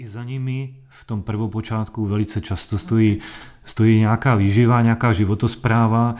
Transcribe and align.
i 0.00 0.08
za 0.08 0.24
nimi 0.24 0.74
v 0.88 1.04
tom 1.04 1.22
prvopočátku 1.22 2.06
velice 2.06 2.40
často 2.40 2.78
stojí, 2.78 3.18
stojí 3.64 3.98
nějaká 3.98 4.34
výživa, 4.34 4.82
nějaká 4.82 5.12
životospráva 5.12 6.14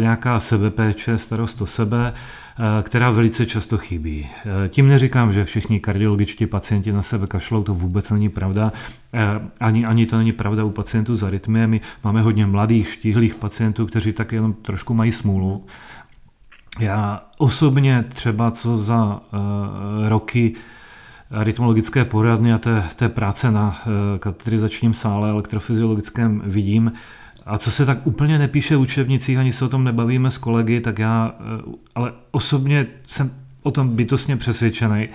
nějaká 0.00 0.40
sebepéče, 0.40 1.18
starost 1.18 1.60
o 1.60 1.66
sebe, 1.66 2.12
eh, 2.12 2.82
která 2.82 3.10
velice 3.10 3.46
často 3.46 3.78
chybí. 3.78 4.28
Eh, 4.64 4.68
tím 4.68 4.88
neříkám, 4.88 5.32
že 5.32 5.44
všichni 5.44 5.80
kardiologičtí 5.80 6.46
pacienti 6.46 6.92
na 6.92 7.02
sebe 7.02 7.26
kašlou, 7.26 7.62
to 7.62 7.74
vůbec 7.74 8.10
není 8.10 8.28
pravda. 8.28 8.72
Eh, 9.14 9.40
ani, 9.60 9.86
ani 9.86 10.06
to 10.06 10.16
není 10.16 10.32
pravda 10.32 10.64
u 10.64 10.70
pacientů 10.70 11.16
s 11.16 11.22
arytmiemi. 11.22 11.80
Máme 12.04 12.22
hodně 12.22 12.46
mladých, 12.46 12.90
štíhlých 12.90 13.34
pacientů, 13.34 13.86
kteří 13.86 14.12
tak 14.12 14.32
jenom 14.32 14.52
trošku 14.52 14.94
mají 14.94 15.12
smůlu. 15.12 15.66
Já 16.80 17.22
osobně 17.38 18.04
třeba 18.08 18.50
co 18.50 18.78
za 18.78 19.04
uh, 19.04 20.08
roky 20.08 20.54
rytmologické 21.30 22.04
poradny 22.04 22.52
a 22.52 22.58
té, 22.58 22.84
té 22.96 23.08
práce 23.08 23.50
na 23.50 23.68
uh, 23.86 24.18
katetrizačním 24.18 24.94
sále 24.94 25.30
elektrofyziologickém 25.30 26.42
vidím, 26.44 26.92
a 27.46 27.58
co 27.58 27.70
se 27.70 27.86
tak 27.86 28.06
úplně 28.06 28.38
nepíše 28.38 28.76
v 28.76 28.80
učebnicích, 28.80 29.38
ani 29.38 29.52
se 29.52 29.64
o 29.64 29.68
tom 29.68 29.84
nebavíme 29.84 30.30
s 30.30 30.38
kolegy, 30.38 30.80
tak 30.80 30.98
já, 30.98 31.34
uh, 31.66 31.74
ale 31.94 32.12
osobně 32.30 32.86
jsem 33.06 33.30
o 33.62 33.70
tom 33.70 33.96
bytostně 33.96 34.36
přesvědčený, 34.36 35.08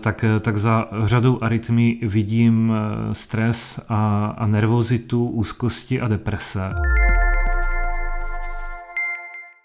tak, 0.00 0.24
tak 0.40 0.58
za 0.58 0.88
řadou 1.04 1.38
arytmí 1.42 2.00
vidím 2.02 2.72
stres 3.12 3.80
a, 3.88 4.26
a 4.26 4.46
nervozitu, 4.46 5.28
úzkosti 5.28 6.00
a 6.00 6.08
deprese. 6.08 6.72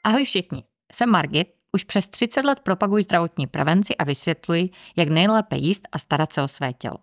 Ahoj 0.03 0.23
všichni. 0.23 0.63
Jsem 0.93 1.09
Margit, 1.09 1.47
už 1.77 1.83
přes 1.83 2.07
30 2.07 2.45
let 2.45 2.59
propaguji 2.59 3.03
zdravotní 3.03 3.47
prevenci 3.47 3.95
a 3.95 4.03
vysvětluji, 4.03 4.69
jak 4.95 5.09
nejlépe 5.09 5.57
jíst 5.57 5.87
a 5.91 5.99
starat 5.99 6.33
se 6.33 6.41
o 6.41 6.47
své 6.47 6.73
tělo. 6.73 6.97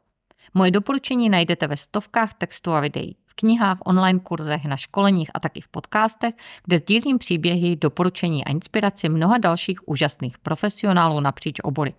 Moje 0.55 0.71
doporučení 0.71 1.29
najdete 1.29 1.67
ve 1.67 1.77
stovkách 1.77 2.35
textů 2.35 2.73
a 2.73 2.81
videí, 2.81 3.17
v 3.27 3.35
knihách, 3.35 3.79
online 3.85 4.21
kurzech, 4.21 4.65
na 4.65 4.77
školeních 4.77 5.31
a 5.35 5.41
taky 5.41 5.61
v 5.61 5.69
podcastech, 5.69 6.35
kde 6.65 6.79
sdílím 6.79 7.19
příběhy, 7.19 7.77
doporučení 7.77 8.45
a 8.45 8.51
inspiraci 8.51 9.09
mnoha 9.09 9.39
dalších 9.39 9.89
úžasných 9.89 10.39
profesionálů 10.39 11.21
napříč 11.21 11.57
obory. 11.63 11.95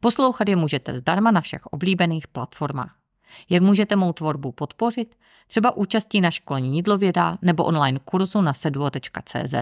Poslouchat 0.00 0.48
je 0.48 0.56
můžete 0.56 0.98
zdarma 0.98 1.30
na 1.30 1.40
všech 1.40 1.66
oblíbených 1.66 2.28
platformách. 2.28 3.01
Jak 3.50 3.62
můžete 3.62 3.96
mou 3.96 4.12
tvorbu 4.12 4.52
podpořit? 4.52 5.14
Třeba 5.46 5.76
účastí 5.76 6.20
na 6.20 6.30
školní 6.30 6.76
jídlověda 6.76 7.38
nebo 7.42 7.64
online 7.64 7.98
kurzu 8.04 8.40
na 8.40 8.52
seduo.cz, 8.52 9.54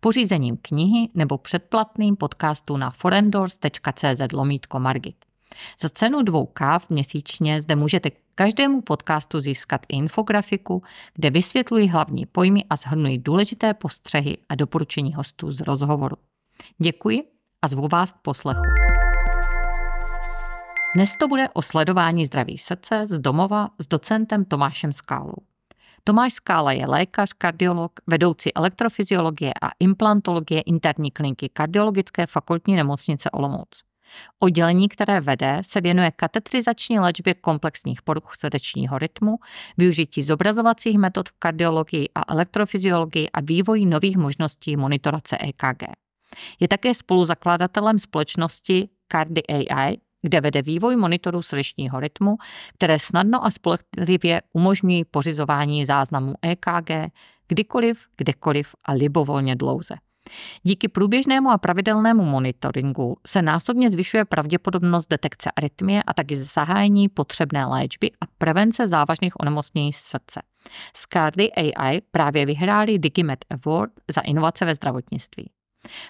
pořízením 0.00 0.58
knihy 0.62 1.08
nebo 1.14 1.38
předplatným 1.38 2.16
podcastu 2.16 2.76
na 2.76 2.90
forendors.cz 2.90 4.32
lomítko 4.32 4.78
Margit. 4.78 5.16
Za 5.80 5.88
cenu 5.88 6.22
dvou 6.22 6.46
káv 6.46 6.90
měsíčně 6.90 7.62
zde 7.62 7.76
můžete 7.76 8.10
každému 8.34 8.80
podcastu 8.80 9.40
získat 9.40 9.80
infografiku, 9.88 10.82
kde 11.14 11.30
vysvětluji 11.30 11.86
hlavní 11.86 12.26
pojmy 12.26 12.64
a 12.70 12.76
shrnuji 12.76 13.18
důležité 13.18 13.74
postřehy 13.74 14.38
a 14.48 14.54
doporučení 14.54 15.14
hostů 15.14 15.52
z 15.52 15.60
rozhovoru. 15.60 16.16
Děkuji 16.78 17.22
a 17.62 17.68
zvu 17.68 17.88
vás 17.88 18.12
k 18.12 18.16
poslechu. 18.16 18.83
Dnes 20.94 21.16
to 21.16 21.28
bude 21.28 21.48
o 21.54 21.62
sledování 21.62 22.24
zdraví 22.24 22.58
srdce 22.58 23.06
z 23.06 23.18
domova 23.18 23.68
s 23.78 23.86
docentem 23.86 24.44
Tomášem 24.44 24.92
Skálou. 24.92 25.34
Tomáš 26.04 26.32
Skála 26.32 26.72
je 26.72 26.86
lékař, 26.86 27.32
kardiolog, 27.38 27.92
vedoucí 28.06 28.54
elektrofyziologie 28.54 29.52
a 29.62 29.70
implantologie 29.80 30.60
interní 30.60 31.10
kliniky 31.10 31.48
kardiologické 31.48 32.26
fakultní 32.26 32.76
nemocnice 32.76 33.30
Olomouc. 33.30 33.82
Oddělení, 34.40 34.88
které 34.88 35.20
vede, 35.20 35.58
se 35.64 35.80
věnuje 35.80 36.10
katetrizační 36.16 36.98
léčbě 36.98 37.34
komplexních 37.34 38.02
poruch 38.02 38.34
srdečního 38.34 38.98
rytmu, 38.98 39.38
využití 39.76 40.22
zobrazovacích 40.22 40.98
metod 40.98 41.28
v 41.28 41.32
kardiologii 41.38 42.08
a 42.14 42.32
elektrofyziologii 42.32 43.30
a 43.30 43.40
vývoji 43.40 43.86
nových 43.86 44.16
možností 44.16 44.76
monitorace 44.76 45.38
EKG. 45.40 45.82
Je 46.60 46.68
také 46.68 46.94
spoluzakladatelem 46.94 47.98
společnosti 47.98 48.88
Cardi 49.12 49.42
AI, 49.42 49.96
kde 50.24 50.40
vede 50.40 50.62
vývoj 50.62 50.96
monitoru 50.96 51.42
srdečního 51.42 52.00
rytmu, 52.00 52.36
které 52.74 52.98
snadno 52.98 53.44
a 53.46 53.50
spolehlivě 53.50 54.42
umožňují 54.52 55.04
pořizování 55.04 55.86
záznamů 55.86 56.34
EKG 56.42 57.12
kdykoliv, 57.48 58.06
kdekoliv 58.16 58.74
a 58.84 58.92
libovolně 58.92 59.56
dlouze. 59.56 59.94
Díky 60.62 60.88
průběžnému 60.88 61.50
a 61.50 61.58
pravidelnému 61.58 62.24
monitoringu 62.24 63.16
se 63.26 63.42
násobně 63.42 63.90
zvyšuje 63.90 64.24
pravděpodobnost 64.24 65.06
detekce 65.06 65.50
arytmie 65.56 66.02
a 66.02 66.14
taky 66.14 66.36
zahájení 66.36 67.08
potřebné 67.08 67.66
léčby 67.66 68.10
a 68.20 68.24
prevence 68.38 68.86
závažných 68.86 69.40
onemocnění 69.40 69.92
srdce. 69.92 70.42
Scardy 70.96 71.52
AI 71.52 72.00
právě 72.10 72.46
vyhráli 72.46 72.98
DigiMed 72.98 73.44
Award 73.50 73.92
za 74.10 74.20
inovace 74.20 74.64
ve 74.64 74.74
zdravotnictví. 74.74 75.50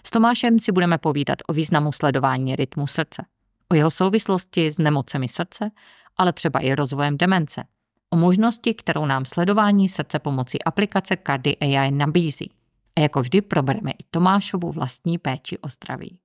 S 0.04 0.10
Tomášem 0.10 0.58
si 0.58 0.72
budeme 0.72 0.98
povídat 0.98 1.38
o 1.48 1.52
významu 1.52 1.92
sledování 1.92 2.56
rytmu 2.56 2.86
srdce 2.86 3.25
o 3.69 3.75
jeho 3.75 3.91
souvislosti 3.91 4.70
s 4.70 4.78
nemocemi 4.78 5.28
srdce, 5.28 5.70
ale 6.16 6.32
třeba 6.32 6.60
i 6.60 6.75
rozvojem 6.75 7.16
demence, 7.16 7.64
o 8.10 8.16
možnosti, 8.16 8.75
kterou 8.75 9.06
nám 9.06 9.25
sledování 9.25 9.88
srdce 9.88 10.19
pomocí 10.19 10.62
aplikace 10.62 11.16
Cardi 11.26 11.56
AI 11.60 11.91
nabízí. 11.91 12.50
A 12.97 13.00
jako 13.00 13.20
vždy 13.20 13.42
probereme 13.42 13.91
i 13.91 14.04
Tomášovu 14.10 14.72
vlastní 14.72 15.19
péči 15.19 15.58
o 15.58 15.69
zdraví. 15.69 16.19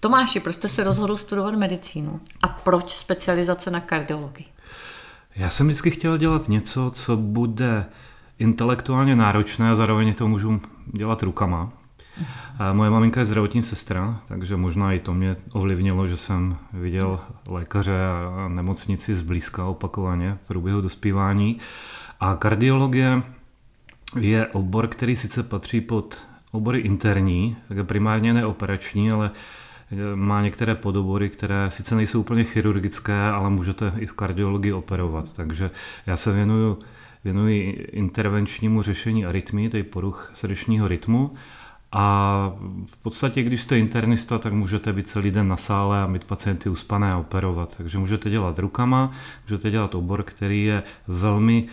Tomáši, 0.00 0.40
proč 0.40 0.54
jste 0.54 0.68
se 0.68 0.84
rozhodl 0.84 1.16
studovat 1.16 1.54
medicínu? 1.54 2.20
A 2.42 2.48
proč 2.48 2.90
specializace 2.90 3.70
na 3.70 3.80
kardiologii? 3.80 4.46
Já 5.36 5.50
jsem 5.50 5.66
vždycky 5.66 5.90
chtěl 5.90 6.18
dělat 6.18 6.48
něco, 6.48 6.90
co 6.94 7.16
bude 7.16 7.86
intelektuálně 8.38 9.16
náročné 9.16 9.70
a 9.70 9.74
zároveň 9.74 10.14
to 10.14 10.28
můžu 10.28 10.60
dělat 10.94 11.22
rukama. 11.22 11.72
Moje 12.72 12.90
maminka 12.90 13.20
je 13.20 13.26
zdravotní 13.26 13.62
sestra, 13.62 14.20
takže 14.28 14.56
možná 14.56 14.92
i 14.92 14.98
to 14.98 15.14
mě 15.14 15.36
ovlivnilo, 15.52 16.06
že 16.06 16.16
jsem 16.16 16.56
viděl 16.72 17.20
lékaře 17.46 17.96
a 18.06 18.48
nemocnici 18.48 19.14
zblízka 19.14 19.64
opakovaně 19.64 20.38
v 20.44 20.48
průběhu 20.48 20.80
dospívání. 20.80 21.58
A 22.20 22.36
kardiologie 22.36 23.22
je 24.20 24.46
obor, 24.46 24.86
který 24.86 25.16
sice 25.16 25.42
patří 25.42 25.80
pod 25.80 26.18
obory 26.50 26.78
interní, 26.78 27.56
tak 27.68 27.86
primárně 27.86 28.34
neoperační, 28.34 29.10
ale 29.10 29.30
má 30.14 30.42
některé 30.42 30.74
podobory, 30.74 31.28
které 31.28 31.70
sice 31.70 31.96
nejsou 31.96 32.20
úplně 32.20 32.44
chirurgické, 32.44 33.22
ale 33.22 33.50
můžete 33.50 33.92
i 33.98 34.06
v 34.06 34.12
kardiologii 34.12 34.72
operovat. 34.72 35.32
Takže 35.32 35.70
já 36.06 36.16
se 36.16 36.32
věnuju, 36.32 36.78
věnuji 37.24 37.70
intervenčnímu 37.92 38.82
řešení 38.82 39.26
arytmii, 39.26 39.70
tedy 39.70 39.82
poruch 39.82 40.30
srdečního 40.34 40.88
rytmu 40.88 41.34
a 41.92 42.52
v 42.86 42.96
podstatě, 42.96 43.42
když 43.42 43.60
jste 43.60 43.78
internista, 43.78 44.38
tak 44.38 44.52
můžete 44.52 44.92
být 44.92 45.08
celý 45.08 45.30
den 45.30 45.48
na 45.48 45.56
sále 45.56 46.02
a 46.02 46.06
mít 46.06 46.24
pacienty 46.24 46.68
uspané 46.68 47.12
a 47.12 47.18
operovat. 47.18 47.76
Takže 47.76 47.98
můžete 47.98 48.30
dělat 48.30 48.58
rukama, 48.58 49.10
můžete 49.44 49.70
dělat 49.70 49.94
obor, 49.94 50.22
který 50.22 50.64
je 50.64 50.82
velmi 51.08 51.66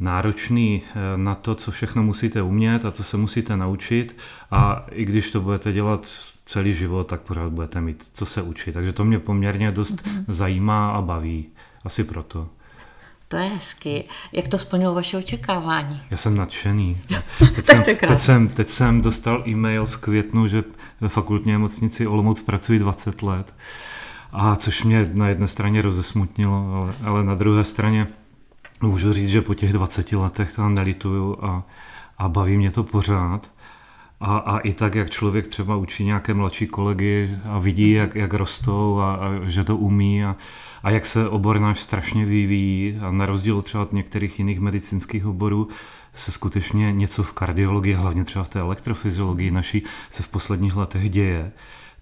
náročný 0.00 0.82
eh, 0.82 1.16
na 1.16 1.34
to, 1.34 1.54
co 1.54 1.70
všechno 1.70 2.02
musíte 2.02 2.42
umět 2.42 2.84
a 2.84 2.90
co 2.90 3.04
se 3.04 3.16
musíte 3.16 3.56
naučit. 3.56 4.16
A 4.50 4.86
i 4.90 5.04
když 5.04 5.30
to 5.30 5.40
budete 5.40 5.72
dělat 5.72 6.06
celý 6.46 6.72
život, 6.72 7.06
tak 7.06 7.20
pořád 7.20 7.52
budete 7.52 7.80
mít 7.80 8.10
co 8.14 8.26
se 8.26 8.42
učit. 8.42 8.72
Takže 8.72 8.92
to 8.92 9.04
mě 9.04 9.18
poměrně 9.18 9.72
dost 9.72 10.06
mm-hmm. 10.06 10.24
zajímá 10.28 10.90
a 10.90 11.02
baví. 11.02 11.46
Asi 11.84 12.04
proto. 12.04 12.48
To 13.30 13.36
je 13.36 13.48
hezky. 13.48 14.04
Jak 14.32 14.48
to 14.48 14.58
splnilo 14.58 14.94
vaše 14.94 15.16
očekávání? 15.16 16.02
Já 16.10 16.16
jsem 16.16 16.36
nadšený. 16.36 17.00
Teď 17.54 17.66
jsem, 17.66 17.82
teď, 17.82 18.18
jsem, 18.18 18.48
teď 18.48 18.68
jsem 18.68 19.00
dostal 19.00 19.42
e-mail 19.48 19.86
v 19.86 19.96
květnu, 19.96 20.48
že 20.48 20.64
ve 21.00 21.08
fakultní 21.08 21.52
nemocnici 21.52 22.06
Olomouc 22.06 22.42
pracuji 22.42 22.78
20 22.78 23.22
let. 23.22 23.54
A 24.32 24.56
což 24.56 24.82
mě 24.84 25.10
na 25.12 25.28
jedné 25.28 25.48
straně 25.48 25.82
rozesmutnilo, 25.82 26.74
ale, 26.74 26.94
ale 27.04 27.24
na 27.24 27.34
druhé 27.34 27.64
straně 27.64 28.06
můžu 28.80 29.12
říct, 29.12 29.30
že 29.30 29.42
po 29.42 29.54
těch 29.54 29.72
20 29.72 30.12
letech 30.12 30.52
tam 30.52 30.74
nelituju 30.74 31.38
a, 31.44 31.62
a 32.18 32.28
baví 32.28 32.56
mě 32.56 32.70
to 32.70 32.82
pořád. 32.82 33.50
A, 34.20 34.38
a 34.38 34.58
i 34.58 34.72
tak, 34.72 34.94
jak 34.94 35.10
člověk 35.10 35.46
třeba 35.46 35.76
učí 35.76 36.04
nějaké 36.04 36.34
mladší 36.34 36.66
kolegy 36.66 37.36
a 37.44 37.58
vidí, 37.58 37.90
jak, 37.90 38.14
jak 38.14 38.34
rostou 38.34 38.98
a, 38.98 39.14
a 39.14 39.30
že 39.46 39.64
to 39.64 39.76
umí 39.76 40.24
a, 40.24 40.36
a 40.82 40.90
jak 40.90 41.06
se 41.06 41.28
obor 41.28 41.58
náš 41.58 41.80
strašně 41.80 42.24
vyvíjí 42.24 42.98
a 43.02 43.10
na 43.10 43.26
rozdíl 43.26 43.62
třeba 43.62 43.82
od 43.82 43.92
některých 43.92 44.38
jiných 44.38 44.60
medicínských 44.60 45.26
oborů 45.26 45.68
se 46.14 46.32
skutečně 46.32 46.92
něco 46.92 47.22
v 47.22 47.32
kardiologii, 47.32 47.94
hlavně 47.94 48.24
třeba 48.24 48.44
v 48.44 48.48
té 48.48 48.60
elektrofyziologii 48.60 49.50
naší, 49.50 49.82
se 50.10 50.22
v 50.22 50.28
posledních 50.28 50.76
letech 50.76 51.10
děje, 51.10 51.52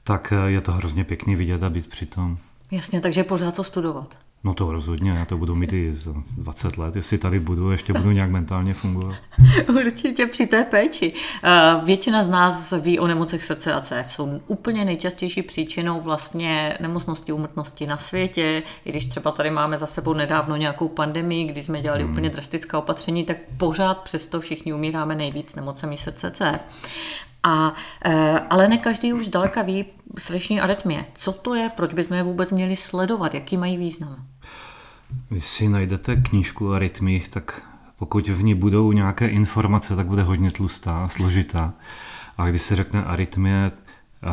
tak 0.04 0.32
je 0.46 0.60
to 0.60 0.72
hrozně 0.72 1.04
pěkný 1.04 1.36
vidět 1.36 1.62
a 1.62 1.70
být 1.70 1.86
při 1.86 2.06
tom. 2.06 2.38
Jasně, 2.70 3.00
takže 3.00 3.24
pořád 3.24 3.54
to 3.54 3.64
studovat. 3.64 4.14
No 4.44 4.54
to 4.54 4.72
rozhodně, 4.72 5.10
já 5.10 5.24
to 5.24 5.36
budu 5.36 5.54
mít 5.54 5.72
i 5.72 5.94
za 5.94 6.14
20 6.36 6.78
let, 6.78 6.96
jestli 6.96 7.18
tady 7.18 7.40
budu, 7.40 7.70
ještě 7.70 7.92
budu 7.92 8.10
nějak 8.10 8.30
mentálně 8.30 8.74
fungovat. 8.74 9.14
Určitě 9.68 10.26
při 10.26 10.46
té 10.46 10.64
péči. 10.64 11.12
Eh, 11.44 11.84
většina 11.84 12.22
z 12.22 12.28
nás 12.28 12.74
ví 12.80 12.98
o 12.98 13.06
nemocech 13.06 13.44
srdce 13.44 13.74
a 13.74 13.80
cév. 13.80 14.12
Jsou 14.12 14.40
úplně 14.46 14.84
nejčastější 14.84 15.42
příčinou 15.42 16.00
vlastně 16.00 16.78
nemocnosti, 16.80 17.32
úmrtnosti 17.32 17.86
na 17.86 17.98
světě. 17.98 18.62
I 18.84 18.90
když 18.90 19.06
třeba 19.06 19.30
tady 19.30 19.50
máme 19.50 19.78
za 19.78 19.86
sebou 19.86 20.14
nedávno 20.14 20.56
nějakou 20.56 20.88
pandemii, 20.88 21.44
kdy 21.44 21.62
jsme 21.62 21.80
dělali 21.80 22.02
hmm. 22.02 22.12
úplně 22.12 22.30
drastická 22.30 22.78
opatření, 22.78 23.24
tak 23.24 23.36
pořád 23.56 23.98
přesto 23.98 24.40
všichni 24.40 24.72
umíráme 24.72 25.14
nejvíc 25.14 25.54
nemocemi 25.54 25.96
srdce 25.96 26.30
cév. 26.30 26.60
A, 27.42 27.74
eh, 28.04 28.40
ale 28.50 28.68
ne 28.68 28.78
každý 28.78 29.12
už 29.12 29.26
zdaleka 29.26 29.62
ví 29.62 29.86
srdeční 30.18 30.60
arytmie. 30.60 31.04
Co 31.14 31.32
to 31.32 31.54
je, 31.54 31.70
proč 31.76 31.94
bychom 31.94 32.16
je 32.16 32.22
vůbec 32.22 32.50
měli 32.50 32.76
sledovat, 32.76 33.34
jaký 33.34 33.56
mají 33.56 33.76
význam? 33.76 34.16
Když 35.28 35.46
si 35.46 35.68
najdete 35.68 36.16
knížku 36.16 36.68
o 36.68 36.72
arytmích, 36.72 37.28
tak 37.28 37.62
pokud 37.98 38.28
v 38.28 38.42
ní 38.42 38.54
budou 38.54 38.92
nějaké 38.92 39.28
informace, 39.28 39.96
tak 39.96 40.06
bude 40.06 40.22
hodně 40.22 40.50
tlustá, 40.50 41.08
složitá. 41.08 41.72
A 42.38 42.48
když 42.48 42.62
se 42.62 42.76
řekne 42.76 43.04
arytmie, 43.04 43.72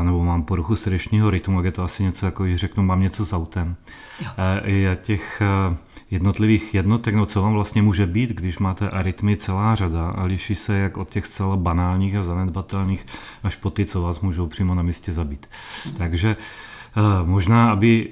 nebo 0.04 0.24
mám 0.24 0.44
poruchu 0.44 0.75
srdečního 0.75 1.30
rytmu, 1.30 1.57
tak 1.57 1.66
je 1.66 1.72
to 1.72 1.84
asi 1.84 2.04
něco 2.04 2.25
jako, 2.25 2.44
když 2.44 2.60
řeknu, 2.60 2.84
mám 2.84 3.02
něco 3.02 3.25
s 3.25 3.34
autem. 3.34 3.75
Jo. 4.19 4.30
Eh, 4.38 4.72
je 4.72 4.96
těch 4.96 5.42
eh, 5.42 5.78
jednotlivých 6.12 6.74
jednotek, 6.74 7.16
no 7.16 7.25
co 7.25 7.42
vám 7.42 7.54
vlastně 7.54 7.81
může 7.81 8.07
být, 8.07 8.30
když 8.30 8.60
máte 8.60 8.90
arytmy 8.90 9.38
celá 9.38 9.75
řada 9.75 10.10
a 10.10 10.24
liší 10.24 10.56
se 10.56 10.78
jak 10.78 10.98
od 10.98 11.10
těch 11.10 11.25
zcela 11.25 11.57
banálních 11.57 12.16
a 12.16 12.22
zanedbatelných 12.22 13.06
až 13.44 13.56
po 13.56 13.69
ty, 13.69 13.86
co 13.86 14.02
vás 14.02 14.19
můžou 14.19 14.48
přímo 14.48 14.75
na 14.75 14.84
místě 14.84 15.13
zabít. 15.13 15.50
Takže 15.98 16.36
eh, 16.40 17.02
možná, 17.25 17.72
aby 17.72 18.10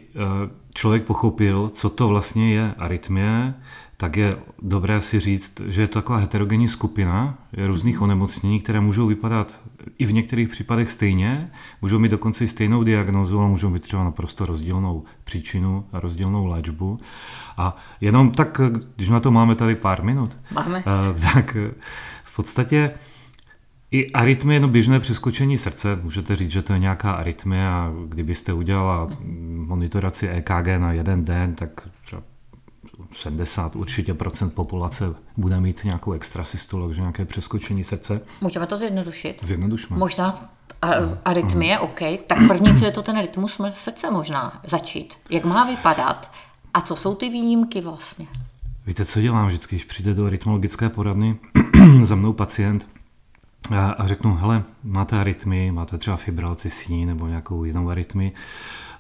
člověk 0.74 1.04
pochopil, 1.04 1.72
co 1.74 1.90
to 1.90 2.08
vlastně 2.08 2.54
je 2.54 2.74
arytmie, 2.78 3.54
tak 3.98 4.18
je 4.18 4.34
dobré 4.62 5.02
si 5.02 5.20
říct, 5.20 5.62
že 5.68 5.82
je 5.82 5.88
to 5.88 5.94
taková 5.94 6.18
heterogenní 6.18 6.70
skupina 6.70 7.38
různých 7.68 7.96
mhm. 7.96 8.04
onemocnění, 8.04 8.60
které 8.60 8.80
můžou 8.80 9.08
vypadat 9.08 9.60
i 9.98 10.06
v 10.06 10.14
některých 10.14 10.50
případech 10.50 10.92
stejně, 10.92 11.52
můžou 11.82 12.00
mít 12.00 12.10
dokonce 12.10 12.44
i 12.44 12.48
stejnou 12.48 12.84
diagnózu, 12.84 13.40
ale 13.40 13.50
můžou 13.50 13.70
mít 13.70 13.84
třeba 13.84 14.04
naprosto 14.04 14.46
rozdílnou 14.46 15.04
příčinu 15.24 15.86
a 15.92 16.00
rozdílnou 16.00 16.46
léčbu. 16.46 16.98
A 17.58 17.78
jenom 18.02 18.32
tak, 18.32 18.62
když 18.96 19.10
na 19.10 19.20
to 19.20 19.32
máme 19.32 19.56
tady 19.56 19.76
pár 19.76 20.04
minut, 20.04 20.38
máme. 20.54 20.80
Eh, 20.80 21.34
tak 21.34 21.58
v 22.24 22.36
podstatě 22.36 22.92
i 23.92 24.12
arytmie, 24.12 24.60
no 24.60 24.68
běžné 24.68 25.00
přeskočení 25.00 25.58
srdce, 25.58 26.00
můžete 26.04 26.36
říct, 26.36 26.52
že 26.52 26.62
to 26.62 26.74
je 26.74 26.80
nějaká 26.80 27.12
arytmie 27.12 27.68
a 27.68 27.92
kdybyste 28.08 28.54
udělala 28.54 29.10
monitoraci 29.56 30.28
EKG 30.28 30.68
na 30.78 30.92
jeden 30.92 31.26
den, 31.26 31.56
tak 31.56 31.90
70 33.16 33.76
určitě 33.76 34.14
procent 34.14 34.54
populace 34.54 35.16
bude 35.38 35.60
mít 35.60 35.84
nějakou 35.84 36.12
extrasystolu, 36.12 36.88
takže 36.88 37.02
nějaké 37.02 37.26
přeskočení 37.26 37.84
srdce. 37.84 38.22
Můžeme 38.42 38.68
to 38.68 38.78
zjednodušit? 38.78 39.40
Zjednodušme. 39.44 39.98
Možná 39.98 40.50
arytmie, 41.26 41.78
mm. 41.78 41.84
OK. 41.84 42.00
Tak 42.28 42.38
první, 42.48 42.78
co 42.78 42.86
je 42.86 42.92
to 42.92 43.02
ten 43.04 43.22
rytmus 43.22 43.62
srdce 43.74 44.12
možná 44.12 44.62
začít. 44.64 45.14
Jak 45.30 45.46
má 45.46 45.66
vypadat? 45.66 46.32
A 46.74 46.82
co 46.82 46.96
jsou 46.96 47.16
ty 47.16 47.30
výjimky 47.30 47.82
vlastně? 47.82 48.28
Víte, 48.86 49.06
co 49.06 49.22
dělám 49.22 49.48
vždycky, 49.48 49.76
když 49.76 49.86
přijde 49.86 50.14
do 50.14 50.30
rytmologické 50.30 50.90
poradny 50.90 51.36
za 52.02 52.16
mnou 52.16 52.34
pacient 52.34 52.88
a, 53.70 53.92
a 53.92 54.08
řeknu, 54.08 54.36
hele, 54.36 54.64
máte 54.84 55.20
arytmy, 55.20 55.72
máte 55.72 55.98
třeba 55.98 56.18
fibrilaci 56.18 56.70
síní 56.70 57.06
nebo 57.06 57.28
nějakou 57.28 57.64
jinou 57.64 57.90
arytmy 57.90 58.32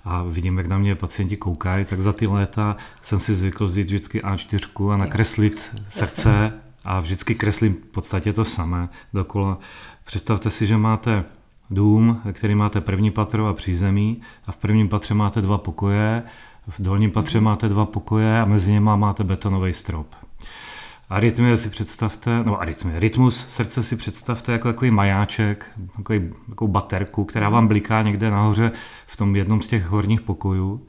a 0.05 0.23
vidím, 0.23 0.57
jak 0.57 0.67
na 0.67 0.77
mě 0.77 0.95
pacienti 0.95 1.37
koukají, 1.37 1.85
tak 1.85 2.01
za 2.01 2.13
ty 2.13 2.27
léta 2.27 2.77
jsem 3.01 3.19
si 3.19 3.35
zvykl 3.35 3.67
vzít 3.67 3.83
vždycky 3.83 4.19
A4 4.19 4.89
a 4.89 4.97
nakreslit 4.97 5.75
srdce 5.89 6.53
a 6.85 7.01
vždycky 7.01 7.35
kreslím 7.35 7.73
v 7.73 7.85
podstatě 7.85 8.33
to 8.33 8.45
samé 8.45 8.89
dokola. 9.13 9.59
Představte 10.03 10.49
si, 10.49 10.67
že 10.67 10.77
máte 10.77 11.23
dům, 11.69 12.21
který 12.33 12.55
máte 12.55 12.81
první 12.81 13.11
patro 13.11 13.47
a 13.47 13.53
přízemí 13.53 14.21
a 14.47 14.51
v 14.51 14.57
prvním 14.57 14.89
patře 14.89 15.13
máte 15.13 15.41
dva 15.41 15.57
pokoje, 15.57 16.23
v 16.67 16.81
dolním 16.81 17.11
patře 17.11 17.37
mhm. 17.37 17.45
máte 17.45 17.69
dva 17.69 17.85
pokoje 17.85 18.41
a 18.41 18.45
mezi 18.45 18.71
nimi 18.71 18.89
máte 18.95 19.23
betonový 19.23 19.73
strop. 19.73 20.07
Arytmie 21.09 21.57
si 21.57 21.69
představte, 21.69 22.43
no 22.43 22.61
arytmie, 22.61 22.99
rytmus 22.99 23.45
srdce 23.49 23.83
si 23.83 23.95
představte 23.95 24.51
jako 24.51 24.67
takový 24.67 24.91
majáček, 24.91 25.65
takový, 25.97 26.29
takovou 26.49 26.71
baterku, 26.71 27.25
která 27.25 27.49
vám 27.49 27.67
bliká 27.67 28.01
někde 28.01 28.31
nahoře 28.31 28.71
v 29.07 29.17
tom 29.17 29.35
jednom 29.35 29.61
z 29.61 29.67
těch 29.67 29.85
horních 29.85 30.21
pokojů 30.21 30.87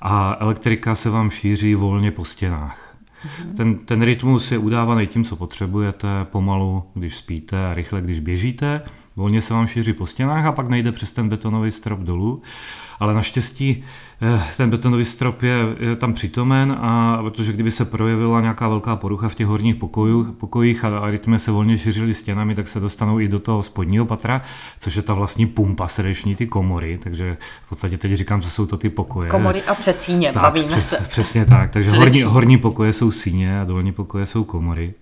a 0.00 0.36
elektrika 0.40 0.94
se 0.94 1.10
vám 1.10 1.30
šíří 1.30 1.74
volně 1.74 2.10
po 2.10 2.24
stěnách. 2.24 2.96
Mm-hmm. 3.24 3.56
Ten, 3.56 3.78
ten 3.78 4.02
rytmus 4.02 4.52
je 4.52 4.58
udávaný 4.58 5.06
tím, 5.06 5.24
co 5.24 5.36
potřebujete, 5.36 6.08
pomalu, 6.24 6.84
když 6.94 7.16
spíte 7.16 7.66
a 7.66 7.74
rychle, 7.74 8.00
když 8.00 8.18
běžíte. 8.18 8.82
Volně 9.16 9.42
se 9.42 9.54
vám 9.54 9.66
šíří 9.66 9.92
po 9.92 10.06
stěnách 10.06 10.44
a 10.46 10.52
pak 10.52 10.68
nejde 10.68 10.92
přes 10.92 11.12
ten 11.12 11.28
betonový 11.28 11.70
strop 11.70 12.00
dolů 12.00 12.42
ale 13.02 13.14
naštěstí 13.14 13.84
eh, 14.22 14.42
ten 14.56 14.70
betonový 14.70 15.04
strop 15.04 15.42
je, 15.42 15.56
je 15.80 15.96
tam 15.96 16.14
přítomen 16.14 16.76
a 16.80 17.18
protože 17.22 17.52
kdyby 17.52 17.70
se 17.70 17.84
projevila 17.84 18.40
nějaká 18.40 18.68
velká 18.68 18.96
porucha 18.96 19.28
v 19.28 19.34
těch 19.34 19.46
horních 19.46 19.76
pokojů, 19.76 20.32
pokojích 20.32 20.84
a 20.84 20.98
arytmie 20.98 21.38
se 21.38 21.50
volně 21.50 21.78
šířily 21.78 22.14
stěnami, 22.14 22.54
tak 22.54 22.68
se 22.68 22.80
dostanou 22.80 23.20
i 23.20 23.28
do 23.28 23.38
toho 23.38 23.62
spodního 23.62 24.04
patra, 24.04 24.42
což 24.80 24.96
je 24.96 25.02
ta 25.02 25.14
vlastní 25.14 25.46
pumpa 25.46 25.88
srdeční, 25.88 26.36
ty 26.36 26.46
komory, 26.46 26.98
takže 27.02 27.36
v 27.66 27.68
podstatě 27.68 27.98
teď 27.98 28.12
říkám, 28.12 28.42
že 28.42 28.50
jsou 28.50 28.66
to 28.66 28.76
ty 28.76 28.88
pokoje. 28.88 29.30
Komory 29.30 29.62
a 29.62 29.74
předsíně, 29.74 30.32
tak, 30.32 30.42
bavíme 30.42 30.66
přes, 30.66 30.88
se. 30.88 31.06
Přesně 31.08 31.44
tak, 31.44 31.70
takže 31.70 31.90
horní, 31.90 32.22
horní 32.22 32.58
pokoje 32.58 32.92
jsou 32.92 33.10
síně 33.10 33.60
a 33.60 33.64
dolní 33.64 33.92
pokoje 33.92 34.26
jsou 34.26 34.44
komory. 34.44 34.94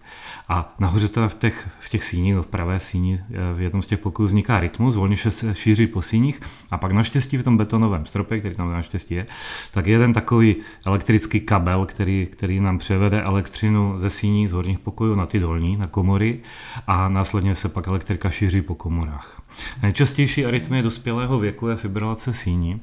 A 0.50 0.74
nahoře 0.78 1.08
teda 1.08 1.28
v 1.28 1.34
těch, 1.34 1.68
v 1.80 1.88
těch 1.88 2.04
síních, 2.04 2.36
v 2.36 2.46
pravé 2.46 2.80
síni, 2.80 3.20
eh, 3.30 3.54
v 3.54 3.60
jednom 3.60 3.82
z 3.82 3.86
těch 3.86 3.98
pokojů 3.98 4.26
vzniká 4.26 4.60
rytmus, 4.60 4.96
volně 4.96 5.16
se 5.16 5.54
šíří 5.54 5.86
po 5.86 6.02
síních. 6.02 6.40
A 6.70 6.78
pak 6.78 6.92
naštěstí 6.92 7.36
v 7.36 7.42
tom 7.42 7.56
betonovém 7.56 8.06
stropě, 8.06 8.38
který 8.38 8.54
tam 8.54 8.72
naštěstí 8.72 9.14
je, 9.14 9.26
tak 9.72 9.86
je 9.86 9.92
jeden 9.92 10.12
takový 10.12 10.56
elektrický 10.86 11.40
kabel, 11.40 11.86
který, 11.86 12.28
který 12.32 12.60
nám 12.60 12.78
převede 12.78 13.22
elektřinu 13.22 13.98
ze 13.98 14.10
síní 14.10 14.48
z 14.48 14.52
horních 14.52 14.78
pokojů 14.78 15.14
na 15.14 15.26
ty 15.26 15.38
dolní, 15.38 15.76
na 15.76 15.86
komory. 15.86 16.40
A 16.86 17.08
následně 17.08 17.54
se 17.54 17.68
pak 17.68 17.86
elektrika 17.86 18.30
šíří 18.30 18.62
po 18.62 18.74
komorách. 18.74 19.42
Nejčastější 19.82 20.46
arytmie 20.46 20.82
dospělého 20.82 21.38
věku 21.38 21.68
je 21.68 21.76
fibrilace 21.76 22.34
síní 22.34 22.80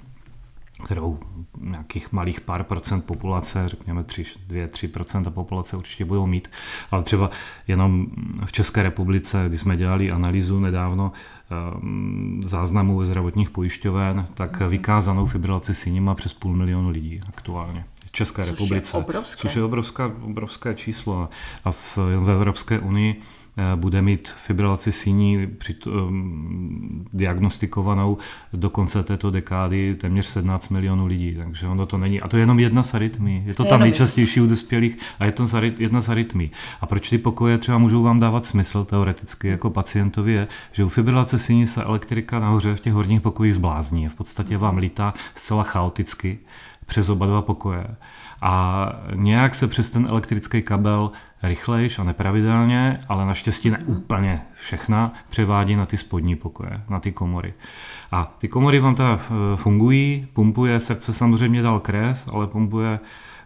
kterou 0.84 1.20
nějakých 1.62 2.12
malých 2.12 2.42
pár 2.42 2.64
procent 2.64 3.02
populace, 3.02 3.68
řekněme 3.68 4.04
2-3% 4.04 5.32
populace 5.32 5.78
určitě 5.78 6.06
budou 6.06 6.28
mít, 6.28 6.48
ale 6.92 7.04
třeba 7.04 7.30
jenom 7.68 8.08
v 8.46 8.52
České 8.52 8.84
republice, 8.84 9.46
když 9.48 9.62
jsme 9.62 9.78
dělali 9.78 10.12
analýzu 10.12 10.60
nedávno 10.60 11.12
ehm, 11.52 12.42
záznamů 12.46 13.06
zdravotních 13.06 13.50
pojišťoven, 13.50 14.28
tak 14.34 14.60
mhm. 14.60 14.70
vykázanou 14.70 15.26
fibrilaci 15.26 15.76
síní 15.76 16.00
má 16.00 16.16
přes 16.16 16.34
půl 16.34 16.56
milionu 16.56 16.90
lidí 16.90 17.20
aktuálně. 17.28 17.86
V 18.06 18.12
České 18.12 18.42
což 18.42 18.52
republice. 18.52 18.98
Je 18.98 19.04
obrovské. 19.04 19.42
Což 19.42 19.56
je 19.56 19.64
obrovské, 19.64 20.06
obrovské 20.06 20.76
číslo. 20.76 21.30
A 21.66 21.72
v, 21.72 21.98
v 21.98 22.30
Evropské 22.30 22.80
unii 22.80 23.22
bude 23.76 24.02
mít 24.02 24.34
fibrilaci 24.46 24.92
síní 24.92 25.48
při, 25.48 25.76
um, 25.86 27.06
diagnostikovanou 27.14 28.18
do 28.54 28.70
konce 28.70 29.04
této 29.04 29.32
dekády 29.32 29.96
téměř 29.96 30.26
17 30.26 30.70
milionů 30.70 31.06
lidí, 31.06 31.36
takže 31.36 31.68
ono 31.68 31.86
to 31.86 31.98
není. 31.98 32.22
A 32.22 32.28
to 32.28 32.38
je 32.38 32.42
jenom 32.42 32.60
jedna 32.60 32.84
z 32.84 32.94
arytmí. 32.94 33.44
Je 33.46 33.54
to 33.54 33.66
tam 33.66 33.80
nejčastější 33.80 34.42
u 34.42 34.48
dospělých 34.48 34.98
a 35.20 35.26
je 35.26 35.32
to 35.32 35.48
jedna 35.78 36.02
z 36.02 36.10
arytmí. 36.10 36.52
A 36.82 36.86
proč 36.86 37.10
ty 37.10 37.18
pokoje 37.18 37.58
třeba 37.58 37.78
můžou 37.78 38.04
vám 38.04 38.20
dávat 38.20 38.46
smysl 38.46 38.84
teoreticky 38.84 39.48
jako 39.48 39.70
pacientovi 39.70 40.34
je, 40.34 40.48
že 40.72 40.84
u 40.84 40.90
fibrilace 40.90 41.40
síní 41.40 41.68
se 41.68 41.84
elektrika 41.84 42.40
nahoře 42.40 42.76
v 42.76 42.80
těch 42.80 42.94
horních 42.94 43.22
pokojích 43.22 43.56
zblázní. 43.56 44.08
V 44.08 44.16
podstatě 44.16 44.58
vám 44.58 44.78
lítá 44.78 45.14
zcela 45.36 45.64
chaoticky 45.64 46.40
přes 46.86 47.10
oba 47.10 47.26
dva 47.26 47.42
pokoje. 47.42 47.88
A 48.42 48.90
nějak 49.14 49.56
se 49.56 49.68
přes 49.68 49.90
ten 49.92 50.08
elektrický 50.10 50.62
kabel 50.62 51.12
rychlejš 51.44 52.00
a 52.00 52.04
nepravidelně, 52.04 52.98
ale 53.10 53.26
naštěstí 53.26 53.70
ne 53.70 53.78
úplně 53.86 54.42
všechna, 54.54 55.14
převádí 55.30 55.76
na 55.76 55.86
ty 55.86 55.98
spodní 55.98 56.36
pokoje, 56.36 56.82
na 56.90 57.00
ty 57.00 57.12
komory. 57.12 57.54
A 58.12 58.36
ty 58.38 58.48
komory 58.48 58.80
vám 58.80 58.96
teda 58.96 59.20
eh, 59.22 59.58
fungují, 59.58 60.28
pumpuje 60.34 60.80
srdce 60.80 61.14
samozřejmě 61.14 61.62
dal 61.62 61.80
krev, 61.80 62.30
ale 62.34 62.48
pumpuje, 62.48 63.00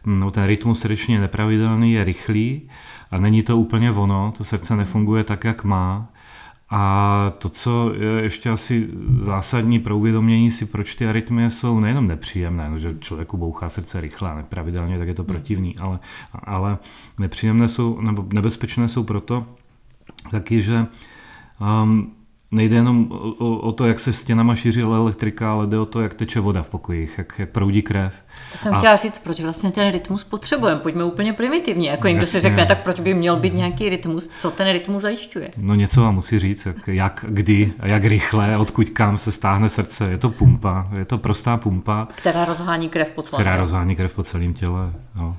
no 0.06 0.32
ten 0.32 0.46
rytmus 0.46 0.80
srdečně 0.80 1.20
nepravidelný, 1.20 1.94
je 1.94 2.04
rychlý 2.04 2.70
a 3.12 3.18
není 3.18 3.44
to 3.44 3.58
úplně 3.58 3.92
ono, 3.92 4.34
to 4.38 4.44
srdce 4.44 4.76
nefunguje 4.76 5.24
tak, 5.24 5.44
jak 5.44 5.64
má. 5.64 6.10
A 6.74 7.34
to, 7.38 7.50
co 7.50 7.94
je 7.94 8.24
ještě 8.24 8.50
asi 8.50 8.90
zásadní 9.18 9.80
pro 9.80 9.98
uvědomění 9.98 10.52
si, 10.52 10.66
proč 10.66 10.96
ty 10.96 11.08
arytmie 11.08 11.50
jsou 11.50 11.80
nejenom 11.80 12.08
nepříjemné, 12.08 12.70
no, 12.70 12.80
že 12.80 12.96
člověku 13.00 13.38
bouchá 13.38 13.70
srdce 13.70 14.02
rychle 14.02 14.32
a 14.32 14.36
nepravidelně, 14.36 14.98
tak 14.98 15.08
je 15.08 15.14
to 15.14 15.24
hmm. 15.24 15.34
protivný, 15.34 15.78
ale, 15.78 16.00
ale 16.34 16.78
nepříjemné 17.20 17.70
jsou, 17.70 18.02
nebo 18.02 18.26
nebezpečné 18.34 18.90
jsou 18.90 19.04
proto 19.04 19.46
taky, 20.32 20.62
že 20.62 20.88
um, 21.84 22.12
nejde 22.52 22.76
jenom 22.76 23.12
o, 23.12 23.56
o 23.56 23.72
to, 23.72 23.86
jak 23.86 24.00
se 24.00 24.14
stěnama 24.14 24.56
šíří 24.56 24.82
elektrika, 24.82 25.52
ale 25.52 25.68
jde 25.68 25.80
o 25.80 25.86
to, 25.86 26.02
jak 26.02 26.14
teče 26.14 26.40
voda 26.40 26.64
v 26.64 26.70
pokojích, 26.70 27.18
jak, 27.18 27.34
jak 27.40 27.50
proudí 27.50 27.82
krev. 27.82 28.14
To 28.52 28.58
jsem 28.58 28.74
a... 28.74 28.78
chtěla 28.78 28.96
říct, 28.96 29.20
proč 29.20 29.40
vlastně 29.40 29.72
ten 29.72 29.92
rytmus 29.92 30.24
potřebujeme. 30.24 30.80
Pojďme 30.80 31.04
úplně 31.04 31.34
primitivně. 31.34 31.90
Jako 31.90 32.08
někdo 32.08 32.26
si 32.26 32.42
řekne, 32.42 32.66
tak 32.66 32.84
proč 32.84 33.00
by 33.00 33.14
měl 33.14 33.36
být 33.36 33.54
nějaký 33.54 33.90
rytmus, 33.90 34.28
co 34.28 34.52
ten 34.52 34.72
rytmus 34.72 35.02
zajišťuje? 35.02 35.52
No 35.58 35.76
něco 35.76 36.02
vám 36.02 36.16
musí 36.16 36.40
říct, 36.40 36.66
jak, 36.66 36.88
jak 36.88 37.26
kdy, 37.28 37.74
jak 37.84 38.04
rychle, 38.04 38.58
odkud 38.58 38.90
kam 38.90 39.18
se 39.18 39.32
stáhne 39.32 39.70
srdce. 39.70 40.12
Je 40.12 40.18
to 40.18 40.30
pumpa, 40.30 40.88
je 40.98 41.06
to 41.06 41.18
prostá 41.18 41.58
pumpa. 41.58 42.08
Která 42.16 42.46
rozhání 42.46 42.90
krev 42.90 43.10
po 43.10 43.22
celém 43.22 43.42
Která 43.42 43.58
rozhání 43.58 43.96
krev 43.96 44.14
po 44.14 44.24
celém 44.24 44.54
těle. 44.54 44.94
No. 45.16 45.38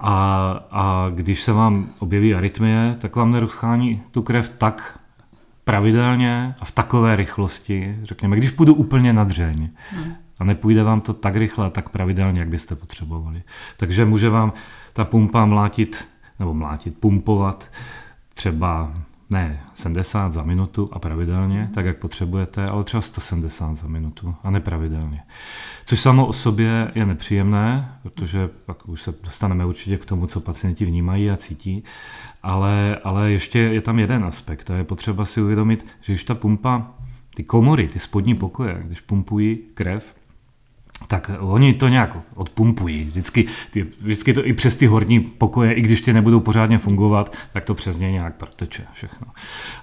A, 0.00 0.66
a 0.70 1.10
když 1.14 1.42
se 1.42 1.52
vám 1.52 1.88
objeví 1.98 2.34
arytmie, 2.34 2.96
tak 2.98 3.16
vám 3.16 3.32
nerozchání 3.32 4.02
tu 4.10 4.22
krev 4.22 4.48
tak 4.58 4.98
pravidelně 5.66 6.54
a 6.60 6.64
v 6.64 6.72
takové 6.72 7.16
rychlosti, 7.16 7.98
řekněme, 8.02 8.36
když 8.36 8.50
půjdu 8.50 8.74
úplně 8.74 9.12
na 9.12 9.24
dřeň 9.24 9.68
hmm. 9.90 10.12
a 10.40 10.44
nepůjde 10.44 10.82
vám 10.82 11.00
to 11.00 11.14
tak 11.14 11.36
rychle 11.36 11.66
a 11.66 11.70
tak 11.70 11.88
pravidelně, 11.88 12.40
jak 12.40 12.48
byste 12.48 12.76
potřebovali. 12.76 13.42
Takže 13.76 14.04
může 14.04 14.28
vám 14.28 14.52
ta 14.92 15.04
pumpa 15.04 15.44
mlátit, 15.44 16.08
nebo 16.38 16.54
mlátit, 16.54 16.98
pumpovat 16.98 17.70
třeba 18.34 18.92
ne 19.30 19.60
70 19.74 20.32
za 20.32 20.42
minutu 20.42 20.88
a 20.92 20.98
pravidelně, 20.98 21.60
mm. 21.60 21.68
tak 21.68 21.86
jak 21.86 21.98
potřebujete, 21.98 22.64
ale 22.64 22.84
třeba 22.84 23.00
170 23.00 23.74
za 23.74 23.88
minutu 23.88 24.34
a 24.42 24.50
nepravidelně. 24.50 25.22
Což 25.86 26.00
samo 26.00 26.26
o 26.26 26.32
sobě 26.32 26.92
je 26.94 27.06
nepříjemné, 27.06 27.92
protože 28.02 28.48
pak 28.66 28.88
už 28.88 29.02
se 29.02 29.14
dostaneme 29.24 29.66
určitě 29.66 29.98
k 29.98 30.04
tomu, 30.04 30.26
co 30.26 30.40
pacienti 30.40 30.84
vnímají 30.84 31.30
a 31.30 31.36
cítí, 31.36 31.84
ale, 32.42 32.96
ale 33.04 33.30
ještě 33.30 33.58
je 33.58 33.80
tam 33.80 33.98
jeden 33.98 34.24
aspekt 34.24 34.70
a 34.70 34.76
je 34.76 34.84
potřeba 34.84 35.24
si 35.24 35.42
uvědomit, 35.42 35.86
že 36.00 36.12
když 36.12 36.24
ta 36.24 36.34
pumpa, 36.34 36.94
ty 37.36 37.44
komory, 37.44 37.88
ty 37.88 37.98
spodní 37.98 38.34
pokoje, 38.34 38.82
když 38.86 39.00
pumpují 39.00 39.58
krev, 39.74 40.14
tak 41.08 41.30
oni 41.40 41.74
to 41.74 41.88
nějak 41.88 42.16
odpumpují. 42.34 43.04
Vždycky, 43.04 43.46
ty, 43.70 43.86
vždycky 44.00 44.32
to 44.32 44.46
i 44.46 44.52
přes 44.52 44.76
ty 44.76 44.86
horní 44.86 45.20
pokoje, 45.20 45.72
i 45.72 45.80
když 45.80 46.00
ty 46.00 46.12
nebudou 46.12 46.40
pořádně 46.40 46.78
fungovat, 46.78 47.36
tak 47.52 47.64
to 47.64 47.74
přes 47.74 47.98
ně 47.98 48.12
nějak 48.12 48.34
proteče 48.34 48.84
všechno. 48.92 49.26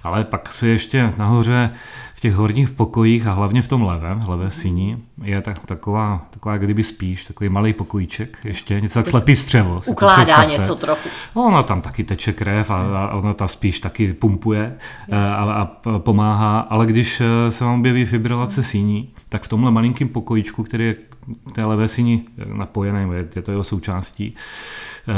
Ale 0.02 0.24
pak 0.24 0.52
se 0.52 0.68
ještě 0.68 1.12
nahoře 1.16 1.70
těch 2.24 2.34
horních 2.34 2.70
pokojích 2.70 3.26
a 3.26 3.32
hlavně 3.32 3.62
v 3.62 3.68
tom 3.68 3.82
levém, 3.82 4.20
levé 4.28 4.50
síni, 4.50 4.98
je 5.22 5.40
tak, 5.40 5.58
taková, 5.66 6.26
taková 6.30 6.58
kdyby 6.58 6.82
spíš, 6.82 7.24
takový 7.24 7.48
malý 7.48 7.72
pokojíček, 7.72 8.38
ještě 8.44 8.80
něco 8.80 8.98
jak 8.98 9.08
slepý 9.08 9.36
střevo. 9.36 9.80
Ukládá 9.86 10.44
něco 10.44 10.74
trochu. 10.74 11.08
No, 11.36 11.44
ona 11.44 11.62
tam 11.62 11.80
taky 11.80 12.04
teče 12.04 12.32
krev 12.32 12.70
a, 12.70 13.06
a 13.08 13.14
ona 13.14 13.34
ta 13.34 13.48
spíš 13.48 13.80
taky 13.80 14.12
pumpuje 14.12 14.76
a, 15.12 15.52
a 15.52 15.64
pomáhá, 15.98 16.60
ale 16.60 16.86
když 16.86 17.20
eh, 17.20 17.52
se 17.52 17.64
vám 17.64 17.78
objeví 17.78 18.04
fibrilace 18.04 18.62
síní, 18.62 19.10
tak 19.28 19.42
v 19.42 19.48
tomhle 19.48 19.70
malinkém 19.70 20.08
pokojičku, 20.08 20.62
který 20.62 20.84
je 20.84 20.96
té 21.52 21.64
levé 21.64 21.88
síni 21.88 22.24
napojený, 22.54 23.10
je 23.36 23.42
to 23.42 23.50
jeho 23.50 23.64
součástí, 23.64 24.34
eh, 25.08 25.12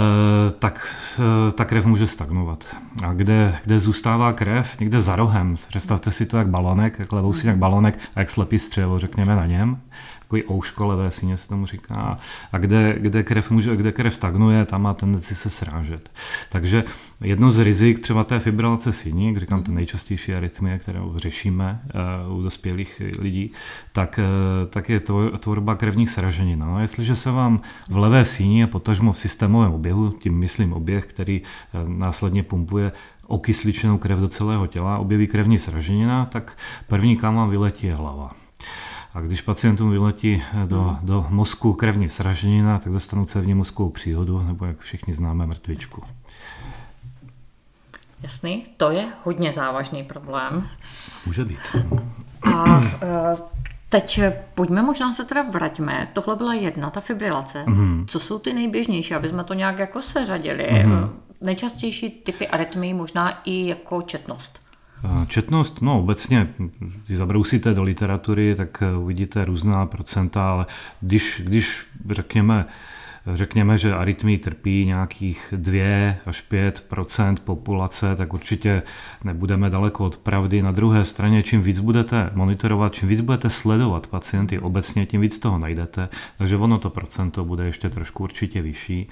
tak 0.59 0.97
eh, 1.19 1.53
ta 1.53 1.65
krev 1.65 1.87
může 1.87 2.07
stagnovat. 2.07 2.77
A 3.07 3.13
kde, 3.13 3.59
kde 3.65 3.81
zůstává 3.81 4.33
krev? 4.33 4.81
Někde 4.81 5.01
za 5.01 5.17
rohem. 5.17 5.55
Představte 5.69 6.13
si 6.13 6.27
to 6.27 6.37
jak 6.37 6.49
balonek, 6.49 6.99
jak 6.99 7.13
levou 7.13 7.33
síň 7.33 7.49
jak 7.49 7.59
balonek 7.59 7.99
a 8.15 8.21
jak 8.21 8.31
slepý 8.31 8.59
střevo, 8.59 8.99
řekněme 8.99 9.37
na 9.37 9.47
něm 9.47 9.79
takový 10.27 10.45
ouško 10.51 10.87
levé 10.87 11.11
síně 11.11 11.37
se 11.37 11.49
tomu 11.49 11.67
říká, 11.67 12.19
a 12.53 12.59
kde, 12.59 12.97
kde, 12.99 13.23
krev 13.23 13.51
může, 13.51 13.77
kde 13.77 13.93
krev 13.93 14.15
stagnuje, 14.15 14.65
tam 14.65 14.83
má 14.83 14.95
tendenci 14.95 15.35
se 15.35 15.51
srážet. 15.51 16.11
Takže 16.49 16.85
jedno 17.21 17.51
z 17.51 17.59
rizik 17.59 17.99
třeba 17.99 18.25
té 18.25 18.41
fibrilace 18.41 18.93
síní, 18.93 19.27
jak 19.27 19.37
říkám, 19.37 19.63
to 19.63 19.73
nejčastější 19.73 20.35
arytmie, 20.35 20.79
kterou 20.79 21.13
řešíme 21.17 21.81
uh, 22.29 22.39
u 22.39 22.43
dospělých 22.43 23.03
lidí, 23.19 23.53
tak, 23.93 24.21
uh, 24.23 24.69
tak 24.69 24.89
je 24.89 25.01
tvorba 25.41 25.75
krevních 25.75 26.11
sraženin. 26.11 26.59
No, 26.59 26.81
jestliže 26.81 27.17
se 27.17 27.31
vám 27.31 27.61
v 27.89 27.97
levé 27.97 28.25
síni 28.25 28.65
a 28.65 28.67
potažmo 28.67 29.13
v 29.13 29.19
systémovém 29.19 29.73
oběhu, 29.73 30.11
tím 30.11 30.39
myslím 30.39 30.73
oběh, 30.73 31.07
který 31.07 31.41
uh, 31.41 31.89
následně 31.89 32.43
pumpuje 32.43 32.93
okysličenou 33.27 33.99
krev 33.99 34.19
do 34.19 34.29
celého 34.29 34.67
těla, 34.67 34.99
objeví 34.99 35.27
krevní 35.27 35.59
sraženina, 35.59 36.25
tak 36.25 36.59
první, 36.87 37.17
kam 37.17 37.37
vám 37.37 37.51
vyletí 37.51 37.87
je 37.87 37.95
hlava. 37.95 38.46
A 39.17 39.21
když 39.21 39.43
pacientům 39.43 39.91
vyletí 39.91 40.43
do, 40.67 40.83
hmm. 40.83 40.99
do 41.03 41.27
mozku 41.29 41.73
krevní 41.73 42.09
sraženina, 42.09 42.79
tak 42.79 42.93
dostanou 42.93 43.25
cévní 43.25 43.55
mozkovou 43.55 43.91
příhodu, 43.91 44.43
nebo 44.43 44.65
jak 44.65 44.79
všichni 44.79 45.15
známe, 45.15 45.47
mrtvičku. 45.47 46.03
Jasný, 48.23 48.67
to 48.77 48.91
je 48.91 49.07
hodně 49.25 49.53
závažný 49.53 50.05
problém. 50.05 50.69
Může 51.27 51.45
být. 51.45 51.59
A 52.55 52.81
e, 52.81 53.37
teď 53.89 54.21
pojďme 54.55 54.83
možná 54.83 55.13
se 55.13 55.25
teda 55.25 55.43
vraťme. 55.43 56.09
Tohle 56.13 56.37
byla 56.37 56.55
jedna, 56.55 56.91
ta 56.91 57.01
fibrilace. 57.01 57.65
Mm. 57.67 58.07
Co 58.09 58.21
jsou 58.21 58.39
ty 58.39 58.53
nejběžnější, 58.53 59.15
aby 59.15 59.29
jsme 59.29 59.45
to 59.45 59.55
nějak 59.55 59.79
jako 59.79 60.03
seřadili? 60.03 60.85
Mm. 60.87 61.11
Nejčastější 61.41 62.11
typy 62.11 62.49
arytmii 62.49 62.95
možná 62.95 63.41
i 63.45 63.67
jako 63.67 64.03
četnost. 64.03 64.66
Četnost, 65.27 65.83
no 65.83 65.99
obecně, 65.99 66.49
když 67.07 67.19
zabrousíte 67.19 67.75
do 67.75 67.83
literatury, 67.83 68.55
tak 68.55 68.83
uvidíte 68.99 69.45
různá 69.45 69.87
procenta, 69.87 70.51
ale 70.51 70.67
když, 71.01 71.43
když 71.45 71.87
řekněme, 72.11 72.67
řekněme, 73.35 73.79
že 73.79 73.95
arytmii 73.95 74.39
trpí 74.39 74.87
nějakých 74.87 75.55
2 75.57 76.15
až 76.27 76.45
5% 76.51 77.37
populace, 77.45 78.17
tak 78.17 78.35
určitě 78.35 78.83
nebudeme 79.25 79.71
daleko 79.71 80.05
od 80.05 80.17
pravdy. 80.17 80.63
Na 80.63 80.73
druhé 80.73 81.05
straně, 81.05 81.43
čím 81.43 81.63
víc 81.63 81.79
budete 81.79 82.31
monitorovat, 82.35 82.95
čím 82.95 83.09
víc 83.09 83.21
budete 83.21 83.51
sledovat 83.51 84.07
pacienty 84.07 84.59
obecně, 84.59 85.07
tím 85.07 85.21
víc 85.21 85.39
toho 85.39 85.59
najdete, 85.59 86.09
takže 86.39 86.57
ono 86.57 86.79
to 86.79 86.91
procento 86.91 87.45
bude 87.45 87.65
ještě 87.65 87.91
trošku 87.91 88.23
určitě 88.23 88.63
vyšší. 88.63 89.09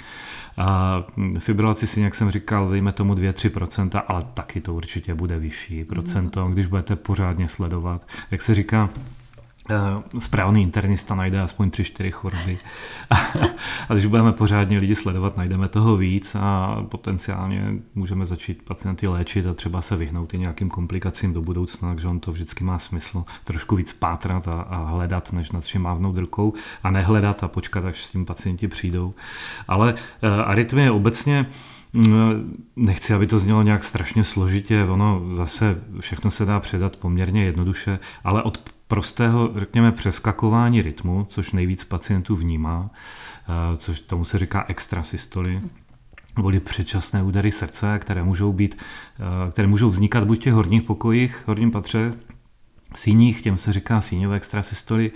A 0.57 1.03
fibrilaci 1.39 1.87
si, 1.87 2.01
jak 2.01 2.15
jsem 2.15 2.31
říkal, 2.31 2.71
dejme 2.71 2.93
tomu 2.93 3.15
2-3%, 3.15 4.03
ale 4.09 4.23
taky 4.35 4.61
to 4.61 4.75
určitě 4.75 5.15
bude 5.15 5.39
vyšší 5.39 5.85
procento, 5.85 6.49
když 6.49 6.67
budete 6.67 6.97
pořádně 6.97 7.49
sledovat. 7.49 8.07
Jak 8.31 8.43
se 8.43 8.55
říká, 8.55 8.91
správný 10.19 10.63
internista 10.63 11.15
najde 11.15 11.41
aspoň 11.41 11.69
3-4 11.69 12.11
choroby. 12.11 12.57
A 13.89 13.95
když 13.95 14.07
budeme 14.07 14.33
pořádně 14.33 14.79
lidi 14.79 14.95
sledovat, 14.95 15.37
najdeme 15.37 15.69
toho 15.69 15.97
víc 15.97 16.35
a 16.41 16.77
potenciálně 16.89 17.73
můžeme 17.95 18.27
začít 18.27 18.63
pacienty 18.63 19.09
léčit 19.09 19.47
a 19.47 19.55
třeba 19.55 19.83
se 19.83 19.97
vyhnout 19.97 20.35
i 20.35 20.39
nějakým 20.39 20.69
komplikacím 20.69 21.35
do 21.35 21.41
budoucna, 21.41 21.89
takže 21.89 22.09
on 22.09 22.21
to 22.21 22.33
vždycky 22.33 22.65
má 22.65 22.79
smysl 22.79 23.25
trošku 23.45 23.77
víc 23.77 23.93
pátrat 23.93 24.49
a, 24.49 24.53
a 24.53 24.77
hledat, 24.85 25.33
než 25.33 25.51
nad 25.51 25.65
vším 25.65 25.83
mávnout 25.83 26.19
rukou 26.19 26.53
a 26.83 26.91
nehledat 26.91 27.45
a 27.45 27.49
počkat, 27.49 27.85
až 27.85 28.05
s 28.05 28.11
tím 28.11 28.27
pacienti 28.27 28.69
přijdou. 28.69 29.15
Ale 29.69 29.93
uh, 29.93 30.31
arytmie 30.45 30.91
obecně 30.91 31.47
mm, 31.93 32.67
Nechci, 32.77 33.15
aby 33.15 33.27
to 33.27 33.39
znělo 33.39 33.63
nějak 33.63 33.85
strašně 33.85 34.25
složitě, 34.25 34.85
ono 34.85 35.23
zase 35.35 35.83
všechno 36.01 36.31
se 36.31 36.45
dá 36.45 36.61
předat 36.61 36.97
poměrně 36.97 37.45
jednoduše, 37.45 37.99
ale 38.25 38.43
od 38.43 38.74
prostého, 38.89 39.51
řekněme, 39.57 39.93
přeskakování 39.93 40.83
rytmu, 40.83 41.27
což 41.31 41.53
nejvíc 41.53 41.85
pacientů 41.85 42.37
vnímá, 42.37 42.91
eh, 42.93 43.77
což 43.77 44.01
tomu 44.01 44.25
se 44.25 44.39
říká 44.39 44.65
extrasystoly, 44.69 45.61
byly 46.43 46.61
předčasné 46.61 47.23
údery 47.23 47.53
srdce, 47.53 47.99
které 47.99 48.23
můžou, 48.23 48.53
být, 48.53 48.77
eh, 49.19 49.51
které 49.51 49.69
můžou 49.69 49.91
vznikat 49.91 50.25
buď 50.25 50.41
v 50.41 50.43
těch 50.43 50.53
horních 50.53 50.83
pokojích, 50.83 51.43
horním 51.47 51.71
patře, 51.71 52.15
síních, 52.97 53.43
těm 53.43 53.59
se 53.59 53.73
říká 53.73 54.01
síňové 54.01 54.37
extrasystoly, 54.37 55.11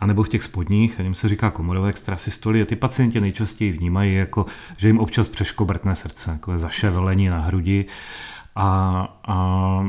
anebo 0.00 0.22
v 0.22 0.28
těch 0.28 0.42
spodních, 0.42 1.00
a 1.00 1.14
se 1.14 1.28
říká 1.28 1.50
komorové 1.50 1.88
extrasystoly. 1.88 2.62
A 2.62 2.64
ty 2.64 2.76
pacienti 2.76 3.20
nejčastěji 3.20 3.72
vnímají 3.72 4.14
jako, 4.14 4.46
že 4.76 4.88
jim 4.88 4.98
občas 4.98 5.28
přeškobrtné 5.28 5.96
srdce, 5.96 6.30
takové 6.30 6.58
zaševelení 6.58 7.28
na 7.28 7.40
hrudi 7.40 7.86
a, 8.56 9.20
a 9.26 9.86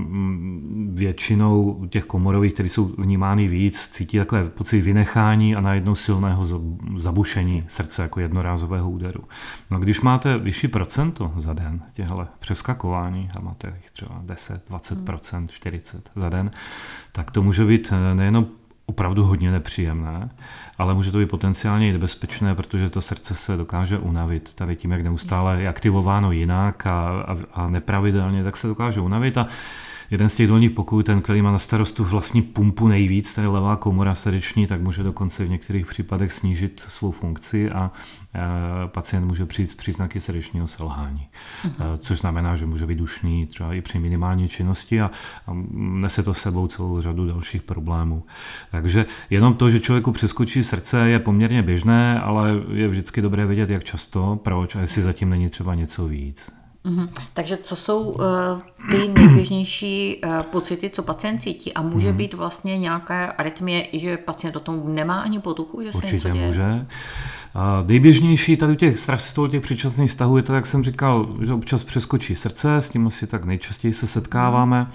většinou 0.89 1.86
těch 1.89 2.05
komorových, 2.05 2.53
které 2.53 2.70
jsou 2.70 2.86
vnímány 2.98 3.48
víc, 3.48 3.88
cítí 3.88 4.17
takové 4.17 4.50
pocit 4.50 4.82
vynechání 4.82 5.55
a 5.55 5.62
najednou 5.62 5.96
silného 5.96 6.48
zabušení 6.98 7.63
srdce 7.67 8.01
jako 8.01 8.20
jednorázového 8.20 8.89
úderu. 8.89 9.24
No 9.72 9.79
když 9.79 10.01
máte 10.01 10.38
vyšší 10.38 10.67
procento 10.67 11.34
za 11.38 11.53
den 11.53 11.82
těchto 11.93 12.27
přeskakování 12.39 13.29
a 13.38 13.41
máte 13.41 13.67
jich 13.67 13.91
třeba 13.91 14.22
10, 14.24 14.70
20%, 14.70 15.48
40 15.48 16.12
za 16.15 16.29
den, 16.29 16.51
tak 17.12 17.32
to 17.32 17.43
může 17.43 17.65
být 17.65 17.93
nejenom 18.13 18.48
opravdu 18.85 19.23
hodně 19.23 19.51
nepříjemné, 19.51 20.29
ale 20.77 20.93
může 20.93 21.11
to 21.11 21.17
být 21.17 21.29
potenciálně 21.29 21.89
i 21.89 21.91
nebezpečné, 21.91 22.55
protože 22.55 22.89
to 22.89 23.01
srdce 23.01 23.35
se 23.35 23.57
dokáže 23.57 23.97
unavit. 23.97 24.53
Tady 24.53 24.75
tím, 24.75 24.91
jak 24.91 25.01
neustále 25.01 25.61
je 25.61 25.67
aktivováno 25.67 26.31
jinak 26.31 26.87
a, 26.87 27.09
a, 27.09 27.37
a 27.53 27.69
nepravidelně, 27.69 28.43
tak 28.43 28.57
se 28.57 28.67
dokáže 28.67 29.01
unavit 29.01 29.37
a 29.37 29.47
jeden 30.12 30.29
z 30.29 30.36
těch 30.36 30.48
dolních 30.48 30.72
pokojů, 30.72 31.03
ten, 31.03 31.22
který 31.22 31.41
má 31.41 31.51
na 31.51 31.60
starostu 31.60 32.03
vlastní 32.03 32.41
pumpu 32.41 32.88
nejvíc, 32.88 33.33
tady 33.33 33.48
levá 33.48 33.75
komora 33.75 34.15
srdeční, 34.15 34.67
tak 34.67 34.81
může 34.81 35.03
dokonce 35.03 35.45
v 35.45 35.50
některých 35.50 35.86
případech 35.86 36.33
snížit 36.33 36.83
svou 36.89 37.12
funkci 37.12 37.72
a 37.72 37.91
pacient 38.86 39.25
může 39.25 39.45
přijít 39.45 39.72
s 39.72 39.75
příznaky 39.75 40.22
srdečního 40.22 40.67
selhání. 40.67 41.27
Uh-huh. 41.65 41.98
Což 41.98 42.17
znamená, 42.17 42.55
že 42.55 42.65
může 42.65 42.88
být 42.88 43.00
dušný 43.00 43.45
třeba 43.45 43.74
i 43.74 43.81
při 43.81 44.00
minimální 44.00 44.48
činnosti 44.48 45.01
a, 45.01 45.12
a 45.48 45.51
nese 45.74 46.24
to 46.24 46.33
sebou 46.33 46.67
celou 46.67 47.01
řadu 47.01 47.27
dalších 47.27 47.62
problémů. 47.62 48.24
Takže 48.72 49.05
jenom 49.29 49.53
to, 49.53 49.69
že 49.69 49.79
člověku 49.79 50.12
přeskočí 50.12 50.63
srdce, 50.63 51.10
je 51.10 51.19
poměrně 51.19 51.62
běžné, 51.62 52.19
ale 52.19 52.51
je 52.74 52.88
vždycky 52.88 53.22
dobré 53.22 53.45
vědět, 53.45 53.69
jak 53.69 53.83
často, 53.83 54.39
proč 54.43 54.75
a 54.75 54.79
jestli 54.79 55.01
zatím 55.01 55.29
není 55.29 55.50
třeba 55.50 55.75
něco 55.75 56.07
víc. 56.07 56.51
Mm-hmm. 56.85 57.09
Takže 57.33 57.57
co 57.57 57.75
jsou 57.75 57.99
uh, 58.01 58.21
ty 58.91 59.07
nejběžnější 59.07 60.21
uh, 60.25 60.41
pocity, 60.41 60.89
co 60.89 61.03
pacient 61.03 61.39
cítí? 61.39 61.73
A 61.73 61.81
může 61.81 62.11
mm. 62.11 62.17
být 62.17 62.33
vlastně 62.33 62.77
nějaké 62.77 63.31
arytmie, 63.31 63.87
i 63.91 63.99
že 63.99 64.17
pacient 64.17 64.55
o 64.55 64.59
tom 64.59 64.95
nemá 64.95 65.21
ani 65.21 65.39
potuchu, 65.39 65.81
že 65.81 65.87
Určitě 65.87 66.07
se 66.07 66.15
něco 66.15 66.29
děje? 66.29 66.45
může. 66.45 66.85
A 67.55 67.83
nejběžnější 67.87 68.57
tady 68.57 68.73
u 68.73 68.75
těch 68.75 68.99
strastů, 68.99 69.47
těch 69.47 69.61
předčasných 69.61 70.11
stavů 70.11 70.37
je 70.37 70.43
to, 70.43 70.53
jak 70.53 70.67
jsem 70.67 70.83
říkal, 70.83 71.27
že 71.45 71.53
občas 71.53 71.83
přeskočí 71.83 72.35
srdce, 72.35 72.77
s 72.77 72.89
tím 72.89 73.07
asi 73.07 73.27
tak 73.27 73.45
nejčastěji 73.45 73.93
se 73.93 74.07
setkáváme. 74.07 74.81
Mm. 74.81 74.87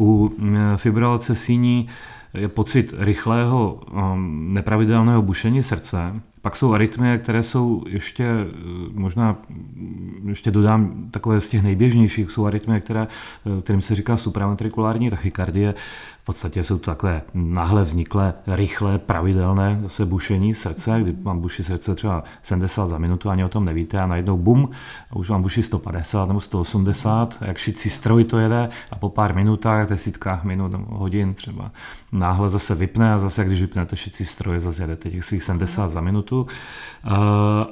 U 0.00 0.32
fibrilace 0.76 1.36
síní 1.36 1.86
je 2.34 2.48
pocit 2.48 2.94
rychlého 2.98 3.80
nepravidelného 4.28 5.22
bušení 5.22 5.62
srdce, 5.62 6.20
pak 6.42 6.56
jsou 6.56 6.72
arytmie, 6.72 7.18
které 7.18 7.42
jsou 7.42 7.84
ještě, 7.88 8.24
eh, 8.24 8.46
možná 8.92 9.36
ještě 10.28 10.50
dodám 10.50 11.08
takové 11.10 11.40
z 11.40 11.48
těch 11.48 11.62
nejběžnějších, 11.62 12.30
jsou 12.30 12.46
arytmie, 12.46 12.80
které, 12.80 13.06
eh, 13.58 13.62
kterým 13.62 13.82
se 13.82 13.94
říká 13.94 14.16
supraventrikulární 14.16 15.10
tachykardie. 15.10 15.74
V 16.22 16.24
podstatě 16.24 16.64
jsou 16.64 16.78
to 16.78 16.90
takové 16.90 17.22
náhle 17.34 17.82
vzniklé, 17.82 18.34
rychlé, 18.46 18.98
pravidelné 18.98 19.80
zase 19.82 20.06
bušení 20.06 20.54
srdce, 20.54 21.00
kdy 21.00 21.14
vám 21.22 21.40
buší 21.40 21.64
srdce 21.64 21.94
třeba 21.94 22.24
70 22.42 22.88
za 22.88 22.98
minutu, 22.98 23.30
ani 23.30 23.44
o 23.44 23.48
tom 23.48 23.64
nevíte 23.64 23.98
a 23.98 24.06
najednou 24.06 24.36
bum, 24.36 24.70
a 25.10 25.16
už 25.16 25.30
vám 25.30 25.42
buší 25.42 25.62
150 25.62 26.28
nebo 26.28 26.40
180, 26.40 27.38
jak 27.40 27.58
šicí 27.58 27.90
stroj 27.90 28.24
to 28.24 28.38
jede 28.38 28.68
a 28.90 28.96
po 28.96 29.08
pár 29.08 29.34
minutách, 29.34 29.88
desítkách 29.88 30.44
minut, 30.44 30.72
hodin 30.88 31.34
třeba 31.34 31.70
náhle 32.12 32.50
zase 32.50 32.74
vypne 32.74 33.14
a 33.14 33.18
zase, 33.18 33.44
když 33.44 33.60
vypnete 33.60 33.96
šicí 33.96 34.24
stroj, 34.24 34.60
zase 34.60 34.82
jedete 34.82 35.10
těch 35.10 35.24
svých 35.24 35.42
70 35.42 35.90
za 35.90 36.00
minutu 36.00 36.29
sportu. 36.30 36.46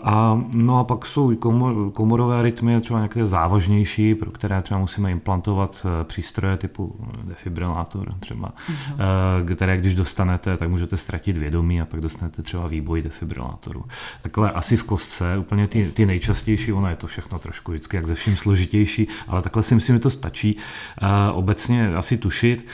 A, 0.03 0.43
no 0.53 0.79
a 0.79 0.85
pak 0.85 1.07
jsou 1.07 1.37
komor, 1.37 1.91
komorové 1.93 2.43
rytmy, 2.43 2.81
třeba 2.81 2.99
nějaké 2.99 3.27
závažnější, 3.27 4.15
pro 4.15 4.31
které 4.31 4.63
třeba 4.63 4.81
musíme 4.81 5.11
implantovat 5.11 5.87
eh, 5.87 6.05
přístroje 6.05 6.57
typu 6.57 6.97
defibrilátor 7.23 8.15
třeba, 8.21 8.49
uh-huh. 8.49 9.55
které 9.55 9.77
když 9.77 9.95
dostanete, 9.95 10.57
tak 10.57 10.69
můžete 10.69 10.97
ztratit 10.97 11.37
vědomí 11.37 11.81
a 11.81 11.85
pak 11.85 12.01
dostanete 12.01 12.43
třeba 12.43 12.67
výboj 12.67 13.03
defibrilátoru. 13.03 13.85
Takhle 14.23 14.51
asi 14.51 14.77
v 14.77 14.85
kostce, 14.85 15.39
úplně 15.39 15.67
ty, 15.69 15.91
ty 15.93 16.07
nejčastější, 16.07 16.73
ono 16.73 16.89
je 16.89 16.97
to 16.97 17.07
všechno 17.07 17.39
trošku 17.39 17.73
vždycky 17.73 17.97
jak 17.97 18.07
ze 18.07 18.15
vším 18.15 18.37
složitější, 18.37 19.09
ale 19.29 19.43
takhle 19.43 19.63
si 19.63 19.75
myslím, 19.75 19.97
že 19.97 20.01
to 20.01 20.11
stačí 20.11 20.57
obecně 21.33 21.97
asi 21.97 22.17
tušit, 22.17 22.67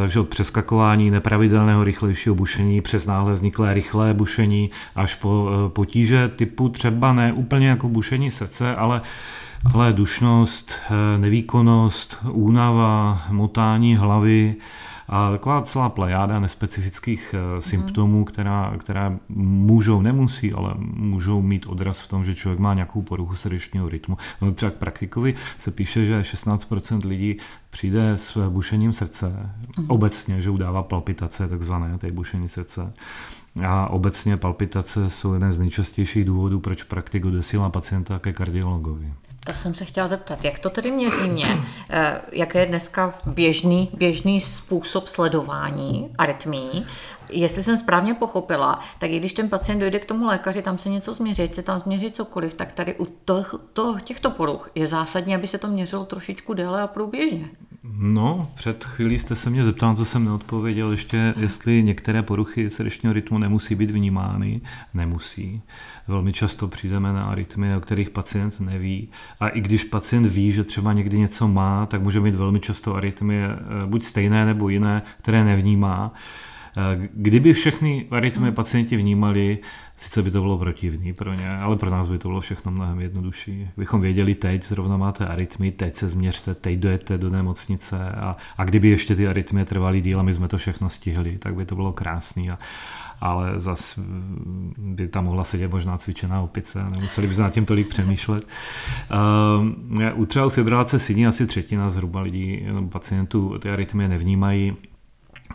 takže 0.00 0.20
od 0.20 0.28
přeskakování 0.28 1.10
nepravidelného 1.10 1.84
rychlejšího 1.84 2.34
bušení 2.34 2.80
přes 2.80 3.06
náhle 3.06 3.32
vzniklé 3.32 3.74
rychlé 3.74 4.14
bušení 4.14 4.70
až 4.96 5.14
po 5.14 5.48
eh, 5.50 5.68
potíže 5.68 6.28
typu 6.28 6.68
třeba 6.68 7.12
ne 7.12 7.32
úplně 7.32 7.68
jako 7.68 7.88
bušení 7.88 8.30
srdce, 8.30 8.76
ale 8.76 9.00
ale 9.74 9.92
dušnost, 9.92 10.72
eh, 10.90 11.18
nevýkonnost, 11.18 12.18
únava, 12.30 13.22
motání 13.30 13.96
hlavy 13.96 14.56
a 15.08 15.30
taková 15.30 15.62
celá 15.62 15.88
plejáda 15.88 16.40
nespecifických 16.40 17.34
mm. 17.34 17.62
symptomů, 17.62 18.24
která, 18.24 18.74
která 18.78 19.18
můžou, 19.28 20.02
nemusí, 20.02 20.52
ale 20.52 20.74
můžou 20.78 21.42
mít 21.42 21.66
odraz 21.66 22.00
v 22.00 22.08
tom, 22.08 22.24
že 22.24 22.34
člověk 22.34 22.58
má 22.58 22.74
nějakou 22.74 23.02
poruchu 23.02 23.36
srdečního 23.36 23.88
rytmu. 23.88 24.16
No, 24.40 24.52
třeba 24.52 24.70
k 24.70 24.74
praktikovi 24.74 25.34
se 25.58 25.70
píše, 25.70 26.06
že 26.06 26.20
16% 26.20 27.08
lidí 27.08 27.36
přijde 27.70 28.12
s 28.12 28.48
bušením 28.48 28.92
srdce, 28.92 29.50
mm. 29.78 29.84
obecně, 29.88 30.40
že 30.40 30.50
udává 30.50 30.82
palpitace, 30.82 31.48
takzvané, 31.48 31.98
té 31.98 32.12
bušení 32.12 32.48
srdce. 32.48 32.92
A 33.66 33.90
obecně 33.90 34.36
palpitace 34.36 35.10
jsou 35.10 35.34
jeden 35.34 35.52
z 35.52 35.58
nejčastějších 35.58 36.24
důvodů, 36.24 36.60
proč 36.60 36.82
praktik 36.82 37.24
odesílá 37.24 37.70
pacienta 37.70 38.18
ke 38.18 38.32
kardiologovi. 38.32 39.12
To 39.46 39.52
jsem 39.52 39.74
se 39.74 39.84
chtěla 39.84 40.08
zeptat, 40.08 40.44
jak 40.44 40.58
to 40.58 40.70
tedy 40.70 40.90
měří 40.90 41.28
mě? 41.28 41.58
Eh, 41.90 42.20
jak 42.32 42.54
je 42.54 42.66
dneska 42.66 43.14
běžný, 43.26 43.90
běžný 43.94 44.40
způsob 44.40 45.08
sledování 45.08 46.10
arytmí? 46.18 46.86
Jestli 47.30 47.62
jsem 47.62 47.76
správně 47.76 48.14
pochopila, 48.14 48.80
tak 48.98 49.10
i 49.10 49.18
když 49.18 49.32
ten 49.32 49.48
pacient 49.48 49.78
dojde 49.78 49.98
k 49.98 50.06
tomu 50.06 50.26
lékaři, 50.26 50.62
tam 50.62 50.78
se 50.78 50.88
něco 50.88 51.14
změří, 51.14 51.48
se 51.52 51.62
tam 51.62 51.78
změří 51.78 52.10
cokoliv, 52.10 52.54
tak 52.54 52.72
tady 52.72 52.94
u 52.94 53.06
to, 53.24 53.44
to, 53.72 53.96
těchto 54.04 54.30
poruch 54.30 54.70
je 54.74 54.86
zásadní, 54.86 55.34
aby 55.34 55.46
se 55.46 55.58
to 55.58 55.68
měřilo 55.68 56.04
trošičku 56.04 56.54
déle 56.54 56.82
a 56.82 56.86
průběžně. 56.86 57.48
No, 57.98 58.48
před 58.54 58.84
chvílí 58.84 59.18
jste 59.18 59.36
se 59.36 59.50
mě 59.50 59.64
zeptal, 59.64 59.96
co 59.96 60.04
jsem 60.04 60.24
neodpověděl 60.24 60.90
ještě, 60.90 61.34
jestli 61.40 61.82
některé 61.82 62.22
poruchy 62.22 62.70
srdečního 62.70 63.12
rytmu 63.12 63.38
nemusí 63.38 63.74
být 63.74 63.90
vnímány. 63.90 64.60
Nemusí. 64.94 65.62
Velmi 66.08 66.32
často 66.32 66.68
přijdeme 66.68 67.12
na 67.12 67.22
arytmy, 67.22 67.76
o 67.76 67.80
kterých 67.80 68.10
pacient 68.10 68.60
neví. 68.60 69.08
A 69.40 69.48
i 69.48 69.60
když 69.60 69.84
pacient 69.84 70.26
ví, 70.26 70.52
že 70.52 70.64
třeba 70.64 70.92
někdy 70.92 71.18
něco 71.18 71.48
má, 71.48 71.86
tak 71.86 72.02
může 72.02 72.20
mít 72.20 72.34
velmi 72.34 72.60
často 72.60 72.94
arytmy 72.94 73.44
eh, 73.44 73.56
buď 73.86 74.04
stejné 74.04 74.46
nebo 74.46 74.68
jiné, 74.68 75.02
které 75.18 75.44
nevnímá. 75.44 76.12
Kdyby 77.14 77.52
všechny 77.52 78.06
arytmy 78.10 78.46
hmm. 78.46 78.54
pacienti 78.54 78.96
vnímali, 78.96 79.58
sice 79.98 80.22
by 80.22 80.30
to 80.30 80.40
bylo 80.40 80.58
protivný 80.58 81.12
pro 81.12 81.34
ně, 81.34 81.48
ale 81.48 81.76
pro 81.76 81.90
nás 81.90 82.08
by 82.08 82.18
to 82.18 82.28
bylo 82.28 82.40
všechno 82.40 82.72
mnohem 82.72 83.00
jednodušší. 83.00 83.68
Bychom 83.76 84.00
věděli 84.00 84.34
teď, 84.34 84.64
zrovna 84.66 84.96
máte 84.96 85.26
arytmy, 85.26 85.72
teď 85.72 85.96
se 85.96 86.08
změřte, 86.08 86.54
teď 86.54 86.78
dojete 86.78 87.18
do 87.18 87.30
nemocnice 87.30 88.10
a, 88.10 88.36
a 88.58 88.64
kdyby 88.64 88.88
ještě 88.88 89.16
ty 89.16 89.28
arytmy 89.28 89.64
trvaly 89.64 90.00
díl 90.00 90.20
a 90.20 90.22
my 90.22 90.34
jsme 90.34 90.48
to 90.48 90.58
všechno 90.58 90.90
stihli, 90.90 91.38
tak 91.38 91.54
by 91.54 91.64
to 91.64 91.74
bylo 91.74 91.92
krásný. 91.92 92.50
A, 92.50 92.58
ale 93.20 93.60
zase 93.60 94.00
by 94.78 95.08
tam 95.08 95.24
mohla 95.24 95.44
sedět 95.44 95.70
možná 95.70 95.98
cvičená 95.98 96.40
opice 96.40 96.80
a 96.80 96.90
nemuseli 96.90 97.26
by 97.26 97.36
nad 97.36 97.52
tím 97.52 97.64
tolik 97.64 97.88
přemýšlet. 97.88 98.48
Uh, 99.60 100.20
u 100.20 100.26
třeba 100.26 100.50
fibrilace 100.50 100.98
síní 100.98 101.26
asi 101.26 101.46
třetina 101.46 101.90
zhruba 101.90 102.20
lidí, 102.20 102.66
pacientů 102.88 103.58
ty 103.58 103.70
arytmie 103.70 104.08
nevnímají 104.08 104.76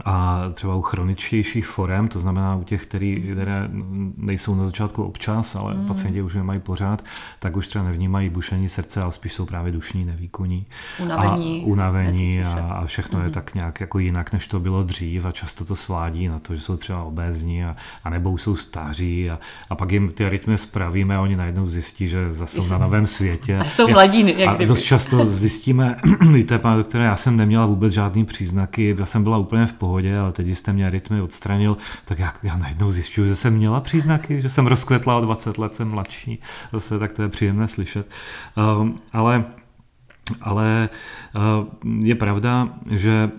a 0.05 0.43
třeba 0.53 0.75
u 0.75 0.81
chroničtějších 0.81 1.67
forem, 1.67 2.07
to 2.07 2.19
znamená 2.19 2.55
u 2.55 2.63
těch, 2.63 2.85
který, 2.85 3.21
které 3.31 3.69
nejsou 4.17 4.55
na 4.55 4.65
začátku 4.65 5.03
občas, 5.03 5.55
ale 5.55 5.73
mm. 5.73 5.87
pacienti 5.87 6.21
už 6.21 6.33
je 6.33 6.43
mají 6.43 6.59
pořád, 6.59 7.03
tak 7.39 7.57
už 7.57 7.67
třeba 7.67 7.85
nevnímají 7.85 8.29
bušení 8.29 8.69
srdce, 8.69 9.01
ale 9.01 9.11
spíš 9.11 9.33
jsou 9.33 9.45
právě 9.45 9.71
dušní, 9.71 10.05
nevýkonní. 10.05 10.65
Unavení. 10.99 11.61
A, 11.61 11.65
unavení 11.65 12.43
a, 12.43 12.59
a 12.59 12.85
všechno 12.85 13.19
mm. 13.19 13.25
je 13.25 13.31
tak 13.31 13.53
nějak 13.53 13.79
jako 13.79 13.99
jinak, 13.99 14.33
než 14.33 14.47
to 14.47 14.59
bylo 14.59 14.83
dřív 14.83 15.25
a 15.25 15.31
často 15.31 15.65
to 15.65 15.75
svádí 15.75 16.27
na 16.27 16.39
to, 16.39 16.55
že 16.55 16.61
jsou 16.61 16.77
třeba 16.77 17.03
obézní 17.03 17.63
a, 17.63 17.75
a 18.03 18.09
nebo 18.09 18.37
jsou 18.37 18.55
staří 18.55 19.29
a, 19.29 19.39
a 19.69 19.75
pak 19.75 19.91
jim 19.91 20.11
ty 20.11 20.29
rytmy 20.29 20.57
spravíme 20.57 21.15
a 21.15 21.21
oni 21.21 21.35
najednou 21.35 21.67
zjistí, 21.67 22.07
že 22.07 22.33
zase 22.33 22.55
jsou 22.55 22.67
na 22.67 22.77
novém 22.77 23.07
světě. 23.07 23.57
A 23.57 23.63
jsou 23.69 23.87
mladíny, 23.87 24.35
jak 24.37 24.49
A 24.49 24.55
kdyby. 24.55 24.67
dost 24.67 24.81
často 24.81 25.25
zjistíme, 25.25 25.95
víte, 26.31 26.59
pane 26.59 26.77
doktore, 26.77 27.03
já 27.03 27.15
jsem 27.15 27.37
neměla 27.37 27.65
vůbec 27.65 27.93
žádný 27.93 28.25
příznaky, 28.25 28.95
já 28.99 29.05
jsem 29.05 29.23
byla 29.23 29.37
úplně 29.37 29.65
v 29.65 29.78
pohodě, 29.79 30.19
ale 30.19 30.31
teď 30.31 30.47
jste 30.47 30.73
mě 30.73 30.89
rytmy 30.89 31.21
odstranil, 31.21 31.77
tak 32.05 32.19
já, 32.19 32.33
já 32.43 32.57
najednou 32.57 32.91
zjišťuju, 32.91 33.27
že 33.27 33.35
jsem 33.35 33.53
měla 33.53 33.81
příznaky, 33.81 34.41
že 34.41 34.49
jsem 34.49 34.67
rozkvetla 34.67 35.17
o 35.17 35.21
20 35.21 35.57
let, 35.57 35.75
jsem 35.75 35.87
mladší. 35.87 36.41
Zase 36.73 36.99
tak 36.99 37.11
to 37.11 37.21
je 37.21 37.29
příjemné 37.29 37.67
slyšet. 37.67 38.07
Um, 38.81 38.95
ale 39.13 39.45
ale 40.41 40.89
uh, 41.35 42.03
je 42.05 42.15
pravda, 42.15 42.69
že 42.89 43.31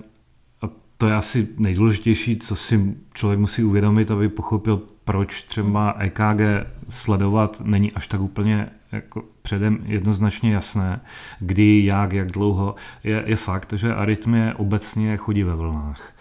a 0.63 0.69
to 0.99 1.07
je 1.09 1.15
asi 1.15 1.49
nejdůležitější, 1.59 2.39
co 2.39 2.57
si 2.57 2.95
člověk 3.15 3.41
musí 3.41 3.65
uvědomit, 3.65 4.11
aby 4.11 4.29
pochopil, 4.29 4.83
proč 5.05 5.43
třeba 5.43 5.95
EKG 5.99 6.41
sledovat 6.89 7.63
není 7.65 7.93
až 7.93 8.07
tak 8.07 8.21
úplně 8.21 8.71
jako 8.93 9.25
předem 9.43 9.79
jednoznačně 9.85 10.55
jasné, 10.55 11.01
kdy, 11.39 11.85
jak, 11.85 12.13
jak 12.13 12.33
dlouho. 12.33 12.75
Je, 13.05 13.23
je 13.27 13.37
fakt, 13.37 13.73
že 13.73 13.95
arytmie 13.95 14.55
obecně 14.55 15.17
chodí 15.17 15.43
ve 15.43 15.55
vlnách. 15.55 16.15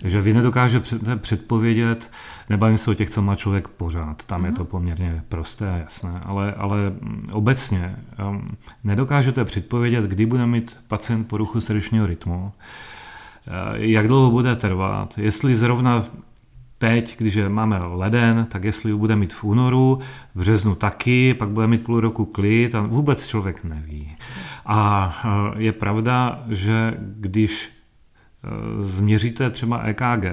Takže 0.00 0.20
vy 0.20 0.32
nedokážete 0.32 1.16
předpovědět, 1.16 2.10
nebavím 2.50 2.78
se 2.78 2.90
o 2.90 2.94
těch, 2.94 3.10
co 3.10 3.22
má 3.22 3.36
člověk 3.36 3.68
pořád, 3.68 4.22
tam 4.26 4.40
mm. 4.40 4.46
je 4.46 4.52
to 4.52 4.60
mhm. 4.60 4.70
poměrně 4.70 5.22
prosté 5.28 5.70
a 5.70 5.76
jasné, 5.76 6.20
ale, 6.24 6.52
ale 6.52 6.78
obecně 7.32 7.96
um, 8.28 8.48
nedokážete 8.84 9.44
předpovědět, 9.44 10.04
kdy 10.04 10.26
bude 10.26 10.46
mít 10.46 10.76
pacient 10.88 11.24
poruchu 11.24 11.60
srdečního 11.60 12.06
rytmu, 12.06 12.52
uh, 13.46 13.52
jak 13.74 14.06
dlouho 14.06 14.30
bude 14.30 14.56
trvat, 14.56 15.18
jestli 15.18 15.56
zrovna 15.56 16.04
teď, 16.78 17.18
když 17.18 17.38
máme 17.48 17.78
leden, 17.78 18.46
tak 18.50 18.64
jestli 18.64 18.92
ho 18.92 18.98
bude 18.98 19.16
mít 19.16 19.32
v 19.32 19.44
únoru, 19.44 19.98
v 20.34 20.38
březnu 20.38 20.74
taky, 20.74 21.34
pak 21.34 21.48
bude 21.48 21.66
mít 21.66 21.84
půl 21.84 22.00
roku 22.00 22.24
klid 22.24 22.74
a 22.74 22.80
vůbec 22.80 23.26
člověk 23.26 23.64
neví. 23.64 24.16
A 24.66 25.08
uh, 25.24 25.60
je 25.60 25.72
pravda, 25.72 26.42
že 26.48 26.94
když 26.98 27.73
změříte 28.80 29.50
třeba 29.50 29.82
EKG, 29.82 30.24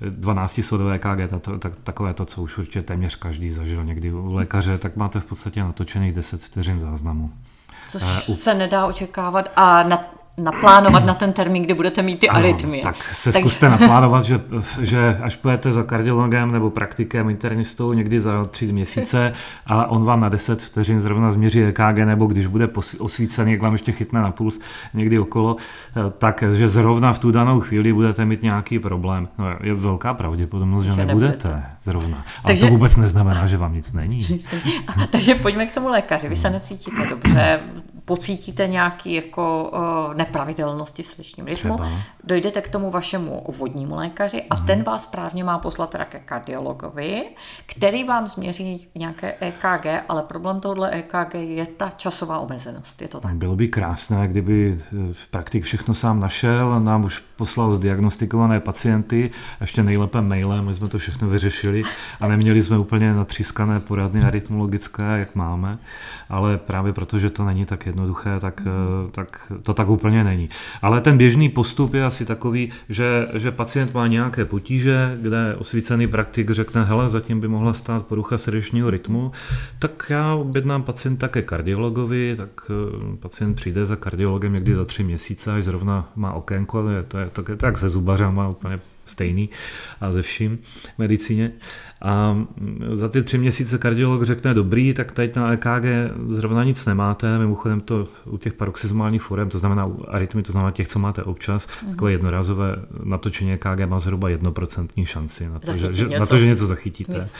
12 0.00 0.60
sodové 0.62 0.94
EKG, 0.94 1.42
to, 1.42 1.58
tak, 1.58 1.72
takové 1.82 2.14
to, 2.14 2.24
co 2.24 2.42
už 2.42 2.58
určitě 2.58 2.82
téměř 2.82 3.14
každý 3.14 3.52
zažil 3.52 3.84
někdy 3.84 4.12
u 4.12 4.32
lékaře, 4.32 4.78
tak 4.78 4.96
máte 4.96 5.20
v 5.20 5.24
podstatě 5.24 5.60
natočených 5.62 6.12
10 6.12 6.44
vteřin 6.44 6.80
záznamu. 6.80 7.32
Což 7.90 8.02
uh, 8.28 8.36
se 8.36 8.54
nedá 8.54 8.86
očekávat 8.86 9.52
a 9.56 9.82
na 9.82 10.17
naplánovat 10.38 11.04
na 11.04 11.14
ten 11.14 11.32
termín, 11.32 11.62
kdy 11.62 11.74
budete 11.74 12.02
mít 12.02 12.20
ty 12.20 12.28
arytmie. 12.28 12.82
Tak 12.82 13.02
se 13.12 13.32
tak... 13.32 13.42
zkuste 13.42 13.68
naplánovat, 13.68 14.24
že, 14.24 14.40
že 14.80 15.18
až 15.22 15.36
půjdete 15.36 15.72
za 15.72 15.82
kardiologem 15.82 16.52
nebo 16.52 16.70
praktikem, 16.70 17.30
internistou 17.30 17.92
někdy 17.92 18.20
za 18.20 18.44
tři 18.44 18.72
měsíce 18.72 19.32
a 19.66 19.86
on 19.86 20.04
vám 20.04 20.20
na 20.20 20.28
10 20.28 20.62
vteřin 20.62 21.00
zrovna 21.00 21.30
změří 21.30 21.62
EKG, 21.62 21.98
nebo 22.04 22.26
když 22.26 22.46
bude 22.46 22.68
osvícený, 22.98 23.52
jak 23.52 23.62
vám 23.62 23.72
ještě 23.72 23.92
chytne 23.92 24.20
na 24.20 24.30
puls 24.30 24.60
někdy 24.94 25.18
okolo, 25.18 25.56
eh, 25.96 26.10
tak 26.18 26.44
že 26.52 26.68
zrovna 26.68 27.12
v 27.12 27.18
tu 27.18 27.30
danou 27.30 27.60
chvíli 27.60 27.92
budete 27.92 28.24
mít 28.24 28.42
nějaký 28.42 28.78
problém. 28.78 29.28
No, 29.38 29.46
je 29.62 29.74
velká 29.74 30.14
pravděpodobnost, 30.14 30.84
že, 30.84 30.90
že 30.90 30.96
nebudete. 30.96 31.48
nebudete 31.48 31.66
zrovna. 31.84 32.16
Ale 32.16 32.24
takže... 32.42 32.66
to 32.66 32.70
vůbec 32.70 32.96
neznamená, 32.96 33.46
že 33.46 33.56
vám 33.56 33.74
nic 33.74 33.92
není. 33.92 34.20
takže 35.10 35.34
pojďme 35.34 35.66
k 35.66 35.74
tomu 35.74 35.88
lékaři. 35.88 36.28
Vy 36.28 36.36
se 36.36 36.50
necítíte 36.50 37.06
dobře, 37.10 37.60
pocítíte 38.08 38.66
nějaké 38.66 39.10
jako 39.10 39.70
uh, 39.72 40.14
nepravidelnosti 40.14 41.02
v 41.02 41.06
sličním 41.06 41.46
rytmu, 41.46 41.74
Třeba. 41.74 41.90
dojdete 42.24 42.60
k 42.60 42.68
tomu 42.68 42.90
vašemu 42.90 43.44
vodnímu 43.58 43.94
lékaři 43.94 44.42
a 44.50 44.54
hmm. 44.54 44.66
ten 44.66 44.82
vás 44.82 45.02
správně 45.02 45.44
má 45.44 45.58
poslat 45.58 45.90
teda 45.90 46.04
ke 46.04 46.18
kardiologovi, 46.18 47.24
který 47.66 48.04
vám 48.04 48.26
změří 48.26 48.88
nějaké 48.94 49.34
EKG, 49.40 49.86
ale 50.08 50.22
problém 50.22 50.60
tohle 50.60 50.90
EKG 50.90 51.34
je 51.34 51.66
ta 51.66 51.90
časová 51.96 52.38
omezenost. 52.38 53.02
Je 53.02 53.08
to 53.08 53.20
tak? 53.20 53.34
Bylo 53.34 53.56
by 53.56 53.68
krásné, 53.68 54.28
kdyby 54.28 54.78
eh, 54.80 55.14
praktik 55.30 55.64
všechno 55.64 55.94
sám 55.94 56.20
našel 56.20 56.72
a 56.72 56.78
nám 56.78 57.04
už 57.04 57.22
poslal 57.38 57.74
zdiagnostikované 57.74 58.60
pacienty, 58.60 59.30
ještě 59.60 59.82
nejlépe 59.82 60.20
mailem, 60.20 60.64
my 60.64 60.74
jsme 60.74 60.88
to 60.88 60.98
všechno 60.98 61.28
vyřešili 61.28 61.82
a 62.20 62.28
neměli 62.28 62.62
jsme 62.62 62.78
úplně 62.78 63.14
natřískané 63.14 63.80
poradny 63.80 64.22
arytmologické, 64.22 65.18
jak 65.18 65.34
máme, 65.34 65.78
ale 66.28 66.58
právě 66.58 66.92
proto, 66.92 67.18
že 67.18 67.30
to 67.30 67.44
není 67.44 67.64
tak 67.64 67.86
jedno 67.86 68.08
jednoduché, 68.08 68.40
tak, 68.40 68.60
mm. 68.60 69.10
tak 69.10 69.52
to 69.62 69.74
tak 69.74 69.88
úplně 69.88 70.24
není. 70.24 70.48
Ale 70.82 71.00
ten 71.00 71.18
běžný 71.18 71.48
postup 71.48 71.94
je 71.94 72.04
asi 72.04 72.26
takový, 72.26 72.70
že, 72.88 73.28
že 73.34 73.50
pacient 73.50 73.94
má 73.94 74.06
nějaké 74.06 74.44
potíže, 74.44 75.18
kde 75.20 75.56
osvícený 75.58 76.06
praktik 76.06 76.50
řekne, 76.50 76.84
hele, 76.84 77.08
zatím 77.08 77.40
by 77.40 77.48
mohla 77.48 77.74
stát 77.74 78.06
porucha 78.06 78.38
srdečního 78.38 78.90
rytmu, 78.90 79.32
tak 79.78 80.06
já 80.10 80.34
objednám 80.34 80.82
pacienta 80.82 81.28
ke 81.28 81.42
kardiologovi, 81.42 82.34
tak 82.36 82.50
eh, 82.70 83.16
pacient 83.16 83.54
přijde 83.54 83.86
za 83.86 83.96
kardiologem 83.96 84.52
někdy 84.52 84.74
za 84.74 84.84
tři 84.84 85.04
měsíce, 85.04 85.52
až 85.52 85.64
zrovna 85.64 86.12
má 86.16 86.32
okénko, 86.32 86.78
ale 86.78 87.02
to 87.02 87.18
je, 87.18 87.27
je 87.48 87.56
tak 87.56 87.78
se 87.78 87.90
zubařama 87.90 88.48
úplně 88.48 88.80
stejný 89.04 89.50
a 90.00 90.12
ze 90.12 90.22
vším 90.22 90.58
medicíně. 90.98 91.52
A 92.02 92.38
za 92.94 93.08
ty 93.08 93.22
tři 93.22 93.38
měsíce 93.38 93.78
kardiolog 93.78 94.22
řekne 94.22 94.54
dobrý, 94.54 94.94
tak 94.94 95.12
tady 95.12 95.32
na 95.36 95.52
EKG 95.52 95.84
zrovna 96.30 96.64
nic 96.64 96.86
nemáte, 96.86 97.38
mimochodem 97.38 97.80
to 97.80 98.08
u 98.24 98.38
těch 98.38 98.52
paroxysmálních 98.52 99.22
forem, 99.22 99.50
to 99.50 99.58
znamená 99.58 99.86
u 99.86 100.04
arytmy, 100.08 100.42
to 100.42 100.52
znamená 100.52 100.70
těch, 100.70 100.88
co 100.88 100.98
máte 100.98 101.22
občas, 101.22 101.66
mm-hmm. 101.66 101.90
takové 101.90 102.12
jednorázové 102.12 102.76
natočení 103.04 103.52
EKG 103.52 103.86
má 103.86 104.00
zhruba 104.00 104.28
jednoprocentní 104.28 105.06
šanci 105.06 105.48
na 105.48 105.58
to, 105.58 105.76
že, 105.76 105.92
že, 105.92 106.18
na 106.18 106.26
to, 106.26 106.38
že 106.38 106.46
něco 106.46 106.66
zachytíte. 106.66 107.18
Yes. 107.18 107.32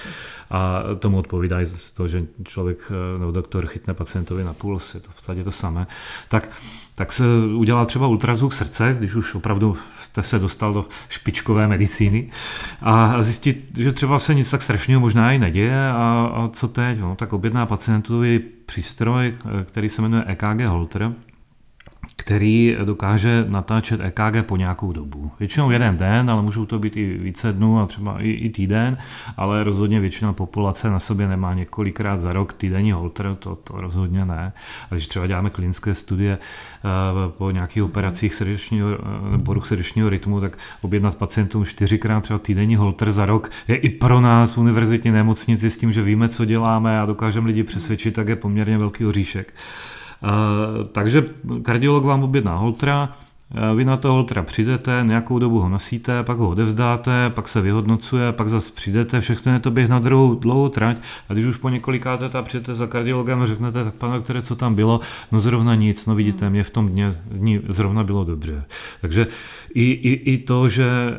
A 0.50 0.82
tomu 0.98 1.18
odpovídá 1.18 1.56
to, 1.94 2.08
že 2.08 2.26
člověk 2.44 2.92
nebo 3.18 3.32
doktor 3.32 3.66
chytne 3.66 3.94
pacientovi 3.94 4.44
na 4.44 4.52
puls, 4.52 4.94
je 4.94 5.00
to 5.00 5.10
v 5.10 5.14
podstatě 5.14 5.44
to 5.44 5.52
samé. 5.52 5.86
Tak 6.28 6.48
tak 6.98 7.12
se 7.12 7.24
udělá 7.56 7.84
třeba 7.84 8.06
ultrazvuk 8.06 8.52
srdce, 8.52 8.96
když 8.98 9.14
už 9.14 9.34
opravdu 9.34 9.76
jste 10.02 10.22
se 10.22 10.38
dostal 10.38 10.72
do 10.72 10.86
špičkové 11.08 11.66
medicíny 11.66 12.30
a 12.82 13.22
zjistit, 13.22 13.64
že 13.76 13.92
třeba 13.92 14.18
se 14.18 14.34
nic 14.34 14.47
tak 14.50 14.62
strašného 14.62 15.00
možná 15.00 15.32
i 15.32 15.38
neděje 15.38 15.88
a, 15.88 16.30
a 16.34 16.48
co 16.52 16.68
teď? 16.68 16.98
No, 16.98 17.16
tak 17.16 17.32
objedná 17.32 17.66
pacientovi 17.66 18.38
přístroj, 18.66 19.34
který 19.64 19.88
se 19.88 20.02
jmenuje 20.02 20.24
EKG 20.26 20.60
Holter, 20.66 21.12
který 22.28 22.76
dokáže 22.84 23.44
natáčet 23.48 24.00
EKG 24.00 24.46
po 24.46 24.56
nějakou 24.56 24.92
dobu. 24.92 25.30
Většinou 25.38 25.70
jeden 25.70 25.96
den, 25.96 26.30
ale 26.30 26.42
můžou 26.42 26.66
to 26.66 26.78
být 26.78 26.96
i 26.96 27.18
více 27.18 27.52
dnů 27.52 27.80
a 27.80 27.86
třeba 27.86 28.20
i, 28.20 28.30
i 28.30 28.50
týden, 28.50 28.96
ale 29.36 29.64
rozhodně 29.64 30.00
většina 30.00 30.32
populace 30.32 30.90
na 30.90 31.00
sobě 31.00 31.28
nemá 31.28 31.54
několikrát 31.54 32.20
za 32.20 32.30
rok 32.30 32.52
týdenní 32.52 32.92
holter, 32.92 33.34
to, 33.38 33.56
to 33.56 33.74
rozhodně 33.78 34.24
ne. 34.24 34.52
A 34.90 34.94
když 34.94 35.08
třeba 35.08 35.26
děláme 35.26 35.50
klinické 35.50 35.94
studie 35.94 36.38
uh, 36.38 37.32
po 37.32 37.50
nějakých 37.50 37.82
operacích 37.82 38.34
srdečního, 38.34 38.88
uh, 38.88 39.44
poruch 39.44 39.66
srdečního 39.66 40.08
rytmu, 40.08 40.40
tak 40.40 40.58
objednat 40.80 41.16
pacientům 41.16 41.64
čtyřikrát 41.64 42.20
třeba 42.20 42.38
týdenní 42.38 42.76
holter 42.76 43.12
za 43.12 43.26
rok 43.26 43.50
je 43.68 43.76
i 43.76 43.88
pro 43.88 44.20
nás 44.20 44.58
univerzitní 44.58 45.10
nemocnici 45.10 45.70
s 45.70 45.78
tím, 45.78 45.92
že 45.92 46.02
víme, 46.02 46.28
co 46.28 46.44
děláme 46.44 47.00
a 47.00 47.06
dokážeme 47.06 47.46
lidi 47.46 47.62
přesvědčit, 47.62 48.14
tak 48.14 48.28
je 48.28 48.36
poměrně 48.36 48.78
velký 48.78 49.06
oříšek. 49.06 49.54
Eh, 50.22 50.84
takže 50.92 51.24
kardiolog 51.62 52.04
vám 52.04 52.22
objedná 52.22 52.56
holtra, 52.56 53.16
eh, 53.54 53.74
vy 53.74 53.84
na 53.84 53.96
to 53.96 54.12
holtra 54.12 54.42
přijdete, 54.42 55.00
nějakou 55.02 55.38
dobu 55.38 55.60
ho 55.60 55.68
nosíte, 55.68 56.22
pak 56.22 56.38
ho 56.38 56.48
odevzdáte, 56.48 57.30
pak 57.30 57.48
se 57.48 57.60
vyhodnocuje, 57.60 58.32
pak 58.32 58.48
zase 58.48 58.72
přijdete, 58.72 59.20
všechno 59.20 59.52
je 59.52 59.60
to 59.60 59.70
běh 59.70 59.88
na 59.88 59.98
druhou 59.98 60.34
dlouhou 60.34 60.68
trať 60.68 60.96
a 61.28 61.32
když 61.32 61.44
už 61.44 61.56
po 61.56 61.68
několikáté 61.68 62.28
ta 62.28 62.42
přijete 62.42 62.74
za 62.74 62.86
kardiologem 62.86 63.42
a 63.42 63.46
řeknete, 63.46 63.84
tak 63.84 63.94
pane 63.94 64.20
které 64.20 64.42
co 64.42 64.56
tam 64.56 64.74
bylo, 64.74 65.00
no 65.32 65.40
zrovna 65.40 65.74
nic, 65.74 66.06
no 66.06 66.14
vidíte, 66.14 66.50
mě 66.50 66.64
v 66.64 66.70
tom 66.70 66.88
dně, 66.88 67.16
dní 67.30 67.60
zrovna 67.68 68.04
bylo 68.04 68.24
dobře. 68.24 68.64
Takže 69.00 69.26
i, 69.74 69.90
i, 69.90 70.32
i 70.32 70.38
to, 70.38 70.68
že 70.68 70.88
eh, 70.88 71.14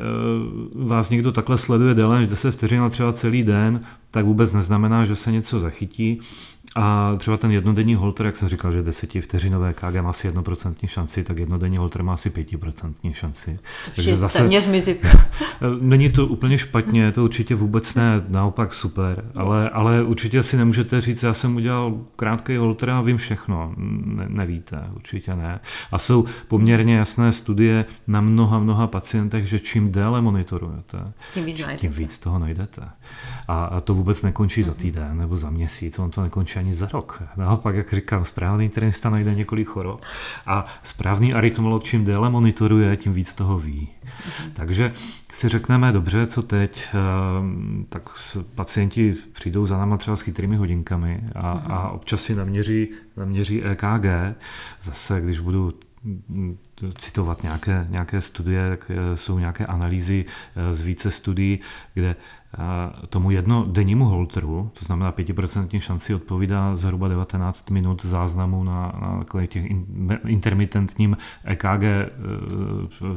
vás 0.74 1.10
někdo 1.10 1.32
takhle 1.32 1.58
sleduje 1.58 1.94
déle 1.94 2.18
než 2.18 2.28
10 2.28 2.50
vteřin, 2.50 2.82
třeba 2.90 3.12
celý 3.12 3.42
den, 3.42 3.80
tak 4.10 4.24
vůbec 4.24 4.52
neznamená, 4.52 5.04
že 5.04 5.16
se 5.16 5.32
něco 5.32 5.60
zachytí. 5.60 6.20
A 6.76 7.14
třeba 7.18 7.36
ten 7.36 7.50
jednodenní 7.50 7.94
holter, 7.94 8.26
jak 8.26 8.36
jsem 8.36 8.48
říkal, 8.48 8.72
že 8.72 8.82
vteřinové 9.20 9.72
KG 9.72 10.00
má 10.00 10.10
asi 10.10 10.26
jednoprocentní 10.26 10.88
šanci, 10.88 11.24
tak 11.24 11.38
jednodenní 11.38 11.76
holter 11.76 12.02
má 12.02 12.14
asi 12.14 12.30
pětiprocentní 12.30 13.14
šanci. 13.14 13.58
Takže 13.94 14.16
zase 14.16 14.38
téměř 14.38 14.68
Není 15.80 16.10
to 16.10 16.26
úplně 16.26 16.58
špatně, 16.58 17.12
to 17.12 17.24
určitě 17.24 17.54
vůbec 17.54 17.94
ne, 17.94 18.24
naopak 18.28 18.74
super, 18.74 19.24
ale, 19.36 19.70
ale 19.70 20.02
určitě 20.02 20.42
si 20.42 20.56
nemůžete 20.56 21.00
říct, 21.00 21.22
já 21.22 21.34
jsem 21.34 21.56
udělal 21.56 21.98
krátký 22.16 22.56
holter 22.56 22.90
a 22.90 23.00
vím 23.00 23.16
všechno. 23.16 23.74
Ne, 23.76 24.24
nevíte, 24.28 24.84
určitě 24.94 25.36
ne. 25.36 25.60
A 25.92 25.98
jsou 25.98 26.24
poměrně 26.48 26.96
jasné 26.96 27.32
studie 27.32 27.84
na 28.06 28.20
mnoha, 28.20 28.58
mnoha 28.58 28.86
pacientech, 28.86 29.46
že 29.46 29.58
čím 29.58 29.92
déle 29.92 30.22
monitorujete, 30.22 31.12
tím 31.34 31.44
víc, 31.44 31.62
tím 31.76 31.92
víc 31.92 32.18
toho 32.18 32.38
najdete. 32.38 32.82
A, 33.48 33.64
a 33.64 33.80
to 33.80 33.94
vůbec 33.94 34.22
nekončí 34.22 34.62
za 34.62 34.74
týden 34.74 35.18
nebo 35.18 35.36
za 35.36 35.50
měsíc, 35.50 35.98
on 35.98 36.10
to 36.10 36.22
nekončí 36.22 36.59
ani 36.60 36.74
za 36.74 36.86
rok. 36.92 37.22
Naopak, 37.36 37.74
jak 37.74 37.94
říkám, 37.94 38.24
správný 38.24 38.64
internista 38.64 39.10
najde 39.10 39.34
několik 39.34 39.68
chorob 39.68 40.00
a 40.46 40.66
správný 40.84 41.34
arytmolog 41.34 41.84
čím 41.84 42.04
déle 42.04 42.30
monitoruje, 42.30 42.96
tím 42.96 43.12
víc 43.12 43.34
toho 43.34 43.58
ví. 43.58 43.88
Takže 44.52 44.92
si 45.32 45.48
řekneme, 45.48 45.92
dobře, 45.92 46.26
co 46.26 46.42
teď, 46.42 46.88
ehm, 46.94 47.86
tak 47.88 48.10
pacienti 48.54 49.16
přijdou 49.32 49.66
za 49.66 49.78
náma 49.78 49.96
třeba 49.96 50.16
s 50.16 50.20
chytrými 50.20 50.56
hodinkami 50.56 51.20
a, 51.34 51.50
a 51.50 51.88
občas 51.88 52.22
si 52.22 52.34
naměří, 52.34 52.88
naměří 53.16 53.62
EKG. 53.62 54.36
Zase, 54.82 55.20
když 55.20 55.38
budu 55.38 55.74
citovat 56.98 57.42
nějaké, 57.42 57.86
nějaké 57.88 58.20
studie, 58.22 58.70
tak 58.70 58.90
eh, 58.90 59.16
jsou 59.16 59.38
nějaké 59.38 59.66
analýzy 59.66 60.24
eh, 60.56 60.74
z 60.74 60.82
více 60.82 61.10
studií, 61.10 61.60
kde 61.94 62.16
tomu 63.08 63.30
jednodennímu 63.30 64.04
holteru, 64.04 64.70
to 64.78 64.84
znamená 64.84 65.12
5% 65.12 65.80
šanci 65.80 66.14
odpovídá 66.14 66.76
zhruba 66.76 67.08
19 67.08 67.70
minut 67.70 68.04
záznamu 68.04 68.64
na, 68.64 68.92
na 69.00 69.46
těch 69.46 69.64
intermitentním 70.26 71.16
EKG 71.44 71.82
e, 71.82 72.10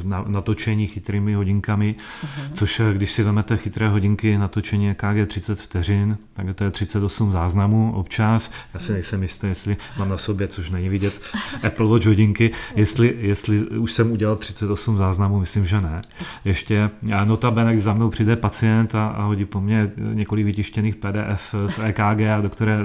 na, 0.03 0.23
natočení 0.27 0.87
chytrými 0.87 1.33
hodinkami, 1.33 1.95
uh-huh. 1.95 2.53
což 2.53 2.79
eh, 2.79 2.93
když 2.93 3.11
si 3.11 3.23
vezmete 3.23 3.57
chytré 3.57 3.89
hodinky 3.89 4.37
natočení 4.37 4.89
EKG 4.89 5.27
30 5.27 5.59
vteřin, 5.59 6.17
tak 6.33 6.55
to 6.55 6.63
je 6.63 6.71
38 6.71 7.31
záznamů 7.31 7.93
občas. 7.95 8.51
Já 8.73 8.79
si 8.79 8.91
nejsem 8.91 9.23
jistý, 9.23 9.47
jestli 9.47 9.77
mám 9.97 10.09
na 10.09 10.17
sobě, 10.17 10.47
což 10.47 10.69
není 10.69 10.89
vidět, 10.89 11.21
Apple 11.63 11.87
Watch 11.87 12.05
hodinky, 12.05 12.51
jestli, 12.75 13.15
jestli 13.17 13.67
už 13.67 13.91
jsem 13.91 14.11
udělal 14.11 14.35
38 14.35 14.97
záznamů, 14.97 15.39
myslím, 15.39 15.65
že 15.65 15.79
ne. 15.79 16.01
Ještě, 16.45 16.89
a 17.15 17.25
notabene, 17.25 17.71
když 17.71 17.83
za 17.83 17.93
mnou 17.93 18.09
přijde 18.09 18.35
pacient 18.35 18.95
a, 18.95 19.22
a 19.23 19.25
hodí 19.25 19.45
po 19.45 19.61
mně 19.61 19.91
několik 19.97 20.45
vytištěných 20.45 20.95
PDF 20.95 21.55
z 21.67 21.79
EKG 21.79 22.21
a 22.37 22.41
do 22.41 22.49
které, 22.49 22.79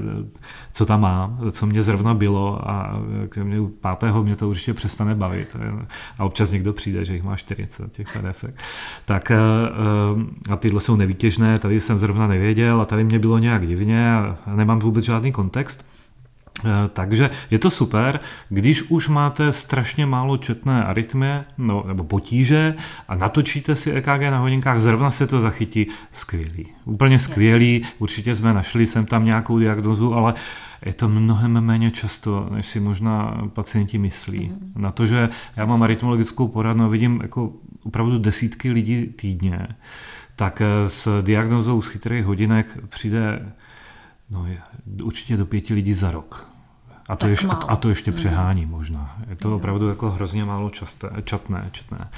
co 0.73 0.87
tam 0.87 1.01
mám, 1.01 1.41
co 1.51 1.67
mě 1.67 1.83
zrovna 1.83 2.15
bylo 2.15 2.71
a 2.71 3.01
k 3.29 3.37
mě 3.37 3.61
u 3.61 3.69
pátého 3.69 4.23
mě 4.23 4.37
to 4.37 4.49
určitě 4.49 4.75
přestane 4.75 5.15
bavit. 5.15 5.57
A 6.19 6.25
občas 6.25 6.51
někdo 6.51 6.73
přijde, 6.73 7.05
že 7.05 7.15
jich 7.15 7.23
má 7.23 7.37
40 7.37 7.93
těch 7.93 8.09
PDF. 8.13 8.45
Tak 9.05 9.31
eh, 9.31 9.37
a 10.51 10.57
tyhle 10.57 10.81
jsou 10.81 10.97
nevytěžné, 10.97 11.59
tady 11.59 11.81
jsem 11.81 11.99
zrovna 11.99 12.27
nevěděl 12.27 12.81
a 12.81 12.85
tady 12.85 13.05
mě 13.05 13.19
bylo 13.19 13.39
nějak 13.39 13.67
divně 13.67 14.15
a 14.15 14.39
nemám 14.55 14.79
vůbec 14.79 15.05
žádný 15.05 15.33
kontext. 15.33 15.85
Eh, 16.65 16.89
takže 16.93 17.31
je 17.51 17.59
to 17.59 17.71
super, 17.71 18.21
když 18.49 18.83
už 18.83 19.09
máte 19.09 19.53
strašně 19.53 20.07
málo 20.07 20.37
četné 20.37 20.85
arytmie 20.85 21.45
no, 21.59 21.85
nebo 21.87 22.05
potíže 22.05 22.75
a 23.09 23.15
natočíte 23.15 23.77
si 23.77 23.93
EKG 23.93 24.21
na 24.31 24.39
hodinkách, 24.39 24.81
zrovna 24.81 25.11
se 25.11 25.27
to 25.27 25.41
zachytí, 25.41 25.87
skvělý. 26.13 26.67
Úplně 26.85 27.19
skvělý, 27.19 27.83
určitě 27.99 28.35
jsme 28.35 28.55
našli 28.55 28.87
sem 28.87 29.07
tam 29.07 29.25
nějakou 29.25 29.59
diagnozu, 29.59 30.15
ale 30.15 30.35
je 30.87 30.95
to 30.95 31.09
mnohem 31.09 31.61
méně 31.61 31.91
často, 31.91 32.49
než 32.51 32.67
si 32.67 32.81
možná 32.81 33.43
pacienti 33.53 33.99
myslí. 33.99 34.49
Mm. 34.49 34.73
Na 34.77 34.93
to, 34.93 35.07
že 35.07 35.29
já 35.57 35.65
mám 35.65 35.83
arytmologickou 35.83 36.49
poradnu 36.49 36.85
a 36.85 36.89
vidím 36.89 37.21
jako 37.23 37.53
opravdu 37.85 38.19
desítky 38.19 38.71
lidí 38.71 39.07
týdně, 39.07 39.69
tak 40.37 40.61
eh, 40.61 40.91
s 40.91 41.23
diagnozou 41.23 41.83
z 41.83 41.89
chytrých 41.89 42.25
hodinek 42.25 42.79
přijde 42.89 43.53
No, 44.31 44.47
určitě 45.03 45.37
do 45.37 45.47
pěti 45.47 45.75
lidí 45.75 45.95
za 45.95 46.11
rok. 46.11 46.48
A 47.09 47.17
to, 47.17 47.29
ještě, 47.29 47.47
a 47.47 47.77
to 47.77 47.89
ještě 47.89 48.13
přehání 48.13 48.67
možná. 48.67 49.17
Je 49.31 49.37
to 49.37 49.57
opravdu 49.57 49.89
jako 49.89 50.11
hrozně 50.11 50.45
málo 50.45 50.71
časté, 50.71 51.11
čatné, 51.25 51.69
četné. 51.73 52.09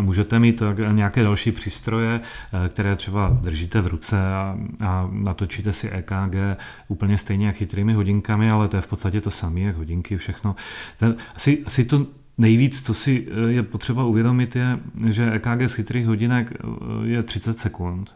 Můžete 0.00 0.38
mít 0.38 0.62
nějaké 0.92 1.22
další 1.22 1.52
přístroje, 1.52 2.20
eh, 2.20 2.68
které 2.68 2.96
třeba 2.96 3.38
držíte 3.42 3.80
v 3.80 3.86
ruce 3.86 4.34
a, 4.34 4.58
a 4.86 5.08
natočíte 5.10 5.72
si 5.72 5.90
EKG 5.90 6.58
úplně 6.88 7.18
stejně 7.18 7.46
jak 7.46 7.56
chytrými 7.56 7.92
hodinkami, 7.92 8.50
ale 8.50 8.68
to 8.68 8.76
je 8.76 8.80
v 8.80 8.86
podstatě 8.86 9.20
to 9.20 9.30
samé, 9.30 9.60
jak 9.60 9.76
hodinky, 9.76 10.16
všechno. 10.16 10.56
Ten, 10.98 11.16
asi, 11.34 11.62
asi 11.66 11.84
to 11.84 12.06
Nejvíc, 12.38 12.82
co 12.82 12.94
si 12.94 13.28
eh, 13.30 13.52
je 13.52 13.62
potřeba 13.62 14.04
uvědomit, 14.04 14.56
je, 14.56 14.78
že 15.08 15.32
EKG 15.32 15.62
z 15.66 15.74
chytrých 15.74 16.06
hodinek 16.06 16.52
eh, 16.52 16.66
je 17.06 17.22
30 17.22 17.58
sekund. 17.58 18.14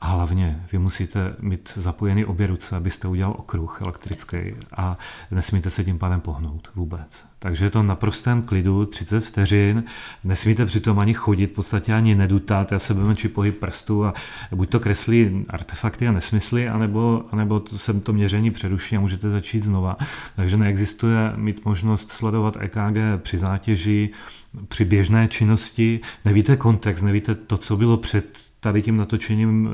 A 0.00 0.06
hlavně 0.06 0.64
vy 0.72 0.78
musíte 0.78 1.36
mít 1.40 1.72
zapojený 1.76 2.24
obě 2.24 2.46
ruce, 2.46 2.76
abyste 2.76 3.08
udělal 3.08 3.34
okruh 3.38 3.78
elektrický 3.82 4.38
a 4.76 4.98
nesmíte 5.30 5.70
se 5.70 5.84
tím 5.84 5.98
pádem 5.98 6.20
pohnout 6.20 6.70
vůbec. 6.74 7.24
Takže 7.38 7.64
je 7.64 7.70
to 7.70 7.82
na 7.82 7.94
prostém 7.94 8.42
klidu, 8.42 8.86
30 8.86 9.20
vteřin, 9.20 9.84
nesmíte 10.24 10.66
přitom 10.66 10.98
ani 10.98 11.14
chodit, 11.14 11.46
v 11.46 11.54
podstatě 11.54 11.92
ani 11.92 12.14
nedutat, 12.14 12.72
já 12.72 12.78
se 12.78 12.96
či 13.14 13.28
pohyb 13.28 13.60
prstu 13.60 14.04
a 14.04 14.14
buď 14.54 14.70
to 14.70 14.80
kreslí 14.80 15.44
artefakty 15.48 16.08
a 16.08 16.12
nesmysly, 16.12 16.68
anebo, 16.68 17.24
anebo 17.32 17.60
to 17.60 17.78
se 17.78 17.94
to 17.94 18.12
měření 18.12 18.50
přeruší 18.50 18.96
a 18.96 19.00
můžete 19.00 19.30
začít 19.30 19.64
znova. 19.64 19.96
Takže 20.36 20.56
neexistuje 20.56 21.32
mít 21.36 21.64
možnost 21.64 22.12
sledovat 22.12 22.56
EKG 22.60 22.98
při 23.22 23.38
zátěži, 23.38 24.10
při 24.68 24.84
běžné 24.84 25.28
činnosti, 25.28 26.00
nevíte 26.24 26.56
kontext, 26.56 27.04
nevíte 27.04 27.34
to, 27.34 27.58
co 27.58 27.76
bylo 27.76 27.96
před 27.96 28.49
tady 28.60 28.82
tím 28.82 28.96
natočením 28.96 29.70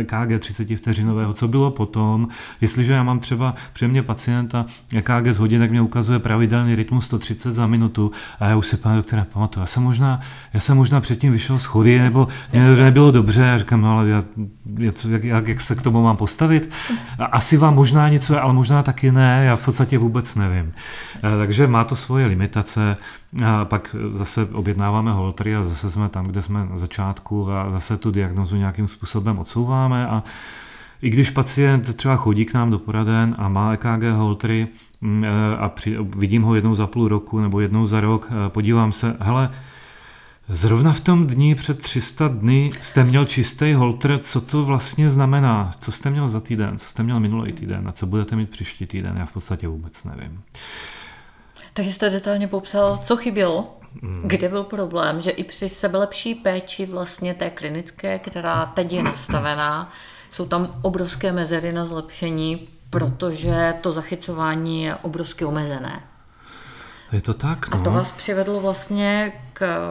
eh, 0.00 0.04
KG 0.04 0.40
30 0.40 0.76
vteřinového, 0.76 1.32
co 1.32 1.48
bylo 1.48 1.70
potom, 1.70 2.28
jestliže 2.60 2.92
já 2.92 3.02
mám 3.02 3.18
třeba 3.18 3.54
při 3.72 3.88
mě 3.88 4.02
pacienta 4.02 4.66
KG 5.02 5.32
z 5.32 5.38
hodinek 5.38 5.70
mě 5.70 5.80
ukazuje 5.80 6.18
pravidelný 6.18 6.74
rytmus 6.74 7.04
130 7.04 7.52
za 7.52 7.66
minutu 7.66 8.10
a 8.40 8.46
já 8.46 8.56
už 8.56 8.66
si 8.66 8.76
pane 8.76 8.96
doktora 8.96 9.26
pamatuju, 9.32 9.62
já 9.62 9.66
jsem 9.66 9.82
možná, 9.82 10.20
já 10.54 10.60
jsem 10.60 10.76
možná 10.76 11.00
předtím 11.00 11.32
vyšel 11.32 11.58
z 11.58 11.64
chody, 11.64 11.98
nebo 11.98 12.28
mě 12.52 12.70
nebylo 12.70 13.10
dobře, 13.10 13.52
a 13.52 13.58
říkám, 13.58 13.80
no 13.80 13.98
ale 13.98 14.08
já, 14.08 14.24
jak, 14.78 15.04
jak, 15.04 15.48
jak, 15.48 15.60
se 15.60 15.74
k 15.74 15.82
tomu 15.82 16.02
mám 16.02 16.16
postavit? 16.16 16.70
Asi 17.18 17.56
vám 17.56 17.74
možná 17.74 18.08
něco, 18.08 18.42
ale 18.42 18.52
možná 18.52 18.82
taky 18.82 19.12
ne, 19.12 19.44
já 19.44 19.56
v 19.56 19.64
podstatě 19.64 19.98
vůbec 19.98 20.34
nevím. 20.34 20.72
Eh, 21.16 21.36
takže 21.36 21.66
má 21.66 21.84
to 21.84 21.96
svoje 21.96 22.26
limitace, 22.26 22.96
a 23.44 23.64
pak 23.64 23.96
zase 24.12 24.48
objednáváme 24.52 25.12
holtry 25.12 25.56
a 25.56 25.62
zase 25.62 25.90
jsme 25.90 26.08
tam, 26.08 26.26
kde 26.26 26.42
jsme 26.42 26.66
na 26.66 26.76
začátku 26.76 27.52
a 27.52 27.70
zase 27.70 27.96
tu 27.96 28.10
diagnozu 28.10 28.56
nějakým 28.56 28.88
způsobem 28.88 29.38
odsouváme 29.38 30.08
a 30.08 30.22
i 31.02 31.10
když 31.10 31.30
pacient 31.30 31.96
třeba 31.96 32.16
chodí 32.16 32.44
k 32.44 32.54
nám 32.54 32.70
do 32.70 32.78
poraden 32.78 33.34
a 33.38 33.48
má 33.48 33.72
EKG 33.72 34.02
holtry 34.12 34.68
mm, 35.00 35.24
e, 35.24 35.56
a 35.56 35.68
při, 35.68 35.96
vidím 36.16 36.42
ho 36.42 36.54
jednou 36.54 36.74
za 36.74 36.86
půl 36.86 37.08
roku 37.08 37.40
nebo 37.40 37.60
jednou 37.60 37.86
za 37.86 38.00
rok, 38.00 38.28
e, 38.46 38.48
podívám 38.48 38.92
se, 38.92 39.16
hele, 39.20 39.50
Zrovna 40.48 40.92
v 40.92 41.00
tom 41.00 41.26
dni 41.26 41.54
před 41.54 41.78
300 41.78 42.28
dny 42.28 42.70
jste 42.82 43.04
měl 43.04 43.24
čistý 43.24 43.72
holter, 43.72 44.18
co 44.18 44.40
to 44.40 44.64
vlastně 44.64 45.10
znamená? 45.10 45.72
Co 45.80 45.92
jste 45.92 46.10
měl 46.10 46.28
za 46.28 46.40
týden? 46.40 46.78
Co 46.78 46.86
jste 46.86 47.02
měl 47.02 47.20
minulý 47.20 47.52
týden? 47.52 47.88
A 47.88 47.92
co 47.92 48.06
budete 48.06 48.36
mít 48.36 48.50
příští 48.50 48.86
týden? 48.86 49.16
Já 49.16 49.26
v 49.26 49.32
podstatě 49.32 49.68
vůbec 49.68 50.04
nevím. 50.04 50.40
Takže 51.76 51.92
jste 51.92 52.10
detailně 52.10 52.48
popsal, 52.48 53.00
co 53.04 53.16
chybělo, 53.16 53.76
hmm. 54.02 54.20
kde 54.24 54.48
byl 54.48 54.64
problém, 54.64 55.20
že 55.20 55.30
i 55.30 55.44
při 55.44 55.68
sebelepší 55.68 56.34
péči 56.34 56.86
vlastně 56.86 57.34
té 57.34 57.50
klinické, 57.50 58.18
která 58.18 58.66
teď 58.66 58.92
je 58.92 59.02
nastavená, 59.02 59.90
jsou 60.30 60.46
tam 60.46 60.70
obrovské 60.82 61.32
mezery 61.32 61.72
na 61.72 61.84
zlepšení, 61.84 62.68
protože 62.90 63.74
to 63.80 63.92
zachycování 63.92 64.82
je 64.82 64.94
obrovsky 64.94 65.44
omezené. 65.44 66.00
Je 67.12 67.20
to 67.20 67.34
tak, 67.34 67.68
no. 67.68 67.80
A 67.80 67.84
to 67.84 67.90
no. 67.90 67.96
vás 67.96 68.12
přivedlo 68.12 68.60
vlastně 68.60 69.32
k 69.52 69.90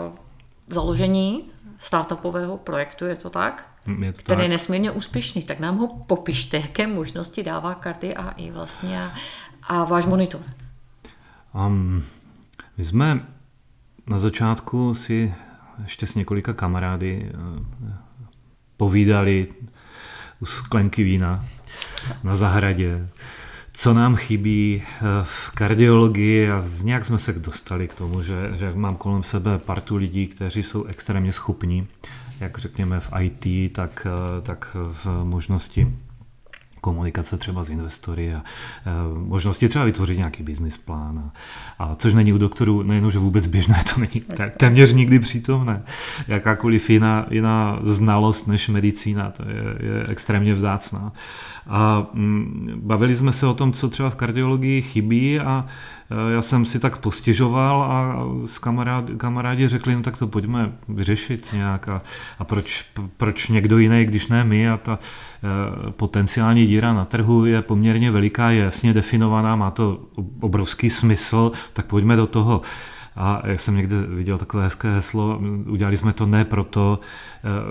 založení 0.67 1.43
startupového 1.79 2.57
projektu, 2.57 3.05
je 3.05 3.15
to 3.15 3.29
tak? 3.29 3.67
Je 4.01 4.13
to 4.13 4.19
který 4.19 4.37
tak. 4.37 4.43
je 4.43 4.49
nesmírně 4.49 4.91
úspěšný. 4.91 5.41
Tak 5.41 5.59
nám 5.59 5.77
ho 5.77 5.87
popište, 5.87 6.57
jaké 6.57 6.87
možnosti 6.87 7.43
dává 7.43 7.75
karty 7.75 8.15
AI 8.15 8.51
vlastně 8.51 9.03
a, 9.03 9.13
a 9.63 9.83
váš 9.83 10.05
monitor. 10.05 10.41
Um, 11.55 12.03
my 12.77 12.83
jsme 12.83 13.25
na 14.07 14.17
začátku 14.17 14.93
si 14.93 15.33
ještě 15.83 16.07
s 16.07 16.15
několika 16.15 16.53
kamarády 16.53 17.31
uh, 17.33 17.89
povídali 18.77 19.47
u 20.39 20.45
sklenky 20.45 21.03
vína 21.03 21.45
na 22.23 22.35
zahradě, 22.35 23.07
co 23.73 23.93
nám 23.93 24.15
chybí 24.15 24.83
uh, 24.85 25.07
v 25.23 25.51
kardiologii 25.51 26.51
a 26.51 26.63
nějak 26.81 27.05
jsme 27.05 27.19
se 27.19 27.33
dostali 27.33 27.87
k 27.87 27.93
tomu, 27.93 28.21
že, 28.21 28.51
že 28.55 28.71
mám 28.75 28.95
kolem 28.95 29.23
sebe 29.23 29.57
partu 29.57 29.95
lidí, 29.95 30.27
kteří 30.27 30.63
jsou 30.63 30.83
extrémně 30.83 31.33
schopní, 31.33 31.87
jak 32.39 32.57
řekněme 32.57 32.99
v 32.99 33.09
IT, 33.19 33.73
tak, 33.73 34.07
uh, 34.11 34.43
tak 34.43 34.77
v 35.03 35.23
možnosti 35.23 35.95
komunikace 36.85 37.37
třeba 37.37 37.63
s 37.63 37.69
investory 37.69 38.33
a 38.33 38.43
možnosti 39.17 39.69
třeba 39.69 39.85
vytvořit 39.85 40.17
nějaký 40.17 40.43
business 40.43 40.77
plán. 40.77 41.19
A, 41.19 41.33
a 41.83 41.95
což 41.95 42.13
není 42.13 42.33
u 42.33 42.37
doktorů 42.37 42.83
nejen, 42.83 43.11
že 43.11 43.19
vůbec 43.19 43.47
běžné, 43.47 43.83
to 43.93 43.99
není 43.99 44.21
téměř 44.57 44.93
nikdy 44.93 45.19
přítomné. 45.19 45.83
Jakákoliv 46.27 46.89
jiná, 46.89 47.25
jiná 47.29 47.79
znalost 47.83 48.47
než 48.47 48.69
medicína, 48.69 49.31
to 49.31 49.43
je, 49.43 49.89
je 49.89 50.05
extrémně 50.09 50.53
vzácná. 50.53 51.13
A 51.67 52.07
mm, 52.13 52.81
bavili 52.83 53.15
jsme 53.15 53.33
se 53.33 53.47
o 53.47 53.53
tom, 53.53 53.73
co 53.73 53.89
třeba 53.89 54.09
v 54.09 54.15
kardiologii 54.15 54.81
chybí 54.81 55.39
a 55.39 55.65
e, 55.65 55.67
já 56.33 56.41
jsem 56.41 56.65
si 56.65 56.79
tak 56.79 56.97
postěžoval 56.97 57.83
a 57.83 58.15
s 58.45 58.57
kamarád, 58.57 59.09
kamarádi 59.17 59.67
řekli, 59.67 59.95
no 59.95 60.01
tak 60.01 60.17
to 60.17 60.27
pojďme 60.27 60.71
vyřešit 60.87 61.47
nějak 61.53 61.89
a, 61.89 62.01
a 62.39 62.43
proč, 62.43 62.85
proč 63.17 63.47
někdo 63.47 63.77
jiný, 63.77 64.05
když 64.05 64.27
ne 64.27 64.43
my 64.43 64.69
a 64.69 64.77
ta 64.77 64.99
e, 64.99 65.91
potenciální 65.91 66.65
díra 66.65 66.93
na 66.93 67.05
trhu 67.05 67.45
je 67.45 67.61
poměrně 67.61 68.11
veliká, 68.11 68.49
je 68.49 68.63
jasně 68.63 68.93
definovaná, 68.93 69.55
má 69.55 69.71
to 69.71 69.99
obrovský 70.41 70.89
smysl, 70.89 71.51
tak 71.73 71.85
pojďme 71.85 72.15
do 72.15 72.27
toho. 72.27 72.61
A 73.15 73.41
jak 73.47 73.59
jsem 73.59 73.75
někde 73.75 74.01
viděl 74.01 74.37
takové 74.37 74.63
hezké 74.63 74.95
heslo, 74.95 75.41
udělali 75.65 75.97
jsme 75.97 76.13
to 76.13 76.25
ne 76.25 76.45
proto, 76.45 76.99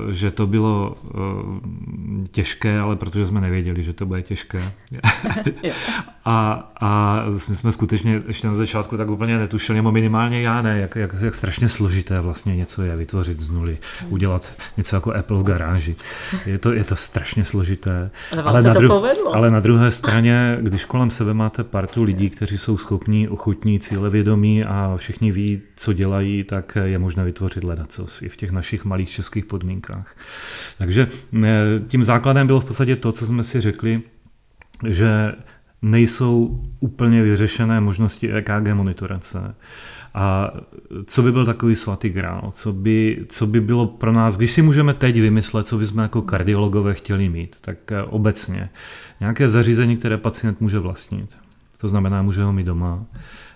eh, 0.08 0.14
že 0.14 0.30
to 0.30 0.46
bylo 0.46 0.96
eh, 1.06 2.28
těžké, 2.30 2.78
ale 2.78 2.96
protože 2.96 3.26
jsme 3.26 3.40
nevěděli, 3.40 3.82
že 3.82 3.92
to 3.92 4.06
bude 4.06 4.22
těžké. 4.22 4.72
a, 6.24 6.70
a 6.80 7.22
my 7.48 7.56
jsme 7.56 7.72
skutečně 7.72 8.22
ještě 8.26 8.46
na 8.46 8.54
začátku 8.54 8.96
tak 8.96 9.10
úplně 9.10 9.38
netušili, 9.38 9.78
nebo 9.78 9.92
minimálně 9.92 10.42
já 10.42 10.62
ne, 10.62 10.78
jak, 10.78 10.96
jak, 10.96 11.14
jak 11.20 11.34
strašně 11.34 11.68
složité 11.68 12.20
vlastně 12.20 12.56
něco 12.56 12.82
je 12.82 12.96
vytvořit 12.96 13.40
z 13.40 13.50
nuly, 13.50 13.78
udělat 14.08 14.52
něco 14.76 14.96
jako 14.96 15.14
Apple 15.14 15.38
v 15.38 15.42
garáži. 15.42 15.96
Je 16.46 16.58
to, 16.58 16.72
je 16.72 16.84
to 16.84 16.96
strašně 16.96 17.44
složité. 17.44 18.10
Ale, 18.32 18.42
ale, 18.42 18.62
na, 18.62 18.74
dru- 18.74 19.32
ale 19.34 19.50
na 19.50 19.60
druhé 19.60 19.90
straně, 19.90 20.56
když 20.60 20.84
kolem 20.84 21.10
sebe 21.10 21.34
máte 21.34 21.64
partu 21.64 22.02
lidí, 22.02 22.30
kteří 22.30 22.58
jsou 22.58 22.78
schopní, 22.78 23.28
ochotní, 23.28 23.80
cílevědomí 23.80 24.64
a 24.64 24.94
všichni 24.96 25.32
ví, 25.34 25.62
co 25.76 25.92
dělají, 25.92 26.44
tak 26.44 26.78
je 26.84 26.98
možné 26.98 27.24
vytvořit 27.24 27.64
ledacos 27.64 28.22
i 28.22 28.28
v 28.28 28.36
těch 28.36 28.50
našich 28.50 28.84
malých 28.84 29.10
českých 29.10 29.44
podmínkách. 29.44 30.16
Takže 30.78 31.08
eh, 31.44 31.48
tím 31.86 32.04
základem 32.04 32.46
bylo 32.46 32.60
v 32.60 32.64
podstatě 32.64 32.96
to, 32.96 33.12
co 33.12 33.26
jsme 33.26 33.44
si 33.44 33.60
řekli, 33.60 34.02
že 34.88 35.32
nejsou 35.82 36.64
úplně 36.80 37.22
vyřešené 37.22 37.80
možnosti 37.80 38.32
EKG 38.32 38.68
monitorace. 38.72 39.54
A 40.14 40.50
co 41.06 41.22
by 41.22 41.32
byl 41.32 41.46
takový 41.46 41.76
svatý 41.76 42.08
grál? 42.08 42.52
Co 42.54 42.72
by, 42.72 43.26
co 43.28 43.46
by 43.46 43.60
bylo 43.60 43.86
pro 43.86 44.12
nás, 44.12 44.36
když 44.36 44.50
si 44.50 44.62
můžeme 44.62 44.94
teď 44.94 45.20
vymyslet, 45.20 45.66
co 45.66 45.78
bychom 45.78 45.98
jako 45.98 46.22
kardiologové 46.22 46.94
chtěli 46.94 47.28
mít, 47.28 47.56
tak 47.60 47.92
eh, 47.92 48.02
obecně 48.02 48.70
nějaké 49.20 49.48
zařízení, 49.48 49.96
které 49.96 50.16
pacient 50.16 50.60
může 50.60 50.78
vlastnit. 50.78 51.30
To 51.84 51.88
znamená, 51.88 52.22
může 52.22 52.42
ho 52.42 52.52
mít 52.52 52.66
doma, 52.66 53.04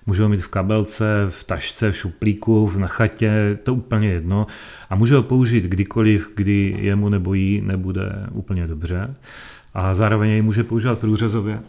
Může 0.07 0.23
ho 0.23 0.29
mít 0.29 0.43
v 0.43 0.49
kabelce, 0.49 1.27
v 1.29 1.45
tašce, 1.45 1.93
v 1.93 1.97
šuplíku, 1.97 2.73
na 2.77 2.87
chatě, 2.87 3.59
to 3.63 3.75
úplně 3.75 4.09
jedno. 4.09 4.47
A 4.91 4.97
může 4.97 5.17
ho 5.17 5.23
použít 5.23 5.65
kdykoliv, 5.65 6.31
kdy 6.37 6.77
jemu 6.79 7.09
nebo 7.09 7.35
jí 7.35 7.61
nebude 7.61 8.27
úplně 8.31 8.67
dobře. 8.67 9.15
A 9.75 9.95
zároveň 9.95 10.31
jej 10.31 10.43
může 10.43 10.65
používat 10.65 10.99
průřezově. 10.99 11.61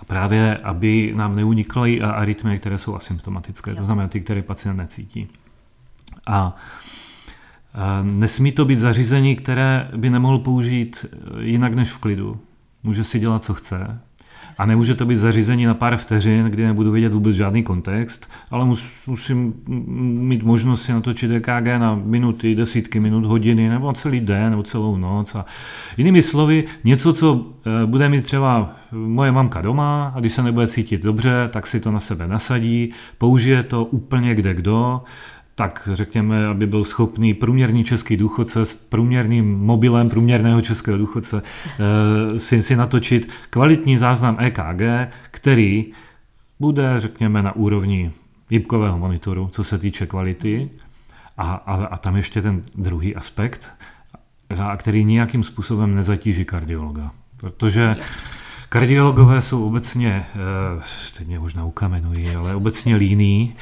A 0.00 0.04
právě 0.04 0.56
aby 0.56 1.12
nám 1.16 1.36
neunikly 1.36 2.00
arytmie, 2.00 2.58
které 2.58 2.78
jsou 2.78 2.96
asymptomatické, 2.96 3.74
to 3.74 3.84
znamená 3.84 4.08
ty, 4.08 4.20
které 4.20 4.42
pacient 4.42 4.76
necítí. 4.76 5.28
A 6.26 6.56
nesmí 8.02 8.52
to 8.52 8.64
být 8.64 8.78
zařízení, 8.78 9.36
které 9.36 9.90
by 9.96 10.10
nemohl 10.10 10.38
použít 10.38 11.06
jinak 11.40 11.74
než 11.74 11.90
v 11.92 11.98
klidu. 11.98 12.40
Může 12.82 13.04
si 13.04 13.18
dělat, 13.18 13.44
co 13.44 13.54
chce, 13.54 14.00
a 14.58 14.66
nemůže 14.66 14.94
to 14.94 15.06
být 15.06 15.16
zařízení 15.16 15.64
na 15.64 15.74
pár 15.74 15.96
vteřin, 15.96 16.46
kdy 16.46 16.66
nebudu 16.66 16.90
vidět 16.90 17.12
vůbec 17.12 17.36
žádný 17.36 17.62
kontext, 17.62 18.30
ale 18.50 18.64
mus, 18.64 18.90
musím 19.06 19.54
mít 20.28 20.42
možnost 20.42 20.82
si 20.82 20.92
natočit 20.92 21.30
EKG 21.30 21.66
na 21.78 21.94
minuty, 21.94 22.54
desítky 22.54 23.00
minut, 23.00 23.24
hodiny, 23.24 23.68
nebo 23.68 23.92
celý 23.92 24.20
den, 24.20 24.50
nebo 24.50 24.62
celou 24.62 24.96
noc. 24.96 25.34
A 25.34 25.44
jinými 25.96 26.22
slovy, 26.22 26.64
něco, 26.84 27.12
co 27.12 27.46
eh, 27.82 27.86
bude 27.86 28.08
mít 28.08 28.24
třeba 28.24 28.76
moje 28.92 29.32
mamka 29.32 29.60
doma 29.60 30.12
a 30.14 30.20
když 30.20 30.32
se 30.32 30.42
nebude 30.42 30.68
cítit 30.68 31.02
dobře, 31.02 31.48
tak 31.52 31.66
si 31.66 31.80
to 31.80 31.90
na 31.90 32.00
sebe 32.00 32.26
nasadí, 32.26 32.92
použije 33.18 33.62
to 33.62 33.84
úplně 33.84 34.34
kde 34.34 34.54
kdo, 34.54 35.02
tak 35.58 35.88
řekněme, 35.92 36.46
aby 36.46 36.66
byl 36.66 36.84
schopný 36.84 37.34
průměrný 37.34 37.84
český 37.84 38.16
důchodce 38.16 38.66
s 38.66 38.74
průměrným 38.74 39.58
mobilem 39.58 40.10
průměrného 40.10 40.60
českého 40.60 40.98
důchodce 40.98 41.42
eh, 41.42 42.38
si, 42.38 42.62
si 42.62 42.76
natočit 42.76 43.32
kvalitní 43.50 43.98
záznam 43.98 44.36
EKG, 44.40 45.12
který 45.30 45.92
bude, 46.60 46.94
řekněme, 47.00 47.42
na 47.42 47.56
úrovni 47.56 48.12
jípkového 48.50 48.98
monitoru, 48.98 49.48
co 49.52 49.64
se 49.64 49.78
týče 49.78 50.06
kvality. 50.06 50.70
A, 51.38 51.54
a, 51.54 51.84
a 51.84 51.98
tam 51.98 52.16
ještě 52.16 52.42
ten 52.42 52.62
druhý 52.74 53.16
aspekt, 53.16 53.72
který 54.76 55.04
nějakým 55.04 55.44
způsobem 55.44 55.94
nezatíží 55.94 56.44
kardiologa. 56.44 57.10
Protože 57.36 57.96
Kardiologové 58.68 59.42
jsou 59.42 59.66
obecně, 59.66 60.26
eh, 60.34 60.82
teď 61.18 61.26
mě 61.26 61.38
možná 61.38 61.64
ukamenují, 61.64 62.30
ale 62.30 62.54
obecně 62.54 62.96
líní. 62.96 63.54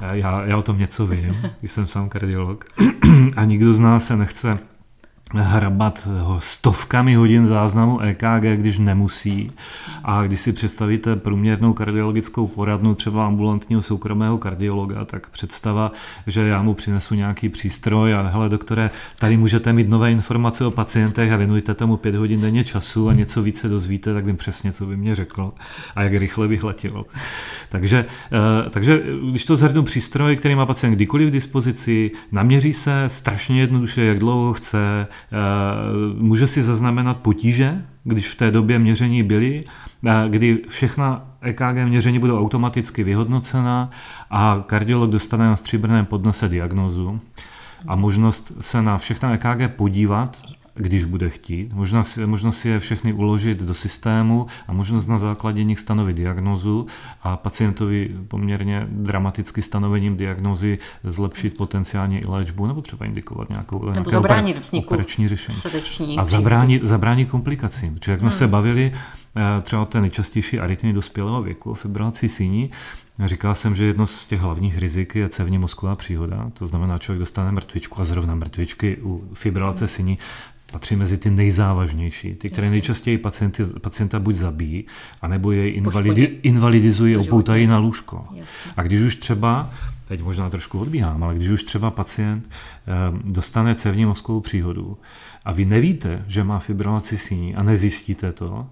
Eh, 0.00 0.18
já, 0.18 0.44
já 0.44 0.56
o 0.56 0.62
tom 0.62 0.78
něco 0.78 1.06
vím, 1.06 1.36
jsem 1.62 1.86
sám 1.86 2.08
kardiolog. 2.08 2.64
A 3.36 3.44
nikdo 3.44 3.72
z 3.72 3.80
nás 3.80 4.06
se 4.06 4.16
nechce 4.16 4.58
hrabat 5.34 6.08
stovkami 6.38 7.14
hodin 7.14 7.46
záznamu 7.46 8.00
EKG, 8.00 8.44
když 8.56 8.78
nemusí. 8.78 9.52
A 10.04 10.22
když 10.22 10.40
si 10.40 10.52
představíte 10.52 11.16
průměrnou 11.16 11.72
kardiologickou 11.72 12.46
poradnu 12.46 12.94
třeba 12.94 13.26
ambulantního 13.26 13.82
soukromého 13.82 14.38
kardiologa, 14.38 15.04
tak 15.04 15.30
představa, 15.30 15.92
že 16.26 16.40
já 16.40 16.62
mu 16.62 16.74
přinesu 16.74 17.14
nějaký 17.14 17.48
přístroj 17.48 18.14
a 18.14 18.22
hele 18.22 18.48
doktore, 18.48 18.90
tady 19.18 19.36
můžete 19.36 19.72
mít 19.72 19.88
nové 19.88 20.12
informace 20.12 20.66
o 20.66 20.70
pacientech 20.70 21.32
a 21.32 21.36
věnujte 21.36 21.74
tomu 21.74 21.96
pět 21.96 22.14
hodin 22.14 22.40
denně 22.40 22.64
času 22.64 23.08
a 23.08 23.12
něco 23.12 23.42
více 23.42 23.68
dozvíte, 23.68 24.14
tak 24.14 24.26
vím 24.26 24.36
přesně, 24.36 24.72
co 24.72 24.86
by 24.86 24.96
mě 24.96 25.14
řekl 25.14 25.52
a 25.96 26.02
jak 26.02 26.12
rychle 26.12 26.48
bych 26.48 26.64
letěl. 26.64 27.04
Takže, 27.68 28.04
eh, 28.32 28.70
takže 28.70 29.02
když 29.30 29.44
to 29.44 29.56
zhrnu 29.56 29.82
přístroj, 29.82 30.36
který 30.36 30.54
má 30.54 30.66
pacient 30.66 30.92
kdykoliv 30.92 31.28
v 31.28 31.32
dispozici, 31.32 32.10
naměří 32.32 32.74
se 32.74 33.04
strašně 33.06 33.60
jednoduše, 33.60 34.04
jak 34.04 34.18
dlouho 34.18 34.52
chce, 34.52 35.06
může 36.18 36.48
si 36.48 36.62
zaznamenat 36.62 37.16
potíže, 37.16 37.84
když 38.04 38.28
v 38.28 38.36
té 38.36 38.50
době 38.50 38.78
měření 38.78 39.22
byly, 39.22 39.60
eh, 40.06 40.24
kdy 40.28 40.58
všechna 40.68 41.26
EKG 41.40 41.84
měření 41.84 42.18
budou 42.18 42.40
automaticky 42.40 43.04
vyhodnocena 43.04 43.90
a 44.30 44.64
kardiolog 44.66 45.10
dostane 45.10 45.44
na 45.48 45.56
stříbrném 45.56 46.06
podnose 46.06 46.48
diagnózu. 46.48 47.20
A 47.88 47.96
možnost 47.96 48.52
se 48.60 48.82
na 48.82 48.98
všechna 48.98 49.32
EKG 49.32 49.68
podívat 49.68 50.36
když 50.78 51.04
bude 51.04 51.30
chtít. 51.30 51.72
Možnost, 51.72 52.18
možnost 52.26 52.58
si 52.58 52.68
je 52.68 52.78
všechny 52.80 53.12
uložit 53.12 53.58
do 53.58 53.74
systému 53.74 54.46
a 54.68 54.72
možnost 54.72 55.06
na 55.06 55.18
základě 55.18 55.64
nich 55.64 55.80
stanovit 55.80 56.16
diagnozu 56.16 56.86
a 57.22 57.36
pacientovi 57.36 58.16
poměrně 58.28 58.86
dramaticky 58.90 59.62
stanovením 59.62 60.16
diagnozy 60.16 60.78
zlepšit 61.04 61.56
potenciálně 61.56 62.20
i 62.20 62.26
léčbu 62.26 62.66
nebo 62.66 62.82
třeba 62.82 63.06
indikovat 63.06 63.48
nějakou 63.48 63.90
nebo 63.90 64.10
zabránit 64.10 64.58
vzniku 64.58 64.86
operační 64.86 65.28
řešení. 65.28 66.18
A 66.18 66.24
zabránit, 66.24 66.84
zabránit 66.84 67.28
komplikacím. 67.28 67.94
Protože 67.94 68.12
jak 68.12 68.20
jsme 68.20 68.28
hmm. 68.28 68.38
se 68.38 68.46
bavili 68.46 68.92
eh, 69.36 69.62
třeba 69.62 69.82
o 69.82 69.86
té 69.86 70.00
nejčastější 70.00 70.60
arytmii 70.60 70.92
dospělého 70.94 71.42
věku, 71.42 71.74
fibrilaci 71.74 72.28
síní, 72.28 72.70
Říkal 73.24 73.54
jsem, 73.54 73.76
že 73.76 73.84
jedno 73.84 74.06
z 74.06 74.26
těch 74.26 74.40
hlavních 74.40 74.78
rizik 74.78 75.14
je 75.14 75.28
cévní 75.28 75.58
mozková 75.58 75.96
příhoda, 75.96 76.50
to 76.54 76.66
znamená, 76.66 76.98
člověk 76.98 77.18
dostane 77.18 77.52
mrtvičku 77.52 78.00
a 78.00 78.04
zrovna 78.04 78.34
mrtvičky 78.34 78.96
u 79.02 79.30
fibrilace 79.34 79.88
síní 79.88 80.18
patří 80.72 80.96
mezi 80.96 81.16
ty 81.16 81.30
nejzávažnější, 81.30 82.34
ty, 82.34 82.50
které 82.50 82.70
nejčastěji 82.70 83.18
pacienty, 83.18 83.64
pacienta 83.80 84.18
buď 84.18 84.36
zabíjí, 84.36 84.84
anebo 85.22 85.52
jej 85.52 85.74
invalidi, 85.74 86.38
invalidizují, 86.42 87.16
opoutají 87.16 87.66
na 87.66 87.78
lůžko. 87.78 88.26
A 88.76 88.82
když 88.82 89.00
už 89.00 89.16
třeba, 89.16 89.70
teď 90.08 90.22
možná 90.22 90.50
trošku 90.50 90.80
odbíhám, 90.80 91.24
ale 91.24 91.34
když 91.34 91.48
už 91.48 91.62
třeba 91.62 91.90
pacient 91.90 92.50
eh, 92.50 92.92
dostane 93.24 93.74
cévní 93.74 94.04
mozkovou 94.04 94.40
příhodu 94.40 94.98
a 95.44 95.52
vy 95.52 95.64
nevíte, 95.64 96.24
že 96.26 96.44
má 96.44 96.58
fibrilaci 96.58 97.18
síní 97.18 97.54
a 97.54 97.62
nezjistíte 97.62 98.32
to, 98.32 98.66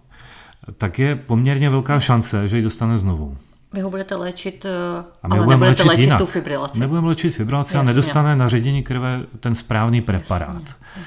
tak 0.79 0.99
je 0.99 1.17
poměrně 1.17 1.71
velká 1.71 2.01
šance, 2.01 2.49
že 2.49 2.57
ji 2.57 2.63
dostane 2.63 2.99
znovu. 2.99 3.37
Vy 3.73 3.81
ho 3.81 3.91
budete 3.91 4.15
léčit, 4.17 4.65
eh, 4.65 5.05
a 5.23 5.29
my 5.29 5.39
ale 5.39 5.47
nebudete 5.47 5.71
léčit, 5.71 5.87
léčit 5.87 6.03
jinak. 6.03 6.19
tu 6.19 6.27
fibrilaci. 6.27 6.81
Nebudeme 6.81 7.09
léčit 7.09 7.35
fibrilaci 7.35 7.77
Jasně. 7.77 7.81
a 7.81 7.83
nedostane 7.95 8.37
na 8.37 8.49
ředění 8.49 8.83
krve 8.83 9.21
ten 9.41 9.55
správný 9.55 10.01
preparát. 10.01 10.55
Jasně. 10.55 11.03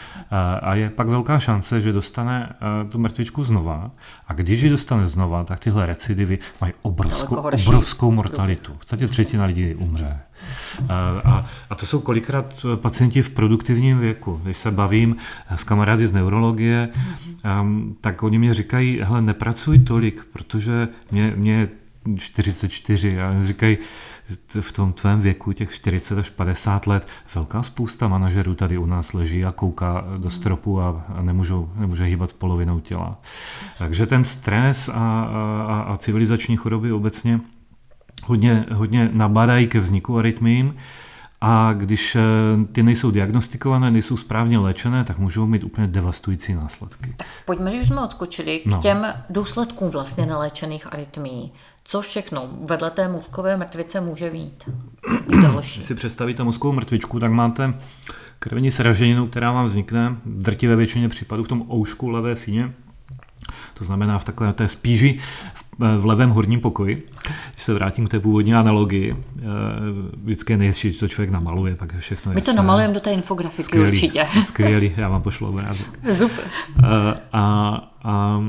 A 0.61 0.75
je 0.75 0.89
pak 0.89 1.07
velká 1.07 1.39
šance, 1.39 1.81
že 1.81 1.93
dostane 1.93 2.49
eh, 2.49 2.89
tu 2.89 2.99
mrtvičku 2.99 3.43
znova. 3.43 3.91
A 4.27 4.33
když 4.33 4.61
ji 4.61 4.69
dostane 4.69 5.07
znova, 5.07 5.43
tak 5.43 5.59
tyhle 5.59 5.85
recidivy 5.85 6.39
mají 6.61 6.73
obrovskou, 6.81 7.35
obrovskou 7.35 8.11
mortalitu. 8.11 8.73
V 8.73 8.77
podstatě 8.77 9.07
třetina 9.07 9.45
lidí 9.45 9.75
umře. 9.75 10.19
A, 11.23 11.45
a 11.69 11.75
to 11.75 11.85
jsou 11.85 11.99
kolikrát 11.99 12.65
pacienti 12.75 13.21
v 13.21 13.29
produktivním 13.29 13.99
věku. 13.99 14.41
Když 14.43 14.57
se 14.57 14.71
bavím 14.71 15.15
s 15.55 15.63
kamarády 15.63 16.07
z 16.07 16.11
neurologie, 16.11 16.89
tak 18.01 18.23
oni 18.23 18.39
mě 18.39 18.53
říkají, 18.53 18.99
hele, 19.03 19.21
nepracuj 19.21 19.79
tolik, 19.79 20.25
protože 20.33 20.87
mě, 21.11 21.33
mě 21.35 21.69
44 22.17 23.21
a 23.21 23.35
říkají, 23.43 23.77
v 24.61 24.71
tom 24.71 24.93
tvém 24.93 25.21
věku, 25.21 25.53
těch 25.53 25.73
40 25.73 26.19
až 26.19 26.29
50 26.29 26.87
let, 26.87 27.07
velká 27.35 27.63
spousta 27.63 28.07
manažerů 28.07 28.55
tady 28.55 28.77
u 28.77 28.85
nás 28.85 29.13
leží 29.13 29.45
a 29.45 29.51
kouká 29.51 30.05
do 30.17 30.29
stropu 30.29 30.81
a, 30.81 31.05
a 31.15 31.21
nemůžou, 31.21 31.69
nemůže 31.75 32.03
hýbat 32.03 32.33
polovinou 32.33 32.79
těla. 32.79 33.21
Takže 33.77 34.05
ten 34.05 34.23
stres 34.23 34.89
a, 34.89 34.93
a, 34.93 35.85
a 35.87 35.97
civilizační 35.97 36.57
choroby 36.57 36.91
obecně 36.91 37.39
hodně, 38.25 38.65
hodně 38.71 39.09
nabádají 39.13 39.67
ke 39.67 39.79
vzniku 39.79 40.17
arytmím. 40.17 40.75
A 41.41 41.73
když 41.73 42.15
eh, 42.15 42.21
ty 42.71 42.83
nejsou 42.83 43.11
diagnostikované, 43.11 43.91
nejsou 43.91 44.17
správně 44.17 44.59
léčené, 44.59 45.03
tak 45.03 45.17
můžou 45.17 45.45
mít 45.45 45.63
úplně 45.63 45.87
devastující 45.87 46.53
následky. 46.53 47.13
Tak 47.17 47.27
pojďme, 47.45 47.71
že 47.71 47.85
jsme 47.85 48.03
odskočili 48.03 48.59
k 48.59 48.65
no. 48.65 48.81
těm 48.81 49.05
důsledkům 49.29 49.89
vlastně 49.89 50.25
neléčených 50.25 50.93
arytmí 50.93 51.51
co 51.89 52.01
všechno 52.01 52.49
vedle 52.61 52.91
té 52.91 53.07
mozkové 53.07 53.57
mrtvice 53.57 54.01
může 54.01 54.29
být 54.29 54.69
Když 55.55 55.79
si 55.85 55.95
představíte 55.95 56.43
mozkovou 56.43 56.73
mrtvičku, 56.73 57.19
tak 57.19 57.31
máte 57.31 57.73
krevní 58.39 58.71
sraženinu, 58.71 59.27
která 59.27 59.51
vám 59.51 59.65
vznikne 59.65 60.15
v 60.25 60.43
drtivé 60.43 60.75
většině 60.75 61.09
případů 61.09 61.43
v 61.43 61.47
tom 61.47 61.71
oušku 61.71 62.09
levé 62.09 62.35
síně, 62.35 62.73
to 63.79 63.85
znamená 63.85 64.19
v 64.19 64.23
takové 64.23 64.53
té 64.53 64.67
spíži 64.67 65.19
v 65.97 66.05
levém 66.05 66.29
horním 66.29 66.59
pokoji. 66.59 67.07
Když 67.53 67.63
se 67.63 67.73
vrátím 67.73 68.07
k 68.07 68.11
té 68.11 68.19
původní 68.19 68.53
analogii, 68.53 69.15
eh, 69.37 69.41
vždycky 70.23 70.53
je 70.53 70.57
nejhezčí, 70.57 70.93
co 70.93 71.07
člověk 71.07 71.29
namaluje, 71.29 71.75
pak 71.75 71.95
všechno 71.99 72.31
je 72.31 72.35
My 72.35 72.41
to 72.41 72.53
namalujeme 72.53 72.93
do 72.93 72.99
té 72.99 73.11
infografiky 73.11 73.63
skvělý, 73.63 73.91
určitě. 73.91 74.25
Skvělý, 74.43 74.91
já 74.97 75.09
vám 75.09 75.21
pošlu 75.21 75.47
obrázek. 75.47 75.99
Super. 76.13 76.45
Eh, 76.79 76.83
a, 77.33 77.75
a 78.03 78.43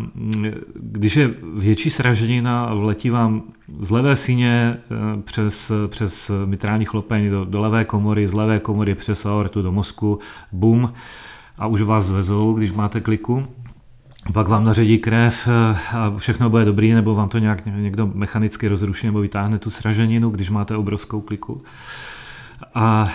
když 0.74 1.16
je 1.16 1.30
větší 1.56 1.90
sraženina, 1.90 2.74
vletí 2.74 3.10
vám 3.10 3.42
z 3.80 3.90
levé 3.90 4.16
síně 4.16 4.76
eh, 4.76 5.22
přes, 5.22 5.72
přes 5.88 6.30
mitrální 6.44 6.84
chlopeň 6.84 7.30
do, 7.30 7.44
do 7.44 7.60
levé 7.60 7.84
komory, 7.84 8.28
z 8.28 8.32
levé 8.32 8.58
komory 8.58 8.94
přes 8.94 9.26
aortu 9.26 9.62
do 9.62 9.72
mozku, 9.72 10.18
bum, 10.52 10.92
a 11.58 11.66
už 11.66 11.82
vás 11.82 12.10
vezou, 12.10 12.52
když 12.52 12.72
máte 12.72 13.00
kliku, 13.00 13.46
pak 14.32 14.48
vám 14.48 14.64
naředí 14.64 14.98
krev 14.98 15.48
eh, 15.48 15.78
a 15.96 16.14
všechno 16.16 16.50
bude 16.50 16.64
dobrý, 16.64 16.92
nebo 16.92 17.14
vám 17.14 17.28
to 17.28 17.38
nějak 17.38 17.62
někdo 17.66 18.10
mechanicky 18.14 18.68
rozruší 18.68 19.06
nebo 19.06 19.20
vytáhne 19.20 19.58
tu 19.58 19.70
sraženinu, 19.70 20.30
když 20.30 20.50
máte 20.50 20.76
obrovskou 20.76 21.20
kliku. 21.20 21.62
A, 22.74 23.12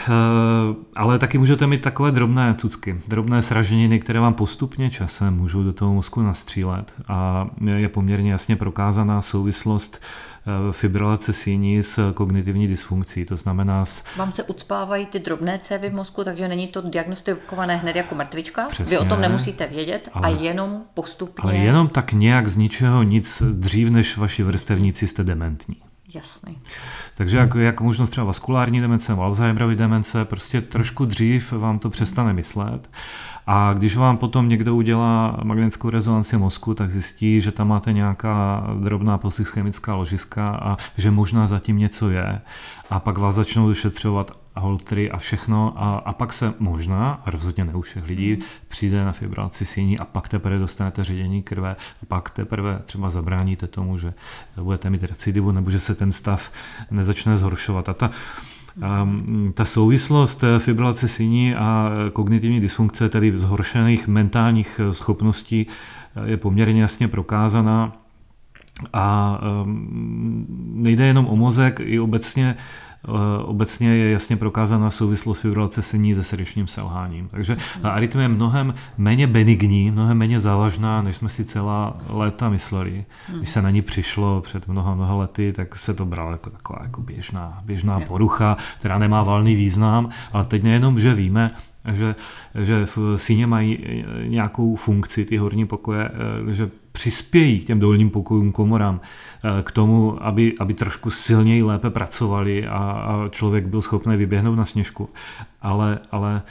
ale 0.95 1.19
taky 1.19 1.37
můžete 1.37 1.67
mít 1.67 1.81
takové 1.81 2.11
drobné 2.11 2.53
tucky, 2.53 2.99
drobné 3.07 3.41
sraženiny, 3.41 3.99
které 3.99 4.19
vám 4.19 4.33
postupně 4.33 4.89
časem 4.89 5.37
můžou 5.37 5.63
do 5.63 5.73
toho 5.73 5.93
mozku 5.93 6.21
nastřílet 6.21 6.93
a 7.07 7.47
je 7.75 7.89
poměrně 7.89 8.31
jasně 8.31 8.55
prokázaná 8.55 9.21
souvislost 9.21 10.01
Eh, 10.47 10.73
fibrilace 10.73 11.33
síní 11.33 11.83
s 11.83 12.13
kognitivní 12.13 12.67
dysfunkcí, 12.67 13.25
to 13.25 13.37
znamená... 13.37 13.85
S... 13.85 14.03
Vám 14.17 14.31
se 14.31 14.43
ucpávají 14.43 15.05
ty 15.05 15.19
drobné 15.19 15.59
cévy 15.59 15.89
v 15.89 15.93
mozku, 15.93 16.23
takže 16.23 16.47
není 16.47 16.67
to 16.67 16.81
diagnostikované 16.81 17.75
hned 17.75 17.95
jako 17.95 18.15
mrtvička? 18.15 18.65
Přesně, 18.67 18.89
Vy 18.89 18.97
o 18.97 19.05
tom 19.05 19.21
nemusíte 19.21 19.67
vědět 19.67 20.09
ale, 20.13 20.27
a 20.27 20.29
jenom 20.29 20.81
postupně... 20.93 21.43
Ale 21.43 21.55
jenom 21.55 21.87
tak 21.87 22.11
nějak 22.11 22.47
z 22.47 22.55
ničeho 22.55 23.03
nic 23.03 23.43
dřív, 23.51 23.89
než 23.89 24.17
vaši 24.17 24.43
vrstevníci 24.43 25.07
jste 25.07 25.23
dementní. 25.23 25.75
Jasný. 26.15 26.57
Takže 27.17 27.37
jak, 27.37 27.55
jak 27.55 27.81
možnost 27.81 28.09
třeba 28.09 28.25
vaskulární 28.25 28.81
demence, 28.81 29.13
Alzheimerovy 29.13 29.75
demence, 29.75 30.25
prostě 30.25 30.61
trošku 30.61 31.05
dřív 31.05 31.51
vám 31.51 31.79
to 31.79 31.89
přestane 31.89 32.33
myslet. 32.33 32.89
A 33.47 33.73
když 33.73 33.97
vám 33.97 34.17
potom 34.17 34.49
někdo 34.49 34.75
udělá 34.75 35.37
magnetickou 35.43 35.89
rezonanci 35.89 36.37
mozku, 36.37 36.73
tak 36.73 36.91
zjistí, 36.91 37.41
že 37.41 37.51
tam 37.51 37.67
máte 37.67 37.93
nějaká 37.93 38.67
drobná 38.79 39.17
polychemická 39.17 39.95
ložiska 39.95 40.47
a 40.47 40.77
že 40.97 41.11
možná 41.11 41.47
zatím 41.47 41.77
něco 41.77 42.09
je. 42.09 42.41
A 42.89 42.99
pak 42.99 43.17
vás 43.17 43.35
začnou 43.35 43.67
vyšetřovat 43.67 44.31
holtry 44.61 45.11
a 45.11 45.17
všechno 45.17 45.73
a, 45.75 45.97
a 45.97 46.13
pak 46.13 46.33
se 46.33 46.53
možná, 46.59 47.21
a 47.25 47.31
rozhodně 47.31 47.65
ne 47.65 47.73
u 47.73 47.81
všech 47.81 48.07
lidí, 48.07 48.37
přijde 48.67 49.05
na 49.05 49.11
fibrilaci 49.11 49.65
síní 49.65 49.99
a 49.99 50.05
pak 50.05 50.27
teprve 50.27 50.59
dostanete 50.59 51.03
ředění 51.03 51.43
krve 51.43 51.75
a 52.03 52.05
pak 52.07 52.29
teprve 52.29 52.81
třeba 52.85 53.09
zabráníte 53.09 53.67
tomu, 53.67 53.97
že 53.97 54.13
budete 54.61 54.89
mít 54.89 55.03
recidivu 55.03 55.51
nebo 55.51 55.71
že 55.71 55.79
se 55.79 55.95
ten 55.95 56.11
stav 56.11 56.51
nezačne 56.91 57.37
zhoršovat. 57.37 57.89
A 57.89 57.93
ta 57.93 58.11
Mm, 59.03 59.51
ta 59.53 59.65
souvislost 59.65 60.43
eh, 60.43 60.59
fibrilace 60.59 61.07
síní 61.07 61.55
a 61.55 61.91
kognitivní 62.13 62.59
dysfunkce, 62.59 63.09
tedy 63.09 63.37
zhoršených 63.37 64.07
mentálních 64.07 64.79
eh, 64.83 64.93
schopností, 64.93 65.67
eh, 66.15 66.29
je 66.29 66.37
poměrně 66.37 66.81
jasně 66.81 67.07
prokázaná. 67.07 67.93
A 68.93 69.39
ehm, 69.41 70.45
nejde 70.73 71.05
jenom 71.05 71.27
o 71.27 71.35
mozek, 71.35 71.79
i 71.83 71.99
obecně 71.99 72.55
Eh, 72.55 72.84
obecně 73.43 73.95
je 73.95 74.11
jasně 74.11 74.37
prokázána 74.37 74.91
souvislost 74.91 75.39
fibrilace 75.39 75.81
sení 75.81 76.15
se 76.15 76.23
srdečním 76.23 76.67
selháním. 76.67 77.27
Takže 77.27 77.57
ta 77.81 77.91
arytmie 77.91 78.23
je 78.23 78.27
mnohem 78.27 78.73
méně 78.97 79.27
benigní, 79.27 79.91
mnohem 79.91 80.17
méně 80.17 80.39
závažná, 80.39 81.01
než 81.01 81.15
jsme 81.15 81.29
si 81.29 81.45
celá 81.45 81.97
léta 82.09 82.49
mysleli. 82.49 83.05
Když 83.37 83.49
se 83.49 83.61
na 83.61 83.69
ní 83.69 83.81
přišlo 83.81 84.41
před 84.41 84.67
mnoha, 84.67 84.95
mnoha 84.95 85.15
lety, 85.15 85.53
tak 85.53 85.75
se 85.75 85.93
to 85.93 86.05
bralo 86.05 86.31
jako 86.31 86.49
taková 86.49 86.79
jako 86.83 87.01
běžná, 87.01 87.61
běžná 87.65 87.99
porucha, 87.99 88.57
která 88.79 88.97
nemá 88.97 89.23
valný 89.23 89.55
význam, 89.55 90.09
ale 90.33 90.45
teď 90.45 90.63
nejenom, 90.63 90.99
že 90.99 91.13
víme, 91.13 91.51
že, 91.93 92.15
že 92.63 92.85
v 92.85 92.97
síně 93.15 93.47
mají 93.47 94.03
nějakou 94.27 94.75
funkci, 94.75 95.25
ty 95.25 95.37
horní 95.37 95.67
pokoje, 95.67 96.09
eh, 96.49 96.53
že 96.53 96.69
přispějí 96.91 97.59
k 97.59 97.67
těm 97.67 97.79
dolním 97.79 98.09
pokojům, 98.09 98.51
komorám, 98.51 99.01
eh, 99.43 99.63
k 99.63 99.71
tomu, 99.71 100.23
aby, 100.23 100.53
aby 100.59 100.73
trošku 100.73 101.09
silněji, 101.09 101.63
lépe 101.63 101.89
pracovali 101.89 102.67
a, 102.67 102.77
a 102.77 103.29
člověk 103.29 103.65
byl 103.65 103.81
schopný 103.81 104.17
vyběhnout 104.17 104.55
na 104.55 104.65
sněžku. 104.65 105.09
Ale, 105.61 105.99
ale 106.11 106.41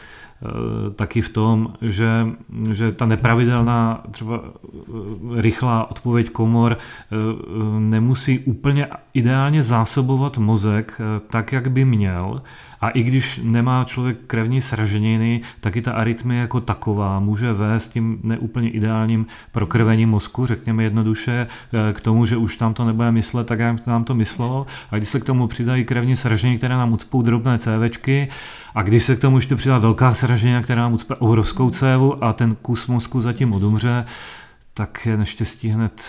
Eh, 0.45 0.91
taky 0.91 1.23
v 1.23 1.29
tom, 1.29 1.73
že, 1.81 2.27
že 2.73 2.93
ta 2.93 3.07
nepravidelná 3.07 4.03
třeba 4.11 4.41
rychlá 5.37 5.91
odpověď 5.91 6.31
komor 6.31 6.79
nemusí 7.79 8.39
úplně 8.39 8.87
ideálně 9.15 9.63
zásobovat 9.63 10.39
mozek 10.39 11.01
tak, 11.31 11.53
jak 11.53 11.69
by 11.69 11.85
měl. 11.85 12.43
A 12.85 12.89
i 12.89 13.03
když 13.03 13.41
nemá 13.43 13.85
člověk 13.85 14.17
krevní 14.27 14.63
sraženiny, 14.63 15.41
tak 15.61 15.77
i 15.77 15.83
ta 15.83 15.93
arytmie 15.93 16.41
jako 16.41 16.61
taková 16.61 17.21
může 17.21 17.53
vést 17.53 17.89
tím 17.89 18.21
neúplně 18.23 18.71
ideálním 18.71 19.27
prokrvením 19.53 20.11
mozku, 20.11 20.47
řekněme 20.47 20.83
jednoduše, 20.83 21.47
k 21.93 22.01
tomu, 22.01 22.27
že 22.27 22.37
už 22.37 22.57
tam 22.57 22.75
to 22.75 22.85
nebude 22.85 23.13
myslet 23.13 23.47
tak, 23.47 23.59
jak 23.59 23.87
nám 23.87 24.05
to 24.05 24.15
myslelo. 24.15 24.67
A 24.91 24.97
když 24.97 25.09
se 25.09 25.21
k 25.21 25.25
tomu 25.25 25.47
přidají 25.47 25.85
krevní 25.85 26.17
sraženiny, 26.17 26.59
které 26.59 26.75
nám 26.75 26.93
ucpou 26.93 27.23
drobné 27.23 27.59
cévečky, 27.59 28.29
a 28.75 28.83
když 28.83 29.05
se 29.05 29.17
k 29.17 29.21
tomu 29.21 29.39
ještě 29.39 29.57
přidá 29.57 29.79
velká 29.79 30.15
sraženina, 30.15 30.63
která 30.63 30.83
nám 30.83 30.93
ucpe 30.93 31.15
obrovskou 31.15 31.71
cévu 31.71 32.25
a 32.25 32.33
ten 32.33 32.55
kus 32.55 32.87
mozku 32.87 33.21
zatím 33.21 33.53
odumře, 33.53 34.05
tak 34.75 35.07
je 35.07 35.17
neštěstí 35.17 35.69
hned 35.69 36.03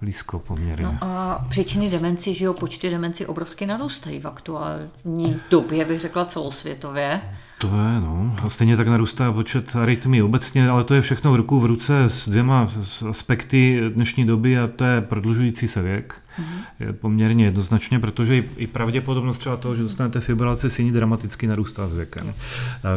blízko 0.00 0.38
poměrně. 0.38 0.84
No 0.84 0.98
a 1.00 1.44
příčiny 1.48 1.90
demenci, 1.90 2.34
že 2.34 2.44
jo, 2.44 2.54
počty 2.54 2.90
demenci 2.90 3.26
obrovsky 3.26 3.66
narůstají 3.66 4.20
v 4.20 4.26
aktuální 4.26 5.40
době, 5.50 5.84
bych 5.84 6.00
řekla 6.00 6.24
celosvětově. 6.24 7.20
To 7.58 7.66
je, 7.66 8.00
no. 8.00 8.36
A 8.44 8.48
stejně 8.48 8.76
tak 8.76 8.88
narůstá 8.88 9.32
počet 9.32 9.76
arytmí 9.76 10.22
obecně, 10.22 10.68
ale 10.68 10.84
to 10.84 10.94
je 10.94 11.02
všechno 11.02 11.32
v 11.32 11.36
ruku 11.36 11.60
v 11.60 11.66
ruce 11.66 12.04
s 12.04 12.28
dvěma 12.28 12.68
aspekty 13.10 13.80
dnešní 13.94 14.26
doby 14.26 14.58
a 14.58 14.66
to 14.66 14.84
je 14.84 15.00
prodlužující 15.00 15.68
se 15.68 15.82
věk 15.82 16.22
mm-hmm. 16.38 16.92
poměrně 16.92 17.44
jednoznačně, 17.44 17.98
protože 17.98 18.44
i, 18.56 18.66
pravděpodobnost 18.66 19.38
třeba 19.38 19.56
toho, 19.56 19.74
že 19.74 19.82
dostanete 19.82 20.20
fibrilaci 20.20 20.70
síní 20.70 20.92
dramaticky 20.92 21.46
narůstá 21.46 21.88
s 21.88 21.94
věkem. 21.94 22.34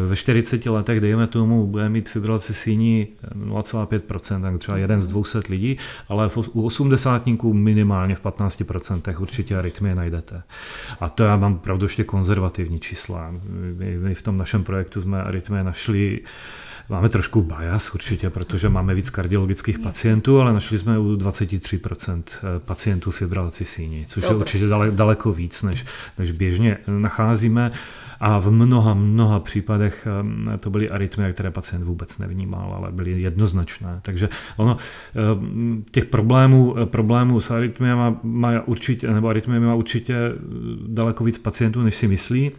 Ve 0.07 0.15
40 0.15 0.65
letech, 0.65 0.99
dejme 0.99 1.27
tomu, 1.27 1.67
bude 1.67 1.89
mít 1.89 2.09
fibrilaci 2.09 2.53
síní 2.53 3.07
0,5%, 3.35 4.41
tak 4.41 4.57
třeba 4.57 4.77
jeden 4.77 5.01
z 5.01 5.07
200 5.07 5.39
lidí, 5.49 5.77
ale 6.09 6.29
u 6.53 6.65
80 6.65 7.23
minimálně 7.53 8.15
v 8.15 8.23
15% 8.23 9.21
určitě 9.21 9.57
arytmie 9.57 9.95
najdete. 9.95 10.43
A 10.99 11.09
to 11.09 11.23
já 11.23 11.37
mám 11.37 11.59
pravdu 11.59 11.85
ještě 11.85 12.03
konzervativní 12.03 12.79
čísla. 12.79 13.33
My, 13.77 13.97
my 13.97 14.15
v 14.15 14.21
tom 14.21 14.37
našem 14.37 14.63
projektu 14.63 15.01
jsme 15.01 15.23
arytmie 15.23 15.63
našli 15.63 16.19
Máme 16.91 17.09
trošku 17.09 17.41
bias 17.41 17.93
určitě, 17.93 18.29
protože 18.29 18.69
máme 18.69 18.95
víc 18.95 19.09
kardiologických 19.09 19.79
pacientů, 19.79 20.39
ale 20.39 20.53
našli 20.53 20.79
jsme 20.79 20.99
u 20.99 21.15
23% 21.15 22.23
eh, 22.27 22.59
pacientů 22.59 23.11
fibrilaci 23.11 23.65
síní, 23.65 24.05
což 24.05 24.23
Dobře. 24.23 24.33
je 24.33 24.37
určitě 24.37 24.65
daleko 24.91 25.33
víc, 25.33 25.63
než, 25.63 25.85
než 26.19 26.31
běžně 26.31 26.77
nacházíme. 26.87 27.71
A 28.19 28.39
v 28.39 28.51
mnoha, 28.51 28.93
mnoha 28.93 29.39
případech 29.39 30.07
eh, 30.53 30.57
to 30.57 30.69
byly 30.69 30.89
arytmie, 30.89 31.33
které 31.33 31.51
pacient 31.51 31.83
vůbec 31.83 32.17
nevnímal, 32.17 32.73
ale 32.73 32.91
byly 32.91 33.21
jednoznačné. 33.21 33.99
Takže 34.01 34.29
ono, 34.57 34.77
eh, 34.77 35.19
těch 35.91 36.05
problémů, 36.05 36.75
problémů 36.85 37.41
s 37.41 37.51
arytmiemi 37.51 38.01
má 38.23 38.61
určitě, 38.65 39.07
nebo 39.07 39.29
arytmiemi 39.29 39.65
má 39.65 39.75
určitě 39.75 40.15
daleko 40.87 41.23
víc 41.23 41.37
pacientů, 41.37 41.81
než 41.81 41.95
si 41.95 42.07
myslí. 42.07 42.51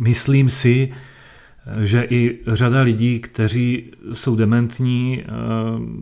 Myslím 0.00 0.50
si, 0.50 0.92
že 1.80 2.06
i 2.10 2.38
řada 2.46 2.80
lidí, 2.80 3.20
kteří 3.20 3.92
jsou 4.12 4.36
dementní 4.36 5.22
eh, 5.22 5.30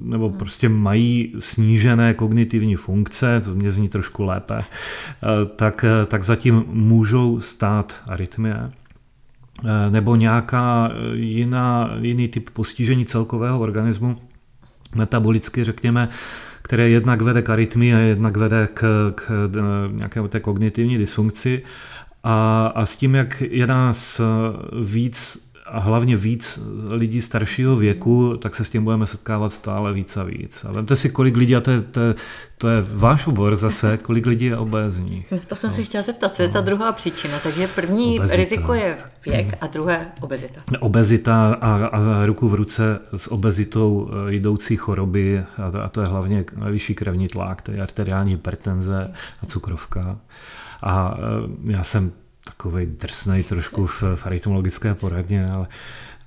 nebo 0.02 0.28
hmm. 0.28 0.38
prostě 0.38 0.68
mají 0.68 1.34
snížené 1.38 2.14
kognitivní 2.14 2.76
funkce, 2.76 3.40
to 3.44 3.54
mě 3.54 3.70
zní 3.70 3.88
trošku 3.88 4.24
lépe, 4.24 4.58
eh, 4.58 5.26
tak, 5.56 5.84
eh, 5.84 6.06
tak 6.06 6.22
zatím 6.22 6.64
můžou 6.66 7.40
stát 7.40 8.02
arytmie 8.06 8.70
nebo 9.90 10.16
nějaká 10.16 10.90
jiná, 11.12 11.90
jiný 12.00 12.28
typ 12.28 12.50
postižení 12.50 13.06
celkového 13.06 13.60
organismu, 13.60 14.16
metabolicky 14.94 15.64
řekněme, 15.64 16.08
které 16.62 16.88
jednak 16.88 17.22
vede 17.22 17.42
k 17.42 17.50
arytmii 17.50 17.94
a 17.94 17.98
jednak 17.98 18.36
vede 18.36 18.68
k, 18.74 19.12
k 19.14 19.50
nějaké 19.90 20.28
té 20.28 20.40
kognitivní 20.40 20.98
dysfunkci. 20.98 21.62
A, 22.24 22.66
a 22.74 22.86
s 22.86 22.96
tím, 22.96 23.14
jak 23.14 23.40
je 23.40 23.66
nás 23.66 24.20
víc 24.82 25.47
a 25.70 25.78
hlavně 25.78 26.16
víc 26.16 26.60
lidí 26.90 27.22
staršího 27.22 27.76
věku, 27.76 28.36
tak 28.36 28.54
se 28.54 28.64
s 28.64 28.70
tím 28.70 28.84
budeme 28.84 29.06
setkávat 29.06 29.52
stále 29.52 29.92
víc 29.92 30.16
a 30.16 30.22
víc. 30.22 30.64
A 30.68 30.72
vemte 30.72 30.96
si, 30.96 31.10
kolik 31.10 31.36
lidí, 31.36 31.56
a 31.56 31.60
to 31.60 31.70
je, 31.70 31.80
to, 31.80 32.00
je, 32.00 32.14
to 32.58 32.68
je 32.68 32.82
váš 32.94 33.26
obor 33.26 33.56
zase, 33.56 33.96
kolik 33.96 34.26
lidí 34.26 34.44
je 34.44 34.56
obézních. 34.56 35.32
To 35.46 35.56
jsem 35.56 35.70
no. 35.70 35.76
si 35.76 35.84
chtěla 35.84 36.02
zeptat, 36.02 36.34
co 36.34 36.42
je 36.42 36.48
ta 36.48 36.60
no. 36.60 36.66
druhá 36.66 36.92
příčina. 36.92 37.38
Takže 37.42 37.68
první 37.68 38.18
obezita. 38.18 38.36
riziko 38.36 38.74
je 38.74 38.98
věk 39.26 39.54
a 39.60 39.66
druhé 39.66 40.06
obezita. 40.20 40.60
Obezita 40.80 41.56
a, 41.60 41.86
a 41.86 42.26
ruku 42.26 42.48
v 42.48 42.54
ruce 42.54 43.00
s 43.16 43.32
obezitou 43.32 44.10
eh, 44.10 44.32
jdoucí 44.32 44.76
choroby, 44.76 45.44
a 45.66 45.70
to, 45.70 45.82
a 45.84 45.88
to 45.88 46.00
je 46.00 46.06
hlavně 46.06 46.44
vyšší 46.70 46.94
krevní 46.94 47.28
tlak, 47.28 47.62
to 47.62 47.72
je 47.72 47.82
arteriální 47.82 48.30
hypertenze 48.30 49.12
a 49.42 49.46
cukrovka. 49.46 50.18
A 50.82 51.18
eh, 51.18 51.72
já 51.72 51.84
jsem 51.84 52.12
takový 52.58 52.86
drsnej 52.86 53.44
trošku 53.44 53.86
v, 53.86 54.02
v 54.14 54.26
arytmologické 54.26 54.94
poradně, 54.94 55.46
ale, 55.46 55.66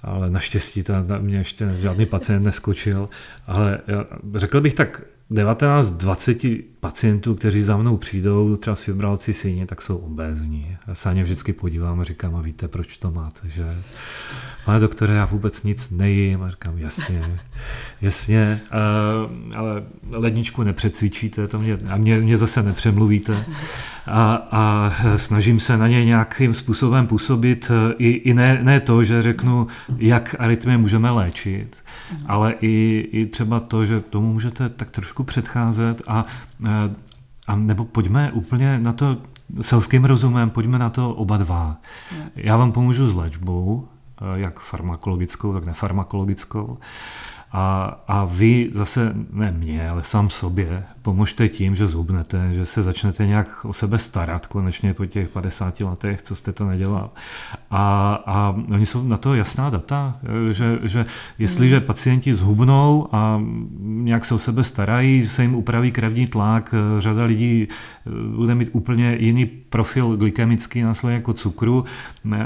ale 0.02 0.30
naštěstí 0.30 0.84
ta, 0.84 1.04
mě 1.20 1.38
ještě 1.38 1.76
žádný 1.78 2.06
pacient 2.06 2.44
neskočil. 2.44 3.10
Ale 3.48 3.80
já, 3.88 4.06
řekl 4.36 4.62
bych 4.62 4.74
tak 4.74 5.02
19-20 5.32 6.64
pacientů, 6.80 7.36
kteří 7.36 7.62
za 7.62 7.78
mnou 7.78 7.98
přijdou, 7.98 8.56
třeba 8.56 8.76
s 8.76 8.84
fibrálci 8.84 9.34
síně, 9.34 9.66
tak 9.66 9.82
jsou 9.82 9.98
obézní. 9.98 10.78
Já 10.88 10.96
se 10.96 11.14
na 11.14 11.24
vždycky 11.24 11.54
podívám 11.54 12.00
a 12.00 12.04
říkám, 12.04 12.36
a 12.36 12.42
víte, 12.42 12.68
proč 12.68 12.98
to 12.98 13.12
máte, 13.12 13.50
že? 13.50 13.64
Pane 14.66 14.80
doktore, 14.80 15.14
já 15.14 15.26
vůbec 15.26 15.64
nic 15.64 15.90
nejím. 15.90 16.44
A 16.44 16.50
říkám, 16.50 16.78
jasně, 16.78 17.40
jasně, 18.02 18.62
uh, 18.72 19.58
ale 19.58 19.84
ledničku 20.12 20.64
nepřecvičíte, 20.64 21.48
to 21.48 21.60
mě, 21.60 21.78
a 21.90 21.98
mě, 21.98 22.18
mě 22.20 22.38
zase 22.38 22.64
nepřemluvíte. 22.64 23.46
a, 24.08 24.48
a 24.52 24.94
snažím 25.18 25.60
se 25.60 25.78
na 25.78 25.88
ně 25.88 26.06
nějakým 26.06 26.54
způsobem 26.54 27.08
působit 27.08 27.72
i, 27.98 28.10
i 28.10 28.34
ne, 28.34 28.60
ne 28.64 28.80
to, 28.80 29.04
že 29.04 29.22
řeknu, 29.22 29.68
jak 29.98 30.36
arytmie 30.40 30.78
můžeme 30.78 31.12
léčit, 31.12 31.84
ale 32.26 32.54
i, 32.62 33.08
i 33.12 33.26
třeba 33.26 33.60
to, 33.60 33.86
že 33.86 34.00
tomu 34.00 34.34
můžete 34.34 34.70
tak 34.70 34.92
trošku 34.92 35.21
předcházet 35.24 36.02
a, 36.08 36.26
a 37.48 37.56
nebo 37.56 37.86
pojďme 37.86 38.32
úplně 38.32 38.80
na 38.80 38.94
to 38.94 39.18
selským 39.62 40.06
rozumem, 40.06 40.50
pojďme 40.50 40.80
na 40.80 40.90
to 40.90 41.14
oba 41.14 41.38
dva. 41.38 41.78
Já 42.36 42.58
vám 42.58 42.72
pomůžu 42.72 43.10
s 43.10 43.16
léčbou, 43.16 43.88
jak 44.36 44.60
farmakologickou, 44.60 45.54
tak 45.54 45.66
nefarmakologickou. 45.66 46.78
A, 47.54 47.98
a 48.08 48.26
vy 48.26 48.70
zase, 48.74 49.14
ne 49.32 49.52
mě, 49.52 49.90
ale 49.90 50.04
sám 50.04 50.30
sobě, 50.30 50.84
pomožte 51.02 51.50
tím, 51.50 51.76
že 51.76 51.88
zhubnete, 51.88 52.54
že 52.54 52.66
se 52.66 52.84
začnete 52.84 53.28
nějak 53.28 53.66
o 53.66 53.74
sebe 53.74 54.00
starat 54.00 54.46
konečně 54.46 54.94
po 54.94 55.06
těch 55.06 55.30
50 55.30 55.80
letech, 55.80 56.22
co 56.22 56.36
jste 56.36 56.52
to 56.52 56.66
nedělal. 56.66 57.10
A, 57.72 58.14
a 58.26 58.56
oni 58.74 58.86
jsou 58.86 59.08
na 59.08 59.18
to 59.18 59.34
jasná 59.34 59.70
data, 59.70 60.20
že, 60.52 60.80
že 60.84 61.06
jestliže 61.40 61.78
hmm. 61.78 61.86
pacienti 61.86 62.36
zhubnou 62.36 63.08
a 63.12 63.42
nějak 63.80 64.26
se 64.26 64.36
o 64.36 64.40
sebe 64.40 64.64
starají, 64.64 65.28
se 65.28 65.42
jim 65.42 65.56
upraví 65.56 65.92
krevní 65.92 66.28
tlak, 66.28 66.76
řada 66.98 67.26
lidí 67.26 67.68
eh, 67.68 68.10
bude 68.36 68.56
mít 68.56 68.70
úplně 68.72 69.18
jiný 69.20 69.46
profil 69.46 70.18
glykemický 70.18 70.82
následně 70.82 71.16
jako 71.16 71.34
cukru, 71.34 71.86
eh, 72.34 72.38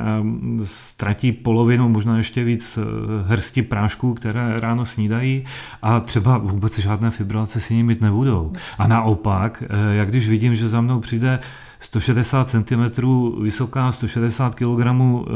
ztratí 0.63 1.31
polovinu, 1.31 1.89
možná 1.89 2.17
ještě 2.17 2.43
víc 2.43 2.77
eh, 2.77 2.83
hrsti 3.27 3.61
prášků, 3.61 4.13
které 4.13 4.57
ráno 4.57 4.85
snídají 4.95 5.43
a 5.81 5.99
třeba 5.99 6.37
vůbec 6.37 6.79
žádné 6.79 7.09
fibrilace 7.09 7.59
si 7.59 7.73
nimi 7.73 7.93
mít 7.93 8.01
nebudou. 8.01 8.53
A 8.77 8.87
naopak, 8.87 9.63
eh, 9.63 9.95
jak 9.95 10.09
když 10.09 10.29
vidím, 10.29 10.55
že 10.55 10.69
za 10.69 10.81
mnou 10.81 10.99
přijde 10.99 11.39
160 11.79 12.49
cm 12.49 12.83
vysoká, 13.41 13.91
160 13.91 14.55
kg 14.55 14.85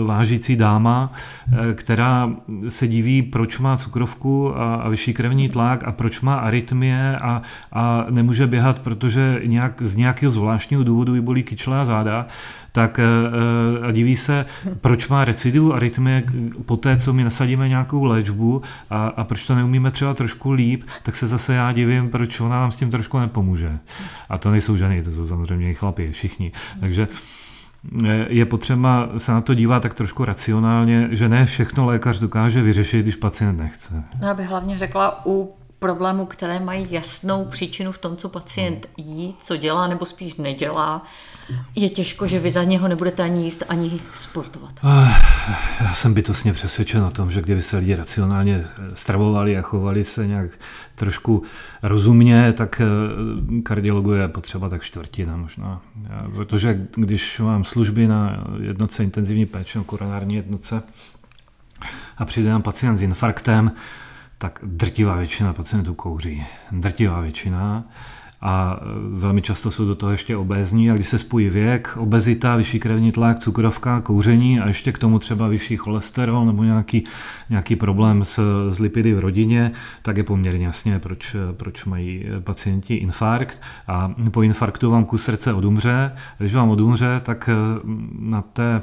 vážící 0.06 0.56
dáma, 0.56 1.12
eh, 1.12 1.74
která 1.74 2.30
se 2.70 2.88
diví, 2.88 3.22
proč 3.22 3.60
má 3.60 3.78
cukrovku 3.78 4.58
a, 4.58 4.76
a 4.76 4.90
vyšší 4.90 5.14
krevní 5.14 5.50
tlak 5.50 5.84
a 5.84 5.92
proč 5.92 6.22
má 6.22 6.36
arytmie 6.36 7.18
a, 7.18 7.42
a 7.74 8.06
nemůže 8.10 8.48
běhat, 8.48 8.80
protože 8.80 9.42
nějak, 9.46 9.82
z 9.82 9.96
nějakého 9.96 10.32
zvláštního 10.32 10.84
důvodu 10.84 11.16
jí 11.16 11.22
bolí 11.22 11.44
kyčle 11.44 11.80
a 11.80 11.86
záda, 11.86 12.28
tak 12.72 13.00
eh, 13.00 13.88
a 13.88 13.92
diví 13.92 14.18
se, 14.18 14.46
proč 14.82 15.08
má 15.08 15.26
recidivu 15.26 15.74
arytmie 15.74 16.24
po 16.66 16.78
té, 16.78 16.98
co 16.98 17.14
my 17.14 17.24
nasadíme 17.24 17.70
nějakou 17.70 18.04
léčbu 18.04 18.62
a, 18.90 19.08
a 19.08 19.24
proč 19.24 19.46
to 19.46 19.56
neumíme 19.56 19.92
třeba 19.92 20.14
trošku 20.14 20.52
líp, 20.52 20.84
tak 21.04 21.16
se 21.16 21.28
zase 21.28 21.54
já 21.54 21.72
divím, 21.72 22.10
proč 22.10 22.40
ona 22.40 22.60
nám 22.60 22.72
s 22.72 22.76
tím 22.76 22.92
trošku 22.92 23.20
nepomůže. 23.20 23.78
A 24.30 24.38
to 24.38 24.52
nejsou 24.52 24.76
ženy, 24.76 25.04
to 25.04 25.12
jsou 25.12 25.28
samozřejmě 25.28 25.72
i 25.72 25.74
chlapi, 25.74 26.12
všichni. 26.12 26.52
Takže 26.80 27.08
eh, 28.06 28.26
je 28.30 28.46
potřeba 28.46 29.10
se 29.18 29.32
na 29.32 29.42
to 29.42 29.54
dívat 29.54 29.84
tak 29.84 29.94
trošku 29.94 30.26
racionálně, 30.26 31.08
že 31.12 31.30
ne 31.30 31.46
všechno 31.46 31.86
lékař 31.86 32.20
dokáže 32.20 32.62
vyřešit, 32.62 33.02
když 33.02 33.16
pacient 33.16 33.58
nechce. 33.58 34.04
No, 34.22 34.28
já 34.28 34.34
bych 34.34 34.48
hlavně 34.48 34.78
řekla, 34.78 35.26
u 35.26 35.56
problémů, 35.80 36.26
které 36.26 36.60
mají 36.60 36.88
jasnou 36.90 37.46
příčinu 37.46 37.92
v 37.92 37.98
tom, 37.98 38.18
co 38.18 38.30
pacient 38.30 38.90
jí, 38.98 39.36
co 39.42 39.58
dělá 39.58 39.88
nebo 39.88 40.06
spíš 40.06 40.36
nedělá, 40.36 41.04
je 41.76 41.90
těžko, 41.90 42.28
že 42.28 42.40
vy 42.40 42.52
za 42.52 42.64
něho 42.64 42.88
nebudete 42.88 43.24
ani 43.24 43.44
jíst, 43.44 43.64
ani 43.70 44.00
sportovat. 44.16 44.80
Já 45.82 45.94
jsem 45.94 46.14
bytostně 46.14 46.54
přesvědčen 46.54 47.04
o 47.04 47.12
tom, 47.12 47.32
že 47.32 47.42
kdyby 47.42 47.62
se 47.62 47.78
lidi 47.78 47.96
racionálně 47.96 48.66
stravovali 48.94 49.58
a 49.58 49.62
chovali 49.62 50.06
se 50.06 50.28
nějak 50.28 50.52
trošku 50.96 51.44
rozumně, 51.84 52.54
tak 52.54 52.82
eh, 52.82 53.62
kardiologu 53.62 54.14
je 54.14 54.28
potřeba 54.28 54.70
tak 54.70 54.84
čtvrtina 54.84 55.38
možná. 55.38 55.82
Protože 56.36 56.88
když 56.96 57.40
mám 57.40 57.66
služby 57.66 58.08
na 58.08 58.44
jednotce 58.62 59.04
intenzivní 59.04 59.46
péče, 59.46 59.80
koronární 59.86 60.36
jednotce, 60.36 60.84
a 62.18 62.26
přijde 62.26 62.50
nám 62.50 62.62
pacient 62.62 62.98
s 62.98 63.02
infarktem, 63.02 63.72
tak 64.38 64.60
drtivá 64.64 65.16
většina 65.16 65.54
pacientů 65.54 65.94
kouří. 65.94 66.46
Drtivá 66.72 67.20
většina 67.20 67.84
a 68.42 68.80
velmi 69.10 69.42
často 69.42 69.72
jsou 69.72 69.86
do 69.86 69.96
toho 69.96 70.12
ještě 70.12 70.38
obézní 70.38 70.92
a 70.92 70.94
když 70.96 71.08
se 71.08 71.20
spojí 71.20 71.50
věk, 71.50 71.98
obezita, 71.98 72.56
vyšší 72.56 72.80
krevní 72.80 73.12
tlak, 73.12 73.40
cukrovka, 73.40 74.02
kouření 74.02 74.60
a 74.60 74.68
ještě 74.68 74.92
k 74.92 74.98
tomu 74.98 75.20
třeba 75.20 75.48
vyšší 75.48 75.78
cholesterol 75.78 76.46
nebo 76.46 76.64
nějaký, 76.64 77.04
nějaký 77.50 77.76
problém 77.76 78.24
s, 78.24 78.40
s 78.70 78.80
lipidy 78.80 79.14
v 79.14 79.20
rodině, 79.20 79.72
tak 80.02 80.18
je 80.18 80.24
poměrně 80.24 80.66
jasně, 80.66 81.00
proč, 81.00 81.36
proč 81.58 81.86
mají 81.86 82.26
pacienti 82.40 82.96
infarkt 82.96 83.62
a 83.88 84.14
po 84.32 84.42
infarktu 84.42 84.92
vám 84.92 85.06
kus 85.06 85.24
srdce 85.24 85.54
odumře. 85.54 86.12
Když 86.38 86.56
vám 86.56 86.70
odumře, 86.70 87.22
tak 87.24 87.50
na 88.20 88.42
té 88.42 88.82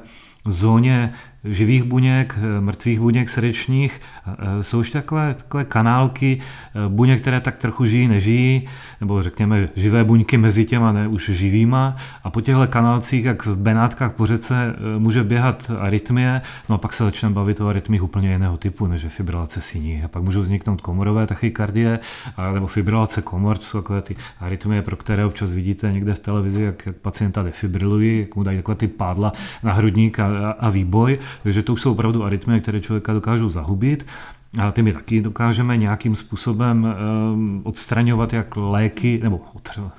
zóně 0.49 1.13
živých 1.45 1.83
buněk, 1.83 2.39
eh, 2.39 2.61
mrtvých 2.61 3.01
buněk 3.01 3.31
srdečních. 3.31 4.01
Eh, 4.27 4.63
jsou 4.63 4.81
už 4.81 4.91
takové, 4.91 5.35
takové 5.35 5.65
kanálky 5.65 6.41
eh, 6.41 6.89
buněk, 6.89 7.21
které 7.21 7.41
tak 7.41 7.57
trochu 7.57 7.85
žijí, 7.85 8.09
nežijí, 8.09 8.69
nebo 9.01 9.23
řekněme 9.23 9.69
živé 9.77 10.05
buňky 10.05 10.39
mezi 10.39 10.65
těma, 10.65 10.93
ne 10.93 11.09
už 11.09 11.31
živýma. 11.31 11.97
A 12.25 12.31
po 12.31 12.41
těchto 12.41 12.67
kanálcích, 12.67 13.25
jak 13.25 13.47
v 13.47 13.57
Benátkách 13.57 14.13
po 14.13 14.27
řece, 14.27 14.75
může 14.99 15.25
běhat 15.25 15.71
arytmie, 15.79 16.43
no 16.69 16.75
a 16.75 16.79
pak 16.79 16.93
se 16.93 17.05
začneme 17.05 17.35
bavit 17.35 17.61
o 17.61 17.69
arytmích 17.69 18.03
úplně 18.03 18.33
jiného 18.33 18.57
typu, 18.57 18.87
než 18.87 19.03
je 19.03 19.11
fibrilace 19.11 19.63
síní. 19.63 20.03
A 20.05 20.09
pak 20.09 20.23
můžou 20.23 20.41
vzniknout 20.41 20.81
komorové 20.81 21.27
tachykardie, 21.27 21.99
nebo 22.55 22.67
fibrilace 22.67 23.23
komor, 23.23 23.59
to 23.59 23.65
jsou 23.65 23.79
takové 23.79 24.03
ty 24.03 24.17
arytmie, 24.41 24.83
pro 24.83 24.97
které 24.97 25.25
občas 25.25 25.53
vidíte 25.53 25.93
někde 25.93 26.15
v 26.15 26.19
televizi, 26.19 26.63
jak, 26.63 26.87
jak 26.87 26.97
pacienta 26.97 27.43
defibrilují, 27.43 28.21
jak 28.21 28.37
mu 28.37 28.43
dají 28.43 28.59
takové 28.59 28.75
ty 28.75 28.89
pádla 28.89 29.33
na 29.63 29.73
hrudník 29.73 30.21
a, 30.21 30.27
a, 30.27 30.51
a 30.51 30.71
výboj. 30.71 31.19
Takže 31.43 31.63
to 31.63 31.73
už 31.73 31.81
jsou 31.81 31.93
opravdu 31.93 32.25
arytmie, 32.25 32.61
které 32.61 32.81
člověka 32.81 33.13
dokážou 33.13 33.49
zahubit. 33.49 34.07
A 34.59 34.73
ty 34.73 34.83
my 34.83 34.93
taky 34.93 35.21
dokážeme 35.21 35.77
nějakým 35.77 36.17
způsobem 36.17 36.95
um, 37.35 37.61
odstraňovat 37.65 38.33
jak 38.33 38.57
léky, 38.57 39.21
nebo 39.23 39.41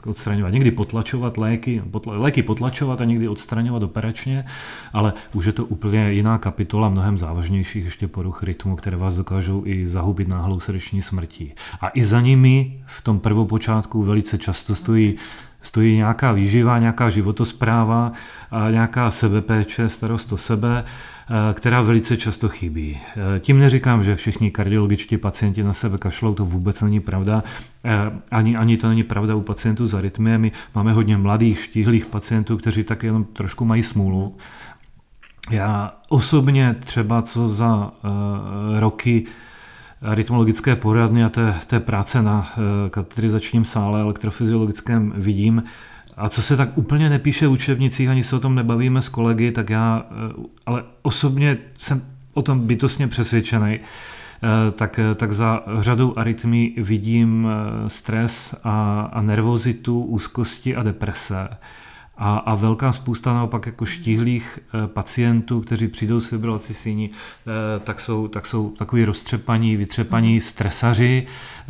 odstraňovat, 0.05 0.53
někdy 0.53 0.71
potlačovat 0.71 1.37
léky, 1.37 1.81
potla, 1.91 2.17
léky 2.17 2.43
potlačovat 2.43 3.01
a 3.01 3.05
někdy 3.05 3.27
odstraňovat 3.27 3.83
operačně, 3.83 4.45
ale 4.93 5.13
už 5.33 5.45
je 5.45 5.53
to 5.53 5.65
úplně 5.65 6.11
jiná 6.11 6.37
kapitola 6.37 6.89
mnohem 6.89 7.17
závažnějších 7.17 7.85
ještě 7.85 8.07
poruch 8.07 8.43
rytmu, 8.43 8.75
které 8.75 8.97
vás 8.97 9.15
dokážou 9.15 9.61
i 9.65 9.87
zahubit 9.87 10.27
náhlou 10.27 10.59
srdeční 10.59 11.01
smrtí. 11.01 11.53
A 11.81 11.89
i 11.93 12.05
za 12.05 12.21
nimi 12.21 12.83
v 12.85 13.01
tom 13.01 13.19
prvopočátku 13.19 14.03
velice 14.03 14.37
často 14.37 14.75
stojí 14.75 15.15
stojí 15.67 15.95
nějaká 15.95 16.31
výživa, 16.31 16.79
nějaká 16.79 17.09
životospráva, 17.09 18.11
nějaká 18.71 19.11
sebepéče, 19.11 19.89
starost 19.89 20.31
o 20.31 20.37
sebe, 20.37 20.83
eh, 20.83 21.53
která 21.53 21.81
velice 21.81 22.17
často 22.17 22.49
chybí. 22.49 22.97
Eh, 22.97 23.39
tím 23.39 23.59
neříkám, 23.59 24.03
že 24.03 24.15
všichni 24.15 24.51
kardiologičtí 24.51 25.17
pacienti 25.17 25.63
na 25.63 25.73
sebe 25.73 25.97
kašlou, 25.97 26.33
to 26.33 26.45
vůbec 26.45 26.81
není 26.81 26.99
pravda. 26.99 27.43
Eh, 27.85 28.11
ani, 28.31 28.57
ani 28.57 28.77
to 28.77 28.87
není 28.87 29.03
pravda 29.03 29.35
u 29.35 29.41
pacientů 29.41 29.87
s 29.87 29.93
arytmiemi. 29.93 30.51
Máme 30.75 30.93
hodně 30.93 31.17
mladých, 31.17 31.61
štíhlých 31.61 32.05
pacientů, 32.05 32.57
kteří 32.57 32.83
tak 32.83 33.03
jenom 33.03 33.23
trošku 33.23 33.65
mají 33.65 33.83
smůlu. 33.83 34.37
Já 35.51 35.93
osobně 36.09 36.75
třeba 36.79 37.21
co 37.21 37.49
za 37.49 37.75
uh, 37.75 38.79
roky 38.79 39.25
rytmologické 40.01 40.75
poradny 40.75 41.23
a 41.23 41.29
té, 41.29 41.55
té 41.67 41.79
práce 41.79 42.21
na 42.21 42.49
eh, 42.51 42.89
katetrizačním 42.89 43.65
sále 43.65 44.01
elektrofyziologickém 44.01 45.13
vidím, 45.15 45.63
a 46.17 46.29
co 46.29 46.41
se 46.41 46.57
tak 46.57 46.77
úplně 46.77 47.09
nepíše 47.09 47.47
v 47.47 47.51
učebnicích, 47.51 48.09
ani 48.09 48.23
se 48.23 48.35
o 48.35 48.39
tom 48.39 48.55
nebavíme 48.55 49.01
s 49.01 49.09
kolegy, 49.09 49.51
tak 49.51 49.69
já, 49.69 50.05
eh, 50.11 50.43
ale 50.65 50.83
osobně 51.01 51.57
jsem 51.77 52.01
o 52.33 52.41
tom 52.41 52.67
bytostně 52.67 53.07
přesvědčený, 53.07 53.79
eh, 53.79 54.71
tak, 54.71 54.99
tak 55.15 55.33
za 55.33 55.63
řadou 55.79 56.13
arytmí 56.17 56.75
vidím 56.77 57.47
stres 57.87 58.55
a, 58.63 59.01
a 59.13 59.21
nervozitu, 59.21 60.03
úzkosti 60.03 60.75
a 60.75 60.83
deprese. 60.83 61.49
A, 62.17 62.37
a 62.37 62.55
velká 62.55 62.93
spousta 62.93 63.33
naopak 63.33 63.65
jako 63.65 63.85
štíhlých 63.85 64.59
e, 64.59 64.87
pacientů, 64.87 65.61
kteří 65.61 65.87
přijdou 65.87 66.19
s 66.19 66.27
fibrilací 66.27 66.73
síní, 66.73 67.09
e, 67.09 67.79
tak 67.79 67.99
jsou, 67.99 68.27
tak 68.27 68.45
jsou 68.45 68.69
takový 68.69 69.05
roztřepaní, 69.05 69.75
vytřepaní 69.75 70.31
hmm. 70.31 70.41
stresaři, 70.41 71.27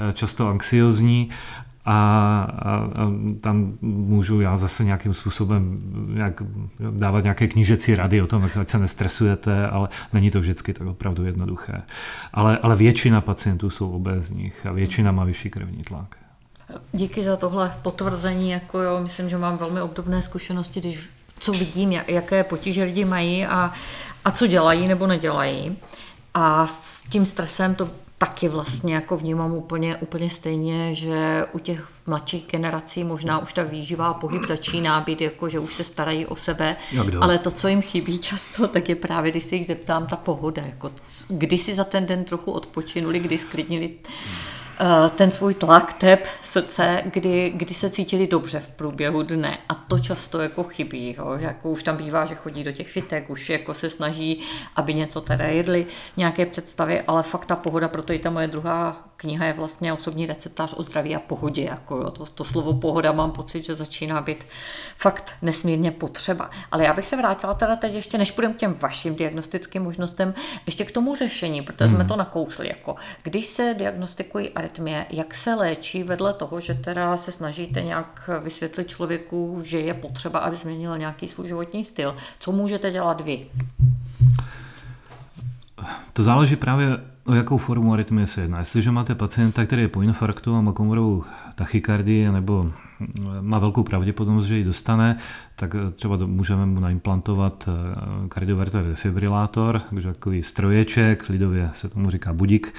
e, 0.10 0.14
často 0.14 0.48
anxiozní 0.48 1.30
a, 1.86 2.42
a, 2.60 2.76
a 2.76 3.12
tam 3.42 3.78
můžu 3.82 4.42
já 4.42 4.58
zase 4.58 4.84
nějakým 4.84 5.14
způsobem 5.14 5.80
nějak 6.14 6.44
dávat 6.92 7.24
nějaké 7.24 7.48
knížecí 7.48 7.96
rady 7.96 8.22
o 8.22 8.28
tom, 8.28 8.50
jak 8.56 8.70
se 8.70 8.80
nestresujete, 8.80 9.68
ale 9.68 9.90
není 10.14 10.32
to 10.32 10.40
vždycky 10.40 10.74
tak 10.74 10.88
opravdu 10.88 11.26
jednoduché. 11.26 11.82
Ale, 12.34 12.58
ale 12.58 12.76
většina 12.76 13.22
pacientů 13.22 13.70
jsou 13.70 13.92
obézních 13.92 14.66
a 14.66 14.72
většina 14.72 15.12
má 15.12 15.24
vyšší 15.24 15.50
krevní 15.50 15.84
tlak. 15.84 16.27
Díky 16.92 17.24
za 17.24 17.36
tohle 17.36 17.78
potvrzení, 17.82 18.50
jako 18.50 18.82
jo, 18.82 19.00
myslím, 19.04 19.30
že 19.30 19.38
mám 19.38 19.58
velmi 19.58 19.82
obdobné 19.82 20.22
zkušenosti, 20.22 20.80
když 20.80 21.10
co 21.40 21.52
vidím, 21.52 21.92
jaké 21.92 22.44
potíže 22.44 22.84
lidi 22.84 23.06
mají 23.06 23.46
a, 23.46 23.74
a 24.26 24.32
co 24.32 24.48
dělají 24.48 24.88
nebo 24.88 25.08
nedělají. 25.08 25.78
A 26.34 26.68
s 26.68 27.04
tím 27.04 27.26
stresem 27.26 27.76
to 27.76 27.90
taky 28.18 28.48
vlastně 28.48 28.96
jako 28.96 29.18
vnímám 29.18 29.54
úplně, 29.54 29.98
úplně 29.98 30.30
stejně, 30.30 30.96
že 30.96 31.46
u 31.52 31.60
těch 31.60 31.88
mladších 32.06 32.46
generací 32.52 33.04
možná 33.04 33.40
už 33.40 33.54
ta 33.54 33.64
výživá 33.64 34.14
pohyb 34.14 34.48
začíná 34.48 35.02
být 35.02 35.22
jako, 35.22 35.50
že 35.50 35.60
už 35.60 35.74
se 35.74 35.84
starají 35.84 36.26
o 36.26 36.36
sebe, 36.36 36.76
ale 37.22 37.38
to, 37.38 37.52
co 37.52 37.68
jim 37.68 37.82
chybí 37.82 38.20
často, 38.20 38.68
tak 38.68 38.90
je 38.90 38.96
právě, 38.96 39.32
když 39.32 39.44
se 39.44 39.56
jich 39.56 39.66
zeptám, 39.66 40.08
ta 40.08 40.16
pohoda, 40.16 40.62
jako 40.66 40.92
kdy 41.28 41.58
si 41.58 41.76
za 41.76 41.84
ten 41.84 42.06
den 42.06 42.24
trochu 42.24 42.52
odpočinuli, 42.52 43.20
kdy 43.20 43.38
sklidnili 43.38 43.90
Eh, 43.90 44.57
ten 45.16 45.32
svůj 45.32 45.54
tlak, 45.54 45.94
tep, 45.94 46.28
srdce, 46.44 47.02
kdy, 47.14 47.52
kdy 47.56 47.74
se 47.74 47.90
cítili 47.90 48.28
dobře 48.28 48.60
v 48.60 48.72
průběhu 48.72 49.24
dne. 49.24 49.58
A 49.70 49.76
to 49.76 50.00
často 50.00 50.42
jako 50.42 50.64
chybí, 50.64 51.16
jo? 51.18 51.38
že 51.40 51.46
jako 51.46 51.70
už 51.70 51.84
tam 51.84 51.98
bývá, 51.98 52.26
že 52.26 52.36
chodí 52.36 52.64
do 52.64 52.72
těch 52.72 52.92
fitek, 52.92 53.30
už 53.30 53.50
jako 53.50 53.74
se 53.74 53.90
snaží, 53.90 54.42
aby 54.76 54.94
něco 54.94 55.22
teda 55.22 55.46
jedli, 55.46 55.86
nějaké 56.18 56.46
představy, 56.46 57.02
ale 57.02 57.24
fakt 57.24 57.46
ta 57.46 57.56
pohoda, 57.56 57.88
proto 57.88 58.14
i 58.14 58.20
ta 58.20 58.30
moje 58.30 58.48
druhá 58.48 59.08
kniha 59.18 59.46
je 59.46 59.54
vlastně 59.54 59.94
osobní 59.94 60.26
receptář 60.26 60.74
o 60.78 60.84
zdraví 60.84 61.16
a 61.16 61.20
pohodě. 61.20 61.64
Jako 61.64 61.98
jo. 61.98 62.12
To, 62.12 62.26
to 62.26 62.44
slovo 62.44 62.74
pohoda 62.74 63.12
mám 63.12 63.32
pocit, 63.32 63.64
že 63.64 63.76
začíná 63.76 64.22
být 64.22 64.44
fakt 64.98 65.34
nesmírně 65.42 65.92
potřeba. 65.92 66.50
Ale 66.72 66.84
já 66.84 66.94
bych 66.94 67.08
se 67.08 67.18
vrátila 67.18 67.54
teda 67.54 67.76
teď 67.76 67.94
ještě, 67.94 68.18
než 68.18 68.32
půjdeme 68.32 68.54
k 68.54 68.58
těm 68.58 68.74
vašim 68.74 69.16
diagnostickým 69.16 69.84
možnostem, 69.84 70.34
ještě 70.66 70.86
k 70.86 70.92
tomu 70.92 71.16
řešení, 71.16 71.62
protože 71.62 71.86
hmm. 71.86 71.96
jsme 71.96 72.06
to 72.06 72.16
nakousli. 72.16 72.68
Jako, 72.68 72.96
když 73.24 73.48
se 73.48 73.76
diagnostikují 73.78 74.50
arytmie, 74.50 75.06
jak 75.10 75.36
se 75.36 75.56
léčí 75.56 76.04
vedle 76.04 76.34
toho, 76.34 76.60
že 76.60 76.74
teda 76.74 77.18
se 77.18 77.32
snažíte 77.32 77.82
nějak 77.82 78.30
vysvětlit 78.44 78.88
člověku, 78.88 79.62
že 79.64 79.80
je 79.80 79.94
potřeba, 79.94 80.40
aby 80.40 80.56
změnil 80.56 80.98
nějaký 80.98 81.28
svůj 81.28 81.48
životní 81.48 81.84
styl. 81.84 82.16
Co 82.40 82.52
můžete 82.52 82.92
dělat 82.92 83.22
vy? 83.22 83.48
To 86.14 86.24
záleží 86.24 86.56
právě 86.56 86.88
o 87.28 87.34
jakou 87.34 87.58
formu 87.58 87.94
arytmie 87.94 88.28
se 88.28 88.42
jedná. 88.42 88.60
Jestliže 88.60 88.92
máte 88.92 89.16
pacienta, 89.16 89.66
který 89.66 89.82
je 89.82 89.88
po 89.88 90.02
infarktu 90.02 90.56
a 90.56 90.62
má 90.62 90.72
komorovou 90.72 91.24
tachykardii 91.56 92.32
nebo 92.32 92.72
má 93.42 93.60
velkou 93.60 93.84
pravděpodobnost, 93.84 94.46
že 94.46 94.58
ji 94.58 94.64
dostane, 94.64 95.18
tak 95.56 95.76
třeba 95.96 96.18
můžeme 96.26 96.66
mu 96.66 96.80
naimplantovat 96.80 97.70
eh, 97.70 98.28
kardiovertový 98.30 98.90
defibrilátor, 98.90 99.82
takže 99.90 100.14
takový 100.14 100.44
stroječek, 100.44 101.30
lidově 101.30 101.70
se 101.74 101.90
tomu 101.90 102.10
říká 102.10 102.34
budík, 102.34 102.74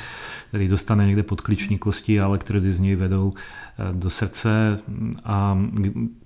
který 0.48 0.68
dostane 0.68 1.06
někde 1.06 1.22
pod 1.22 1.40
klíční 1.40 1.78
kosti 1.78 2.20
a 2.20 2.24
elektrody 2.24 2.72
z 2.72 2.80
něj 2.80 2.96
vedou 2.96 3.32
eh, 3.34 3.92
do 3.92 4.10
srdce 4.10 4.80
a 5.24 5.58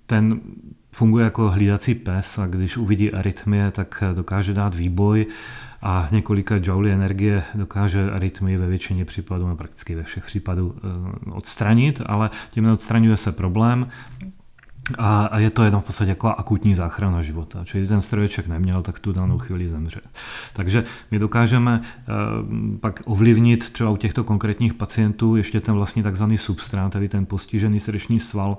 ten 0.06 0.40
funguje 0.92 1.24
jako 1.24 1.50
hlídací 1.50 1.94
pes 1.94 2.38
a 2.38 2.46
když 2.46 2.76
uvidí 2.76 3.12
arytmie, 3.12 3.70
tak 3.70 4.04
dokáže 4.14 4.54
dát 4.54 4.74
výboj 4.74 5.26
a 5.82 6.08
několika 6.10 6.54
joule 6.62 6.90
energie 6.90 7.42
dokáže 7.54 8.10
arytmii 8.10 8.56
ve 8.56 8.66
většině 8.66 9.04
případů, 9.04 9.48
no 9.48 9.56
prakticky 9.56 9.94
ve 9.94 10.02
všech 10.02 10.24
případů 10.24 10.74
eh, 10.76 11.30
odstranit, 11.30 12.02
ale 12.06 12.30
tím 12.50 12.64
neodstraňuje 12.64 13.16
se 13.16 13.32
problém, 13.32 13.86
a, 14.98 15.38
je 15.38 15.50
to 15.50 15.62
jenom 15.62 15.80
v 15.80 15.84
podstatě 15.84 16.10
jako 16.10 16.28
akutní 16.28 16.74
záchrana 16.74 17.22
života. 17.22 17.64
Čili 17.64 17.86
ten 17.86 18.02
stroječek 18.02 18.46
neměl, 18.46 18.82
tak 18.82 18.98
tu 18.98 19.12
danou 19.12 19.38
chvíli 19.38 19.68
zemře. 19.68 20.00
Takže 20.52 20.84
my 21.10 21.18
dokážeme 21.18 21.80
uh, 21.80 22.78
pak 22.80 23.02
ovlivnit 23.04 23.70
třeba 23.70 23.90
u 23.90 23.96
těchto 23.96 24.24
konkrétních 24.24 24.74
pacientů 24.74 25.36
ještě 25.36 25.60
ten 25.60 25.74
vlastně 25.74 26.02
takzvaný 26.02 26.38
substrát, 26.38 26.92
tedy 26.92 27.08
ten 27.08 27.26
postižený 27.26 27.80
srdeční 27.80 28.20
sval, 28.20 28.58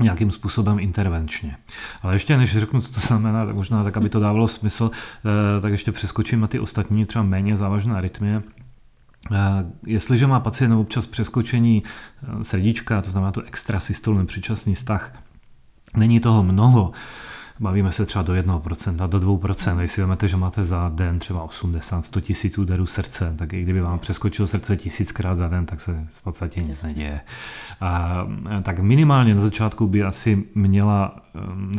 nějakým 0.00 0.30
způsobem 0.30 0.78
intervenčně. 0.78 1.56
Ale 2.02 2.14
ještě 2.14 2.36
než 2.36 2.58
řeknu, 2.58 2.80
co 2.80 2.92
to 2.92 3.00
znamená, 3.00 3.46
tak 3.46 3.54
možná 3.54 3.84
tak, 3.84 3.96
aby 3.96 4.08
to 4.08 4.20
dávalo 4.20 4.48
smysl, 4.48 4.90
eh, 4.90 5.60
tak 5.60 5.72
ještě 5.72 5.92
přeskočím 5.92 6.40
na 6.40 6.46
ty 6.46 6.60
ostatní, 6.60 7.06
třeba 7.06 7.24
méně 7.24 7.56
závažné 7.56 7.94
arytmie. 7.94 8.42
Eh, 9.32 9.36
jestliže 9.86 10.26
má 10.26 10.40
pacient 10.40 10.72
občas 10.72 11.06
přeskočení 11.06 11.82
eh, 11.82 12.44
srdíčka, 12.44 13.02
to 13.02 13.10
znamená 13.10 13.32
tu 13.32 13.40
extrasystolu, 13.40 14.18
nepřičasný 14.18 14.76
stah, 14.76 15.12
není 15.96 16.20
toho 16.20 16.42
mnoho, 16.42 16.92
Bavíme 17.60 17.92
se 17.92 18.04
třeba 18.04 18.22
do 18.22 18.32
1%, 18.32 19.08
do 19.08 19.18
2%. 19.18 19.78
Když 19.78 19.92
si 19.92 20.00
vezmete, 20.00 20.28
že 20.28 20.36
máte 20.36 20.64
za 20.64 20.90
den 20.94 21.18
třeba 21.18 21.46
80-100 21.46 22.20
tisíc 22.20 22.58
úderů 22.58 22.86
srdce, 22.86 23.34
tak 23.38 23.52
i 23.52 23.62
kdyby 23.62 23.80
vám 23.80 23.98
přeskočilo 23.98 24.48
srdce 24.48 24.76
tisíckrát 24.76 25.36
za 25.36 25.48
den, 25.48 25.66
tak 25.66 25.80
se 25.80 26.06
v 26.08 26.22
podstatě 26.22 26.62
nic 26.62 26.82
neděje. 26.82 27.20
A, 27.80 28.26
tak 28.62 28.78
minimálně 28.78 29.34
na 29.34 29.40
začátku 29.40 29.86
by 29.86 30.02
asi 30.02 30.44
měla 30.54 31.16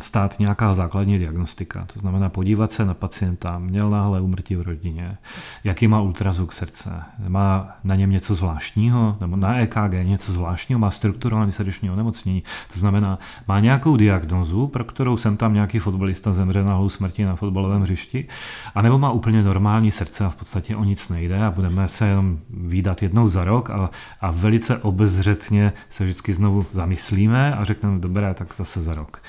stát 0.02 0.40
nějaká 0.40 0.74
základní 0.74 1.20
diagnostika. 1.20 1.88
To 1.94 2.00
znamená 2.00 2.30
podívat 2.30 2.72
se 2.72 2.86
na 2.86 2.94
pacienta, 2.94 3.60
měl 3.60 3.90
náhle 3.90 4.22
umrtí 4.22 4.56
v 4.56 4.62
rodině, 4.62 5.18
jaký 5.64 5.88
má 5.88 6.02
ultrazvuk 6.02 6.54
srdce, 6.54 6.90
má 7.28 7.70
na 7.84 7.96
něm 7.96 8.10
něco 8.10 8.36
zvláštního, 8.36 9.18
nebo 9.22 9.36
na 9.36 9.60
EKG 9.60 9.94
něco 10.04 10.34
zvláštního, 10.34 10.80
má 10.80 10.92
strukturální 10.92 11.52
srdeční 11.52 11.90
onemocnění. 11.92 12.44
To 12.74 12.80
znamená, 12.80 13.20
má 13.48 13.60
nějakou 13.60 13.98
diagnozu, 13.98 14.68
pro 14.68 14.84
kterou 14.84 15.18
jsem 15.18 15.38
tam 15.38 15.54
nějaký 15.54 15.80
fotbalista 15.80 16.34
zemře 16.34 16.64
na 16.64 16.74
hlou 16.74 16.90
smrti 16.90 17.26
na 17.26 17.36
fotbalovém 17.36 17.82
hřišti, 17.82 18.28
anebo 18.76 18.98
má 18.98 19.12
úplně 19.12 19.44
normální 19.44 19.92
srdce 19.92 20.26
a 20.26 20.30
v 20.30 20.36
podstatě 20.36 20.76
o 20.76 20.84
nic 20.84 21.10
nejde 21.10 21.46
a 21.46 21.52
budeme 21.52 21.88
se 21.88 22.08
jenom 22.08 22.40
výdat 22.50 23.04
jednou 23.04 23.30
za 23.30 23.44
rok 23.44 23.70
a, 23.70 23.90
a 24.22 24.32
velice 24.32 24.78
obezřetně 24.78 25.74
se 25.90 26.04
vždycky 26.04 26.34
znovu 26.34 26.66
zamyslíme 26.72 27.56
a 27.56 27.64
řekneme, 27.64 28.00
dobré, 28.00 28.34
tak 28.34 28.56
zase 28.56 28.82
za 28.82 28.94
rok. 28.94 29.22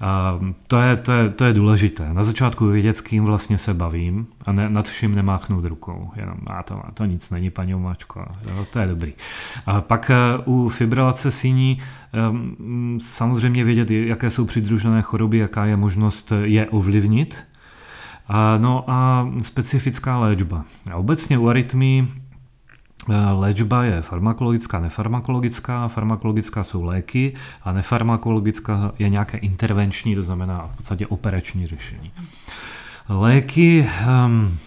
A 0.00 0.40
to, 0.66 0.80
je, 0.80 0.96
to, 0.96 1.12
je, 1.12 1.28
to 1.28 1.44
je 1.44 1.52
důležité. 1.52 2.14
Na 2.14 2.22
začátku 2.22 2.66
vědět, 2.66 2.96
s 2.96 3.00
kým 3.00 3.24
vlastně 3.24 3.58
se 3.58 3.74
bavím 3.74 4.26
a 4.46 4.52
ne, 4.52 4.68
nad 4.68 4.88
vším 4.88 5.14
nemáchnout 5.14 5.64
rukou. 5.64 6.10
Jenom, 6.16 6.36
a 6.46 6.62
to, 6.62 6.86
a 6.86 6.90
to 6.94 7.04
nic 7.04 7.30
není, 7.30 7.50
paní 7.50 7.74
Omáčko. 7.74 8.24
Jo, 8.50 8.66
to 8.70 8.78
je 8.78 8.86
dobrý. 8.86 9.12
A 9.66 9.80
pak 9.80 10.10
e, 10.10 10.14
u 10.44 10.68
fibrilace 10.68 11.30
síní 11.30 11.78
um, 12.30 12.98
samozřejmě 13.00 13.64
vědět, 13.64 13.90
jaké 13.90 14.30
jsou 14.30 14.44
přidružené 14.44 15.02
choroby, 15.02 15.38
jaká 15.38 15.64
je 15.64 15.76
možnost 15.76 16.32
je 16.42 16.68
ovlivnit. 16.68 17.36
No 18.58 18.84
a 18.90 19.28
specifická 19.44 20.18
léčba. 20.18 20.64
Obecně 20.94 21.38
u 21.38 21.48
arytmí 21.48 22.08
Eh, 22.08 22.23
léčba 23.32 23.84
je 23.84 24.02
farmakologická, 24.02 24.80
nefarmakologická. 24.80 25.88
Farmakologická 25.88 26.64
jsou 26.64 26.82
léky 26.82 27.34
a 27.62 27.72
nefarmakologická 27.72 28.92
je 28.98 29.08
nějaké 29.08 29.38
intervenční, 29.38 30.14
to 30.14 30.22
znamená 30.22 30.70
v 30.72 30.76
podstatě 30.76 31.06
operační 31.06 31.66
řešení. 31.66 32.12
Léky 33.08 33.88
um, 34.26 34.58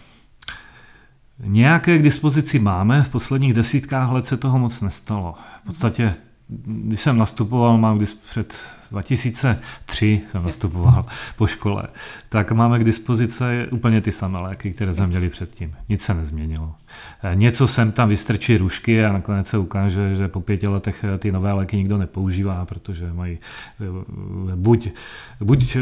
nějaké 1.40 1.98
k 1.98 2.04
dispozici 2.04 2.60
máme, 2.60 3.04
v 3.04 3.10
posledních 3.10 3.54
desítkách 3.54 4.12
let 4.12 4.26
se 4.26 4.38
toho 4.38 4.60
moc 4.60 4.82
nestalo. 4.82 5.36
V 5.64 5.66
podstatě, 5.66 6.14
když 6.66 7.02
jsem 7.02 7.18
nastupoval, 7.18 7.78
mám 7.78 8.06
před 8.30 8.54
2003 8.92 10.22
jsem 10.32 10.44
nastupoval 10.44 11.06
po 11.36 11.48
škole, 11.48 11.82
tak 12.30 12.52
máme 12.52 12.80
k 12.80 12.84
dispozici 12.84 13.44
úplně 13.72 14.02
ty 14.02 14.12
samé 14.12 14.40
léky, 14.40 14.74
které 14.74 14.94
jsme 14.94 15.08
měli 15.08 15.30
předtím. 15.30 15.76
Nic 15.90 16.02
se 16.02 16.14
nezměnilo. 16.14 16.76
Eh, 17.24 17.36
něco 17.36 17.68
sem 17.68 17.92
tam 17.92 18.10
vystrčí 18.10 18.58
rušky 18.58 19.06
a 19.06 19.14
nakonec 19.14 19.48
se 19.48 19.58
ukáže, 19.58 20.16
že 20.16 20.28
po 20.28 20.42
pěti 20.42 20.68
letech 20.68 21.04
eh, 21.04 21.18
ty 21.18 21.32
nové 21.32 21.54
léky 21.54 21.78
nikdo 21.78 21.98
nepoužívá, 21.98 22.66
protože 22.66 23.14
mají 23.14 23.38
eh, 23.82 24.56
buď, 24.56 24.90
buď 25.42 25.78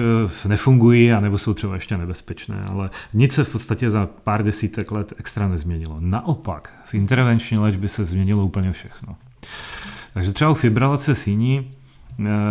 nefungují, 0.47 1.13
anebo 1.13 1.37
jsou 1.37 1.53
třeba 1.53 1.75
ještě 1.75 1.97
nebezpečné, 1.97 2.65
ale 2.69 2.89
nic 3.13 3.33
se 3.33 3.43
v 3.43 3.49
podstatě 3.49 3.89
za 3.89 4.09
pár 4.23 4.43
desítek 4.43 4.91
let 4.91 5.13
extra 5.17 5.47
nezměnilo. 5.47 5.97
Naopak, 5.99 6.73
v 6.85 6.93
intervenční 6.93 7.57
léčbě 7.57 7.89
se 7.89 8.05
změnilo 8.05 8.45
úplně 8.45 8.71
všechno. 8.71 9.15
Takže 10.13 10.31
třeba 10.31 10.51
u 10.51 10.53
fibrilace 10.53 11.15
síní 11.15 11.71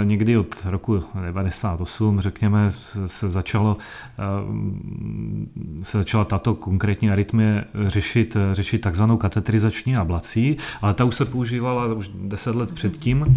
někdy 0.04 0.36
od 0.36 0.54
roku 0.64 1.04
98, 1.24 2.20
řekněme, 2.20 2.70
se 3.06 3.28
začalo 3.28 3.76
eh, 4.18 4.24
se 5.82 5.98
začala 5.98 6.24
tato 6.24 6.54
konkrétní 6.54 7.10
arytmie 7.10 7.64
řešit, 7.86 8.36
řešit 8.52 8.78
takzvanou 8.78 9.16
katetrizační 9.16 9.96
ablací, 9.96 10.56
ale 10.82 10.94
ta 10.94 11.04
už 11.04 11.14
se 11.14 11.24
používala 11.24 11.94
už 11.94 12.10
10 12.14 12.54
let 12.54 12.74
předtím 12.74 13.36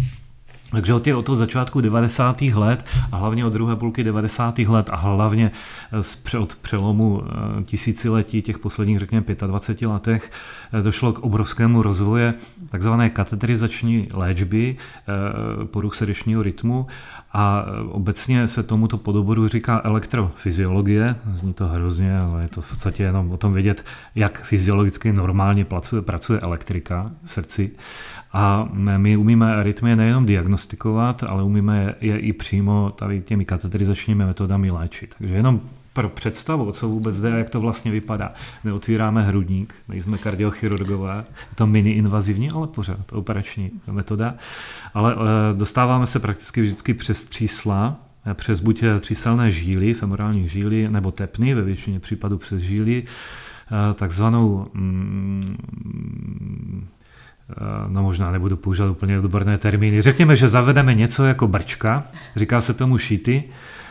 takže 0.70 0.94
od, 0.94 1.24
toho 1.24 1.36
začátku 1.36 1.80
90. 1.80 2.42
let 2.42 2.84
a 3.12 3.16
hlavně 3.16 3.46
od 3.46 3.52
druhé 3.52 3.76
půlky 3.76 4.04
90. 4.04 4.58
let 4.58 4.90
a 4.92 4.96
hlavně 4.96 5.50
eh, 6.34 6.38
od 6.38 6.56
přelomu 6.56 7.22
eh, 7.24 7.62
tisíciletí 7.62 8.42
těch 8.42 8.58
posledních, 8.58 8.98
řekněme, 8.98 9.24
25 9.46 9.88
letech, 9.88 10.30
eh, 10.72 10.82
došlo 10.82 11.12
k 11.12 11.18
obrovskému 11.18 11.82
rozvoje 11.82 12.34
takzvané 12.68 13.10
kateterizační 13.10 14.08
léčby 14.14 14.76
poruch 15.64 15.94
srdečního 15.94 16.42
rytmu 16.42 16.86
a 17.32 17.64
obecně 17.88 18.48
se 18.48 18.62
tomuto 18.62 18.98
podoboru 18.98 19.48
říká 19.48 19.80
elektrofyziologie. 19.84 21.16
Zní 21.34 21.52
to 21.52 21.66
hrozně, 21.66 22.18
ale 22.18 22.42
je 22.42 22.48
to 22.48 22.62
v 22.62 22.70
podstatě 22.70 23.02
jenom 23.02 23.30
o 23.30 23.36
tom 23.36 23.52
vědět, 23.52 23.84
jak 24.14 24.42
fyziologicky 24.44 25.12
normálně 25.12 25.64
pracuje, 25.64 26.02
pracuje 26.02 26.40
elektrika 26.40 27.10
v 27.24 27.32
srdci. 27.32 27.70
A 28.32 28.68
my 28.96 29.16
umíme 29.16 29.56
arytmie 29.56 29.96
nejenom 29.96 30.26
diagnostikovat, 30.26 31.22
ale 31.22 31.42
umíme 31.42 31.94
je 32.00 32.18
i 32.18 32.32
přímo 32.32 32.90
tady 32.90 33.20
těmi 33.20 33.44
kateterizačními 33.44 34.24
metodami 34.24 34.70
léčit. 34.70 35.14
Takže 35.18 35.34
jenom 35.34 35.60
pro 35.92 36.08
představu, 36.08 36.72
co 36.72 36.88
vůbec 36.88 37.20
jde 37.20 37.32
a 37.32 37.36
jak 37.36 37.50
to 37.50 37.60
vlastně 37.60 37.90
vypadá. 37.90 38.32
Neotvíráme 38.64 39.22
hrudník, 39.22 39.74
nejsme 39.88 40.18
kardiochirurgové, 40.18 41.24
je 41.28 41.54
to 41.54 41.66
mini 41.66 41.90
invazivní, 41.90 42.50
ale 42.50 42.66
pořád 42.66 43.12
operační 43.12 43.70
metoda. 43.90 44.34
Ale 44.94 45.14
eh, 45.14 45.56
dostáváme 45.56 46.06
se 46.06 46.18
prakticky 46.18 46.62
vždycky 46.62 46.94
přes 46.94 47.24
třísla, 47.24 47.96
eh, 48.26 48.34
přes 48.34 48.60
buď 48.60 48.84
tříselné 49.00 49.50
žíly, 49.50 49.94
femorální 49.94 50.48
žíly, 50.48 50.88
nebo 50.90 51.10
tepny, 51.10 51.54
ve 51.54 51.62
většině 51.62 52.00
případů 52.00 52.38
přes 52.38 52.62
žíly, 52.62 53.04
takzvanou 53.94 54.66
mm, 54.74 55.40
no 57.88 58.02
možná 58.02 58.30
nebudu 58.30 58.56
používat 58.56 58.90
úplně 58.90 59.18
odborné 59.18 59.58
termíny. 59.58 60.02
Řekněme, 60.02 60.36
že 60.36 60.48
zavedeme 60.48 60.94
něco 60.94 61.24
jako 61.24 61.48
brčka, 61.48 62.04
říká 62.36 62.60
se 62.60 62.74
tomu 62.74 62.98
šity, 62.98 63.44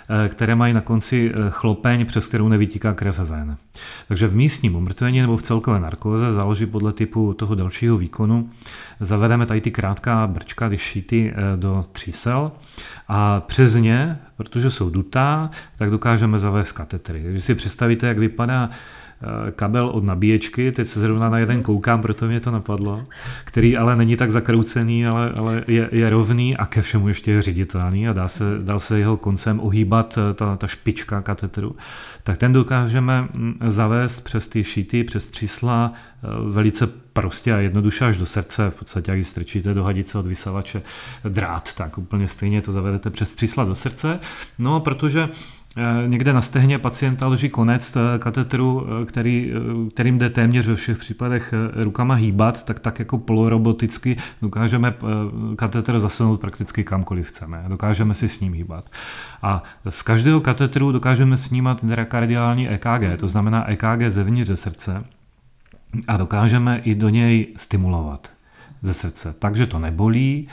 Eh, 0.09 0.29
které 0.29 0.55
mají 0.55 0.73
na 0.73 0.81
konci 0.81 1.31
eh, 1.33 1.37
chlopeň, 1.49 2.05
přes 2.05 2.27
kterou 2.27 2.47
nevytíká 2.47 2.93
krev 2.93 3.19
ven. 3.19 3.57
Takže 4.07 4.27
v 4.27 4.35
místním 4.35 4.75
umrtvení 4.75 5.21
nebo 5.21 5.37
v 5.37 5.43
celkové 5.43 5.79
narkóze 5.79 6.33
záleží 6.33 6.65
podle 6.65 6.93
typu 6.93 7.33
toho 7.33 7.55
dalšího 7.55 7.97
výkonu. 7.97 8.49
Zavedeme 8.99 9.45
tady 9.45 9.61
ty 9.61 9.71
krátká 9.71 10.27
brčka, 10.27 10.69
ty 10.69 10.77
šity 10.77 11.33
eh, 11.35 11.57
do 11.57 11.85
třísel 11.91 12.51
a 13.07 13.39
přes 13.39 13.75
ně, 13.75 14.19
protože 14.37 14.71
jsou 14.71 14.89
dutá, 14.89 15.49
tak 15.77 15.89
dokážeme 15.89 16.39
zavést 16.39 16.71
katetry. 16.71 17.23
Když 17.29 17.43
si 17.43 17.55
představíte, 17.55 18.07
jak 18.07 18.19
vypadá 18.19 18.69
Eh, 18.69 19.06
kabel 19.55 19.87
od 19.87 20.03
nabíječky, 20.03 20.71
teď 20.71 20.87
se 20.87 20.99
zrovna 20.99 21.29
na 21.29 21.37
jeden 21.37 21.63
koukám, 21.63 22.01
proto 22.01 22.27
mě 22.27 22.39
to 22.39 22.51
napadlo, 22.51 23.03
který 23.43 23.77
ale 23.77 23.95
není 23.95 24.17
tak 24.17 24.31
zakroucený, 24.31 25.05
ale, 25.05 25.31
ale 25.31 25.63
je, 25.67 25.89
je 25.91 26.09
rovný 26.09 26.57
a 26.57 26.65
ke 26.65 26.81
všemu 26.81 27.07
ještě 27.07 27.31
je 27.31 27.41
ředitelný 27.41 28.07
a 28.07 28.13
dá 28.13 28.27
se, 28.27 28.43
dá 28.61 28.79
se 28.79 28.99
jeho 28.99 29.17
koncem 29.17 29.59
ohýbat 29.59 30.17
eh, 30.17 30.33
ta, 30.33 30.55
ta 30.55 30.67
špička 30.67 31.21
katetru, 31.21 31.75
tak 32.23 32.37
ten 32.37 32.53
dokážeme 32.53 33.21
mm, 33.21 33.59
zavést 33.67 34.23
přes 34.23 34.47
ty 34.47 34.63
šity, 34.63 35.03
přes 35.03 35.29
třísla 35.29 35.93
eh, 35.93 36.27
velice 36.51 36.87
prostě 37.13 37.53
a 37.53 37.57
jednoduše 37.57 38.05
až 38.05 38.17
do 38.17 38.25
srdce, 38.25 38.69
v 38.69 38.79
podstatě 38.79 39.11
jak 39.11 39.27
strčíte 39.27 39.73
do 39.73 39.83
hadice 39.83 40.17
od 40.17 40.25
vysavače 40.25 40.81
drát, 41.29 41.73
tak 41.73 41.97
úplně 41.97 42.27
stejně 42.27 42.61
to 42.61 42.71
zavedete 42.71 43.09
přes 43.09 43.35
třísla 43.35 43.63
do 43.63 43.75
srdce. 43.75 44.19
No, 44.59 44.79
protože 44.79 45.29
Eh, 45.29 45.66
někde 46.07 46.33
na 46.33 46.41
stehně 46.41 46.79
pacienta 46.79 47.27
leží 47.27 47.49
konec 47.49 47.95
eh, 47.95 48.19
katetru, 48.19 48.87
eh, 48.87 49.05
který, 49.05 49.51
kterým 49.93 50.17
jde 50.17 50.29
téměř 50.29 50.67
ve 50.67 50.75
všech 50.75 50.97
případech 50.97 51.53
rukama 51.73 52.13
hýbat, 52.13 52.65
tak 52.65 52.79
tak 52.79 52.99
jako 52.99 53.17
poloroboticky 53.17 54.17
dokážeme 54.41 54.93
katetr 55.55 55.99
zasunout 55.99 56.41
prakticky 56.41 56.83
kamkoliv 56.83 57.27
chceme. 57.27 57.65
Dokážeme 57.67 58.15
si 58.15 58.29
s 58.29 58.39
ním 58.39 58.53
hýbat. 58.53 58.89
A 59.41 59.63
z 59.89 60.01
každého 60.01 60.41
katetru 60.41 60.91
dokážeme 60.91 61.37
snímat 61.37 61.83
intrakardiální 61.83 62.69
EKG, 62.69 63.19
to 63.19 63.27
znamená 63.27 63.69
EKG 63.69 64.01
zevnitř 64.09 64.47
ze 64.47 64.57
srdce 64.57 65.03
a 66.07 66.17
dokážeme 66.17 66.79
i 66.83 66.95
do 66.95 67.09
něj 67.09 67.47
stimulovat 67.57 68.31
ze 68.81 68.93
srdce. 68.93 69.35
Takže 69.39 69.65
to 69.65 69.79
nebolí. 69.79 70.47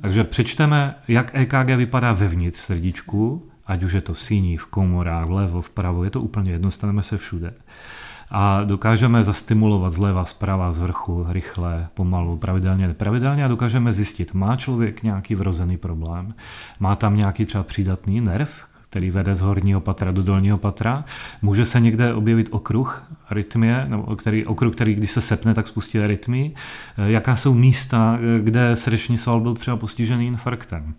Takže 0.00 0.24
přečteme, 0.24 0.94
jak 1.08 1.30
EKG 1.34 1.76
vypadá 1.76 2.12
vevnitř 2.12 2.58
srdíčku, 2.58 3.49
ať 3.70 3.82
už 3.82 3.92
je 3.92 4.00
to 4.00 4.14
v 4.14 4.20
síní, 4.20 4.56
v 4.56 4.66
komorách, 4.66 5.26
vlevo, 5.26 5.62
vpravo, 5.62 6.04
je 6.04 6.10
to 6.10 6.20
úplně 6.20 6.50
jedno, 6.52 6.70
staneme 6.70 7.02
se 7.02 7.18
všude. 7.18 7.54
A 8.30 8.64
dokážeme 8.64 9.24
zastimulovat 9.24 9.92
zleva, 9.92 10.24
zprava, 10.24 10.72
z 10.72 10.78
vrchu, 10.78 11.26
rychle, 11.28 11.88
pomalu, 11.94 12.36
pravidelně, 12.36 12.88
nepravidelně 12.88 13.44
a 13.44 13.48
dokážeme 13.48 13.92
zjistit, 13.92 14.34
má 14.34 14.56
člověk 14.56 15.02
nějaký 15.02 15.34
vrozený 15.34 15.76
problém, 15.76 16.34
má 16.80 16.96
tam 16.96 17.16
nějaký 17.16 17.46
třeba 17.46 17.64
přídatný 17.64 18.20
nerv, 18.20 18.69
který 18.90 19.10
vede 19.10 19.34
z 19.34 19.40
horního 19.40 19.80
patra 19.80 20.12
do 20.12 20.22
dolního 20.22 20.58
patra. 20.58 21.04
Může 21.42 21.66
se 21.66 21.80
někde 21.80 22.14
objevit 22.14 22.48
okruh 22.50 23.04
arytmie, 23.28 23.86
nebo 23.88 24.16
který, 24.16 24.46
okruh, 24.46 24.74
který 24.74 24.94
když 24.94 25.10
se 25.10 25.20
sepne, 25.20 25.54
tak 25.54 25.66
spustí 25.66 25.98
arytmii. 25.98 26.54
Eh, 26.98 27.10
jaká 27.10 27.36
jsou 27.36 27.54
místa, 27.54 28.18
eh, 28.18 28.42
kde 28.42 28.76
srdeční 28.76 29.18
sval 29.18 29.40
byl 29.40 29.54
třeba 29.54 29.76
postižený 29.76 30.26
infarktem? 30.26 30.94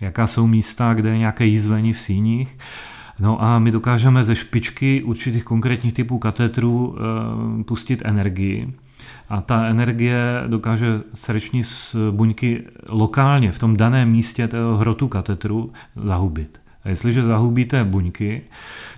Jaká 0.00 0.26
jsou 0.26 0.46
místa, 0.46 0.94
kde 0.94 1.10
je 1.10 1.18
nějaké 1.18 1.44
jízvení 1.46 1.92
v 1.92 1.98
síních? 1.98 2.58
No 3.18 3.42
a 3.42 3.58
my 3.58 3.70
dokážeme 3.70 4.24
ze 4.24 4.36
špičky 4.36 5.02
určitých 5.02 5.44
konkrétních 5.44 5.94
typů 5.94 6.18
katetrů 6.18 6.96
e, 7.60 7.64
pustit 7.64 8.02
energii. 8.04 8.74
A 9.28 9.40
ta 9.40 9.66
energie 9.66 10.44
dokáže 10.46 11.00
srdeční 11.14 11.62
buňky 12.10 12.64
lokálně 12.88 13.52
v 13.52 13.58
tom 13.58 13.76
daném 13.76 14.10
místě 14.10 14.48
toho 14.48 14.76
hrotu 14.76 15.08
katetru 15.08 15.72
zahubit. 16.04 16.65
A 16.86 16.88
jestliže 16.88 17.22
zahubíte 17.22 17.84
buňky, 17.84 18.42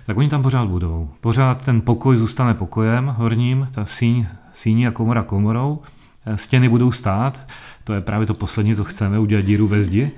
tak 0.05 0.17
oni 0.17 0.29
tam 0.29 0.41
pořád 0.41 0.67
budou. 0.67 1.09
Pořád 1.21 1.65
ten 1.65 1.81
pokoj 1.81 2.17
zůstane 2.17 2.53
pokojem 2.53 3.13
horním, 3.17 3.67
ta 3.71 3.85
síň, 3.85 4.25
síní 4.53 4.87
a 4.87 4.91
komora 4.91 5.23
komorou, 5.23 5.79
eh, 6.25 6.37
stěny 6.37 6.69
budou 6.69 6.91
stát, 6.91 7.39
to 7.83 7.93
je 7.93 8.01
právě 8.01 8.27
to 8.27 8.33
poslední, 8.33 8.75
co 8.75 8.83
chceme, 8.83 9.19
udělat 9.19 9.45
díru 9.45 9.67
ve 9.67 9.83
zdi. 9.83 10.11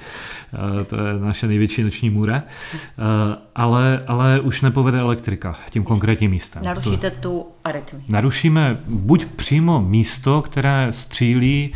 Eh, 0.54 0.84
to 0.84 0.96
je 0.96 1.20
naše 1.20 1.48
největší 1.48 1.84
noční 1.84 2.10
můra. 2.10 2.38
Eh, 2.38 2.78
ale, 3.56 4.04
ale 4.08 4.40
už 4.40 4.62
nepovede 4.62 5.00
elektrika 5.00 5.56
tím 5.70 5.84
konkrétním 5.84 6.32
místem. 6.32 6.64
Narušíte 6.64 7.12
tu 7.12 7.46
arytmii. 7.64 8.04
Narušíme 8.08 8.78
buď 8.88 9.26
přímo 9.26 9.82
místo, 9.82 10.42
které 10.42 10.88
střílí 10.92 11.74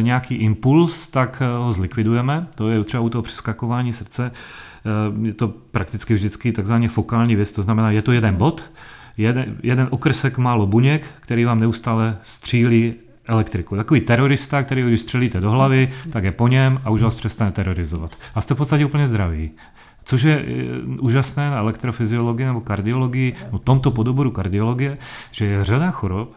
nějaký 0.00 0.34
impuls, 0.34 1.06
tak 1.06 1.42
ho 1.58 1.72
zlikvidujeme. 1.72 2.46
To 2.54 2.68
je 2.68 2.84
třeba 2.84 3.02
u 3.02 3.08
toho 3.08 3.22
přeskakování 3.22 3.92
srdce 3.92 4.30
je 5.22 5.34
to 5.34 5.48
prakticky 5.48 6.14
vždycky 6.14 6.52
takzvaně 6.52 6.88
fokální 6.88 7.36
věc, 7.36 7.52
to 7.52 7.62
znamená, 7.62 7.90
je 7.90 8.02
to 8.02 8.12
jeden 8.12 8.34
bod, 8.34 8.70
jeden, 9.16 9.56
jeden 9.62 9.88
okrsek 9.90 10.38
málo 10.38 10.66
buněk, 10.66 11.06
který 11.20 11.44
vám 11.44 11.60
neustále 11.60 12.18
střílí 12.22 12.94
elektriku. 13.28 13.76
Takový 13.76 14.00
terorista, 14.00 14.62
který 14.62 14.82
když 14.82 15.00
střelíte 15.00 15.40
do 15.40 15.50
hlavy, 15.50 15.88
tak 16.12 16.24
je 16.24 16.32
po 16.32 16.48
něm 16.48 16.80
a 16.84 16.90
už 16.90 17.02
vás 17.02 17.14
přestane 17.14 17.52
terorizovat. 17.52 18.10
A 18.34 18.40
jste 18.40 18.54
v 18.54 18.56
podstatě 18.56 18.84
úplně 18.84 19.08
zdraví. 19.08 19.50
Což 20.04 20.22
je 20.22 20.38
e, 20.38 20.44
úžasné 21.00 21.50
na 21.50 21.56
elektrofyziologii 21.56 22.46
nebo 22.46 22.60
kardiologii, 22.60 23.34
no 23.52 23.58
tomto 23.58 23.90
podoboru 23.90 24.30
kardiologie, 24.30 24.98
že 25.30 25.46
je 25.46 25.64
řada 25.64 25.90
chorob, 25.90 26.32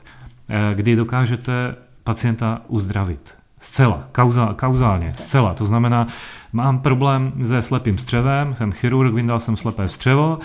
e, 0.50 0.76
kdy 0.76 0.95
dokážete 0.95 1.76
pacienta 2.04 2.62
uzdravit. 2.68 3.39
Zcela, 3.62 4.03
kauza, 4.12 4.53
kauzálně, 4.55 5.14
zcela. 5.18 5.53
To 5.53 5.66
znamená, 5.66 6.07
mám 6.53 6.80
problém 6.80 7.32
se 7.47 7.62
slepým 7.62 7.97
střevem, 7.97 8.55
jsem 8.55 8.72
chirurg, 8.72 9.14
vyndal 9.14 9.39
jsem 9.39 9.57
slepé 9.57 9.88
střevo, 9.88 10.39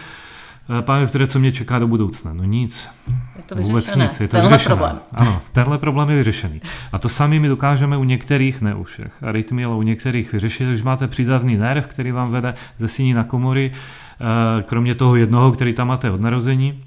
eh, 0.79 0.83
Pane 0.83 1.07
které 1.07 1.27
co 1.27 1.39
mě 1.39 1.53
čeká 1.53 1.79
do 1.79 1.89
budoucna? 1.89 2.33
No 2.35 2.45
nic. 2.45 2.89
Je 3.37 3.43
to 3.43 3.55
Vůbec 3.55 3.95
nic. 3.95 4.21
Je 4.21 4.29
to 4.29 4.33
tenhle 4.37 4.51
vyřešené. 4.51 4.77
problém. 4.77 4.99
Ano, 5.15 5.41
tenhle 5.53 5.79
problém 5.79 6.11
je 6.11 6.17
vyřešený. 6.17 6.61
A 6.93 6.99
to 6.99 7.09
sami 7.09 7.39
my 7.41 7.49
dokážeme 7.49 7.97
u 7.97 8.05
některých, 8.05 8.61
ne 8.61 8.75
u 8.75 8.83
všech, 8.83 9.23
arytmii, 9.23 9.65
ale 9.67 9.77
u 9.77 9.83
některých 9.83 10.33
vyřešit, 10.33 10.69
když 10.69 10.83
máte 10.83 11.09
přídavný 11.09 11.57
nerv, 11.57 11.87
který 11.87 12.13
vám 12.13 12.31
vede 12.31 12.55
ze 12.79 12.89
síní 12.89 13.15
na 13.15 13.25
komory, 13.25 13.71
eh, 13.73 14.63
kromě 14.63 14.95
toho 14.95 15.17
jednoho, 15.17 15.53
který 15.53 15.73
tam 15.73 15.89
máte 15.89 16.11
od 16.11 16.21
narození, 16.21 16.83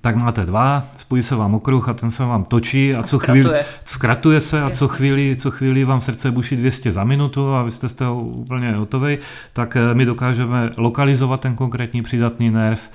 tak 0.00 0.16
máte 0.16 0.46
dva, 0.46 0.84
spojí 0.98 1.22
se 1.22 1.36
vám 1.36 1.54
okruh 1.54 1.88
a 1.88 1.94
ten 1.94 2.10
se 2.10 2.24
vám 2.24 2.44
točí 2.44 2.94
a, 2.94 3.00
a 3.00 3.02
co 3.02 3.18
chvíli 3.18 3.50
zkratuje 3.84 4.40
se 4.40 4.62
a 4.62 4.70
co 4.70 4.88
chvíli, 4.88 5.36
co 5.36 5.50
chvíli 5.50 5.84
vám 5.84 6.00
srdce 6.00 6.30
buší 6.30 6.56
200 6.56 6.92
za 6.92 7.04
minutu 7.04 7.54
a 7.54 7.62
vy 7.62 7.70
jste 7.70 7.88
z 7.88 7.94
toho 7.94 8.20
úplně 8.20 8.72
hotový, 8.72 9.18
tak 9.52 9.76
eh, 9.76 9.94
my 9.94 10.04
dokážeme 10.04 10.70
lokalizovat 10.76 11.40
ten 11.40 11.54
konkrétní 11.54 12.02
přidatný 12.02 12.50
nerv 12.50 12.90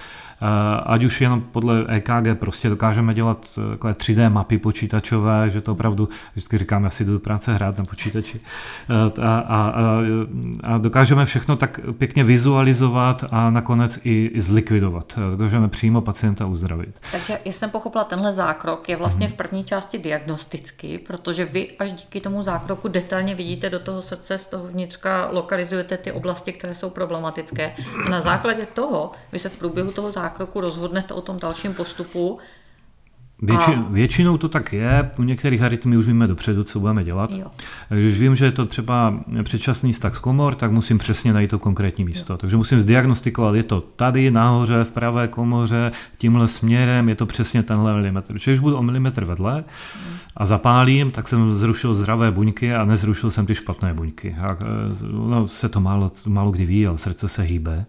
ať 0.86 1.04
už 1.04 1.22
jenom 1.22 1.42
podle 1.42 1.86
EKG 1.88 2.40
prostě 2.40 2.70
dokážeme 2.70 3.14
dělat 3.14 3.48
eh, 3.58 3.72
takové 3.72 3.94
3D 3.94 4.30
mapy 4.30 4.58
počítačové, 4.58 5.50
že 5.50 5.62
to 5.62 5.72
opravdu, 5.72 6.10
vždycky 6.32 6.58
říkám, 6.58 6.86
asi 6.86 7.06
jdu 7.06 7.14
do 7.14 7.20
práce 7.20 7.54
hrát 7.54 7.78
na 7.78 7.86
počítači. 7.86 8.40
Eh, 8.90 9.22
a, 9.22 9.40
a, 9.40 9.74
a 10.64 10.78
dokážeme 10.78 11.26
všechno 11.26 11.56
tak 11.56 11.80
pěkně 11.98 12.24
vizualizovat 12.24 13.24
a 13.32 13.50
nakonec 13.50 14.00
i, 14.04 14.26
i 14.34 14.42
zlikvidovat. 14.42 15.20
Dokážeme 15.32 15.68
přímo 15.68 16.02
pacienta 16.02 16.46
uzdravit. 16.46 17.00
Takže, 17.12 17.40
jestli 17.46 17.60
jsem 17.60 17.70
pochopila, 17.70 18.04
tenhle 18.04 18.34
zákrok 18.34 18.90
je 18.90 18.96
vlastně 18.96 19.28
mm-hmm. 19.28 19.32
v 19.32 19.36
první 19.36 19.64
části 19.64 19.98
diagnostický, 19.98 20.98
protože 20.98 21.46
vy 21.46 21.72
až 21.80 21.94
díky 21.94 22.22
tomu 22.22 22.42
zákroku 22.42 22.88
detailně 22.88 23.36
vidíte 23.36 23.70
do 23.70 23.80
toho 23.80 24.02
srdce, 24.02 24.38
z 24.38 24.48
toho 24.48 24.68
vnitřka 24.68 25.30
lokalizujete 25.32 25.98
ty 25.98 26.12
oblasti, 26.12 26.54
které 26.54 26.76
jsou 26.76 26.90
problematické. 26.90 27.74
A 28.06 28.10
na 28.10 28.22
základě 28.22 28.66
toho 28.74 29.12
vy 29.32 29.40
se 29.40 29.50
v 29.50 29.58
průběhu 29.58 29.92
toho 29.92 30.12
zákroku 30.12 30.27
zákroku 30.28 30.62
rozhodnete 30.62 31.14
o 31.14 31.22
tom 31.22 31.38
dalším 31.42 31.74
postupu. 31.74 32.40
Větši, 33.42 33.72
a... 33.72 33.86
Většinou 33.90 34.38
to 34.38 34.50
tak 34.50 34.74
je, 34.74 35.12
u 35.20 35.24
některých 35.24 35.62
arytmí 35.62 35.98
už 35.98 36.08
víme 36.08 36.28
dopředu, 36.28 36.64
co 36.64 36.80
budeme 36.80 37.04
dělat. 37.04 37.30
Jo. 37.32 37.48
Když 37.90 38.20
vím, 38.20 38.36
že 38.36 38.46
je 38.46 38.52
to 38.52 38.66
třeba 38.66 39.14
předčasný 39.44 39.94
stav 39.94 40.16
z 40.16 40.20
komor, 40.20 40.56
tak 40.56 40.72
musím 40.72 40.98
přesně 40.98 41.34
najít 41.34 41.50
to 41.50 41.60
konkrétní 41.60 42.06
místo. 42.06 42.34
Jo. 42.34 42.38
Takže 42.38 42.58
musím 42.58 42.80
zdiagnostikovat, 42.80 43.56
je 43.56 43.64
to 43.64 43.82
tady 43.82 44.32
nahoře, 44.32 44.84
v 44.84 44.92
pravé 44.92 45.28
komoře, 45.28 45.92
tímhle 46.18 46.48
směrem, 46.48 47.10
je 47.10 47.16
to 47.16 47.26
přesně 47.26 47.64
tenhle 47.64 47.94
milimetr. 47.94 48.40
Čili 48.40 48.54
když 48.54 48.60
budu 48.60 48.78
o 48.78 48.84
milimetr 48.84 49.26
vedle 49.26 49.64
a 50.38 50.46
zapálím, 50.46 51.12
tak 51.12 51.28
jsem 51.28 51.54
zrušil 51.54 51.96
zdravé 51.96 52.32
buňky 52.32 52.76
a 52.76 52.86
nezrušil 52.86 53.32
jsem 53.32 53.46
ty 53.46 53.56
špatné 53.56 53.94
buňky. 53.94 54.36
A, 54.42 54.58
no, 55.12 55.48
se 55.48 55.70
to 55.70 55.80
málo, 55.80 56.12
málo 56.26 56.52
kdy 56.52 56.66
ví, 56.66 56.88
ale 56.88 56.98
srdce 56.98 57.30
se 57.30 57.42
hýbe 57.42 57.86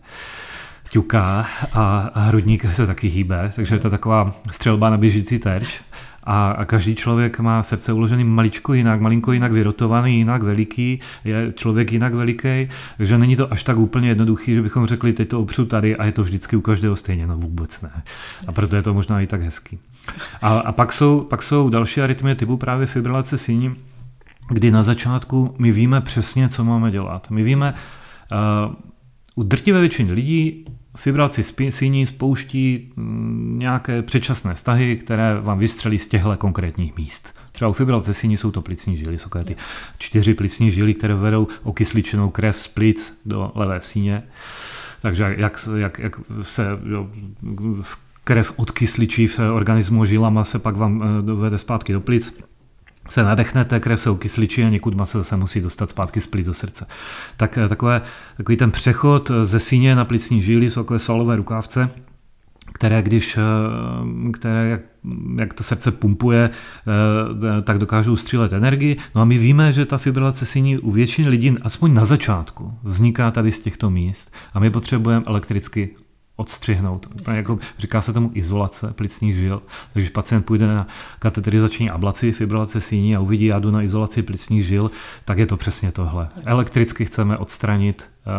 ťuká 0.91 1.47
a 1.73 2.11
hrudník 2.15 2.75
se 2.75 2.87
taky 2.87 3.09
hýbe, 3.09 3.53
takže 3.57 3.75
je 3.75 3.79
to 3.79 3.91
taková 3.91 4.35
střelba 4.51 4.91
na 4.91 4.97
běžící 4.97 5.39
terč. 5.39 5.81
A, 6.25 6.51
a 6.51 6.65
každý 6.65 6.95
člověk 6.95 7.41
má 7.41 7.63
srdce 7.63 7.93
uložený 7.93 8.25
maličko 8.25 8.75
jinak, 8.75 9.01
malinko 9.01 9.33
jinak 9.33 9.53
vyrotovaný, 9.53 10.19
jinak 10.19 10.43
veliký, 10.43 11.01
je 11.25 11.53
člověk 11.57 11.93
jinak 11.93 12.15
veliký, 12.15 12.69
takže 12.97 13.19
není 13.19 13.37
to 13.37 13.53
až 13.53 13.63
tak 13.63 13.79
úplně 13.79 14.09
jednoduchý, 14.09 14.55
že 14.55 14.63
bychom 14.63 14.87
řekli, 14.87 15.13
teď 15.13 15.29
to 15.29 15.41
opřu 15.41 15.65
tady 15.67 15.97
a 15.97 16.05
je 16.05 16.13
to 16.13 16.23
vždycky 16.23 16.57
u 16.57 16.61
každého 16.61 16.97
stejně, 16.97 17.27
no 17.27 17.37
vůbec 17.37 17.81
ne. 17.81 17.91
A 18.47 18.53
proto 18.53 18.77
je 18.77 18.83
to 18.83 18.95
možná 18.95 19.21
i 19.21 19.27
tak 19.27 19.43
hezký. 19.43 19.79
A, 20.43 20.59
a 20.59 20.73
pak, 20.73 20.93
jsou, 20.93 21.21
pak 21.21 21.43
jsou 21.43 21.69
další 21.69 22.01
arytmie 22.01 22.35
typu 22.35 22.57
právě 22.57 22.87
fibrilace 22.87 23.39
síní, 23.39 23.75
kdy 24.51 24.71
na 24.71 24.83
začátku 24.83 25.55
my 25.59 25.73
víme 25.73 26.01
přesně, 26.01 26.49
co 26.49 26.65
máme 26.65 26.91
dělat. 26.91 27.31
My 27.31 27.43
víme, 27.43 27.75
uh, 28.69 28.75
u 29.35 29.43
drtivé 29.43 29.81
většiny 29.81 30.13
lidí 30.13 30.65
fibrilaci 30.97 31.43
síní 31.71 32.07
spouští 32.07 32.93
mm, 32.97 33.59
nějaké 33.59 34.03
předčasné 34.03 34.57
stahy, 34.57 34.97
které 34.97 35.41
vám 35.41 35.59
vystřelí 35.59 35.99
z 35.99 36.09
těchto 36.09 36.37
konkrétních 36.37 36.97
míst. 36.97 37.35
Třeba 37.53 37.69
u 37.69 37.73
fibrilace 37.73 38.15
síní 38.15 38.37
jsou 38.37 38.51
to 38.51 38.63
plicní 38.63 38.97
žily, 38.97 39.19
jsou 39.19 39.31
ty 39.45 39.57
čtyři 39.99 40.35
plicní 40.35 40.71
žily, 40.71 40.95
které 40.95 41.15
vedou 41.15 41.49
okysličenou 41.63 42.31
krev 42.31 42.57
z 42.57 42.69
plic 42.69 43.21
do 43.27 43.53
levé 43.55 43.81
síně. 43.81 44.23
Takže 45.03 45.35
jak, 45.39 45.69
jak, 45.77 45.99
jak 45.99 46.21
se 46.43 46.67
jo, 46.85 47.11
krev 48.25 48.53
odkysličí 48.57 49.27
v 49.27 49.39
organismu 49.39 50.05
žilama, 50.05 50.45
se 50.45 50.59
pak 50.59 50.77
vám 50.77 51.03
eh, 51.03 51.23
dovede 51.23 51.59
zpátky 51.59 51.93
do 51.93 52.01
plic 52.01 52.39
se 53.09 53.23
nadechnete, 53.23 53.81
krev 53.81 54.01
se 54.01 54.11
okysličí 54.11 54.65
a 54.65 54.69
někud 54.69 54.95
se 55.05 55.19
zase 55.19 55.37
musí 55.37 55.61
dostat 55.61 55.91
zpátky 55.91 56.21
z 56.21 56.29
do 56.43 56.55
srdce. 56.55 56.87
Tak 57.37 57.59
eh, 57.59 57.69
takové, 57.69 58.03
takový 58.37 58.57
ten 58.57 58.71
přechod 58.71 59.31
ze 59.43 59.61
síně 59.61 59.95
na 59.95 60.05
plicní 60.05 60.43
žíly 60.43 60.71
jsou 60.71 60.83
takové 60.83 60.99
svalové 60.99 61.37
rukávce, 61.37 61.91
které 62.73 63.03
když, 63.03 63.39
eh, 63.39 64.31
které 64.33 64.69
jak, 64.69 64.81
jak 65.37 65.55
to 65.55 65.65
srdce 65.65 65.91
pumpuje, 65.91 66.51
eh, 66.51 67.63
tak 67.63 67.79
dokážou 67.79 68.17
střílet 68.17 68.53
energii. 68.53 68.97
No 69.15 69.23
a 69.23 69.25
my 69.25 69.39
víme, 69.39 69.73
že 69.73 69.85
ta 69.85 69.99
fibrilace 69.99 70.47
síní 70.47 70.79
u 70.79 70.91
většiny 70.91 71.29
lidí, 71.29 71.57
aspoň 71.63 71.95
na 71.95 72.05
začátku, 72.05 72.79
vzniká 72.83 73.31
tady 73.31 73.53
z 73.53 73.61
těchto 73.61 73.91
míst 73.91 74.35
a 74.55 74.61
my 74.61 74.71
potřebujeme 74.71 75.25
elektricky 75.27 75.91
odstřihnout. 76.39 77.07
Jako, 77.33 77.59
říká 77.79 78.03
se 78.03 78.13
tomu 78.13 78.31
izolace 78.35 78.93
plicních 78.93 79.37
žil. 79.37 79.63
Takže 79.93 80.05
když 80.05 80.11
pacient 80.11 80.43
půjde 80.43 80.67
na 80.67 80.87
kateterizační 81.19 81.91
ablaci, 81.91 82.33
fibrilace 82.33 82.81
síní 82.81 83.17
a 83.17 83.21
uvidí, 83.21 83.47
já 83.47 83.59
jdu 83.59 83.71
na 83.71 83.83
izolaci 83.83 84.23
plicních 84.23 84.67
žil, 84.67 84.91
tak 85.25 85.39
je 85.39 85.47
to 85.47 85.57
přesně 85.57 85.93
tohle. 85.93 86.29
Elektricky 86.47 87.05
chceme 87.05 87.37
odstranit 87.37 88.05
eh, 88.27 88.31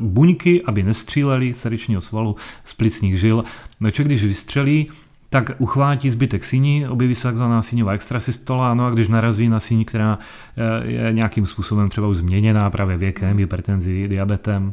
buňky, 0.00 0.62
aby 0.62 0.82
nestříleli 0.82 1.54
srdečního 1.54 2.00
svalu 2.00 2.36
z 2.64 2.74
plicních 2.74 3.20
žil. 3.20 3.44
No, 3.80 3.90
když 3.96 4.24
vystřelí, 4.24 4.90
tak 5.34 5.50
uchvátí 5.58 6.10
zbytek 6.10 6.44
síní, 6.44 6.88
objeví 6.88 7.14
se 7.14 7.22
takzvaná 7.22 7.62
síňová 7.62 7.92
extrasystola, 7.92 8.74
no 8.74 8.86
a 8.86 8.90
když 8.90 9.08
narazí 9.08 9.48
na 9.48 9.60
síň, 9.60 9.84
která 9.84 10.18
eh, 10.56 10.86
je 10.86 11.12
nějakým 11.12 11.46
způsobem 11.46 11.88
třeba 11.88 12.06
už 12.06 12.16
změněná 12.16 12.70
právě 12.70 12.96
věkem, 12.96 13.38
hypertenzí, 13.38 14.08
diabetem, 14.08 14.72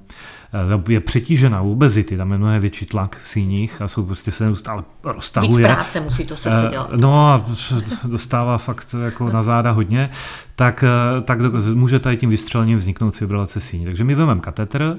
eh, 0.88 0.92
je 0.94 1.00
přetížená 1.00 1.62
u 1.62 1.72
obezity, 1.72 2.18
tam 2.18 2.32
je 2.32 2.38
mnohem 2.38 2.62
větší 2.62 2.86
tlak 2.86 3.20
v 3.24 3.28
síních 3.28 3.82
a 3.82 3.88
jsou 3.88 4.06
prostě 4.06 4.32
se 4.32 4.44
neustále 4.44 4.84
roztahuje. 5.04 5.68
Víc 5.68 5.76
práce 5.76 6.00
musí 6.00 6.26
to 6.26 6.36
srdce 6.36 6.68
eh, 6.68 6.70
dělat. 6.70 6.94
No 6.94 7.28
a 7.28 7.46
dostává 8.06 8.58
fakt 8.58 8.96
jako 9.04 9.30
na 9.30 9.44
záda 9.44 9.72
hodně, 9.72 10.10
tak, 10.56 10.84
tak 11.24 11.40
může 11.74 12.00
tady 12.00 12.18
tím 12.18 12.30
vystřelením 12.30 12.78
vzniknout 12.78 13.16
fibrilace 13.16 13.62
síní. 13.62 13.86
Takže 13.86 14.04
my 14.04 14.16
vezmeme 14.16 14.42
katetr 14.42 14.98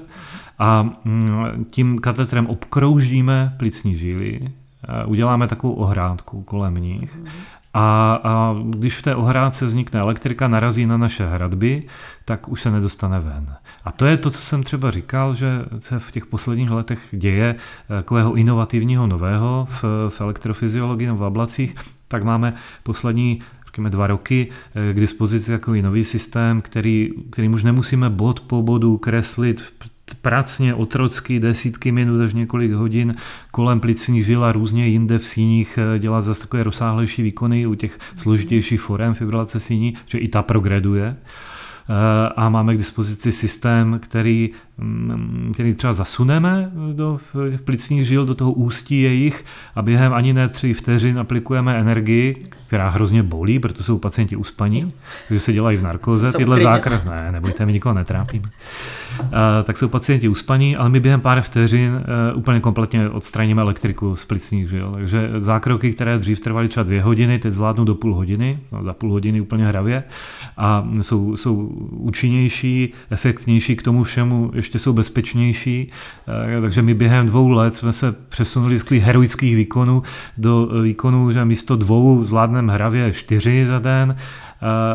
a 0.59 0.83
mm, 0.83 1.65
tím 1.71 1.99
katetrem 1.99 2.47
obkroužíme 2.47 3.55
plicní 3.57 3.95
žíly, 3.95 4.39
uděláme 5.05 5.47
takovou 5.47 5.73
ohrádku 5.73 6.43
kolem 6.43 6.75
nich 6.75 7.21
a, 7.73 8.19
a 8.23 8.55
když 8.69 8.97
v 8.97 9.01
té 9.01 9.15
ohrádce 9.15 9.65
vznikne 9.65 9.99
elektrika, 9.99 10.47
narazí 10.47 10.85
na 10.85 10.97
naše 10.97 11.25
hradby, 11.25 11.83
tak 12.25 12.49
už 12.49 12.61
se 12.61 12.71
nedostane 12.71 13.19
ven. 13.19 13.55
A 13.85 13.91
to 13.91 14.05
je 14.05 14.17
to, 14.17 14.29
co 14.29 14.41
jsem 14.41 14.63
třeba 14.63 14.91
říkal, 14.91 15.35
že 15.35 15.65
se 15.79 15.99
v 15.99 16.11
těch 16.11 16.25
posledních 16.25 16.71
letech 16.71 16.99
děje 17.11 17.55
eh, 17.55 17.95
takového 17.95 18.33
inovativního 18.33 19.07
nového 19.07 19.67
v, 19.69 19.83
v 20.09 20.21
elektrofyziologii 20.21 21.07
nebo 21.07 21.19
v 21.19 21.25
ablacích, 21.25 21.75
tak 22.07 22.23
máme 22.23 22.53
poslední 22.83 23.39
řekněme, 23.65 23.89
dva 23.89 24.07
roky 24.07 24.49
eh, 24.89 24.93
k 24.93 24.99
dispozici 24.99 25.51
takový 25.51 25.81
nový 25.81 26.03
systém, 26.03 26.61
který, 26.61 27.09
kterým 27.31 27.53
už 27.53 27.63
nemusíme 27.63 28.09
bod 28.09 28.39
po 28.39 28.61
bodu 28.61 28.97
kreslit 28.97 29.63
pracně, 30.21 30.73
otrocky, 30.73 31.39
desítky 31.39 31.91
minut 31.91 32.21
až 32.21 32.33
několik 32.33 32.71
hodin 32.71 33.15
kolem 33.51 33.79
plicních 33.79 34.25
žil 34.25 34.43
a 34.43 34.51
různě 34.51 34.87
jinde 34.87 35.19
v 35.19 35.25
síních 35.25 35.79
eh, 35.95 35.99
dělat 35.99 36.21
zase 36.21 36.41
takové 36.41 36.63
rozsáhlejší 36.63 37.21
výkony 37.21 37.67
u 37.67 37.75
těch 37.75 37.99
složitějších 38.17 38.81
forem 38.81 39.13
fibrilace 39.13 39.59
síní, 39.59 39.93
že 40.05 40.17
i 40.17 40.27
ta 40.27 40.41
progreduje. 40.41 41.15
Eh, 41.89 42.29
a 42.35 42.49
máme 42.49 42.75
k 42.75 42.77
dispozici 42.77 43.31
systém, 43.31 43.99
který, 43.99 44.49
mm, 44.77 45.51
který 45.53 45.73
třeba 45.73 45.93
zasuneme 45.93 46.71
do 46.93 47.19
plicních 47.63 48.07
žil, 48.07 48.25
do 48.25 48.35
toho 48.35 48.51
ústí 48.51 49.01
jejich 49.01 49.45
a 49.75 49.81
během 49.81 50.13
ani 50.13 50.33
ne 50.33 50.47
tři 50.47 50.73
vteřin 50.73 51.19
aplikujeme 51.19 51.79
energii, 51.79 52.45
která 52.67 52.89
hrozně 52.89 53.23
bolí, 53.23 53.59
protože 53.59 53.83
jsou 53.83 53.97
pacienti 53.97 54.35
uspaní, 54.35 54.93
takže 55.27 55.39
se 55.39 55.53
dělají 55.53 55.77
v 55.77 55.83
narkoze. 55.83 56.31
Tyhle 56.31 56.59
zákrok, 56.59 57.05
ne, 57.05 57.31
nebojte, 57.31 57.65
my 57.65 57.73
nikoho 57.73 57.95
netrápíme. 57.95 58.49
Eh, 59.21 59.63
tak 59.63 59.77
jsou 59.77 59.87
pacienti 59.87 60.27
uspaní, 60.27 60.75
ale 60.75 60.89
my 60.89 60.99
během 60.99 61.21
pár 61.21 61.41
vteřin 61.41 62.03
eh, 62.03 62.33
úplně 62.33 62.59
kompletně 62.59 63.09
odstraníme 63.09 63.61
elektriku 63.61 64.15
z 64.15 64.25
plicních 64.25 64.69
žil. 64.69 64.91
Takže 64.91 65.29
zákroky, 65.39 65.93
které 65.93 66.17
dřív 66.17 66.39
trvaly 66.39 66.67
třeba 66.67 66.83
dvě 66.83 67.01
hodiny, 67.01 67.39
teď 67.39 67.53
zvládnou 67.53 67.83
do 67.83 67.95
půl 67.95 68.15
hodiny, 68.15 68.59
no, 68.71 68.83
za 68.83 68.93
půl 68.93 69.11
hodiny 69.11 69.41
úplně 69.41 69.65
hravě 69.65 70.03
a 70.57 70.87
jsou, 71.01 71.37
jsou 71.37 71.55
účinnější, 71.91 72.93
efektnější 73.09 73.75
k 73.75 73.81
tomu 73.81 74.03
všemu, 74.03 74.51
ještě 74.53 74.79
jsou 74.79 74.93
bezpečnější. 74.93 75.91
Eh, 76.57 76.61
takže 76.61 76.81
my 76.81 76.93
během 76.93 77.25
dvou 77.25 77.49
let 77.49 77.75
jsme 77.75 77.93
se 77.93 78.15
přesunuli 78.29 78.79
z 78.79 78.85
heroických 78.91 79.55
výkonů 79.55 80.03
do 80.37 80.69
výkonů, 80.81 81.31
že 81.31 81.45
místo 81.45 81.75
dvou 81.75 82.23
zvládneme 82.23 82.73
hravě 82.73 83.13
čtyři 83.13 83.65
za 83.65 83.79
den. 83.79 84.15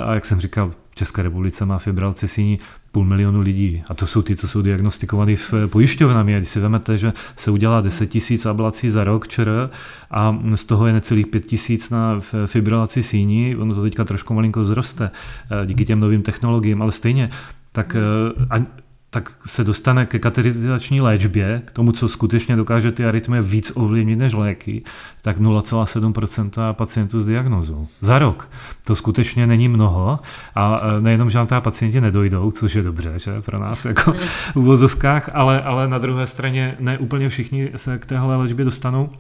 A 0.05 0.15
jak 0.15 0.25
jsem 0.25 0.41
říkal, 0.41 0.71
České 0.99 1.23
republice 1.23 1.67
má 1.67 1.79
fibralci 1.79 2.29
síní 2.29 2.59
půl 2.93 3.05
milionu 3.05 3.41
lidí. 3.41 3.83
A 3.89 3.95
to 3.95 4.07
jsou 4.07 4.23
ty, 4.23 4.37
co 4.37 4.49
jsou 4.49 4.63
diagnostikovaní 4.63 5.37
v 5.37 5.55
pojišťovnami. 5.67 6.35
A 6.35 6.39
když 6.39 6.51
si 6.51 6.61
vezmete, 6.61 6.99
že 6.99 7.13
se 7.37 7.51
udělá 7.51 7.81
10 7.81 8.07
tisíc 8.07 8.47
ablací 8.47 8.91
za 8.91 9.05
rok 9.05 9.29
ČR 9.29 9.71
a 10.11 10.39
z 10.55 10.65
toho 10.65 10.87
je 10.87 10.93
necelých 10.93 11.27
5 11.27 11.47
tisíc 11.47 11.91
na 11.91 12.21
fibrilaci 12.47 13.03
síní, 13.03 13.57
ono 13.57 13.75
to 13.75 13.83
teďka 13.83 14.05
trošku 14.05 14.35
malinko 14.35 14.65
zroste 14.65 15.11
eh, 15.11 15.67
díky 15.67 15.85
těm 15.85 16.01
novým 16.01 16.23
technologiím, 16.23 16.83
ale 16.83 16.93
stejně, 16.93 17.29
tak 17.73 17.97
eh, 17.97 18.67
tak 19.11 19.31
se 19.47 19.65
dostane 19.65 20.07
ke 20.07 20.19
katerizační 20.19 21.01
léčbě, 21.01 21.63
k 21.65 21.71
tomu, 21.71 21.93
co 21.93 22.09
skutečně 22.09 22.57
dokáže 22.57 22.93
ty 22.93 23.05
arytmie 23.05 23.43
víc 23.43 23.73
ovlivnit 23.75 24.19
než 24.19 24.33
léky, 24.33 24.83
tak 25.23 25.41
0,7% 25.41 26.73
pacientů 26.73 27.21
s 27.21 27.27
diagnozou. 27.27 27.89
Za 28.01 28.19
rok. 28.19 28.51
To 28.87 28.97
skutečně 28.97 29.47
není 29.47 29.69
mnoho 29.69 30.19
a 30.55 30.81
e, 30.83 31.01
nejenom, 31.01 31.31
že 31.31 31.39
nám 31.39 31.47
ta 31.47 31.61
pacienti 31.61 32.01
nedojdou, 32.01 32.51
což 32.51 32.75
je 32.75 32.83
dobře, 32.83 33.13
že 33.17 33.43
pro 33.43 33.59
nás 33.59 33.85
jako 33.85 34.13
v 34.53 34.57
uvozovkách, 34.57 35.31
ale, 35.35 35.63
ale 35.63 35.89
na 35.89 35.99
druhé 35.99 36.27
straně 36.27 36.77
ne 36.81 36.99
úplně 36.99 37.29
všichni 37.29 37.71
se 37.77 37.99
k 37.99 38.07
téhle 38.07 38.37
léčbě 38.37 38.65
dostanou. 38.65 39.11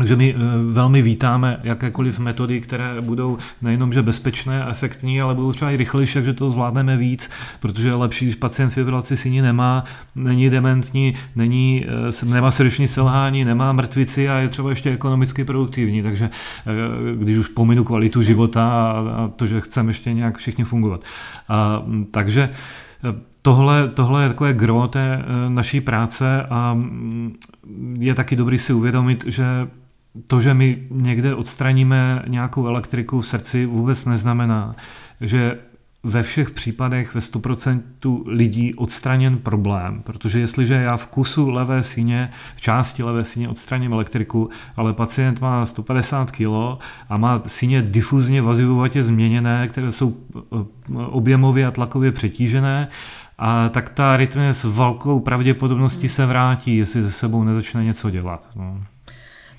Takže 0.00 0.16
my 0.16 0.34
eh, 0.34 0.38
velmi 0.72 1.02
vítáme 1.02 1.60
jakékoliv 1.62 2.18
metody, 2.18 2.60
které 2.60 3.00
budou 3.00 3.38
nejenom 3.62 3.92
že 3.92 4.02
bezpečné 4.02 4.64
a 4.64 4.70
efektní, 4.70 5.20
ale 5.20 5.34
budou 5.34 5.52
třeba 5.52 5.70
i 5.70 5.76
rychlejší, 5.76 6.14
takže 6.14 6.32
to 6.32 6.50
zvládneme 6.50 6.96
víc, 6.96 7.30
protože 7.60 7.88
je 7.88 7.94
lepší, 7.94 8.24
když 8.24 8.34
pacient 8.34 8.70
fibrilaci 8.70 9.16
síní 9.16 9.40
nemá, 9.40 9.84
není 10.14 10.50
dementní, 10.50 11.14
není, 11.36 11.86
eh, 12.22 12.26
nemá 12.26 12.50
srdeční 12.50 12.88
selhání, 12.88 13.44
nemá 13.44 13.72
mrtvici 13.72 14.28
a 14.28 14.38
je 14.38 14.48
třeba 14.48 14.70
ještě 14.70 14.90
ekonomicky 14.90 15.44
produktivní. 15.44 16.02
Takže 16.02 16.30
eh, 16.66 17.16
když 17.16 17.38
už 17.38 17.48
pominu 17.48 17.84
kvalitu 17.84 18.22
života 18.22 18.90
a 18.90 19.30
to, 19.36 19.46
že 19.46 19.60
chceme 19.60 19.90
ještě 19.90 20.12
nějak 20.12 20.38
všichni 20.38 20.64
fungovat. 20.64 21.04
A, 21.48 21.82
takže 22.10 22.50
Tohle, 23.42 23.88
tohle 23.88 24.22
je 24.22 24.28
takové 24.28 24.52
gro 24.52 24.88
té 24.88 25.22
naší 25.48 25.80
práce 25.80 26.42
a 26.50 26.74
mm, 26.74 27.36
je 27.98 28.14
taky 28.14 28.36
dobrý 28.36 28.58
si 28.58 28.72
uvědomit, 28.72 29.24
že 29.26 29.44
to, 30.26 30.40
že 30.40 30.54
my 30.54 30.86
někde 30.90 31.34
odstraníme 31.34 32.22
nějakou 32.28 32.66
elektriku 32.66 33.20
v 33.20 33.26
srdci, 33.26 33.66
vůbec 33.66 34.04
neznamená, 34.04 34.76
že 35.20 35.58
ve 36.02 36.22
všech 36.22 36.50
případech 36.50 37.14
ve 37.14 37.20
100% 37.20 37.82
lidí 38.26 38.74
odstraněn 38.74 39.38
problém, 39.38 40.02
protože 40.02 40.40
jestliže 40.40 40.74
já 40.74 40.96
v 40.96 41.06
kusu 41.06 41.50
levé 41.50 41.82
síně, 41.82 42.30
v 42.56 42.60
části 42.60 43.02
levé 43.02 43.24
síně 43.24 43.48
odstraním 43.48 43.92
elektriku, 43.92 44.50
ale 44.76 44.92
pacient 44.92 45.40
má 45.40 45.66
150 45.66 46.30
kg 46.30 46.46
a 47.08 47.16
má 47.16 47.42
síně 47.46 47.82
difuzně 47.82 48.42
vazivovatě 48.42 49.02
změněné, 49.02 49.68
které 49.68 49.92
jsou 49.92 50.16
eh, 50.36 50.40
objemově 51.06 51.66
a 51.66 51.70
tlakově 51.70 52.12
přetížené 52.12 52.88
a 53.38 53.68
tak 53.68 53.88
ta 53.88 54.14
arytmie 54.14 54.54
s 54.54 54.64
velkou 54.64 55.20
pravděpodobností 55.20 56.08
se 56.08 56.26
vrátí, 56.26 56.76
jestli 56.76 57.02
se 57.02 57.12
sebou 57.12 57.44
nezačne 57.44 57.84
něco 57.84 58.10
dělat. 58.10 58.48
No. 58.56 58.80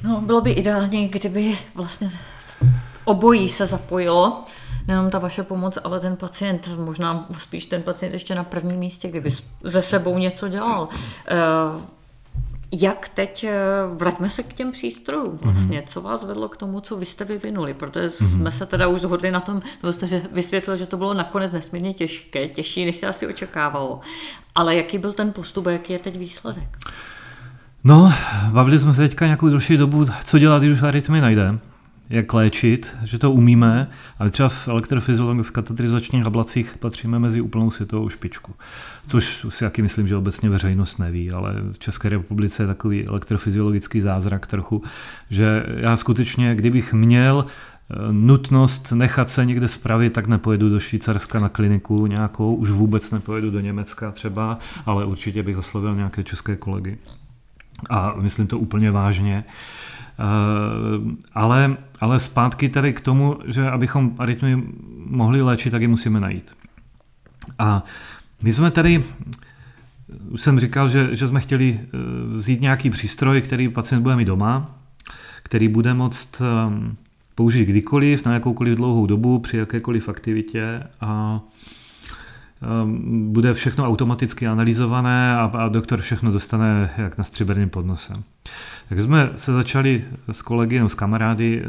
No, 0.04 0.22
bylo 0.22 0.42
by 0.42 0.52
ideální, 0.52 1.08
kdyby 1.08 1.58
vlastně 1.76 2.12
obojí 3.06 3.50
se 3.50 3.68
zapojilo, 3.68 4.46
nejenom 4.88 5.10
ta 5.10 5.20
vaše 5.20 5.44
pomoc, 5.44 5.78
ale 5.84 6.00
ten 6.00 6.16
pacient, 6.16 6.70
možná 6.78 7.28
spíš 7.38 7.66
ten 7.66 7.84
pacient 7.84 8.14
ještě 8.14 8.36
na 8.36 8.44
prvním 8.44 8.76
místě, 8.76 9.08
kdyby 9.08 9.30
ze 9.64 9.82
sebou 9.82 10.18
něco 10.18 10.48
dělal. 10.48 10.90
Eh, 11.28 12.02
jak 12.72 13.10
teď, 13.10 13.44
eh, 13.44 13.58
vraťme 13.94 14.30
se 14.30 14.44
k 14.44 14.54
těm 14.54 14.72
přístrojům 14.72 15.40
vlastně, 15.42 15.82
mm-hmm. 15.82 15.88
co 15.88 16.02
vás 16.02 16.24
vedlo 16.24 16.50
k 16.50 16.58
tomu, 16.58 16.82
co 16.82 16.98
vy 16.98 17.06
jste 17.06 17.26
vyvinuli, 17.26 17.74
protože 17.74 18.08
mm-hmm. 18.08 18.32
jsme 18.32 18.52
se 18.52 18.66
teda 18.66 18.88
už 18.88 19.02
zhodli 19.02 19.32
na 19.32 19.40
tom, 19.40 19.62
nebo 19.84 19.94
jste 19.94 20.22
vysvětlil, 20.32 20.78
že 20.78 20.86
to 20.86 20.98
bylo 20.98 21.14
nakonec 21.14 21.52
nesmírně 21.52 21.94
těžké, 21.94 22.48
těžší, 22.48 22.86
než 22.86 22.98
se 22.98 23.08
asi 23.08 23.28
očekávalo. 23.28 24.00
Ale 24.56 24.76
jaký 24.76 24.98
byl 24.98 25.14
ten 25.14 25.34
postup 25.34 25.68
a 25.68 25.72
jaký 25.72 25.94
je 25.94 26.00
teď 26.00 26.18
výsledek? 26.18 26.78
No, 27.84 28.14
bavili 28.52 28.80
jsme 28.80 28.94
se 28.94 29.02
teďka 29.02 29.26
nějakou 29.26 29.50
další 29.50 29.78
dobu, 29.78 30.06
co 30.24 30.40
dělat, 30.40 30.60
když 30.60 30.72
už 30.72 30.84
arytmy 30.84 31.22
najde 31.22 31.60
jak 32.12 32.34
léčit, 32.34 32.96
že 33.04 33.18
to 33.18 33.32
umíme, 33.32 33.88
ale 34.20 34.30
třeba 34.30 34.50
v 34.50 34.68
elektrofyziologii, 34.68 35.44
v 35.44 35.52
katetrizačních 35.52 36.26
ablacích 36.26 36.76
patříme 36.80 37.20
mezi 37.20 37.42
úplnou 37.42 37.72
světovou 37.72 38.10
špičku. 38.10 38.54
Což 39.08 39.46
si 39.50 39.64
jaký 39.64 39.82
myslím, 39.82 40.08
že 40.08 40.16
obecně 40.16 40.50
veřejnost 40.50 40.98
neví, 40.98 41.32
ale 41.32 41.56
v 41.72 41.80
České 41.80 42.10
republice 42.10 42.64
je 42.64 42.68
takový 42.68 43.08
elektrofyziologický 43.08 44.02
zázrak 44.02 44.48
trochu, 44.48 44.84
že 45.30 45.66
já 45.76 45.98
skutečně, 45.98 46.56
kdybych 46.56 46.94
měl 46.94 47.46
eh, 47.46 47.96
nutnost 48.12 48.92
nechat 48.92 49.30
se 49.30 49.46
někde 49.46 49.68
spravit, 49.68 50.14
tak 50.14 50.28
nepojedu 50.28 50.70
do 50.70 50.80
Švýcarska 50.80 51.40
na 51.40 51.50
kliniku 51.50 52.08
nějakou, 52.08 52.56
už 52.56 52.70
vůbec 52.70 53.12
nepojedu 53.12 53.52
do 53.52 53.60
Německa 53.60 54.12
třeba, 54.12 54.60
ale 54.86 55.06
určitě 55.06 55.44
bych 55.44 55.58
oslovil 55.58 55.96
nějaké 55.96 56.24
české 56.24 56.56
kolegy. 56.56 56.98
A 57.90 58.14
myslím 58.22 58.48
to 58.48 58.60
úplně 58.60 58.92
vážně. 58.92 59.44
Eh, 60.20 61.16
ale, 61.34 61.78
ale 62.00 62.20
zpátky 62.20 62.70
tady 62.70 62.94
k 62.94 63.02
tomu, 63.02 63.38
že 63.46 63.70
abychom 63.70 64.16
arytmy 64.18 64.64
mohli 65.06 65.42
léčit, 65.42 65.72
tak 65.72 65.82
je 65.82 65.88
musíme 65.88 66.20
najít. 66.20 66.56
A 67.60 67.84
my 68.42 68.54
jsme 68.54 68.72
tady, 68.72 69.04
už 70.30 70.42
jsem 70.42 70.60
říkal, 70.60 70.90
že, 70.90 71.16
že 71.16 71.28
jsme 71.28 71.40
chtěli 71.40 71.80
eh, 71.80 71.88
vzít 72.38 72.62
nějaký 72.62 72.90
přístroj, 72.90 73.42
který 73.42 73.70
pacient 73.70 74.02
bude 74.02 74.16
mít 74.16 74.26
doma, 74.26 74.76
který 75.44 75.68
bude 75.68 75.94
moct 75.94 76.42
použít 77.36 77.66
kdykoliv, 77.66 78.26
na 78.26 78.34
jakoukoliv 78.34 78.76
dlouhou 78.76 79.06
dobu, 79.06 79.40
při 79.40 79.58
jakékoliv 79.58 80.10
aktivitě 80.10 80.84
a 81.02 81.40
bude 83.28 83.54
všechno 83.54 83.86
automaticky 83.86 84.48
analyzované 84.48 85.36
a, 85.36 85.46
a 85.46 85.68
doktor 85.68 86.02
všechno 86.02 86.32
dostane 86.32 86.90
jak 86.98 87.18
na 87.18 87.24
stříbrným 87.24 87.70
podnosem. 87.70 88.24
Tak 88.90 89.02
jsme 89.02 89.30
se 89.36 89.54
začali 89.54 90.04
s 90.32 90.42
kolegy, 90.42 90.80
no, 90.80 90.90
s 90.90 90.96
kamarády 90.96 91.64
eh, 91.64 91.68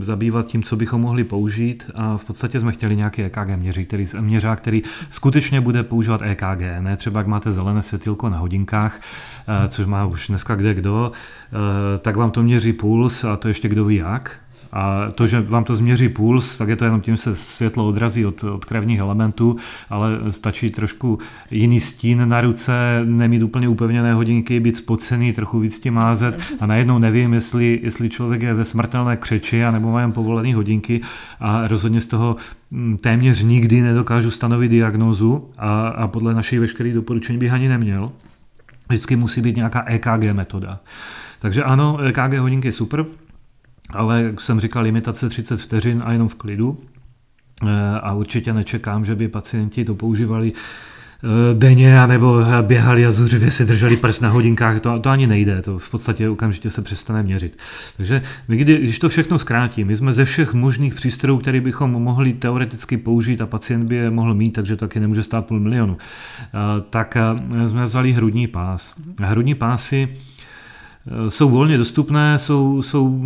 zabývat 0.00 0.46
tím, 0.46 0.62
co 0.62 0.76
bychom 0.76 1.00
mohli 1.00 1.24
použít 1.24 1.90
a 1.94 2.16
v 2.16 2.24
podstatě 2.24 2.60
jsme 2.60 2.72
chtěli 2.72 2.96
nějaký 2.96 3.22
EKG 3.22 3.56
měří, 3.56 3.84
který, 3.86 4.06
měřák, 4.20 4.60
který 4.60 4.82
skutečně 5.10 5.60
bude 5.60 5.82
používat 5.82 6.22
EKG, 6.22 6.60
ne 6.80 6.96
třeba 6.96 7.20
jak 7.20 7.26
máte 7.26 7.52
zelené 7.52 7.82
světilko 7.82 8.28
na 8.28 8.38
hodinkách, 8.38 9.00
eh, 9.48 9.68
což 9.68 9.86
má 9.86 10.06
už 10.06 10.28
dneska 10.28 10.54
kde 10.54 10.74
kdo, 10.74 11.12
eh, 11.14 11.98
tak 11.98 12.16
vám 12.16 12.30
to 12.30 12.42
měří 12.42 12.72
puls 12.72 13.24
a 13.24 13.36
to 13.36 13.48
ještě 13.48 13.68
kdo 13.68 13.84
ví 13.84 13.96
jak, 13.96 14.36
a 14.72 15.10
to, 15.14 15.26
že 15.26 15.40
vám 15.40 15.64
to 15.64 15.74
změří 15.74 16.08
puls, 16.08 16.58
tak 16.58 16.68
je 16.68 16.76
to 16.76 16.84
jenom 16.84 17.00
tím, 17.00 17.16
že 17.16 17.22
se 17.22 17.36
světlo 17.36 17.88
odrazí 17.88 18.26
od, 18.26 18.44
od 18.44 18.64
krevních 18.64 18.98
elementů, 18.98 19.56
ale 19.90 20.18
stačí 20.30 20.70
trošku 20.70 21.18
jiný 21.50 21.80
stín 21.80 22.28
na 22.28 22.40
ruce, 22.40 22.72
nemít 23.04 23.42
úplně 23.42 23.68
upevněné 23.68 24.14
hodinky, 24.14 24.60
být 24.60 24.76
spocený, 24.76 25.32
trochu 25.32 25.58
víc 25.58 25.80
tím 25.80 25.94
mázet 25.94 26.38
a 26.60 26.66
najednou 26.66 26.98
nevím, 26.98 27.34
jestli, 27.34 27.80
jestli 27.82 28.10
člověk 28.10 28.42
je 28.42 28.54
ze 28.54 28.64
smrtelné 28.64 29.16
křeči 29.16 29.64
a 29.64 29.70
nebo 29.70 29.92
má 29.92 30.00
jen 30.00 30.12
povolené 30.12 30.54
hodinky 30.54 31.00
a 31.40 31.68
rozhodně 31.68 32.00
z 32.00 32.06
toho 32.06 32.36
mm, 32.70 32.96
téměř 32.96 33.42
nikdy 33.42 33.82
nedokážu 33.82 34.30
stanovit 34.30 34.70
diagnózu 34.70 35.50
a, 35.58 35.88
a 35.88 36.08
podle 36.08 36.34
našich 36.34 36.60
veškerých 36.60 36.94
doporučení 36.94 37.38
bych 37.38 37.52
ani 37.52 37.68
neměl. 37.68 38.12
Vždycky 38.88 39.16
musí 39.16 39.40
být 39.40 39.56
nějaká 39.56 39.84
EKG 39.86 40.32
metoda. 40.32 40.80
Takže 41.38 41.64
ano, 41.64 41.98
EKG 41.98 42.38
hodinky 42.38 42.68
je 42.68 42.72
super, 42.72 43.04
ale 43.92 44.22
jak 44.22 44.40
jsem 44.40 44.60
říkal, 44.60 44.82
limitace 44.82 45.28
30 45.28 45.60
vteřin 45.60 46.02
a 46.04 46.12
jenom 46.12 46.28
v 46.28 46.34
klidu. 46.34 46.78
Eh, 47.66 48.00
a 48.02 48.12
určitě 48.12 48.52
nečekám, 48.52 49.04
že 49.04 49.14
by 49.14 49.28
pacienti 49.28 49.84
to 49.84 49.94
používali 49.94 50.52
eh, 50.52 51.54
denně, 51.54 52.06
nebo 52.06 52.40
běhali 52.62 53.06
a 53.06 53.10
zuřivě 53.10 53.50
si 53.50 53.64
drželi 53.64 53.96
prst 53.96 54.20
na 54.20 54.28
hodinkách, 54.28 54.80
to, 54.80 54.98
to 54.98 55.10
ani 55.10 55.26
nejde, 55.26 55.62
to 55.62 55.78
v 55.78 55.90
podstatě 55.90 56.28
okamžitě 56.28 56.70
se 56.70 56.82
přestane 56.82 57.22
měřit. 57.22 57.58
Takže 57.96 58.22
my, 58.48 58.56
kdy, 58.56 58.78
když 58.78 58.98
to 58.98 59.08
všechno 59.08 59.38
zkrátím, 59.38 59.86
my 59.86 59.96
jsme 59.96 60.12
ze 60.12 60.24
všech 60.24 60.54
možných 60.54 60.94
přístrojů, 60.94 61.38
které 61.38 61.60
bychom 61.60 61.90
mohli 61.90 62.32
teoreticky 62.32 62.96
použít 62.96 63.40
a 63.40 63.46
pacient 63.46 63.86
by 63.86 63.94
je 63.94 64.10
mohl 64.10 64.34
mít, 64.34 64.50
takže 64.50 64.76
to 64.76 64.86
taky 64.86 65.00
nemůže 65.00 65.22
stát 65.22 65.46
půl 65.46 65.60
milionu, 65.60 65.96
eh, 65.98 66.48
tak 66.90 67.16
jsme 67.66 67.84
vzali 67.84 68.12
hrudní 68.12 68.46
pás. 68.46 68.94
Hrudní 69.20 69.54
pásy 69.54 70.08
jsou 71.28 71.48
volně 71.48 71.78
dostupné, 71.78 72.38
jsou, 72.38 72.82
jsou 72.82 73.20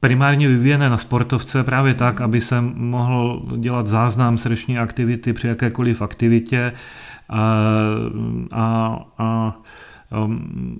primárně 0.00 0.48
vyvíjené 0.48 0.90
na 0.90 0.98
sportovce 0.98 1.64
právě 1.64 1.94
tak, 1.94 2.20
aby 2.20 2.40
se 2.40 2.60
mohl 2.60 3.46
dělat 3.56 3.86
záznam 3.86 4.38
srdeční 4.38 4.78
aktivity 4.78 5.32
při 5.32 5.48
jakékoliv 5.48 6.02
aktivitě. 6.02 6.72
A, 7.28 7.42
a, 8.52 8.98
a 9.18 9.60
um, 10.24 10.78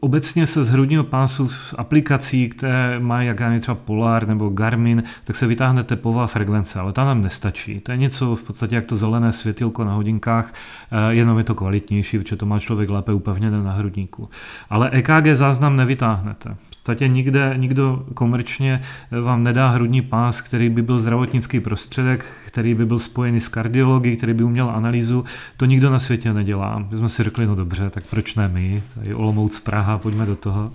Obecně 0.00 0.46
se 0.46 0.64
z 0.64 0.68
hrudního 0.68 1.04
pásu 1.04 1.48
v 1.48 1.74
aplikací, 1.78 2.48
které 2.48 3.00
mají 3.00 3.28
jak 3.28 3.40
já 3.40 3.60
třeba 3.60 3.74
Polar 3.74 4.28
nebo 4.28 4.48
Garmin, 4.48 5.02
tak 5.24 5.36
se 5.36 5.46
vytáhne 5.46 5.84
tepová 5.84 6.26
frekvence, 6.26 6.80
ale 6.80 6.92
ta 6.92 7.04
nám 7.04 7.22
nestačí. 7.22 7.80
To 7.80 7.92
je 7.92 7.98
něco 7.98 8.36
v 8.36 8.42
podstatě 8.42 8.74
jak 8.74 8.86
to 8.86 8.96
zelené 8.96 9.32
světilko 9.32 9.84
na 9.84 9.94
hodinkách, 9.94 10.54
eh, 10.90 11.14
jenom 11.14 11.38
je 11.38 11.44
to 11.44 11.54
kvalitnější, 11.54 12.18
protože 12.18 12.36
to 12.36 12.46
má 12.46 12.58
člověk 12.58 12.90
lépe 12.90 13.12
upevněné 13.12 13.62
na 13.62 13.72
hrudníku. 13.72 14.30
Ale 14.70 14.90
EKG 14.92 15.34
záznam 15.34 15.76
nevytáhnete 15.76 16.56
podstatě 16.82 17.08
nikde, 17.08 17.54
nikdo 17.56 18.04
komerčně 18.14 18.80
vám 19.22 19.42
nedá 19.42 19.68
hrudní 19.68 20.02
pás, 20.02 20.40
který 20.40 20.68
by 20.68 20.82
byl 20.82 20.98
zdravotnický 20.98 21.60
prostředek, 21.60 22.24
který 22.46 22.74
by 22.74 22.86
byl 22.86 22.98
spojený 22.98 23.40
s 23.40 23.48
kardiologií, 23.48 24.16
který 24.16 24.34
by 24.34 24.44
uměl 24.44 24.70
analýzu. 24.70 25.24
To 25.56 25.64
nikdo 25.64 25.90
na 25.90 25.98
světě 25.98 26.32
nedělá. 26.32 26.86
My 26.90 26.96
jsme 26.96 27.08
si 27.08 27.22
řekli, 27.22 27.46
no 27.46 27.54
dobře, 27.54 27.90
tak 27.90 28.04
proč 28.10 28.34
ne 28.34 28.48
my? 28.48 28.82
Tady 28.94 29.14
Olomouc, 29.14 29.58
Praha, 29.58 29.98
pojďme 29.98 30.26
do 30.26 30.36
toho, 30.36 30.72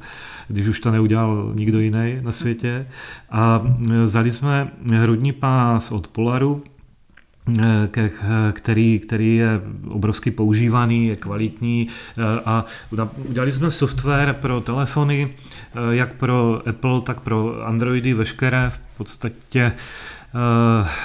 když 0.47 0.67
už 0.67 0.79
to 0.79 0.91
neudělal 0.91 1.51
nikdo 1.55 1.79
jiný 1.79 2.17
na 2.21 2.31
světě. 2.31 2.87
A 3.31 3.61
vzali 4.05 4.33
jsme 4.33 4.71
hrudní 4.93 5.31
pás 5.31 5.91
od 5.91 6.07
Polaru, 6.07 6.63
který, 8.53 8.99
který 8.99 9.35
je 9.35 9.61
obrovsky 9.87 10.31
používaný, 10.31 11.07
je 11.07 11.15
kvalitní 11.15 11.87
a 12.45 12.65
udělali 13.29 13.51
jsme 13.51 13.71
software 13.71 14.33
pro 14.33 14.61
telefony, 14.61 15.29
jak 15.91 16.13
pro 16.13 16.61
Apple, 16.69 17.01
tak 17.01 17.19
pro 17.19 17.65
Androidy, 17.67 18.13
veškeré 18.13 18.69
v 18.69 18.97
podstatě 18.97 19.71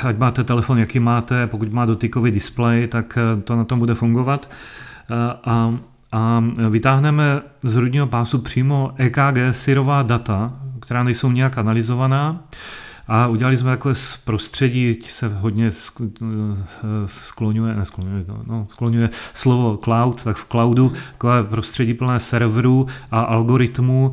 ať 0.04 0.18
máte 0.18 0.44
telefon, 0.44 0.78
jaký 0.78 1.00
máte, 1.00 1.46
pokud 1.46 1.72
má 1.72 1.84
dotykový 1.84 2.30
displej, 2.30 2.86
tak 2.86 3.18
to 3.44 3.56
na 3.56 3.64
tom 3.64 3.78
bude 3.78 3.94
fungovat. 3.94 4.50
A, 5.44 5.74
a 6.12 6.44
vytáhneme 6.70 7.40
z 7.64 7.74
hrudního 7.74 8.06
pásu 8.06 8.38
přímo 8.38 8.92
EKG 8.96 9.38
syrová 9.50 10.02
data, 10.02 10.52
která 10.80 11.02
nejsou 11.02 11.30
nějak 11.30 11.58
analyzovaná 11.58 12.44
a 13.08 13.26
udělali 13.26 13.56
jsme 13.56 13.70
takové 13.70 13.94
prostředí, 14.24 14.98
se 15.10 15.28
hodně 15.28 15.70
skloňuje, 17.06 17.74
ne 17.74 17.86
skloňuje, 17.86 18.24
no, 18.46 18.68
skloňuje 18.70 19.10
slovo 19.34 19.78
cloud, 19.84 20.24
tak 20.24 20.36
v 20.36 20.48
cloudu 20.48 20.92
takové 21.12 21.44
prostředí 21.44 21.94
plné 21.94 22.20
serverů 22.20 22.86
a 23.10 23.20
algoritmů, 23.20 24.12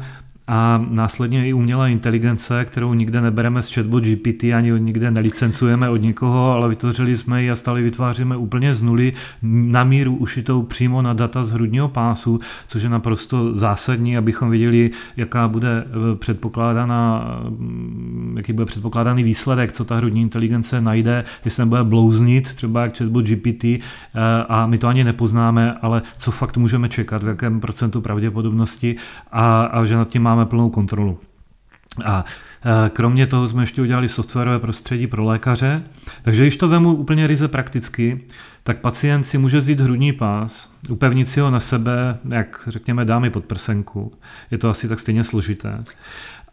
a 0.51 0.85
následně 0.89 1.47
i 1.47 1.53
umělá 1.53 1.87
inteligence, 1.87 2.65
kterou 2.65 2.93
nikde 2.93 3.21
nebereme 3.21 3.63
z 3.63 3.73
chatbot 3.73 4.03
GPT, 4.03 4.43
ani 4.43 4.71
nikde 4.79 5.11
nelicencujeme 5.11 5.89
od 5.89 5.97
nikoho, 5.97 6.51
ale 6.51 6.69
vytvořili 6.69 7.17
jsme 7.17 7.43
ji 7.43 7.51
a 7.51 7.55
stále 7.55 7.81
vytváříme 7.81 8.37
úplně 8.37 8.75
z 8.75 8.81
nuly 8.81 9.13
na 9.41 9.83
míru 9.83 10.15
ušitou 10.15 10.61
přímo 10.61 11.01
na 11.01 11.13
data 11.13 11.43
z 11.43 11.51
hrudního 11.51 11.87
pásu, 11.87 12.39
což 12.67 12.83
je 12.83 12.89
naprosto 12.89 13.55
zásadní, 13.55 14.17
abychom 14.17 14.49
viděli, 14.49 14.91
jaká 15.17 15.47
bude 15.47 15.83
eh, 15.85 16.15
předpokládaná, 16.15 17.25
mm, 17.49 18.33
jaký 18.37 18.53
bude 18.53 18.65
předpokládaný 18.65 19.23
výsledek, 19.23 19.71
co 19.71 19.85
ta 19.85 19.95
hrudní 19.95 20.21
inteligence 20.21 20.81
najde, 20.81 21.23
jestli 21.45 21.55
se 21.55 21.65
bude 21.65 21.83
blouznit, 21.83 22.53
třeba 22.55 22.81
jak 22.81 22.97
chatbot 22.97 23.25
GPT, 23.25 23.63
eh, 23.65 23.79
a 24.49 24.67
my 24.67 24.77
to 24.77 24.87
ani 24.87 25.03
nepoznáme, 25.03 25.71
ale 25.81 26.01
co 26.17 26.31
fakt 26.31 26.57
můžeme 26.57 26.89
čekat, 26.89 27.23
v 27.23 27.27
jakém 27.27 27.59
procentu 27.59 28.01
pravděpodobnosti 28.01 28.95
a, 29.31 29.63
a 29.63 29.85
že 29.85 29.95
nad 29.95 30.07
tím 30.07 30.21
máme 30.21 30.38
máme 30.39 30.49
plnou 30.49 30.69
kontrolu. 30.69 31.19
A 32.05 32.25
kromě 32.89 33.27
toho 33.27 33.47
jsme 33.47 33.63
ještě 33.63 33.81
udělali 33.81 34.09
softwarové 34.09 34.59
prostředí 34.59 35.07
pro 35.07 35.23
lékaře, 35.23 35.83
takže 36.21 36.43
když 36.43 36.57
to 36.57 36.67
vemu 36.67 36.93
úplně 36.93 37.27
ryze 37.27 37.47
prakticky, 37.47 38.25
tak 38.63 38.77
pacient 38.77 39.23
si 39.23 39.37
může 39.37 39.59
vzít 39.59 39.79
hrudní 39.79 40.13
pás, 40.13 40.73
upevnit 40.89 41.29
si 41.29 41.39
ho 41.39 41.51
na 41.51 41.59
sebe, 41.59 42.17
jak 42.29 42.63
řekněme 42.67 43.05
dámy 43.05 43.29
pod 43.29 43.45
prsenku. 43.45 44.13
Je 44.51 44.57
to 44.57 44.69
asi 44.69 44.87
tak 44.87 44.99
stejně 44.99 45.23
složité 45.23 45.83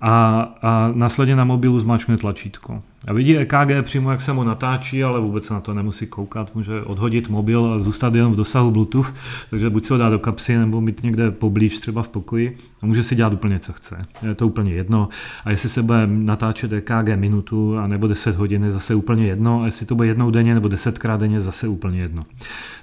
a, 0.01 0.40
a 0.62 0.90
následně 0.94 1.36
na 1.36 1.44
mobilu 1.44 1.80
zmáčkne 1.80 2.16
tlačítko. 2.16 2.82
A 3.07 3.12
vidí 3.12 3.38
EKG 3.38 3.82
přímo, 3.82 4.11
jak 4.11 4.20
se 4.20 4.32
mu 4.32 4.44
natáčí, 4.44 5.05
ale 5.05 5.20
vůbec 5.20 5.51
na 5.51 5.61
to 5.61 5.74
nemusí 5.74 6.07
koukat. 6.07 6.55
Může 6.55 6.82
odhodit 6.82 7.28
mobil 7.28 7.72
a 7.72 7.78
zůstat 7.78 8.14
jenom 8.14 8.32
v 8.32 8.36
dosahu 8.36 8.70
Bluetooth, 8.70 9.14
takže 9.51 9.70
buď 9.70 9.86
se 9.86 9.94
ho 9.94 9.99
dá 9.99 10.11
do 10.11 10.18
kapsy, 10.18 10.57
nebo 10.57 10.80
mít 10.80 11.03
někde 11.03 11.30
poblíž, 11.30 11.78
třeba 11.78 12.03
v 12.03 12.09
pokoji 12.09 12.59
a 12.82 12.86
může 12.86 13.03
si 13.03 13.16
dělat 13.16 13.32
úplně, 13.32 13.59
co 13.59 13.72
chce. 13.72 14.07
Je 14.28 14.34
to 14.34 14.47
úplně 14.47 14.72
jedno. 14.72 15.09
A 15.44 15.51
jestli 15.51 15.68
se 15.68 15.82
bude 15.82 16.07
natáčet 16.07 16.72
EKG 16.72 17.09
minutu 17.16 17.78
a 17.78 17.86
nebo 17.86 18.07
10 18.07 18.36
hodin, 18.36 18.64
je 18.64 18.72
zase 18.72 18.94
úplně 18.94 19.26
jedno. 19.26 19.62
A 19.62 19.66
jestli 19.66 19.86
to 19.86 19.94
bude 19.94 20.09
jednou 20.09 20.30
denně 20.30 20.55
nebo 20.55 20.68
desetkrát 20.68 21.20
denně, 21.20 21.40
zase 21.40 21.68
úplně 21.68 22.01
jedno. 22.01 22.26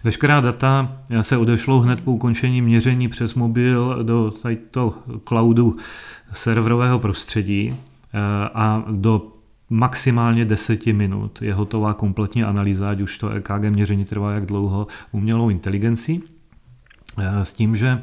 Veškerá 0.03 0.41
data 0.41 0.97
se 1.21 1.37
odešlou 1.37 1.79
hned 1.79 2.01
po 2.01 2.11
ukončení 2.11 2.61
měření 2.61 3.07
přes 3.07 3.33
mobil 3.33 3.99
do 4.03 4.33
tady 4.41 4.57
cloudu 5.27 5.77
serverového 6.33 6.99
prostředí 6.99 7.75
eh, 8.13 8.19
a 8.53 8.85
do 8.91 9.27
maximálně 9.69 10.45
10 10.45 10.85
minut 10.85 11.41
je 11.41 11.53
hotová 11.53 11.93
kompletní 11.93 12.43
analýza, 12.43 12.89
ať 12.89 13.01
už 13.01 13.17
to 13.17 13.29
EKG 13.29 13.63
měření 13.69 14.05
trvá 14.05 14.33
jak 14.33 14.45
dlouho, 14.45 14.87
umělou 15.11 15.49
inteligencí, 15.49 16.23
eh, 17.19 17.45
s 17.45 17.51
tím, 17.51 17.75
že 17.75 18.01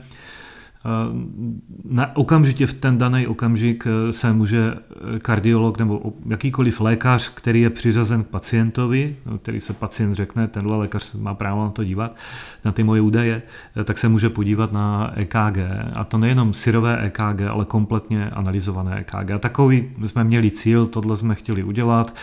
na, 1.85 2.17
okamžitě 2.17 2.67
v 2.67 2.75
ten 2.75 2.99
daný 2.99 3.27
okamžik 3.27 3.87
eh, 3.87 4.13
se 4.13 4.33
může 4.33 4.75
eh, 4.75 5.19
kardiolog 5.19 5.79
nebo 5.79 6.13
jakýkoliv 6.27 6.81
lékař, 6.81 7.29
který 7.35 7.61
je 7.61 7.71
přiřazen 7.71 8.25
k 8.25 8.27
pacientovi, 8.27 9.17
no, 9.27 9.39
který 9.39 9.61
se 9.61 9.73
pacient 9.73 10.15
řekne, 10.15 10.49
tenhle 10.49 10.77
lékař 10.77 11.15
má 11.15 11.35
právo 11.35 11.65
na 11.65 11.71
to 11.71 11.85
dívat, 11.85 12.17
na 12.65 12.73
ty 12.73 12.85
moje 12.85 13.01
údaje, 13.01 13.43
eh, 13.77 13.85
tak 13.85 13.99
se 13.99 14.09
může 14.09 14.29
podívat 14.29 14.73
na 14.73 15.13
EKG. 15.17 15.59
A 15.97 16.05
to 16.05 16.19
nejenom 16.19 16.55
syrové 16.55 17.07
EKG, 17.07 17.41
ale 17.51 17.65
kompletně 17.65 18.31
analyzované 18.31 19.01
EKG. 19.01 19.31
A 19.31 19.39
takový 19.39 19.91
jsme 20.07 20.25
měli 20.25 20.51
cíl, 20.51 20.87
tohle 20.87 21.17
jsme 21.17 21.35
chtěli 21.35 21.63
udělat 21.63 22.15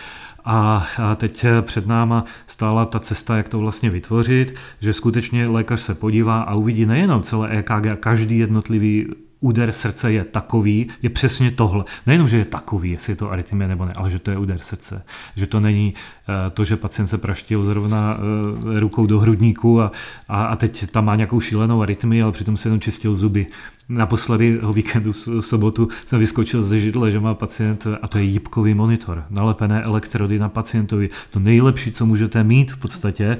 a 0.48 0.86
teď 1.16 1.44
před 1.62 1.86
náma 1.86 2.24
stála 2.46 2.84
ta 2.84 3.00
cesta, 3.00 3.36
jak 3.36 3.48
to 3.48 3.58
vlastně 3.58 3.90
vytvořit, 3.90 4.58
že 4.80 4.92
skutečně 4.92 5.46
lékař 5.46 5.80
se 5.80 5.94
podívá 5.94 6.40
a 6.40 6.54
uvidí 6.54 6.86
nejenom 6.86 7.22
celé 7.22 7.48
EKG 7.50 7.86
a 7.86 7.96
každý 7.96 8.38
jednotlivý 8.38 9.06
úder 9.40 9.72
srdce 9.72 10.12
je 10.12 10.24
takový, 10.24 10.88
je 11.02 11.10
přesně 11.10 11.50
tohle. 11.50 11.84
Nejenom, 12.06 12.28
že 12.28 12.36
je 12.36 12.44
takový, 12.44 12.90
jestli 12.90 13.12
je 13.12 13.16
to 13.16 13.30
arytmie 13.30 13.68
nebo 13.68 13.84
ne, 13.84 13.92
ale 13.96 14.10
že 14.10 14.18
to 14.18 14.30
je 14.30 14.38
úder 14.38 14.58
srdce. 14.58 15.02
Že 15.36 15.46
to 15.46 15.60
není 15.60 15.94
eh, 16.28 16.50
to, 16.50 16.64
že 16.64 16.76
pacient 16.76 17.06
se 17.06 17.18
praštil 17.18 17.64
zrovna 17.64 18.18
eh, 18.18 18.80
rukou 18.80 19.06
do 19.06 19.20
hrudníku 19.20 19.80
a, 19.80 19.92
a, 20.28 20.44
a 20.44 20.56
teď 20.56 20.90
tam 20.90 21.04
má 21.04 21.14
nějakou 21.14 21.40
šílenou 21.40 21.82
arytmii, 21.82 22.22
ale 22.22 22.32
přitom 22.32 22.56
se 22.56 22.68
jenom 22.68 22.80
čistil 22.80 23.14
zuby. 23.14 23.46
Naposledy 23.90 24.60
o 24.60 24.72
víkendu 24.72 25.12
v 25.12 25.40
sobotu 25.40 25.88
jsem 26.06 26.18
vyskočil 26.18 26.62
ze 26.62 26.80
židle, 26.80 27.10
že 27.10 27.20
má 27.20 27.34
pacient, 27.34 27.86
a 28.02 28.08
to 28.08 28.18
je 28.18 28.24
jípkový 28.24 28.74
monitor, 28.74 29.24
nalepené 29.30 29.82
elektrody 29.82 30.38
na 30.38 30.48
pacientovi. 30.48 31.08
To 31.30 31.38
nejlepší, 31.38 31.92
co 31.92 32.06
můžete 32.06 32.44
mít 32.44 32.72
v 32.72 32.76
podstatě 32.76 33.38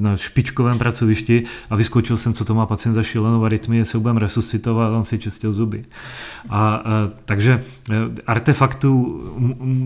na 0.00 0.16
špičkovém 0.16 0.78
pracovišti 0.78 1.42
a 1.70 1.76
vyskočil 1.76 2.16
jsem, 2.16 2.34
co 2.34 2.44
to 2.44 2.54
má 2.54 2.66
pacient 2.66 2.94
za 2.94 3.02
šílenou 3.02 3.44
arytmii, 3.44 3.84
se 3.84 3.98
budeme 3.98 4.20
resuscitovat, 4.20 4.92
on 4.92 5.04
si 5.04 5.18
čistil 5.18 5.52
zuby. 5.52 5.84
A, 6.48 6.74
a 6.74 6.82
takže 7.24 7.64
e, 7.90 7.94
artefaktů 8.26 9.22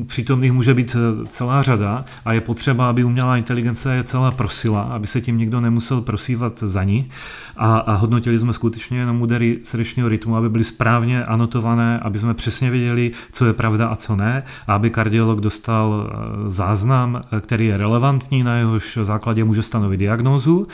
přítomných 0.07 0.53
může 0.53 0.75
být 0.75 0.97
e, 0.97 1.27
celá 1.27 1.63
řada 1.63 2.05
a 2.25 2.33
je 2.33 2.41
potřeba, 2.41 2.89
aby 2.89 3.05
umělá 3.05 3.37
inteligence 3.37 3.95
je 3.95 4.05
celá 4.05 4.31
prosila, 4.31 4.83
aby 4.83 5.07
se 5.07 5.21
tím 5.21 5.39
nikdo 5.39 5.61
nemusel 5.61 6.01
prosívat 6.01 6.59
za 6.67 6.85
ní 6.85 7.09
a, 7.57 7.79
a 7.79 7.95
hodnotili 7.95 8.41
jsme 8.41 8.53
skutečně 8.53 8.99
jenom 8.99 9.23
údery 9.23 9.59
srdečního 9.95 10.09
rytmu, 10.09 10.37
aby 10.37 10.49
byly 10.49 10.65
správně 10.65 11.25
anotované, 11.25 11.99
aby 12.03 12.19
jsme 12.19 12.35
přesně 12.35 12.71
věděli, 12.71 13.11
co 13.33 13.47
je 13.47 13.53
pravda 13.53 13.87
a 13.87 13.97
co 13.97 14.17
ne, 14.17 14.43
a 14.67 14.75
aby 14.75 14.91
kardiolog 14.91 15.41
dostal 15.41 16.11
e, 16.11 16.51
záznam, 16.51 17.21
který 17.41 17.67
je 17.67 17.77
relevantní, 17.77 18.43
na 18.43 18.57
jehož 18.57 18.99
základě 19.03 19.45
může 19.45 19.63
stanovit 19.63 20.01
diagnózu. 20.01 20.67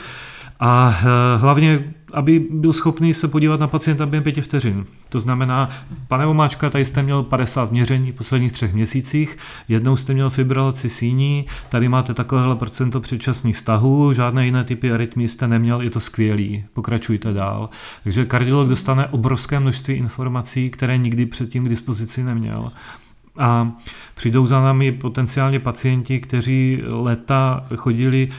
A 0.61 0.95
eh, 0.99 1.37
hlavně, 1.37 1.93
aby 2.13 2.39
byl 2.49 2.73
schopný 2.73 3.13
se 3.13 3.27
podívat 3.27 3.59
na 3.59 3.67
pacienta 3.67 4.05
během 4.05 4.23
pěti 4.23 4.41
vteřin. 4.41 4.85
To 5.09 5.19
znamená, 5.19 5.69
pane 6.07 6.25
Omáčka, 6.25 6.69
tady 6.69 6.85
jste 6.85 7.03
měl 7.03 7.23
50 7.23 7.71
měření 7.71 8.11
v 8.11 8.15
posledních 8.15 8.51
třech 8.51 8.73
měsících, 8.73 9.37
jednou 9.67 9.95
jste 9.95 10.13
měl 10.13 10.29
fibrilaci 10.29 10.89
síní, 10.89 11.45
tady 11.69 11.89
máte 11.89 12.13
takovéhle 12.13 12.55
procento 12.55 12.99
předčasných 12.99 13.57
stahů, 13.57 14.13
žádné 14.13 14.45
jiné 14.45 14.63
typy 14.63 14.91
arytmí 14.91 15.27
jste 15.27 15.47
neměl, 15.47 15.81
je 15.81 15.89
to 15.89 15.99
skvělý, 15.99 16.63
pokračujte 16.73 17.33
dál. 17.33 17.69
Takže 18.03 18.25
kardiolog 18.25 18.69
dostane 18.69 19.07
obrovské 19.07 19.59
množství 19.59 19.93
informací, 19.93 20.69
které 20.69 20.97
nikdy 20.97 21.25
předtím 21.25 21.65
k 21.65 21.69
dispozici 21.69 22.23
neměl. 22.23 22.71
A 23.37 23.71
přijdou 24.13 24.45
za 24.47 24.61
námi 24.61 24.91
potenciálně 24.91 25.59
pacienti, 25.59 26.19
kteří 26.19 26.81
leta 26.87 27.65
chodili 27.75 28.29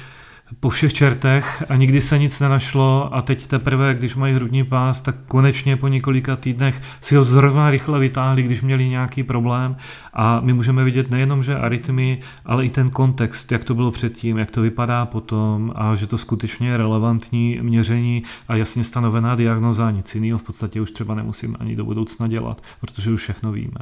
po 0.61 0.71
všech 0.71 0.95
čertech 0.95 1.65
a 1.69 1.77
nikdy 1.77 2.01
se 2.01 2.19
nic 2.19 2.41
nenašlo 2.41 3.15
a 3.15 3.23
teď 3.23 3.47
teprve, 3.47 3.95
když 3.95 4.15
mají 4.15 4.35
hrudní 4.35 4.65
pás, 4.65 5.01
tak 5.01 5.17
konečně 5.29 5.77
po 5.77 5.89
několika 5.89 6.37
týdnech 6.37 6.83
si 7.01 7.17
ho 7.17 7.25
zrovna 7.25 7.71
rychle 7.71 7.99
vytáhli, 7.99 8.43
když 8.43 8.63
měli 8.63 8.89
nějaký 8.89 9.23
problém 9.23 9.77
a 10.13 10.41
my 10.41 10.53
můžeme 10.53 10.85
vidět 10.85 11.11
nejenom, 11.11 11.43
že 11.43 11.57
arytmy, 11.57 12.19
ale 12.47 12.67
i 12.67 12.71
ten 12.71 12.91
kontext, 12.91 13.53
jak 13.53 13.65
to 13.65 13.75
bylo 13.75 13.91
předtím, 13.91 14.39
jak 14.39 14.51
to 14.51 14.63
vypadá 14.63 15.07
potom 15.07 15.73
a 15.77 15.95
že 15.95 16.07
to 16.07 16.19
skutečně 16.19 16.69
je 16.69 16.77
relevantní 16.77 17.59
měření 17.63 18.23
a 18.49 18.57
jasně 18.57 18.85
stanovená 18.85 19.35
diagnoza, 19.35 19.91
nic 19.91 20.15
jiného 20.15 20.39
v 20.39 20.43
podstatě 20.43 20.81
už 20.81 20.91
třeba 20.91 21.15
nemusím 21.15 21.57
ani 21.61 21.77
do 21.77 21.85
budoucna 21.85 22.29
dělat, 22.29 22.63
protože 22.81 23.11
už 23.11 23.21
všechno 23.21 23.53
víme. 23.53 23.79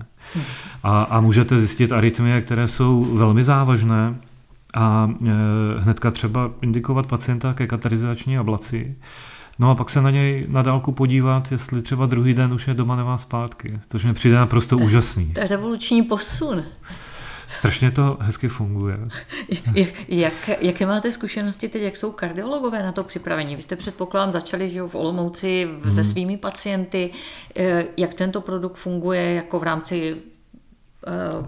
A, 0.83 1.03
a 1.03 1.21
můžete 1.21 1.59
zjistit 1.59 1.93
arytmie, 1.93 2.41
které 2.41 2.69
jsou 2.69 3.05
velmi 3.05 3.45
závažné, 3.45 4.15
a 4.75 5.11
e, 5.27 5.81
hnedka 5.81 6.11
třeba 6.11 6.51
indikovat 6.63 7.07
pacienta 7.07 7.55
ke 7.55 7.67
katarizační 7.67 8.39
ablaci. 8.39 8.97
No 9.59 9.71
a 9.71 9.75
pak 9.75 9.91
se 9.91 10.01
na 10.01 10.11
něj 10.11 10.47
na 10.49 10.63
dálku 10.63 10.93
podívat, 10.93 11.53
jestli 11.53 11.83
třeba 11.83 12.07
druhý 12.07 12.35
den 12.35 12.53
už 12.53 12.69
je 12.69 12.75
doma 12.75 12.97
nemá 12.97 13.19
zpátky. 13.19 13.81
To 13.89 13.99
mi 14.07 14.15
přijde 14.15 14.37
naprosto 14.37 14.79
to, 14.79 14.85
úžasný. 14.85 15.33
To 15.33 15.41
je 15.41 15.47
revoluční 15.47 16.03
posun. 16.03 16.65
Strašně 17.53 17.91
to 17.91 18.19
hezky 18.21 18.49
funguje. 18.49 18.99
jak, 20.09 20.51
jaké 20.61 20.87
máte 20.87 21.13
zkušenosti 21.13 21.69
teď, 21.69 21.83
jak 21.83 21.97
jsou 21.97 22.13
kardiologové 22.13 22.83
na 22.83 22.93
to 22.93 23.05
připravení? 23.05 23.57
Vy 23.57 23.63
jste 23.63 23.77
předpokládám 23.77 24.33
začali 24.33 24.71
že 24.71 24.83
v 24.83 24.95
Olomouci 24.95 25.69
hmm. 25.85 25.95
se 25.95 26.05
svými 26.05 26.37
pacienty. 26.37 27.11
E, 27.57 27.85
jak 27.97 28.15
tento 28.15 28.41
produkt 28.41 28.77
funguje 28.77 29.35
jako 29.35 29.61
v 29.61 29.63
rámci 29.63 30.17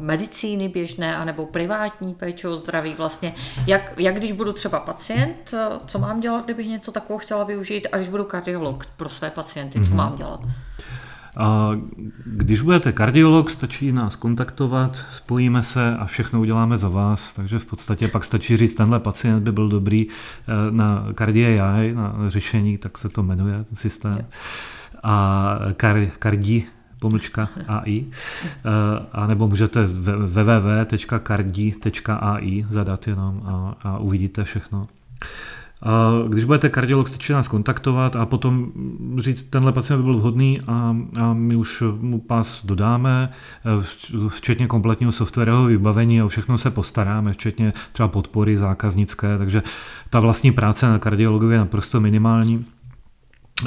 medicíny 0.00 0.68
běžné 0.68 1.16
anebo 1.16 1.46
privátní 1.46 2.14
péče 2.14 2.48
o 2.48 2.56
zdraví 2.56 2.94
vlastně. 2.98 3.34
Jak, 3.66 3.92
jak 3.98 4.16
když 4.16 4.32
budu 4.32 4.52
třeba 4.52 4.80
pacient, 4.80 5.54
eh, 5.54 5.66
co 5.86 5.98
mám 5.98 6.20
dělat, 6.20 6.44
kdybych 6.44 6.66
něco 6.66 6.92
takového 6.92 7.18
chtěla 7.18 7.44
využít 7.44 7.88
a 7.92 7.96
když 7.96 8.08
budu 8.08 8.24
kardiolog 8.24 8.86
pro 8.86 9.08
své 9.08 9.30
pacienty, 9.30 9.80
co 9.80 9.84
mm-hmm. 9.84 9.94
mám 9.94 10.16
dělat? 10.16 10.40
A 11.36 11.70
když 12.26 12.60
budete 12.60 12.92
kardiolog, 12.92 13.50
stačí 13.50 13.92
nás 13.92 14.16
kontaktovat, 14.16 15.04
spojíme 15.12 15.62
se 15.62 15.96
a 15.96 16.04
všechno 16.04 16.40
uděláme 16.40 16.78
za 16.78 16.88
vás. 16.88 17.34
Takže 17.34 17.58
v 17.58 17.64
podstatě 17.64 18.08
pak 18.08 18.24
stačí 18.24 18.56
říct, 18.56 18.74
tenhle 18.74 19.00
pacient 19.00 19.42
by 19.42 19.52
byl 19.52 19.68
dobrý 19.68 20.06
eh, 20.08 20.52
na 20.70 21.06
KardiAI, 21.14 21.92
na 21.94 22.14
řešení, 22.26 22.78
tak 22.78 22.98
se 22.98 23.08
to 23.08 23.22
jmenuje, 23.22 23.64
ten 23.64 23.76
systém. 23.76 24.26
A 25.02 25.58
kar, 25.76 26.06
kardi 26.18 26.66
pomlčka 27.02 27.48
AI, 27.68 28.04
eh, 28.04 28.08
a 29.12 29.26
nebo 29.26 29.48
můžete 29.48 29.86
www.cardi.ai 29.86 31.06
zadat 32.70 33.08
jenom 33.08 33.42
a, 33.46 33.74
a 33.82 33.98
uvidíte 33.98 34.44
všechno. 34.44 34.88
Když 36.28 36.44
budete 36.44 36.68
kardiolog, 36.68 37.08
stačí 37.08 37.32
nás 37.32 37.48
kontaktovat 37.48 38.16
a 38.16 38.26
potom 38.26 38.72
říct, 39.18 39.42
tenhle 39.42 39.72
pacient 39.72 39.98
by 39.98 40.04
byl 40.04 40.16
vhodný 40.16 40.60
a, 40.66 40.96
a 41.20 41.32
my 41.32 41.56
už 41.56 41.82
mu 42.00 42.20
pás 42.20 42.66
dodáme, 42.66 43.30
eh, 43.30 43.84
včetně 44.28 44.66
kompletního 44.66 45.12
softwarového 45.12 45.64
vybavení 45.64 46.20
a 46.20 46.26
všechno 46.26 46.58
se 46.58 46.70
postaráme, 46.70 47.32
včetně 47.32 47.72
třeba 47.92 48.08
podpory 48.08 48.58
zákaznické, 48.58 49.38
takže 49.38 49.62
ta 50.10 50.20
vlastní 50.20 50.52
práce 50.52 50.86
na 50.86 50.98
kardiologově 50.98 51.54
je 51.54 51.58
naprosto 51.58 52.00
minimální 52.00 52.66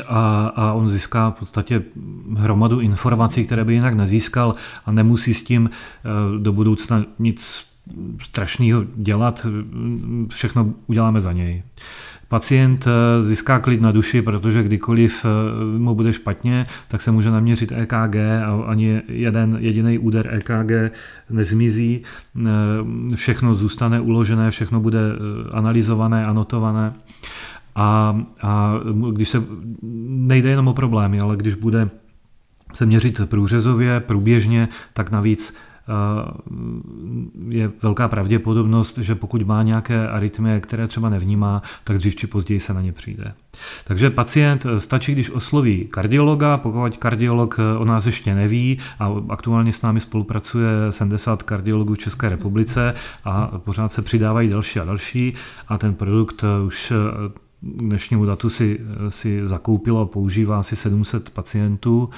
a, 0.08 0.48
a 0.56 0.74
on 0.74 0.89
získá 0.89 1.32
v 1.32 1.39
podstatě 1.39 1.84
hromadu 2.38 2.80
informací, 2.80 3.46
které 3.46 3.66
by 3.66 3.74
jinak 3.74 3.93
nezískal 3.93 4.56
a 4.86 4.91
nemusí 4.91 5.34
s 5.34 5.43
tím 5.43 5.70
eh, 5.70 6.10
do 6.39 6.54
budoucna 6.54 7.04
nic 7.20 7.66
strašného 8.22 8.86
dělat, 8.96 9.48
všechno 10.30 10.74
uděláme 10.88 11.22
za 11.22 11.32
něj. 11.32 11.64
Pacient 12.28 12.88
eh, 12.88 13.26
získá 13.26 13.60
klid 13.60 13.82
na 13.82 13.91
duši, 13.91 14.22
protože 14.22 14.64
kdykoliv 14.64 15.26
eh, 15.26 15.78
mu 15.78 15.96
bude 15.96 16.13
špatně, 16.13 16.66
tak 16.88 17.01
se 17.01 17.12
může 17.12 17.32
naměřit 17.32 17.72
EKG 17.72 18.16
a 18.46 18.63
ani 18.67 19.01
jeden 19.08 19.58
jediný 19.59 19.97
úder 19.97 20.30
EKG 20.34 20.96
nezmizí. 21.30 22.01
Všechno 23.16 23.55
zůstane 23.55 24.00
uložené, 24.00 24.51
všechno 24.51 24.80
bude 24.80 25.00
analyzované, 25.51 26.26
anotované. 26.26 26.93
A, 27.76 28.20
a 28.42 28.74
když 29.12 29.30
se 29.30 29.43
nejde 30.08 30.50
jenom 30.50 30.68
o 30.68 30.74
problémy, 30.74 31.20
ale 31.20 31.38
když 31.38 31.54
bude 31.54 31.89
se 32.74 32.86
měřit 32.86 33.22
průřezově, 33.26 34.00
průběžně, 34.00 34.68
tak 34.93 35.12
navíc 35.12 35.54
je 37.50 37.72
velká 37.82 38.08
pravděpodobnost, 38.08 38.97
že 38.97 39.16
pokud 39.16 39.42
má 39.42 39.64
nějaké 39.64 40.08
arytmie, 40.08 40.60
které 40.60 40.88
třeba 40.88 41.10
nevnímá, 41.10 41.62
tak 41.84 41.97
dřív 41.97 42.16
či 42.16 42.28
později 42.28 42.60
se 42.60 42.74
na 42.74 42.82
ně 42.82 42.92
přijde. 42.92 43.34
Takže 43.84 44.10
pacient 44.10 44.66
eh, 44.66 44.80
stačí, 44.80 45.12
když 45.12 45.30
osloví 45.30 45.88
kardiologa, 45.92 46.58
pokud 46.58 46.97
kardiolog 46.97 47.60
eh, 47.60 47.78
o 47.78 47.86
nás 47.86 48.06
ještě 48.06 48.36
neví 48.36 48.80
a 49.00 49.16
aktuálně 49.30 49.74
s 49.74 49.82
námi 49.82 50.00
spolupracuje 50.00 50.70
70 50.89 51.43
kardiologů 51.43 51.93
v 51.93 52.00
České 52.00 52.30
republice 52.30 52.93
a 53.26 53.47
pořád 53.58 53.92
se 53.92 54.02
přidávají 54.02 54.50
další 54.50 54.80
a 54.80 54.86
další 54.86 55.34
a 55.68 55.78
ten 55.78 55.93
produkt 55.93 56.43
eh, 56.43 56.66
už 56.66 56.93
dnešnímu 57.66 58.25
datu 58.25 58.50
si, 58.50 58.79
si 59.09 59.47
zakoupilo 59.47 60.01
a 60.01 60.05
používá 60.05 60.59
asi 60.59 60.75
700 60.75 61.29
pacientů. 61.29 62.09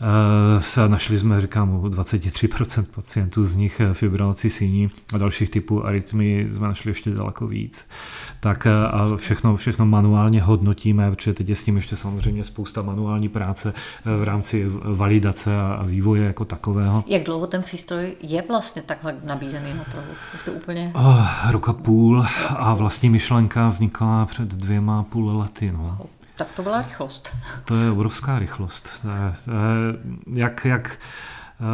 Eh, 0.00 0.62
se 0.62 0.88
našli 0.88 1.18
jsme, 1.18 1.40
říkám, 1.40 1.74
u 1.74 1.88
23% 1.88 2.84
pacientů 2.94 3.44
z 3.44 3.56
nich 3.56 3.80
eh, 3.80 3.94
fibrilací 3.94 4.50
síní 4.50 4.90
a 5.14 5.18
dalších 5.18 5.50
typů 5.50 5.86
arytmii 5.86 6.52
jsme 6.52 6.68
našli 6.68 6.90
ještě 6.90 7.10
daleko 7.10 7.46
víc. 7.46 7.86
Tak 8.40 8.66
eh, 8.66 8.70
a 8.86 9.16
všechno, 9.16 9.56
všechno 9.56 9.86
manuálně 9.86 10.42
hodnotíme, 10.42 11.10
protože 11.10 11.34
teď 11.34 11.48
je 11.48 11.56
s 11.56 11.64
tím 11.64 11.76
ještě 11.76 11.96
samozřejmě 11.96 12.44
spousta 12.44 12.82
manuální 12.82 13.28
práce 13.28 13.74
v 14.04 14.22
rámci 14.22 14.66
validace 14.84 15.56
a 15.56 15.82
vývoje 15.86 16.24
jako 16.24 16.44
takového. 16.44 17.04
Jak 17.06 17.22
dlouho 17.22 17.46
ten 17.46 17.62
přístroj 17.62 18.16
je 18.20 18.42
vlastně 18.48 18.82
takhle 18.82 19.16
nabízený 19.24 19.74
na 19.74 19.84
trhu? 19.84 20.02
Jste 20.38 20.50
úplně... 20.50 20.90
Oh, 20.94 21.26
roka 21.50 21.72
půl 21.72 22.26
a 22.48 22.74
vlastní 22.74 23.10
myšlenka 23.10 23.68
vznikla 23.68 24.26
před 24.26 24.48
dvěma 24.48 25.02
půl 25.02 25.38
lety. 25.38 25.72
No. 25.72 25.98
Tak 26.36 26.48
to 26.56 26.62
byla 26.62 26.82
rychlost. 26.82 27.36
To 27.64 27.76
je 27.76 27.90
obrovská 27.90 28.38
rychlost. 28.38 29.06
Jak, 30.32 30.64
jak 30.64 30.98
eh, 31.60 31.64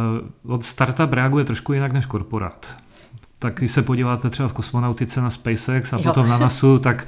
od 0.47 0.65
startup 0.65 1.13
reaguje 1.13 1.45
trošku 1.45 1.73
jinak 1.73 1.91
než 1.91 2.05
korporát 2.05 2.77
tak 3.41 3.55
když 3.55 3.71
se 3.71 3.81
podíváte 3.81 4.29
třeba 4.29 4.49
v 4.49 4.53
kosmonautice 4.53 5.21
na 5.21 5.29
SpaceX 5.29 5.93
a 5.93 5.97
jo. 5.97 6.03
potom 6.03 6.29
na 6.29 6.37
NASU, 6.37 6.79
tak 6.83 7.07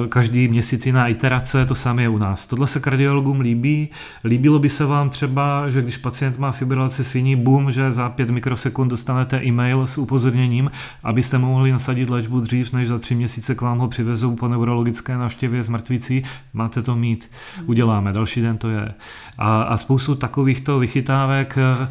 uh, 0.00 0.06
každý 0.06 0.48
měsíc 0.48 0.86
jiná 0.86 1.08
iterace, 1.08 1.66
to 1.66 1.74
samé 1.74 2.02
je 2.02 2.08
u 2.08 2.18
nás. 2.18 2.46
Tohle 2.46 2.66
se 2.66 2.80
kardiologům 2.80 3.40
líbí. 3.40 3.88
Líbilo 4.24 4.58
by 4.58 4.68
se 4.68 4.84
vám 4.84 5.10
třeba, 5.10 5.70
že 5.70 5.82
když 5.82 5.96
pacient 5.96 6.38
má 6.38 6.52
fibrilaci 6.52 7.04
síní, 7.04 7.36
boom, 7.36 7.70
že 7.70 7.92
za 7.92 8.08
pět 8.08 8.30
mikrosekund 8.30 8.90
dostanete 8.90 9.44
e-mail 9.44 9.86
s 9.86 9.98
upozorněním, 9.98 10.70
abyste 11.02 11.38
mohli 11.38 11.72
nasadit 11.72 12.10
léčbu 12.10 12.40
dřív, 12.40 12.72
než 12.72 12.88
za 12.88 12.98
tři 12.98 13.14
měsíce 13.14 13.54
k 13.54 13.60
vám 13.60 13.78
ho 13.78 13.88
přivezou 13.88 14.36
po 14.36 14.48
neurologické 14.48 15.16
návštěvě 15.16 15.62
s 15.62 15.68
mrtvící. 15.68 16.22
Máte 16.52 16.82
to 16.82 16.96
mít. 16.96 17.30
Uděláme. 17.66 18.12
Další 18.12 18.42
den 18.42 18.58
to 18.58 18.70
je. 18.70 18.94
A, 19.38 19.62
a 19.62 19.76
spoustu 19.76 20.14
takovýchto 20.14 20.78
vychytávek 20.78 21.58
uh, 21.78 21.86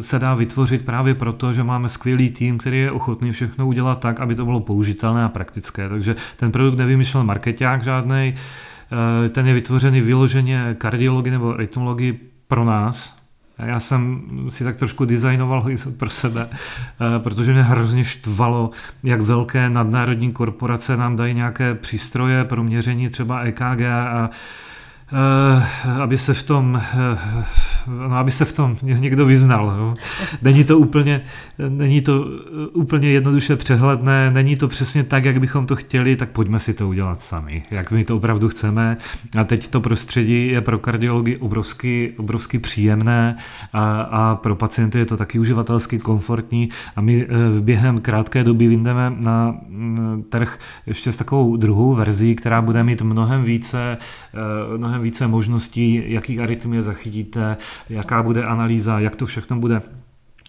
se 0.00 0.18
dá 0.18 0.34
vytvořit 0.34 0.84
právě 0.84 1.14
proto, 1.14 1.52
že 1.52 1.64
máme 1.64 1.88
skvělý 1.88 2.30
tým, 2.30 2.58
který 2.58 2.78
je 2.78 2.90
ochotný 2.90 3.32
všechno 3.32 3.66
udělat 3.66 4.00
tak, 4.00 4.20
aby 4.20 4.34
to 4.34 4.44
bylo 4.44 4.60
použitelné 4.60 5.24
a 5.24 5.28
praktické. 5.28 5.88
Takže 5.88 6.16
ten 6.36 6.52
produkt 6.52 6.78
nevymyslel 6.78 7.24
marketák 7.24 7.84
žádný, 7.84 8.34
eh, 8.34 9.28
ten 9.28 9.46
je 9.46 9.54
vytvořený 9.54 10.00
vyloženě 10.00 10.76
kardiologii 10.78 11.30
nebo 11.30 11.56
rytmologii 11.56 12.20
pro 12.48 12.64
nás, 12.64 13.18
já 13.58 13.80
jsem 13.80 14.22
si 14.48 14.64
tak 14.64 14.76
trošku 14.76 15.04
designoval 15.04 15.66
pro 15.96 16.10
sebe, 16.10 16.46
eh, 16.46 17.18
protože 17.18 17.52
mě 17.52 17.62
hrozně 17.62 18.04
štvalo, 18.04 18.70
jak 19.02 19.20
velké 19.20 19.70
nadnárodní 19.70 20.32
korporace 20.32 20.96
nám 20.96 21.16
dají 21.16 21.34
nějaké 21.34 21.74
přístroje 21.74 22.44
pro 22.44 22.62
měření 22.62 23.08
třeba 23.08 23.40
EKG 23.40 23.82
a 23.82 24.30
Eh, 25.12 25.90
aby 26.02 26.18
se 26.18 26.34
v 26.34 26.42
tom, 26.42 26.82
no, 27.88 28.16
aby 28.16 28.30
se 28.30 28.44
v 28.44 28.52
tom 28.52 28.76
někdo 28.82 29.26
vyznal. 29.26 29.66
No. 29.66 29.94
Není 30.42 30.64
to 30.64 30.78
úplně, 30.78 31.20
není 31.68 32.00
to 32.00 32.26
eh, 32.26 32.66
úplně 32.72 33.08
jednoduše 33.08 33.56
přehledné, 33.56 34.30
není 34.30 34.56
to 34.56 34.68
přesně 34.68 35.04
tak, 35.04 35.24
jak 35.24 35.40
bychom 35.40 35.66
to 35.66 35.76
chtěli, 35.76 36.16
tak 36.16 36.30
pojďme 36.30 36.60
si 36.60 36.74
to 36.74 36.88
udělat 36.88 37.20
sami, 37.20 37.62
jak 37.70 37.90
my 37.90 38.04
to 38.04 38.16
opravdu 38.16 38.48
chceme. 38.48 38.96
A 39.38 39.44
teď 39.44 39.68
to 39.68 39.80
prostředí 39.80 40.48
je 40.48 40.60
pro 40.60 40.78
kardiologii 40.78 41.36
obrovsky, 41.36 42.14
obrovsky 42.16 42.58
příjemné 42.58 43.36
a, 43.72 44.00
a 44.00 44.34
pro 44.34 44.56
pacienty 44.56 44.98
je 44.98 45.06
to 45.06 45.16
taky 45.16 45.38
uživatelsky 45.38 45.98
komfortní 45.98 46.68
a 46.96 47.00
my 47.00 47.26
během 47.60 48.00
krátké 48.00 48.44
doby 48.44 48.66
vyjdeme 48.66 49.12
na 49.16 49.54
mm, 49.68 50.24
trh 50.28 50.58
ještě 50.86 51.12
s 51.12 51.16
takovou 51.16 51.56
druhou 51.56 51.94
verzí, 51.94 52.34
která 52.34 52.60
bude 52.60 52.84
mít 52.84 53.02
mnohem 53.02 53.44
více, 53.44 53.98
mnohem 54.76 54.98
mnohem 54.98 55.02
více 55.02 55.26
možností, 55.26 56.02
jaký 56.06 56.40
arytmie 56.40 56.82
zachytíte, 56.82 57.56
jaká 57.88 58.22
bude 58.22 58.44
analýza, 58.44 59.00
jak 59.00 59.16
to 59.16 59.26
všechno 59.26 59.58
bude 59.58 59.82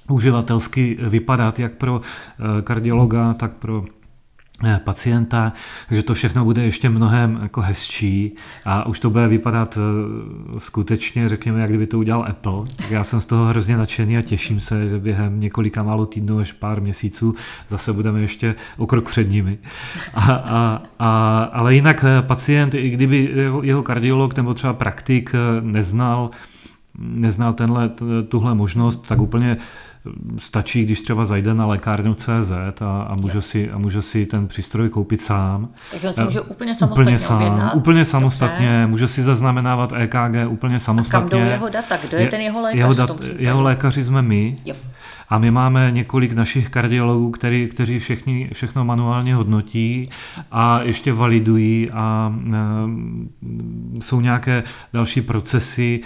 uživatelsky 0.10 0.98
vypadat, 1.02 1.60
jak 1.60 1.74
pro 1.74 2.02
eh, 2.02 2.62
kardiologa, 2.62 3.34
tak 3.34 3.52
pro 3.52 3.86
eh, 4.66 4.80
pacienta, 4.84 5.54
takže 5.88 6.04
to 6.04 6.14
všechno 6.14 6.46
bude 6.46 6.64
ještě 6.64 6.90
mnohem 6.90 7.40
jako 7.42 7.62
hezčí 7.62 8.36
a 8.66 8.86
už 8.86 9.00
to 9.00 9.10
bude 9.10 9.28
vypadat 9.28 9.78
eh, 9.78 10.60
skutečně, 10.60 11.30
řekněme, 11.30 11.62
jak 11.62 11.70
kdyby 11.70 11.88
to 11.88 12.00
udělal 12.00 12.26
Apple. 12.30 12.66
Já 12.90 13.04
jsem 13.04 13.22
z 13.22 13.26
toho 13.26 13.46
hrozně 13.46 13.78
nadšený 13.78 14.18
a 14.18 14.22
těším 14.22 14.60
se, 14.60 14.90
že 14.90 15.00
během 15.00 15.40
několika 15.40 15.84
málo 15.84 16.06
týdnů 16.06 16.40
až 16.40 16.52
pár 16.52 16.82
měsíců 16.82 17.36
zase 17.70 17.94
budeme 17.94 18.22
ještě 18.22 18.56
o 18.78 18.88
krok 18.88 19.10
před 19.10 19.30
nimi. 19.30 19.58
A, 20.14 20.34
a, 20.34 20.82
a, 21.00 21.44
ale 21.44 21.76
jinak 21.76 22.06
pacient, 22.22 22.74
i 22.74 22.90
kdyby 22.90 23.36
jeho 23.62 23.84
kardiolog 23.84 24.38
nebo 24.38 24.54
třeba 24.54 24.74
praktik 24.74 25.32
neznal, 25.62 26.30
neznal 26.98 27.54
tenhle, 27.54 27.92
tuhle 28.30 28.56
možnost, 28.56 29.08
tak 29.08 29.22
úplně 29.22 29.58
stačí, 30.40 30.86
když 30.86 31.02
třeba 31.02 31.26
zajde 31.26 31.54
na 31.54 31.66
lékárnu 31.66 32.14
CZ 32.14 32.52
a, 32.82 33.02
a, 33.02 33.16
může 33.16 33.42
si, 33.42 33.72
a 33.72 33.78
může 33.78 34.02
si 34.02 34.26
ten 34.26 34.48
přístroj 34.48 34.90
koupit 34.90 35.22
sám. 35.22 35.70
Takže 35.92 36.08
on 36.08 36.14
si 36.16 36.24
může 36.24 36.42
úplně 36.42 36.76
samostatně 36.76 37.04
úplně 37.04 37.20
sám, 37.20 37.38
objednat. 37.38 37.76
Úplně 37.76 38.06
samostatně, 38.06 38.68
Dobře. 38.68 38.88
může 38.88 39.08
si 39.08 39.24
zaznamenávat 39.24 39.94
EKG 39.94 40.50
úplně 40.50 40.80
samostatně. 40.80 41.26
A 41.26 41.30
kam 41.30 41.40
jdou 41.40 41.46
jeho 41.46 41.70
data? 41.70 41.98
Kdo 42.08 42.18
je, 42.18 42.24
je 42.24 42.30
ten 42.30 42.42
jeho 42.42 42.62
lékař 42.62 42.78
jeho, 42.78 42.94
dat, 42.94 43.12
jeho 43.38 43.62
lékaři 43.62 44.04
jsme 44.04 44.22
my. 44.22 44.58
Jo. 44.66 44.76
A 45.30 45.38
my 45.38 45.52
máme 45.52 45.92
několik 45.92 46.32
našich 46.32 46.70
kardiologů, 46.70 47.32
který, 47.32 47.68
kteří 47.68 48.00
všechny, 48.00 48.50
všechno 48.54 48.86
manuálně 48.86 49.36
hodnotí 49.36 50.10
a 50.52 50.82
ještě 50.82 51.14
validují 51.14 51.90
a 51.92 52.34
e, 52.54 52.58
jsou 54.02 54.22
nějaké 54.22 54.64
další 54.94 55.22
procesy 55.22 56.02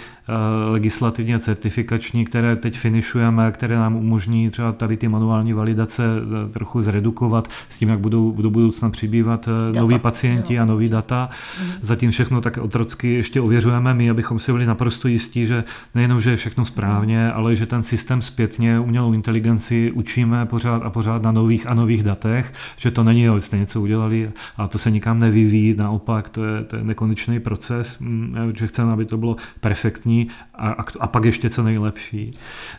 legislativně 0.70 1.38
certifikační, 1.38 2.24
které 2.24 2.56
teď 2.56 2.78
finišujeme, 2.78 3.52
které 3.52 3.76
nám 3.76 3.96
umožní 3.96 4.50
třeba 4.50 4.72
tady 4.72 4.96
ty 4.96 5.08
manuální 5.08 5.52
validace 5.52 6.04
e, 6.04 6.48
trochu 6.48 6.82
zredukovat 6.82 7.48
s 7.70 7.78
tím, 7.78 7.88
jak 7.88 7.98
budou 7.98 8.32
do 8.42 8.50
budoucna 8.50 8.90
přibývat 8.90 9.48
data. 9.48 9.80
noví 9.80 9.98
pacienti 9.98 10.58
a 10.58 10.64
noví 10.64 10.88
data. 10.88 11.28
Mhm. 11.60 11.72
Zatím 11.82 12.10
všechno 12.10 12.40
tak 12.40 12.58
otrocky 12.58 13.14
ještě 13.14 13.40
ověřujeme 13.40 13.94
my, 13.94 14.10
abychom 14.10 14.38
si 14.38 14.52
byli 14.52 14.66
naprosto 14.66 15.08
jistí, 15.08 15.46
že 15.46 15.64
nejenom, 15.94 16.20
že 16.20 16.30
je 16.30 16.36
všechno 16.36 16.64
správně, 16.64 17.32
ale 17.32 17.56
že 17.56 17.66
ten 17.66 17.82
systém 17.82 18.22
zpětně 18.22 18.78
umělou 18.80 19.12
inteligenci 19.12 19.92
učíme 19.92 20.46
pořád 20.46 20.82
a 20.82 20.90
pořád 20.90 21.22
na 21.22 21.32
nových 21.32 21.66
a 21.66 21.74
nových 21.74 22.02
datech, 22.02 22.52
že 22.76 22.90
to 22.90 23.04
není, 23.04 23.22
jo, 23.22 23.40
jste 23.40 23.58
něco 23.58 23.80
udělali 23.80 24.30
a 24.56 24.68
to 24.68 24.78
se 24.78 24.90
nikam 24.90 25.20
nevyvíjí, 25.20 25.74
naopak 25.78 26.28
to 26.28 26.44
je, 26.44 26.64
to 26.64 26.76
je 26.76 26.84
nekonečný 26.84 27.40
proces, 27.40 27.98
mm, 27.98 28.36
že 28.56 28.66
chceme, 28.66 28.92
aby 28.92 29.04
to 29.04 29.16
bylo 29.16 29.36
perfektní 29.60 30.13
a, 30.54 30.70
a, 30.70 30.84
a 31.00 31.06
pak 31.06 31.24
ještě 31.24 31.50
co 31.50 31.62
nejlepší. 31.62 32.30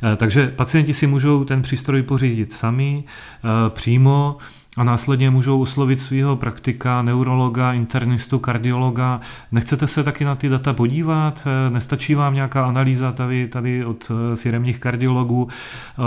Eh, 0.03 0.16
takže 0.16 0.48
pacienti 0.48 0.94
si 0.94 1.07
můžou 1.07 1.45
ten 1.45 1.62
přístroj 1.62 2.03
pořídit 2.03 2.53
sami, 2.53 3.03
eh, 3.03 3.70
přímo, 3.70 4.38
a 4.77 4.84
následně 4.84 5.30
můžou 5.30 5.60
uslovit 5.60 5.99
svého 5.99 6.35
praktika, 6.35 7.02
neurologa, 7.02 7.73
internistu, 7.73 8.39
kardiologa. 8.39 9.22
Nechcete 9.52 9.88
se 9.88 10.03
taky 10.03 10.26
na 10.26 10.35
ty 10.35 10.49
data 10.49 10.73
podívat? 10.73 11.47
Nestačí 11.69 12.15
vám 12.15 12.34
nějaká 12.34 12.65
analýza 12.65 13.11
tady, 13.11 13.47
tady 13.47 13.85
od 13.85 14.11
eh, 14.11 14.35
firmních 14.35 14.80
kardiologů 14.80 15.47
eh, 15.47 16.02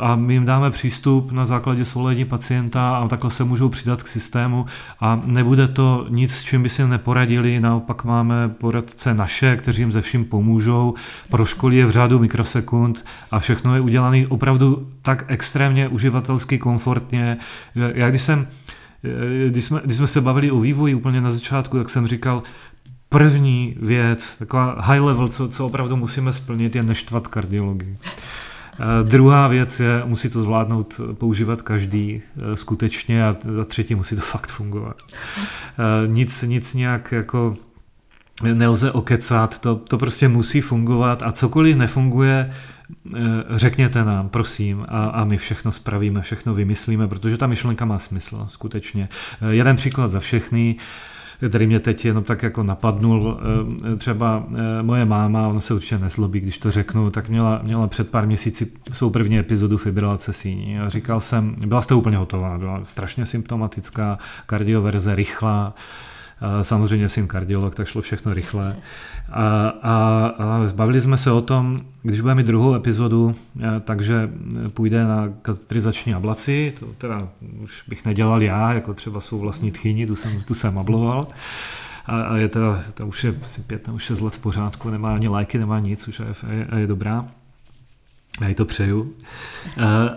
a 0.00 0.16
my 0.16 0.34
jim 0.34 0.44
dáme 0.44 0.70
přístup 0.70 1.32
na 1.32 1.46
základě 1.46 1.84
svolení 1.84 2.24
pacienta 2.24 2.96
a 2.96 3.08
takhle 3.08 3.30
se 3.30 3.44
můžou 3.44 3.68
přidat 3.68 4.02
k 4.02 4.08
systému 4.08 4.66
a 5.00 5.22
nebude 5.24 5.68
to 5.68 6.06
nic, 6.08 6.42
čím 6.42 6.62
by 6.62 6.68
si 6.68 6.86
neporadili, 6.86 7.60
naopak 7.60 8.04
máme 8.04 8.48
poradce 8.48 9.14
naše, 9.14 9.56
kteří 9.56 9.82
jim 9.82 9.92
ze 9.92 10.00
vším 10.00 10.24
pomůžou, 10.24 10.94
pro 11.30 11.44
školy 11.44 11.76
je 11.76 11.86
v 11.86 11.90
řádu 11.90 12.18
mikrosekund 12.18 13.04
a 13.30 13.38
všechno 13.38 13.74
je 13.74 13.80
udělané 13.80 14.26
opravdu 14.28 14.88
tak 15.02 15.24
extrémně 15.28 15.88
uživatelsky 15.88 16.58
komfortně, 16.58 17.36
já 17.74 18.10
když 18.10 18.22
jsem 18.22 18.46
Když 19.48 19.64
jsme, 19.64 19.80
když 19.84 19.96
jsme 19.96 20.06
se 20.06 20.20
bavili 20.20 20.50
o 20.50 20.60
vývoji 20.60 20.94
úplně 20.94 21.20
na 21.20 21.30
začátku, 21.30 21.76
jak 21.76 21.90
jsem 21.90 22.06
říkal, 22.06 22.42
první 23.08 23.76
věc, 23.80 24.36
taková 24.38 24.76
high 24.80 25.00
level, 25.00 25.28
co, 25.28 25.48
co 25.48 25.66
opravdu 25.66 25.96
musíme 25.96 26.32
splnit, 26.32 26.74
je 26.74 26.82
neštvat 26.82 27.28
kardiologii. 27.28 27.96
Druhá 29.02 29.48
věc 29.48 29.80
je, 29.80 30.02
musí 30.04 30.28
to 30.28 30.42
zvládnout 30.42 31.00
používat 31.12 31.62
každý 31.62 32.22
skutečně 32.54 33.26
a 33.26 33.36
za 33.56 33.64
třetí 33.64 33.94
musí 33.94 34.14
to 34.16 34.22
fakt 34.22 34.50
fungovat. 34.50 34.96
Nic, 36.06 36.42
nic 36.42 36.74
nějak 36.74 37.12
jako 37.12 37.56
nelze 38.42 38.92
okecat, 38.92 39.58
to, 39.58 39.76
to 39.76 39.98
prostě 39.98 40.28
musí 40.28 40.60
fungovat 40.60 41.22
a 41.22 41.32
cokoliv 41.32 41.76
nefunguje, 41.76 42.50
eh, 42.50 42.54
řekněte 43.50 44.04
nám, 44.04 44.28
prosím, 44.28 44.84
a, 44.88 45.04
a 45.04 45.24
my 45.24 45.38
všechno 45.38 45.72
spravíme, 45.72 46.20
všechno 46.20 46.54
vymyslíme, 46.54 47.08
protože 47.08 47.36
ta 47.36 47.46
myšlenka 47.46 47.84
má 47.84 47.98
smysl, 47.98 48.46
skutečně. 48.50 49.08
Eh, 49.42 49.54
jeden 49.54 49.76
příklad 49.76 50.10
za 50.10 50.20
všechny, 50.20 50.76
který 51.48 51.66
mě 51.66 51.80
teď 51.80 52.04
jenom 52.04 52.24
tak 52.24 52.42
jako 52.42 52.62
napadnul. 52.62 53.40
Eh, 53.92 53.96
třeba 53.96 54.46
moje 54.82 55.04
máma, 55.04 55.48
ona 55.48 55.60
se 55.60 55.74
určitě 55.74 55.98
nezlobí, 55.98 56.40
když 56.40 56.58
to 56.58 56.70
řeknu, 56.70 57.10
tak 57.10 57.28
měla, 57.28 57.60
měla 57.62 57.86
před 57.86 58.10
pár 58.10 58.26
měsíci 58.26 58.66
svou 58.92 59.10
první 59.10 59.38
epizodu 59.38 59.76
fibrilace 59.76 60.32
síní. 60.32 60.78
A 60.78 60.88
říkal 60.88 61.20
jsem, 61.20 61.56
byla 61.66 61.82
jste 61.82 61.94
úplně 61.94 62.16
hotová, 62.16 62.58
byla 62.58 62.80
strašně 62.84 63.26
symptomatická, 63.26 64.18
kardioverze 64.46 65.14
rychlá, 65.14 65.74
Samozřejmě 66.62 67.08
jsem 67.08 67.26
kardiolog, 67.26 67.74
tak 67.74 67.86
šlo 67.86 68.02
všechno 68.02 68.34
rychle. 68.34 68.76
A, 69.30 69.68
a, 69.68 70.26
a 70.38 70.66
zbavili 70.66 71.00
jsme 71.00 71.16
se 71.16 71.30
o 71.30 71.40
tom, 71.40 71.78
když 72.02 72.20
budeme 72.20 72.42
mít 72.42 72.46
druhou 72.46 72.74
epizodu, 72.74 73.34
takže 73.84 74.30
půjde 74.68 75.04
na 75.04 75.28
katetrizační 75.42 76.14
ablaci, 76.14 76.74
to 76.80 76.86
teda 76.86 77.28
už 77.62 77.82
bych 77.88 78.04
nedělal 78.04 78.42
já, 78.42 78.72
jako 78.72 78.94
třeba 78.94 79.20
svou 79.20 79.38
vlastní 79.38 79.70
tchyni, 79.70 80.06
tu 80.06 80.16
jsem, 80.16 80.40
tu 80.40 80.54
jsem 80.54 80.78
abloval. 80.78 81.26
A, 82.06 82.22
a 82.22 82.36
je 82.36 82.48
teda, 82.48 82.82
to 82.94 83.06
už 83.06 83.24
je 83.24 83.34
asi 83.44 83.60
pět 83.60 83.86
nebo 83.86 83.98
šest 83.98 84.20
let 84.20 84.34
v 84.34 84.38
pořádku, 84.38 84.90
nemá 84.90 85.14
ani 85.14 85.28
lajky, 85.28 85.58
nemá 85.58 85.78
nic, 85.78 86.08
už 86.08 86.20
je, 86.20 86.26
je, 86.50 86.80
je 86.80 86.86
dobrá. 86.86 87.26
Já 88.40 88.48
jí 88.48 88.54
to 88.54 88.64
přeju. 88.64 89.12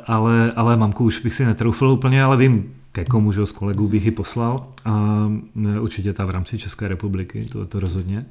Ale, 0.07 0.51
ale 0.55 0.77
mamku 0.77 1.03
už 1.03 1.19
bych 1.19 1.35
si 1.35 1.45
netroufil 1.45 1.89
úplně, 1.89 2.23
ale 2.23 2.37
vím, 2.37 2.73
ke 2.95 3.05
komu, 3.05 3.31
z 3.45 3.51
kolegů 3.51 3.87
bych 3.87 4.05
ji 4.05 4.11
poslal 4.11 4.67
a 4.85 5.27
e, 5.75 5.79
určitě 5.79 6.13
ta 6.13 6.25
v 6.25 6.29
rámci 6.29 6.57
České 6.57 6.87
republiky, 6.87 7.45
to, 7.51 7.65
to 7.65 7.79
rozhodně. 7.79 8.25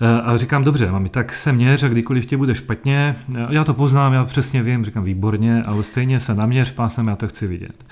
E, 0.00 0.20
a 0.22 0.36
říkám, 0.36 0.64
dobře, 0.64 0.90
mami, 0.90 1.08
tak 1.08 1.34
se 1.34 1.52
měř 1.52 1.82
a 1.82 1.88
kdykoliv 1.88 2.26
tě 2.26 2.36
bude 2.36 2.54
špatně, 2.54 3.16
e, 3.36 3.46
já 3.50 3.64
to 3.64 3.74
poznám, 3.74 4.12
já 4.12 4.24
přesně 4.24 4.62
vím, 4.62 4.84
říkám, 4.84 5.04
výborně, 5.04 5.62
ale 5.62 5.84
stejně 5.84 6.20
se 6.20 6.34
naměř 6.34 6.70
pásem, 6.70 7.08
já 7.08 7.16
to 7.16 7.28
chci 7.28 7.46
vidět. 7.46 7.84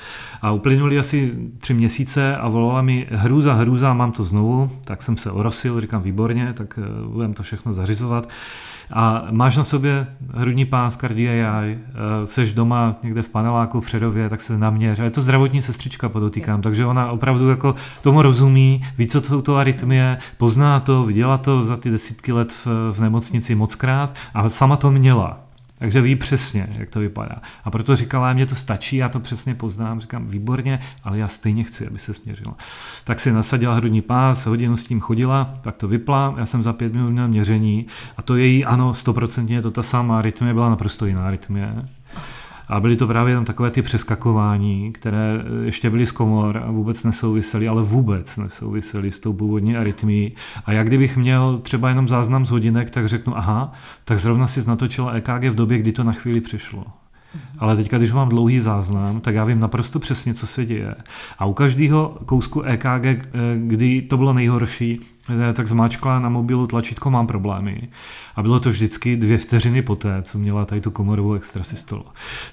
A 0.42 0.52
uplynuli 0.52 0.98
asi 0.98 1.34
tři 1.58 1.74
měsíce 1.74 2.36
a 2.36 2.48
volala 2.48 2.82
mi 2.82 3.06
hrůza, 3.10 3.54
hrůza, 3.54 3.94
mám 3.94 4.12
to 4.12 4.24
znovu, 4.24 4.70
tak 4.84 5.02
jsem 5.02 5.16
se 5.16 5.30
orosil, 5.30 5.80
říkám, 5.80 6.02
výborně, 6.02 6.52
tak 6.52 6.78
budeme 7.06 7.34
to 7.34 7.42
všechno 7.42 7.72
zařizovat 7.72 8.28
a 8.92 9.26
máš 9.30 9.56
na 9.56 9.64
sobě 9.64 10.06
hrudní 10.34 10.64
pás, 10.64 10.96
kardiai, 10.96 11.40
eh, 11.42 12.26
seš 12.26 12.52
doma 12.52 12.96
někde 13.02 13.22
v 13.22 13.28
paneláku 13.28 13.80
v 13.80 13.86
Předově, 13.86 14.28
tak 14.28 14.40
se 14.40 14.58
naměř. 14.58 14.98
A 14.98 15.04
je 15.04 15.10
to 15.10 15.20
zdravotní 15.20 15.62
sestřička, 15.62 16.08
podotýkám, 16.08 16.62
takže 16.62 16.86
ona 16.86 17.10
opravdu 17.10 17.48
jako 17.48 17.74
tomu 18.02 18.22
rozumí, 18.22 18.82
ví, 18.98 19.06
co 19.06 19.20
jsou 19.20 19.40
to 19.40 19.56
arytmie, 19.56 20.18
pozná 20.36 20.80
to, 20.80 21.04
viděla 21.04 21.38
to 21.38 21.64
za 21.64 21.76
ty 21.76 21.90
desítky 21.90 22.32
let 22.32 22.52
v, 22.52 22.66
v 22.92 23.00
nemocnici 23.00 23.54
mockrát 23.54 24.18
a 24.34 24.48
sama 24.48 24.76
to 24.76 24.90
měla. 24.90 25.47
Takže 25.78 26.00
ví 26.00 26.16
přesně, 26.16 26.66
jak 26.78 26.90
to 26.90 27.00
vypadá. 27.00 27.36
A 27.64 27.70
proto 27.70 27.96
říkala, 27.96 28.32
mě 28.32 28.46
to 28.46 28.54
stačí, 28.54 28.96
já 28.96 29.08
to 29.08 29.20
přesně 29.20 29.54
poznám, 29.54 30.00
říkám, 30.00 30.26
výborně, 30.26 30.78
ale 31.04 31.18
já 31.18 31.28
stejně 31.28 31.64
chci, 31.64 31.86
aby 31.86 31.98
se 31.98 32.14
směřila. 32.14 32.56
Tak 33.04 33.20
si 33.20 33.32
nasadila 33.32 33.74
hrudní 33.74 34.02
pás, 34.02 34.46
hodinu 34.46 34.76
s 34.76 34.84
tím 34.84 35.00
chodila, 35.00 35.54
tak 35.60 35.76
to 35.76 35.88
vypla, 35.88 36.34
já 36.38 36.46
jsem 36.46 36.62
za 36.62 36.72
pět 36.72 36.92
minut 36.92 37.10
měl 37.10 37.28
měření 37.28 37.86
a 38.16 38.22
to 38.22 38.36
její, 38.36 38.64
ano, 38.64 38.94
stoprocentně 38.94 39.62
to 39.62 39.70
ta 39.70 39.82
samá 39.82 40.22
rytmie, 40.22 40.54
byla 40.54 40.68
naprosto 40.68 41.06
jiná 41.06 41.30
rytmie. 41.30 41.84
A 42.68 42.80
byly 42.80 42.96
to 42.96 43.06
právě 43.06 43.34
tam 43.34 43.44
takové 43.44 43.70
ty 43.70 43.82
přeskakování, 43.82 44.92
které 44.92 45.44
ještě 45.64 45.90
byly 45.90 46.06
z 46.06 46.12
komor 46.12 46.62
a 46.66 46.70
vůbec 46.70 47.04
nesouvisely, 47.04 47.68
ale 47.68 47.82
vůbec 47.82 48.36
nesouvisely 48.36 49.12
s 49.12 49.20
tou 49.20 49.32
původní 49.32 49.76
arytmií. 49.76 50.32
A 50.64 50.72
jak 50.72 50.86
kdybych 50.86 51.16
měl 51.16 51.58
třeba 51.58 51.88
jenom 51.88 52.08
záznam 52.08 52.46
z 52.46 52.50
hodinek, 52.50 52.90
tak 52.90 53.08
řeknu, 53.08 53.36
aha, 53.36 53.72
tak 54.04 54.18
zrovna 54.18 54.46
si 54.46 54.68
natočila 54.68 55.12
EKG 55.12 55.44
v 55.50 55.54
době, 55.54 55.78
kdy 55.78 55.92
to 55.92 56.04
na 56.04 56.12
chvíli 56.12 56.40
přišlo. 56.40 56.84
Ale 57.58 57.76
teďka, 57.76 57.98
když 57.98 58.12
mám 58.12 58.28
dlouhý 58.28 58.60
záznam, 58.60 59.20
tak 59.20 59.34
já 59.34 59.44
vím 59.44 59.60
naprosto 59.60 59.98
přesně, 59.98 60.34
co 60.34 60.46
se 60.46 60.66
děje. 60.66 60.94
A 61.38 61.46
u 61.46 61.52
každého 61.52 62.16
kousku 62.26 62.62
EKG, 62.62 63.06
eh, 63.06 63.20
kdy 63.56 64.02
to 64.02 64.16
bylo 64.16 64.32
nejhorší, 64.32 65.00
eh, 65.30 65.52
tak 65.52 65.68
zmáčkla 65.68 66.18
na 66.18 66.28
mobilu 66.28 66.66
tlačítko 66.66 67.10
mám 67.10 67.26
problémy. 67.26 67.88
A 68.36 68.42
bylo 68.42 68.60
to 68.60 68.70
vždycky 68.70 69.16
dvě 69.16 69.38
vteřiny 69.38 69.82
poté, 69.82 70.22
co 70.22 70.38
měla 70.38 70.64
tady 70.64 70.80
tu 70.80 70.90
komorovou 70.90 71.34
extrasystolu. 71.34 72.04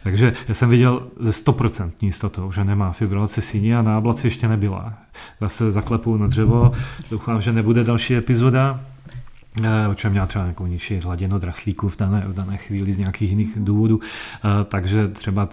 Takže 0.04 0.34
já 0.48 0.54
jsem 0.54 0.70
viděl 0.70 1.08
ze 1.20 1.34
100% 1.34 1.92
jistotou, 2.02 2.52
že 2.52 2.64
nemá 2.64 2.92
fibrilaci 2.92 3.42
síní 3.42 3.76
a 3.76 3.82
na 3.82 3.98
ablaci 3.98 4.28
ještě 4.28 4.48
nebyla. 4.48 4.94
Zase 5.42 5.72
zaklepu 5.72 6.18
na 6.18 6.28
dřevo, 6.28 6.72
doufám, 7.12 7.42
že 7.42 7.54
nebude 7.54 7.84
další 7.84 8.16
epizoda. 8.16 8.80
Eh, 9.64 9.88
o 9.88 9.94
čem 9.94 10.12
měla 10.12 10.26
třeba 10.26 10.44
nějakou 10.44 10.66
nižší 10.66 10.96
hladinu 10.96 11.40
draslíků 11.40 11.90
v 11.90 11.98
dané, 11.98 12.24
v 12.28 12.34
dané 12.34 12.58
chvíli 12.58 12.94
z 12.94 12.98
nějakých 12.98 13.30
jiných 13.30 13.54
důvodů, 13.56 14.00
eh, 14.02 14.64
takže 14.64 15.08
třeba 15.08 15.50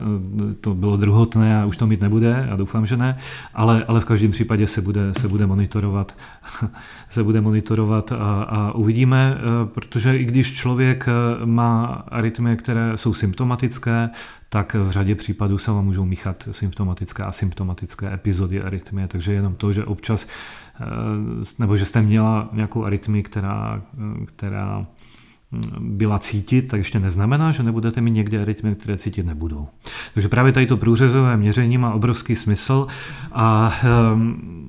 to 0.61 0.75
bylo 0.75 0.97
druhotné 0.97 1.63
a 1.63 1.67
už 1.67 1.77
to 1.77 1.87
mít 1.87 2.01
nebude, 2.01 2.47
já 2.51 2.57
doufám, 2.57 2.87
že 2.87 2.97
ne, 2.97 3.19
ale, 3.55 3.85
ale 3.89 4.01
v 4.01 4.05
každém 4.05 4.31
případě 4.31 4.67
se 4.67 4.81
bude, 4.81 5.15
se 5.21 5.29
bude 5.29 5.47
monitorovat, 5.47 6.15
se 7.11 7.23
bude 7.23 7.41
monitorovat 7.41 8.13
a, 8.13 8.43
a 8.43 8.73
uvidíme, 8.73 9.37
eh, 9.37 9.67
protože 9.67 10.19
i 10.19 10.25
když 10.25 10.53
člověk 10.53 11.07
má 11.45 11.85
arytmie, 12.09 12.57
které 12.57 12.93
jsou 12.97 13.15
symptomatické, 13.15 14.11
tak 14.49 14.75
v 14.75 14.91
řadě 14.91 15.15
případů 15.15 15.59
se 15.59 15.71
vám 15.71 15.85
můžou 15.85 16.05
míchat 16.05 16.49
symptomatické 16.51 17.23
a 17.23 17.33
symptomatické 17.33 18.15
epizody 18.15 18.63
arytmie, 18.63 19.09
takže 19.09 19.33
jenom 19.33 19.55
to, 19.55 19.73
že 19.73 19.85
občas 19.85 20.27
Eh, 20.27 20.62
nebo 21.59 21.77
že 21.77 21.85
jste 21.85 22.03
měla 22.03 22.49
nějakou 22.53 22.85
arytmii, 22.85 23.23
která, 23.23 23.83
která 24.25 24.87
hm, 25.53 25.61
byla 25.81 26.19
cítit, 26.19 26.63
tak 26.63 26.79
ještě 26.79 27.01
neznamená, 27.01 27.53
že 27.53 27.63
nebudete 27.63 28.01
mít 28.01 28.11
někde 28.11 28.43
arytmie, 28.43 28.75
které 28.75 28.99
cítit 28.99 29.27
nebudou. 29.27 29.69
Takže 30.15 30.29
právě 30.29 30.53
tady 30.53 30.67
to 30.67 30.77
průřezové 30.77 31.37
měření 31.37 31.79
má 31.79 31.93
obrovský 31.93 32.37
smysl 32.37 32.87
a 33.33 33.73
um, 34.15 34.62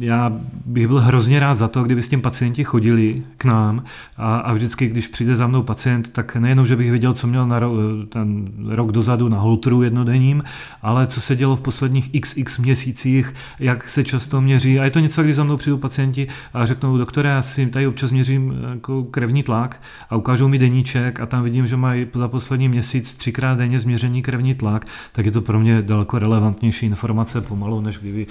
já 0.00 0.32
bych 0.66 0.88
byl 0.88 1.00
hrozně 1.00 1.40
rád 1.40 1.54
za 1.54 1.68
to, 1.68 1.84
kdyby 1.84 2.02
s 2.02 2.08
tím 2.08 2.20
pacienti 2.20 2.64
chodili 2.64 3.22
k 3.36 3.44
nám 3.44 3.84
a, 4.16 4.36
a 4.36 4.52
vždycky, 4.52 4.88
když 4.88 5.06
přijde 5.06 5.36
za 5.36 5.46
mnou 5.46 5.62
pacient, 5.62 6.10
tak 6.12 6.36
nejenom, 6.36 6.66
že 6.66 6.76
bych 6.76 6.90
viděl, 6.90 7.12
co 7.12 7.26
měl 7.26 7.46
na 7.46 7.58
ro, 7.58 7.72
ten 8.08 8.48
rok 8.68 8.92
dozadu 8.92 9.28
na 9.28 9.38
holtru 9.38 9.82
jednodenním, 9.82 10.42
ale 10.82 11.06
co 11.06 11.20
se 11.20 11.36
dělo 11.36 11.56
v 11.56 11.60
posledních 11.60 12.20
xx 12.20 12.58
měsících, 12.58 13.34
jak 13.58 13.90
se 13.90 14.04
často 14.04 14.40
měří. 14.40 14.80
A 14.80 14.84
je 14.84 14.90
to 14.90 14.98
něco, 14.98 15.22
když 15.22 15.36
za 15.36 15.44
mnou 15.44 15.56
přijdou 15.56 15.76
pacienti 15.76 16.26
a 16.54 16.66
řeknou, 16.66 16.98
doktore, 16.98 17.28
já 17.28 17.42
si 17.42 17.66
tady 17.66 17.86
občas 17.86 18.10
měřím 18.10 18.54
jako 18.70 19.04
krevní 19.04 19.42
tlak 19.42 19.82
a 20.10 20.16
ukážou 20.16 20.48
mi 20.48 20.58
deníček 20.58 21.20
a 21.20 21.26
tam 21.26 21.42
vidím, 21.42 21.66
že 21.66 21.76
mají 21.76 22.06
za 22.14 22.28
poslední 22.28 22.68
měsíc 22.68 23.14
třikrát 23.14 23.58
denně 23.58 23.80
změření 23.80 24.22
krevní 24.22 24.54
tlak, 24.54 24.86
tak 25.12 25.26
je 25.26 25.32
to 25.32 25.40
pro 25.40 25.60
mě 25.60 25.82
daleko 25.82 26.18
relevantnější 26.18 26.86
informace 26.86 27.40
pomalu, 27.40 27.80
než 27.80 27.98
kdyby 27.98 28.26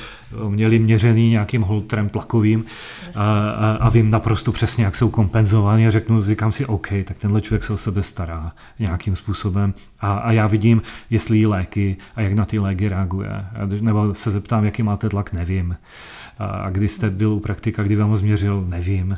měli 0.49 0.79
měřený 0.79 1.29
nějaký 1.29 1.58
tím 1.59 1.67
holtrem 1.67 2.09
tlakovým 2.09 2.65
a, 3.15 3.49
a, 3.49 3.71
a 3.71 3.89
vím 3.89 4.09
naprosto 4.09 4.51
přesně, 4.51 4.85
jak 4.85 4.95
jsou 4.95 5.09
kompenzovány 5.09 5.87
a 5.87 5.91
řeknu, 5.91 6.21
říkám 6.21 6.51
si, 6.51 6.65
OK, 6.65 6.87
tak 7.03 7.17
tenhle 7.17 7.41
člověk 7.41 7.63
se 7.63 7.73
o 7.73 7.77
sebe 7.77 8.03
stará 8.03 8.51
nějakým 8.79 9.15
způsobem 9.15 9.73
a, 9.99 10.13
a 10.13 10.31
já 10.31 10.47
vidím, 10.47 10.81
jestli 11.09 11.37
jí 11.37 11.45
léky 11.45 11.97
a 12.15 12.21
jak 12.21 12.33
na 12.33 12.45
ty 12.45 12.59
léky 12.59 12.89
reaguje. 12.89 13.45
Nebo 13.81 14.15
se 14.15 14.31
zeptám, 14.31 14.65
jaký 14.65 14.83
máte 14.83 15.09
tlak, 15.09 15.33
nevím. 15.33 15.77
A 16.39 16.69
kdy 16.69 16.87
jste 16.87 17.09
byl 17.09 17.33
u 17.33 17.39
praktika, 17.39 17.83
kdy 17.83 17.95
vám 17.95 18.09
ho 18.09 18.17
změřil, 18.17 18.65
nevím. 18.67 19.15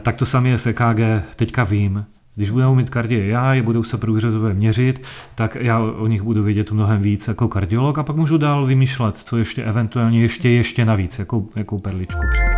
Tak 0.00 0.16
to 0.16 0.26
samé 0.26 0.48
je 0.48 0.58
s 0.58 0.66
EKG, 0.66 1.00
teďka 1.36 1.64
vím, 1.64 2.04
když 2.38 2.50
budou 2.50 2.74
mít 2.74 2.90
kardie 2.90 3.26
já, 3.26 3.54
je 3.54 3.62
budou 3.62 3.82
se 3.82 3.98
průřezové 3.98 4.54
měřit, 4.54 5.02
tak 5.34 5.54
já 5.54 5.78
o 5.78 6.06
nich 6.06 6.22
budu 6.22 6.42
vědět 6.42 6.70
mnohem 6.70 7.02
víc 7.02 7.28
jako 7.28 7.48
kardiolog 7.48 7.98
a 7.98 8.02
pak 8.02 8.16
můžu 8.16 8.38
dál 8.38 8.66
vymýšlet, 8.66 9.16
co 9.16 9.36
ještě 9.36 9.64
eventuálně 9.64 10.22
ještě 10.22 10.48
ještě 10.48 10.84
navíc, 10.84 11.18
jakou, 11.18 11.48
jakou 11.56 11.78
perličku 11.78 12.20
přijde. 12.30 12.56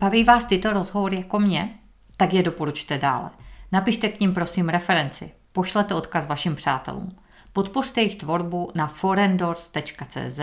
Baví 0.00 0.24
vás 0.24 0.46
tyto 0.46 0.72
rozhovory 0.72 1.16
jako 1.16 1.40
mě? 1.40 1.68
Tak 2.16 2.34
je 2.34 2.42
doporučte 2.42 2.98
dále. 2.98 3.30
Napište 3.72 4.08
k 4.08 4.20
ním 4.20 4.34
prosím 4.34 4.68
referenci. 4.68 5.30
Pošlete 5.52 5.94
odkaz 5.94 6.26
vašim 6.26 6.54
přátelům. 6.54 7.08
Podpořte 7.52 8.00
jejich 8.00 8.16
tvorbu 8.16 8.70
na 8.74 8.86
forendors.cz 8.86 10.40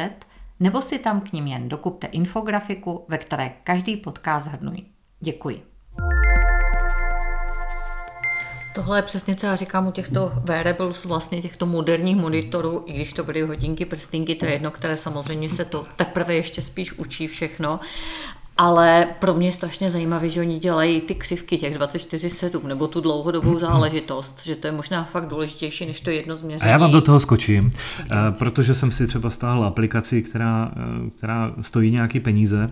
nebo 0.60 0.82
si 0.82 1.00
tam 1.00 1.22
k 1.22 1.34
ním 1.34 1.48
jen 1.48 1.70
dokupte 1.70 2.08
infografiku, 2.08 3.06
ve 3.08 3.18
které 3.18 3.52
každý 3.64 3.98
podcast 3.98 4.48
hrnují. 4.48 4.86
Děkuji. 5.20 5.64
Tohle 8.76 8.98
je 8.98 9.02
přesně, 9.02 9.36
co 9.36 9.46
já 9.46 9.56
říkám 9.56 9.88
u 9.88 9.92
těchto 9.92 10.32
wearables, 10.44 11.06
vlastně 11.06 11.42
těchto 11.42 11.66
moderních 11.66 12.16
monitorů, 12.16 12.84
i 12.86 12.94
když 12.94 13.14
to 13.14 13.24
byly 13.24 13.42
hodinky, 13.42 13.86
prstinky, 13.86 14.36
to 14.36 14.46
je 14.46 14.52
jedno, 14.52 14.72
které 14.72 14.98
samozřejmě 14.98 15.50
se 15.50 15.66
to 15.66 15.86
teprve 15.96 16.36
ještě 16.36 16.62
spíš 16.62 16.94
učí 16.94 17.28
všechno, 17.28 17.80
ale 18.58 19.08
pro 19.20 19.34
mě 19.34 19.48
je 19.48 19.52
strašně 19.52 19.90
zajímavé, 19.90 20.30
že 20.30 20.42
oni 20.42 20.60
dělají 20.60 21.02
ty 21.02 21.16
křivky 21.16 21.58
těch 21.58 21.78
24-7 21.78 22.64
nebo 22.68 22.88
tu 22.88 23.02
dlouhodobou 23.02 23.60
záležitost, 23.60 24.44
že 24.44 24.56
to 24.56 24.68
je 24.68 24.74
možná 24.74 25.04
fakt 25.04 25.26
důležitější 25.26 25.86
než 25.86 26.02
to 26.02 26.10
jedno 26.10 26.36
změření. 26.36 26.70
A 26.70 26.72
já 26.72 26.78
vám 26.78 26.92
do 26.92 27.02
toho 27.02 27.20
skočím, 27.20 27.72
eh, 28.12 28.16
protože 28.40 28.76
jsem 28.76 28.92
si 28.92 29.08
třeba 29.08 29.30
stáhl 29.30 29.66
aplikaci, 29.66 30.22
která, 30.22 30.72
eh, 30.76 31.10
která 31.18 31.54
stojí 31.62 31.92
nějaký 31.92 32.20
peníze 32.20 32.70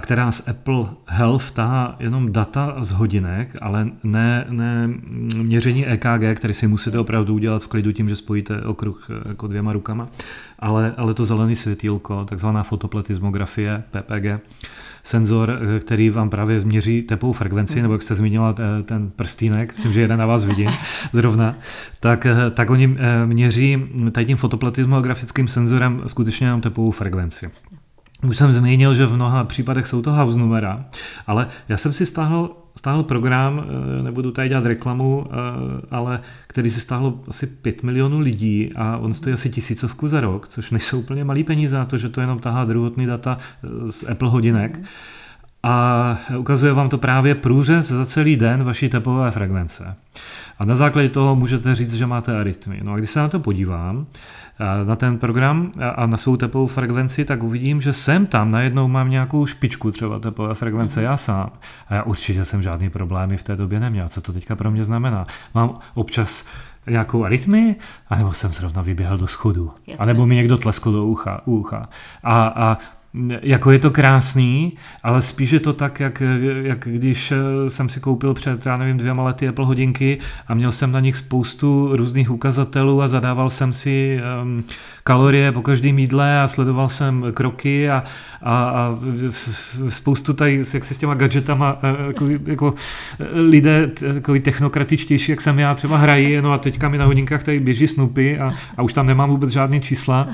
která 0.00 0.32
z 0.32 0.48
Apple 0.48 0.86
Health 1.06 1.50
tahá 1.50 1.96
jenom 2.00 2.32
data 2.32 2.76
z 2.80 2.90
hodinek, 2.90 3.56
ale 3.60 3.88
ne, 4.04 4.46
ne 4.50 4.90
měření 5.42 5.86
EKG, 5.86 6.34
které 6.34 6.54
si 6.54 6.66
musíte 6.66 6.98
opravdu 6.98 7.34
udělat 7.34 7.62
v 7.62 7.68
klidu 7.68 7.92
tím, 7.92 8.08
že 8.08 8.16
spojíte 8.16 8.62
okruh 8.62 9.08
eh, 9.10 9.28
jako 9.28 9.46
dvěma 9.46 9.72
rukama, 9.72 10.08
ale, 10.58 10.94
ale 10.96 11.14
to 11.14 11.24
zelený 11.24 11.56
světýlko, 11.56 12.24
takzvaná 12.24 12.62
fotopletismografie, 12.62 13.82
PPG, 13.90 14.40
senzor, 15.04 15.58
eh, 15.76 15.80
který 15.80 16.10
vám 16.10 16.30
právě 16.30 16.60
změří 16.60 17.02
tepovou 17.02 17.32
frekvenci, 17.32 17.82
nebo 17.82 17.94
jak 17.94 18.02
jste 18.02 18.14
zmínila 18.14 18.54
eh, 18.58 18.82
ten 18.82 19.10
prstínek, 19.10 19.72
myslím, 19.72 19.92
že 19.92 20.00
jeden 20.00 20.18
na 20.18 20.26
vás 20.26 20.44
vidím 20.44 20.70
zrovna, 21.12 21.54
tak, 22.00 22.26
tak 22.54 22.70
oni 22.70 22.96
měří 23.26 23.84
tady 24.12 24.26
tím 24.26 24.36
fotopletismografickým 24.36 25.48
senzorem 25.48 26.02
skutečně 26.06 26.46
jenom 26.46 26.60
tepovou 26.60 26.90
frekvenci. 26.90 27.50
Už 28.24 28.36
jsem 28.36 28.52
zmínil, 28.52 28.94
že 28.94 29.06
v 29.06 29.12
mnoha 29.12 29.44
případech 29.44 29.86
jsou 29.86 30.02
to 30.02 30.12
house 30.12 30.38
numera, 30.38 30.84
ale 31.26 31.46
já 31.68 31.76
jsem 31.76 31.92
si 31.92 32.06
stáhl, 32.06 32.50
stáhl 32.76 33.02
program, 33.02 33.64
eh, 33.64 34.02
nebudu 34.02 34.30
tady 34.30 34.48
dělat 34.48 34.66
reklamu, 34.66 35.26
eh, 35.26 35.34
ale 35.90 36.20
který 36.46 36.70
si 36.70 36.80
stáhlo 36.80 37.20
asi 37.28 37.46
5 37.46 37.82
milionů 37.82 38.18
lidí 38.18 38.72
a 38.76 38.96
on 38.96 39.14
stojí 39.14 39.34
asi 39.34 39.50
tisícovku 39.50 40.08
za 40.08 40.20
rok, 40.20 40.48
což 40.48 40.70
nejsou 40.70 40.98
úplně 40.98 41.24
malý 41.24 41.44
peníze 41.44 41.76
na 41.76 41.84
to, 41.84 41.98
že 41.98 42.08
to 42.08 42.20
jenom 42.20 42.38
tahá 42.38 42.64
druhotný 42.64 43.06
data 43.06 43.38
eh, 43.38 43.92
z 43.92 44.04
Apple 44.08 44.28
hodinek. 44.28 44.80
A 45.62 46.18
ukazuje 46.38 46.72
vám 46.72 46.88
to 46.88 46.98
právě 46.98 47.34
průřez 47.34 47.88
za 47.88 48.06
celý 48.06 48.36
den 48.36 48.64
vaší 48.64 48.88
tepové 48.88 49.30
frekvence. 49.30 49.96
A 50.58 50.64
na 50.64 50.74
základě 50.74 51.08
toho 51.08 51.36
můžete 51.36 51.74
říct, 51.74 51.94
že 51.94 52.06
máte 52.06 52.40
arytmy. 52.40 52.80
No 52.82 52.92
a 52.92 52.96
když 52.96 53.10
se 53.10 53.20
na 53.20 53.28
to 53.28 53.40
podívám, 53.40 54.06
na 54.84 54.96
ten 54.96 55.18
program 55.18 55.72
a 55.94 56.06
na 56.06 56.16
svou 56.16 56.36
tepovou 56.36 56.66
frekvenci, 56.66 57.24
tak 57.24 57.42
uvidím, 57.42 57.80
že 57.80 57.92
sem 57.92 58.26
tam 58.26 58.50
najednou 58.50 58.88
mám 58.88 59.10
nějakou 59.10 59.46
špičku 59.46 59.90
třeba 59.90 60.18
tepové 60.18 60.54
frekvence 60.54 61.02
já 61.02 61.16
sám. 61.16 61.50
A 61.88 61.94
já 61.94 62.02
určitě 62.02 62.44
jsem 62.44 62.62
žádný 62.62 62.90
problémy 62.90 63.36
v 63.36 63.42
té 63.42 63.56
době 63.56 63.80
neměl. 63.80 64.08
Co 64.08 64.20
to 64.20 64.32
teďka 64.32 64.56
pro 64.56 64.70
mě 64.70 64.84
znamená? 64.84 65.26
Mám 65.54 65.78
občas 65.94 66.44
nějakou 66.90 67.24
arytmii, 67.24 67.76
anebo 68.08 68.32
jsem 68.32 68.52
zrovna 68.52 68.82
vyběhl 68.82 69.18
do 69.18 69.26
schodu, 69.26 69.72
anebo 69.98 70.26
mi 70.26 70.34
někdo 70.34 70.58
tleskl 70.58 70.92
do 70.92 71.06
ucha. 71.06 71.40
ucha. 71.44 71.88
A, 72.22 72.46
a 72.46 72.78
jako 73.42 73.70
je 73.70 73.78
to 73.78 73.90
krásný, 73.90 74.72
ale 75.02 75.22
spíš 75.22 75.50
je 75.50 75.60
to 75.60 75.72
tak, 75.72 76.00
jak, 76.00 76.22
jak 76.62 76.78
když 76.78 77.32
eh, 77.32 77.70
jsem 77.70 77.88
si 77.88 78.00
koupil 78.00 78.34
před, 78.34 78.66
já 78.66 78.76
nevím, 78.76 78.96
dvěma 78.96 79.22
lety 79.22 79.48
Apple 79.48 79.64
hodinky 79.64 80.18
a 80.46 80.54
měl 80.54 80.72
jsem 80.72 80.92
na 80.92 81.00
nich 81.00 81.16
spoustu 81.16 81.96
různých 81.96 82.30
ukazatelů 82.30 83.02
a 83.02 83.08
zadával 83.08 83.50
jsem 83.50 83.72
si 83.72 84.20
um, 84.42 84.64
kalorie 85.04 85.52
po 85.52 85.62
každém 85.62 85.98
jídle 85.98 86.40
a 86.40 86.48
sledoval 86.48 86.88
jsem 86.88 87.26
kroky 87.34 87.90
a, 87.90 88.04
a, 88.42 88.54
a 88.54 88.98
spoustu 89.88 90.32
tady, 90.32 90.64
jak 90.74 90.84
se 90.84 90.94
s 90.94 90.98
těma 90.98 91.14
gadgetama 91.14 91.78
eh, 91.82 92.06
jako, 92.06 92.26
jako 92.46 92.74
eh, 93.20 93.40
lidé 93.40 93.90
jako 94.14 94.34
technokratičtější, 94.42 95.32
jak 95.32 95.40
jsem 95.40 95.58
já, 95.58 95.74
třeba 95.74 95.96
hrají, 95.96 96.42
no 96.42 96.52
a 96.52 96.58
teďka 96.58 96.88
mi 96.88 96.98
na 96.98 97.04
hodinkách 97.04 97.42
tady 97.42 97.60
běží 97.60 97.88
snupy 97.88 98.38
a, 98.38 98.50
a 98.76 98.82
už 98.82 98.92
tam 98.92 99.06
nemám 99.06 99.30
vůbec 99.30 99.50
žádný 99.50 99.80
čísla. 99.80 100.28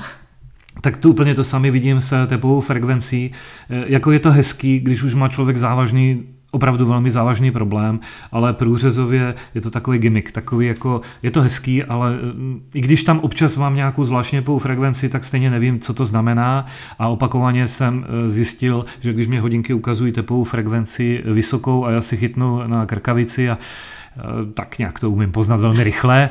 Tak 0.81 0.97
to 0.97 1.11
úplně 1.11 1.35
to 1.35 1.45
sami 1.45 1.71
vidím 1.71 2.01
s 2.01 2.27
tepovou 2.27 2.61
frekvencí. 2.61 3.31
E, 3.71 3.85
jako 3.87 4.13
je 4.13 4.19
to 4.19 4.31
hezký, 4.31 4.81
když 4.81 5.03
už 5.03 5.15
má 5.15 5.29
člověk 5.29 5.57
závažný 5.57 6.23
opravdu 6.55 6.87
velmi 6.87 7.11
závažný 7.11 7.51
problém, 7.51 8.01
ale 8.33 8.53
průřezově 8.53 9.35
je 9.55 9.61
to 9.61 9.71
takový 9.71 9.99
gimmick, 9.99 10.33
takový 10.33 10.67
jako, 10.67 11.01
je 11.23 11.31
to 11.31 11.43
hezký, 11.43 11.85
ale 11.85 12.13
mm, 12.13 12.61
i 12.75 12.81
když 12.81 13.03
tam 13.03 13.21
občas 13.21 13.57
mám 13.57 13.75
nějakou 13.75 14.05
zvláštně 14.05 14.43
pou 14.43 14.59
frekvenci, 14.59 15.09
tak 15.09 15.25
stejně 15.25 15.51
nevím, 15.51 15.81
co 15.81 15.95
to 15.95 16.07
znamená 16.07 16.67
a 16.99 17.09
opakovaně 17.09 17.69
jsem 17.69 18.07
e, 18.09 18.31
zjistil, 18.31 18.85
že 19.01 19.13
když 19.13 19.27
mě 19.27 19.41
hodinky 19.41 19.75
ukazují 19.75 20.13
tepovou 20.13 20.45
frekvenci 20.45 21.23
vysokou 21.25 21.85
a 21.85 21.91
já 21.91 22.01
si 22.01 22.17
chytnu 22.17 22.67
na 22.67 22.87
krkavici 22.87 23.51
a 23.51 23.59
tak 24.55 24.79
nějak 24.79 24.99
to 24.99 25.11
umím 25.11 25.33
poznat 25.33 25.61
velmi 25.61 25.85
rychle, 25.85 26.31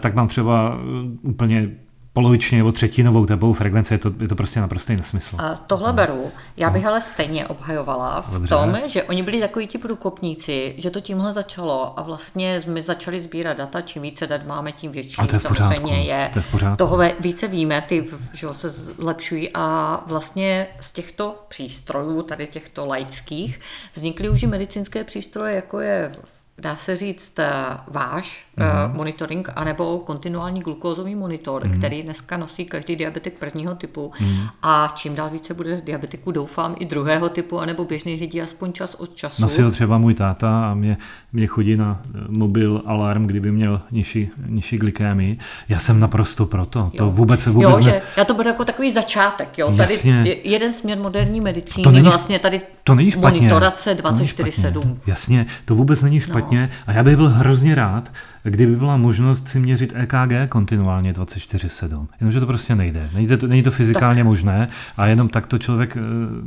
tak 0.00 0.14
mám 0.14 0.28
třeba 0.28 0.78
úplně 1.22 1.70
poloviční 2.16 2.58
nebo 2.58 2.72
třetinovou 2.72 3.26
tepovou 3.26 3.52
frekvenci, 3.52 3.94
je 3.94 3.98
to, 3.98 4.12
je 4.20 4.28
to 4.28 4.34
prostě 4.34 4.60
naprostý 4.60 4.96
nesmysl. 4.96 5.36
A 5.38 5.54
tohle 5.54 5.92
beru. 5.92 6.30
Já 6.56 6.70
bych 6.70 6.82
no. 6.82 6.88
ale 6.88 7.00
stejně 7.00 7.46
obhajovala 7.46 8.20
v 8.20 8.32
Dobře. 8.32 8.48
tom, 8.48 8.78
že 8.86 9.02
oni 9.02 9.22
byli 9.22 9.40
takový 9.40 9.66
ti 9.66 9.78
průkopníci, 9.78 10.74
že 10.78 10.90
to 10.90 11.00
tímhle 11.00 11.32
začalo 11.32 11.98
a 11.98 12.02
vlastně 12.02 12.60
jsme 12.60 12.82
začali 12.82 13.20
sbírat 13.20 13.56
data, 13.56 13.80
čím 13.80 14.02
více 14.02 14.26
dat 14.26 14.46
máme, 14.46 14.72
tím 14.72 14.92
větší 14.92 15.16
a 15.18 15.26
to 15.26 15.36
je 15.36 15.40
samozřejmě 15.40 16.04
je. 16.04 16.30
To 16.32 16.38
je 16.38 16.42
v 16.42 16.50
pořádku. 16.50 16.76
Toho 16.76 16.98
více 17.20 17.48
víme, 17.48 17.84
ty 17.88 18.04
že 18.32 18.46
se 18.52 18.70
zlepšují 18.70 19.50
a 19.54 20.00
vlastně 20.06 20.66
z 20.80 20.92
těchto 20.92 21.44
přístrojů, 21.48 22.22
tady 22.22 22.46
těchto 22.46 22.86
laických, 22.86 23.60
vznikly 23.94 24.28
už 24.28 24.42
i 24.42 24.46
medicínské 24.46 25.04
přístroje, 25.04 25.54
jako 25.54 25.80
je 25.80 26.12
dá 26.58 26.76
se 26.76 26.96
říct, 26.96 27.38
eh, 27.38 27.52
váš 27.88 28.46
mm-hmm. 28.58 28.96
monitoring 28.96 29.48
anebo 29.56 29.98
kontinuální 29.98 30.60
glukózový 30.60 31.14
monitor, 31.14 31.64
mm-hmm. 31.64 31.78
který 31.78 32.02
dneska 32.02 32.36
nosí 32.36 32.64
každý 32.64 32.96
diabetik 32.96 33.38
prvního 33.38 33.74
typu 33.74 34.12
mm-hmm. 34.20 34.48
a 34.62 34.92
čím 34.94 35.14
dál 35.14 35.30
více 35.30 35.54
bude 35.54 35.80
diabetiků, 35.84 36.32
doufám, 36.32 36.74
i 36.78 36.84
druhého 36.84 37.28
typu, 37.28 37.60
anebo 37.60 37.84
běžných 37.84 38.20
lidí 38.20 38.42
aspoň 38.42 38.72
čas 38.72 38.94
od 38.94 39.14
času. 39.14 39.42
Nosil 39.42 39.70
třeba 39.70 39.98
můj 39.98 40.14
táta 40.14 40.70
a 40.70 40.74
mě, 40.74 40.96
mě 41.32 41.46
chodí 41.46 41.76
na 41.76 42.00
eh, 42.04 42.18
mobil 42.28 42.82
alarm, 42.86 43.26
kdyby 43.26 43.52
měl 43.52 43.80
nižší, 43.90 44.30
nižší 44.46 44.78
glykémii. 44.78 45.38
Já 45.68 45.78
jsem 45.78 46.00
naprosto 46.00 46.46
proto. 46.46 46.78
Jo. 46.78 46.90
To 46.98 47.10
vůbec, 47.10 47.46
vůbec 47.46 47.70
jo, 47.70 47.76
ne... 47.76 47.82
že 47.82 48.02
já 48.16 48.24
to 48.24 48.34
bude 48.34 48.50
jako 48.50 48.64
takový 48.64 48.90
začátek. 48.90 49.58
Jo. 49.58 49.76
Tady 49.76 49.94
Jasně. 49.94 50.36
jeden 50.44 50.72
směr 50.72 50.98
moderní 50.98 51.40
medicíny, 51.40 51.84
to 51.84 51.90
není, 51.90 52.08
vlastně 52.08 52.38
tady 52.38 52.60
to 52.84 52.94
není 52.94 53.10
špatně. 53.10 53.38
monitorace 53.40 53.94
24-7. 53.94 54.96
Jasně, 55.06 55.46
to 55.64 55.74
vůbec 55.74 56.02
není 56.02 56.20
špatně. 56.20 56.45
No 56.45 56.45
špatně 56.46 56.68
a 56.86 56.92
já 56.92 57.02
bych 57.02 57.16
byl 57.16 57.28
hrozně 57.28 57.74
rád, 57.74 58.12
kdyby 58.50 58.76
byla 58.76 58.96
možnost 58.96 59.48
si 59.48 59.60
měřit 59.60 59.92
EKG 59.96 60.48
kontinuálně 60.48 61.12
24-7. 61.12 62.06
Jenomže 62.20 62.40
to 62.40 62.46
prostě 62.46 62.74
nejde. 62.74 63.10
nejde 63.14 63.36
to, 63.36 63.46
není 63.46 63.62
to 63.62 63.70
fyzikálně 63.70 64.20
tak. 64.20 64.26
možné 64.26 64.68
a 64.96 65.06
jenom 65.06 65.28
tak 65.28 65.46
to 65.46 65.58
člověk 65.58 65.96
e, 65.96 66.00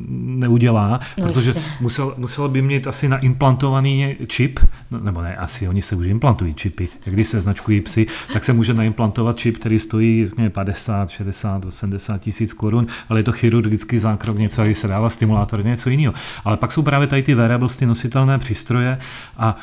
neudělá, 0.10 1.00
no 1.20 1.28
protože 1.28 1.54
musel, 1.82 2.14
musel 2.18 2.50
by 2.50 2.62
mít 2.62 2.88
asi 2.88 3.10
naimplantovaný 3.10 4.16
čip, 4.28 4.60
no, 4.92 5.00
nebo 5.00 5.22
ne, 5.22 5.36
asi 5.36 5.68
oni 5.68 5.82
se 5.82 5.96
už 5.96 6.08
implantují 6.08 6.54
čipy. 6.54 6.88
Když 7.06 7.28
se 7.28 7.42
značkují 7.42 7.82
psy, 7.82 8.08
tak 8.34 8.44
se 8.44 8.54
může 8.54 8.74
naimplantovat 8.74 9.38
čip, 9.38 9.58
který 9.58 9.80
stojí 9.80 10.26
řekněme, 10.26 10.50
50, 10.50 11.10
60, 11.10 11.66
80 11.66 12.22
tisíc 12.22 12.54
korun, 12.54 12.88
ale 13.10 13.20
je 13.20 13.24
to 13.24 13.32
chirurgický 13.32 13.98
zákrok, 13.98 14.38
něco, 14.38 14.64
když 14.64 14.80
se 14.80 14.88
dává 14.88 15.10
stimulátor, 15.10 15.66
něco 15.66 15.90
jiného. 15.90 16.14
Ale 16.46 16.58
pak 16.58 16.72
jsou 16.72 16.82
právě 16.82 17.08
tady 17.08 17.24
ty 17.24 17.36
wearables, 17.36 17.78
ty 17.78 17.86
nositelné 17.86 18.38
přístroje 18.40 18.98
a 19.38 19.58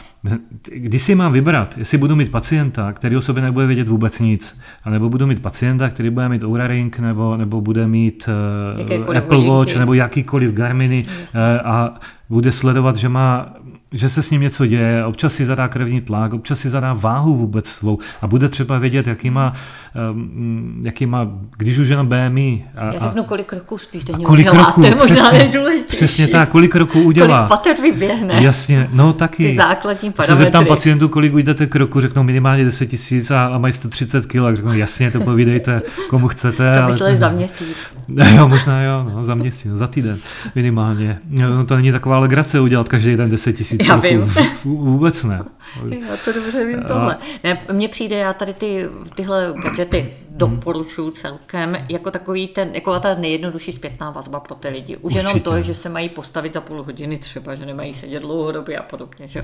když 0.73 1.03
si 1.03 1.15
mám 1.15 1.33
vybrat, 1.33 1.75
jestli 1.79 1.99
budu 1.99 2.17
mít 2.17 2.26
mít 2.27 2.33
pacienta, 2.33 2.93
který 2.93 3.17
o 3.17 3.21
sobě 3.21 3.43
nebude 3.43 3.67
vědět 3.67 3.89
vůbec 3.89 4.19
nic, 4.19 4.59
nebo 4.91 5.09
budu 5.09 5.27
mít 5.27 5.43
pacienta, 5.43 5.89
který 5.89 6.11
bude 6.11 6.29
mít 6.29 6.43
Oura 6.43 6.67
Ring, 6.67 6.99
nebo, 6.99 7.37
nebo 7.37 7.61
bude 7.61 7.87
mít 7.87 8.29
uh, 9.09 9.17
Apple 9.17 9.45
Watch, 9.45 9.77
nebo 9.77 9.95
jakýkoliv 9.95 10.53
Garminy 10.53 10.97
yes. 10.97 11.35
uh, 11.35 11.41
a 11.65 11.95
bude 12.29 12.53
sledovat, 12.53 12.97
že 12.97 13.09
má 13.09 13.55
že 13.93 14.09
se 14.09 14.23
s 14.23 14.31
ním 14.31 14.41
něco 14.41 14.67
děje, 14.67 15.05
občas 15.05 15.35
si 15.35 15.45
zadá 15.45 15.69
krevní 15.69 16.01
tlak, 16.01 16.33
občas 16.33 16.61
si 16.61 16.71
zadá 16.71 16.93
váhu 16.93 17.37
vůbec 17.37 17.67
svou 17.67 17.99
a 18.23 18.27
bude 18.27 18.49
třeba 18.49 18.79
vědět, 18.79 19.07
jaký 19.07 19.31
má, 19.31 19.53
um, 20.13 20.83
jaký 20.85 21.07
má 21.07 21.29
když 21.57 21.79
už 21.79 21.89
jenom 21.89 22.07
BMI. 22.07 22.65
A, 22.77 22.93
Já 22.93 23.01
řeknu, 23.01 23.25
kolik 23.25 23.47
kroků 23.47 23.79
spíš 23.79 24.05
denně 24.05 24.25
kolik 24.25 24.49
udělá, 24.49 24.65
kroků, 24.65 24.81
to 24.81 24.87
je 24.87 24.95
možná 24.95 25.15
přesně, 25.17 25.39
nejdůležitější. 25.39 25.97
Přesně 25.97 26.29
tak, 26.29 26.49
kolik 26.49 26.73
kroků 26.73 27.03
udělá. 27.03 27.37
Kolik 27.39 27.49
pater 27.49 27.77
vyběhne. 27.83 28.43
Jasně, 28.43 28.89
no 28.93 29.13
taky. 29.13 29.51
Ty 29.51 29.57
základní 29.57 30.13
parametry. 30.13 30.37
Se 30.37 30.43
zeptám 30.45 30.67
pacientů, 30.67 31.09
kolik 31.09 31.35
ujdete 31.35 31.67
kroku, 31.67 32.01
řeknou 32.01 32.23
minimálně 32.23 32.65
10 32.65 32.87
tisíc 32.87 33.31
a, 33.31 33.47
a 33.47 33.59
mají 33.59 33.73
130 33.73 34.27
kg, 34.27 34.37
řeknou 34.55 34.73
jasně, 34.73 35.11
to 35.11 35.21
povídejte, 35.21 35.83
komu 36.11 36.29
chcete. 36.29 36.75
To 36.81 36.87
mysleli 36.87 37.11
ale, 37.11 37.19
za 37.19 37.29
měsíc. 37.29 37.77
Jo, 38.37 38.49
možná 38.49 38.83
jo, 38.83 39.11
no, 39.15 39.25
za 39.25 39.35
měsíc, 39.35 39.71
no, 39.71 39.77
za 39.77 39.87
týden 39.87 40.19
minimálně. 40.55 41.19
No, 41.31 41.65
to 41.65 41.77
není 41.77 41.93
taková 41.93 42.19
legrace 42.19 42.61
udělat 42.61 42.89
každý 42.89 43.17
den 43.17 43.31
10 43.31 43.53
tisíc 43.53 43.76
Já 43.85 43.97
vím. 43.97 44.35
Vůbec 44.65 45.25
ne. 45.25 45.45
Já 45.91 46.17
to 46.25 46.33
dobře 46.33 46.65
vím 46.65 46.83
tohle. 46.83 47.17
Ne, 47.45 47.59
mně 47.73 47.89
přijde, 47.89 48.17
já 48.17 48.33
tady 48.33 48.55
ty, 48.55 48.89
tyhle 49.15 49.55
gadgety 49.63 50.13
doporučuju 50.31 51.11
celkem 51.11 51.77
jako 51.89 52.11
takový 52.11 52.47
ten, 52.49 52.75
jako 52.75 53.01
ta 53.01 53.15
nejjednodušší 53.15 53.73
zpětná 53.73 54.11
vazba 54.11 54.41
pro 54.41 54.55
ty 54.55 54.69
lidi. 54.69 54.97
Už 54.97 55.03
Určitě. 55.03 55.19
jenom 55.19 55.41
to, 55.41 55.63
že 55.63 55.75
se 55.75 55.89
mají 55.89 56.09
postavit 56.09 56.55
za 56.55 56.61
půl 56.61 56.83
hodiny 56.83 57.19
třeba, 57.19 57.55
že 57.55 57.67
nemají 57.67 57.95
sedět 57.95 58.23
dlouhodobě 58.23 58.79
a 58.79 58.83
podobně. 58.83 59.29
Že? 59.29 59.43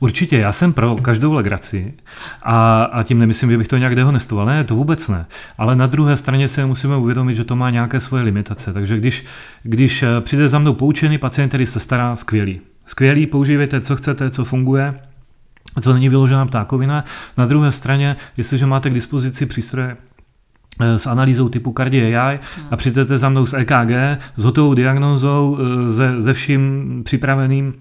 Určitě, 0.00 0.38
já 0.38 0.52
jsem 0.52 0.72
pro 0.72 0.96
každou 0.96 1.32
legraci 1.32 1.94
a, 2.42 2.82
a 2.82 3.02
tím 3.02 3.18
nemyslím, 3.18 3.50
že 3.50 3.58
bych 3.58 3.68
to 3.68 3.76
nějak 3.76 3.94
dehonestoval. 3.94 4.46
Ne, 4.46 4.64
to 4.64 4.74
vůbec 4.74 5.08
ne. 5.08 5.26
Ale 5.58 5.76
na 5.76 5.86
druhé 5.86 6.16
straně 6.16 6.48
se 6.48 6.66
musíme 6.66 6.96
uvědomit, 6.96 7.34
že 7.34 7.44
to 7.44 7.56
má 7.56 7.70
nějaké 7.70 8.00
svoje 8.00 8.22
limitace. 8.22 8.72
Takže 8.72 8.96
když, 8.96 9.24
když 9.62 10.02
eh, 10.02 10.20
přijde 10.20 10.48
za 10.48 10.58
mnou 10.58 10.74
poučený 10.74 11.18
pacient, 11.18 11.48
který 11.48 11.66
se 11.66 11.80
stará, 11.80 12.16
skvělý. 12.16 12.60
Skvělý, 12.88 13.26
používejte, 13.26 13.80
co 13.80 13.96
chcete, 13.96 14.30
co 14.30 14.44
funguje, 14.44 14.94
co 15.80 15.92
není 15.92 16.08
vyložená 16.08 16.46
ptákovina. 16.46 17.04
Na 17.36 17.46
druhé 17.46 17.72
straně, 17.72 18.16
jestliže 18.36 18.66
máte 18.66 18.90
k 18.90 18.94
dispozici 18.94 19.46
přístroje 19.46 19.96
eh, 20.80 20.98
s 20.98 21.06
analýzou 21.06 21.48
typu 21.48 21.74
Cardi 21.76 22.14
AI 22.14 22.38
a 22.70 22.76
přijdete 22.76 23.18
za 23.18 23.28
mnou 23.28 23.46
s 23.46 23.54
EKG, 23.54 23.90
s 24.36 24.44
hotovou 24.44 24.74
diagnózou, 24.74 25.58
eh, 25.60 25.92
ze, 25.92 26.22
ze 26.22 26.32
vším 26.32 27.02
připraveným, 27.04 27.74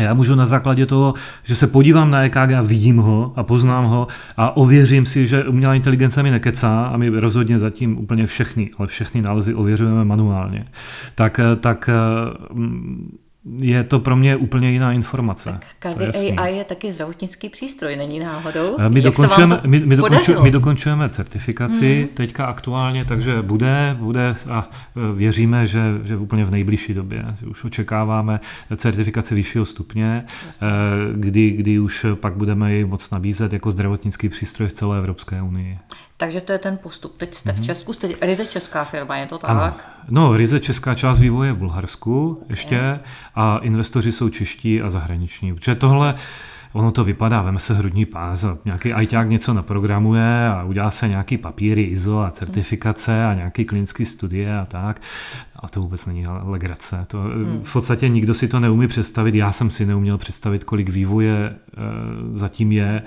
já 0.00 0.14
můžu 0.14 0.34
na 0.34 0.46
základě 0.46 0.86
toho, 0.86 1.14
že 1.42 1.54
se 1.54 1.66
podívám 1.66 2.10
na 2.10 2.22
EKG 2.22 2.52
a 2.58 2.62
vidím 2.62 2.96
ho 2.96 3.32
a 3.36 3.42
poznám 3.42 3.84
ho 3.84 4.06
a 4.36 4.56
ověřím 4.56 5.06
si, 5.06 5.26
že 5.26 5.44
umělá 5.44 5.74
inteligence 5.74 6.22
mi 6.22 6.30
nekecá 6.30 6.86
a 6.86 6.96
my 6.96 7.08
rozhodně 7.08 7.58
zatím 7.58 7.98
úplně 7.98 8.26
všechny, 8.26 8.70
ale 8.78 8.88
všechny 8.88 9.22
nálezy 9.22 9.54
ověřujeme 9.54 10.04
manuálně. 10.04 10.66
Tak, 11.14 11.38
eh, 11.38 11.56
tak 11.56 11.90
je 13.56 13.84
to 13.84 13.98
pro 13.98 14.16
mě 14.16 14.36
úplně 14.36 14.70
jiná 14.70 14.92
informace. 14.92 15.58
Tak 15.78 15.94
KDAI 15.94 16.24
je, 16.24 16.56
je 16.56 16.64
taky 16.64 16.92
zdravotnický 16.92 17.48
přístroj, 17.48 17.96
není 17.96 18.20
náhodou? 18.20 18.76
Eh, 18.78 18.88
my, 18.88 19.00
dokončujeme, 19.00 19.60
my, 19.66 19.80
my, 19.80 19.96
dokončujeme, 19.96 20.44
my 20.44 20.50
dokončujeme 20.50 21.08
certifikaci 21.08 22.08
mm. 22.10 22.16
teďka 22.16 22.46
aktuálně, 22.46 23.04
takže 23.04 23.42
bude, 23.42 23.96
bude 24.00 24.36
a 24.50 24.70
eh, 24.70 25.14
věříme, 25.14 25.66
že, 25.66 25.80
že 26.04 26.16
úplně 26.16 26.44
v 26.44 26.50
nejbližší 26.50 26.94
době 26.94 27.24
už 27.50 27.64
očekáváme 27.64 28.40
certifikaci 28.76 29.34
vyššího 29.34 29.64
stupně, 29.66 30.24
Jasně. 30.46 30.68
Eh, 30.68 31.12
kdy, 31.14 31.50
kdy 31.50 31.78
už 31.78 32.06
pak 32.14 32.36
budeme 32.36 32.74
ji 32.74 32.84
moc 32.84 33.10
nabízet 33.10 33.52
jako 33.52 33.70
zdravotnický 33.70 34.28
přístroj 34.28 34.68
v 34.68 34.72
celé 34.72 34.98
Evropské 34.98 35.42
unii. 35.42 35.78
Takže 36.20 36.40
to 36.40 36.52
je 36.52 36.58
ten 36.58 36.78
postup. 36.78 37.18
Teď 37.18 37.34
jste 37.34 37.50
mm-hmm. 37.50 37.54
v 37.54 37.56
mhm. 37.56 37.64
Česku, 37.64 37.92
jste 37.92 38.08
Ryze 38.20 38.46
česká 38.46 38.84
firma, 38.84 39.16
je 39.16 39.26
to 39.26 39.38
tak? 39.38 39.50
Ano. 39.50 39.72
No, 40.08 40.36
Ryze 40.36 40.60
česká 40.60 40.94
část 40.94 41.20
vývoje 41.20 41.52
v 41.52 41.58
Bulharsku 41.58 42.44
ještě 42.48 42.74
je. 42.74 43.00
a 43.34 43.58
investoři 43.58 44.12
jsou 44.12 44.28
čeští 44.28 44.82
a 44.82 44.90
zahraniční. 44.90 45.54
Protože 45.54 45.74
tohle, 45.74 46.14
ono 46.72 46.90
to 46.90 47.04
vypadá, 47.04 47.42
veme 47.42 47.58
se 47.58 47.74
hrudní 47.74 48.04
pás 48.04 48.44
a 48.44 48.58
nějaký 48.64 48.92
ajťák 48.92 49.28
něco 49.28 49.54
naprogramuje 49.54 50.48
a 50.48 50.64
udělá 50.64 50.90
se 50.90 51.08
nějaký 51.08 51.38
papíry 51.38 51.82
ISO 51.82 52.20
a 52.20 52.30
certifikace 52.30 53.24
a 53.24 53.34
nějaký 53.34 53.64
klinický 53.64 54.04
studie 54.04 54.58
a 54.58 54.64
tak. 54.64 55.00
A 55.56 55.68
to 55.68 55.80
vůbec 55.80 56.06
není 56.06 56.26
legrace. 56.42 57.04
To, 57.06 57.20
hmm. 57.20 57.60
V 57.62 57.72
podstatě 57.72 58.08
nikdo 58.08 58.34
si 58.34 58.48
to 58.48 58.60
neumí 58.60 58.88
představit. 58.88 59.34
Já 59.34 59.52
jsem 59.52 59.70
si 59.70 59.86
neuměl 59.86 60.18
představit, 60.18 60.64
kolik 60.64 60.88
vývoje 60.88 61.36
e, 61.36 61.54
zatím 62.32 62.72
je, 62.72 63.02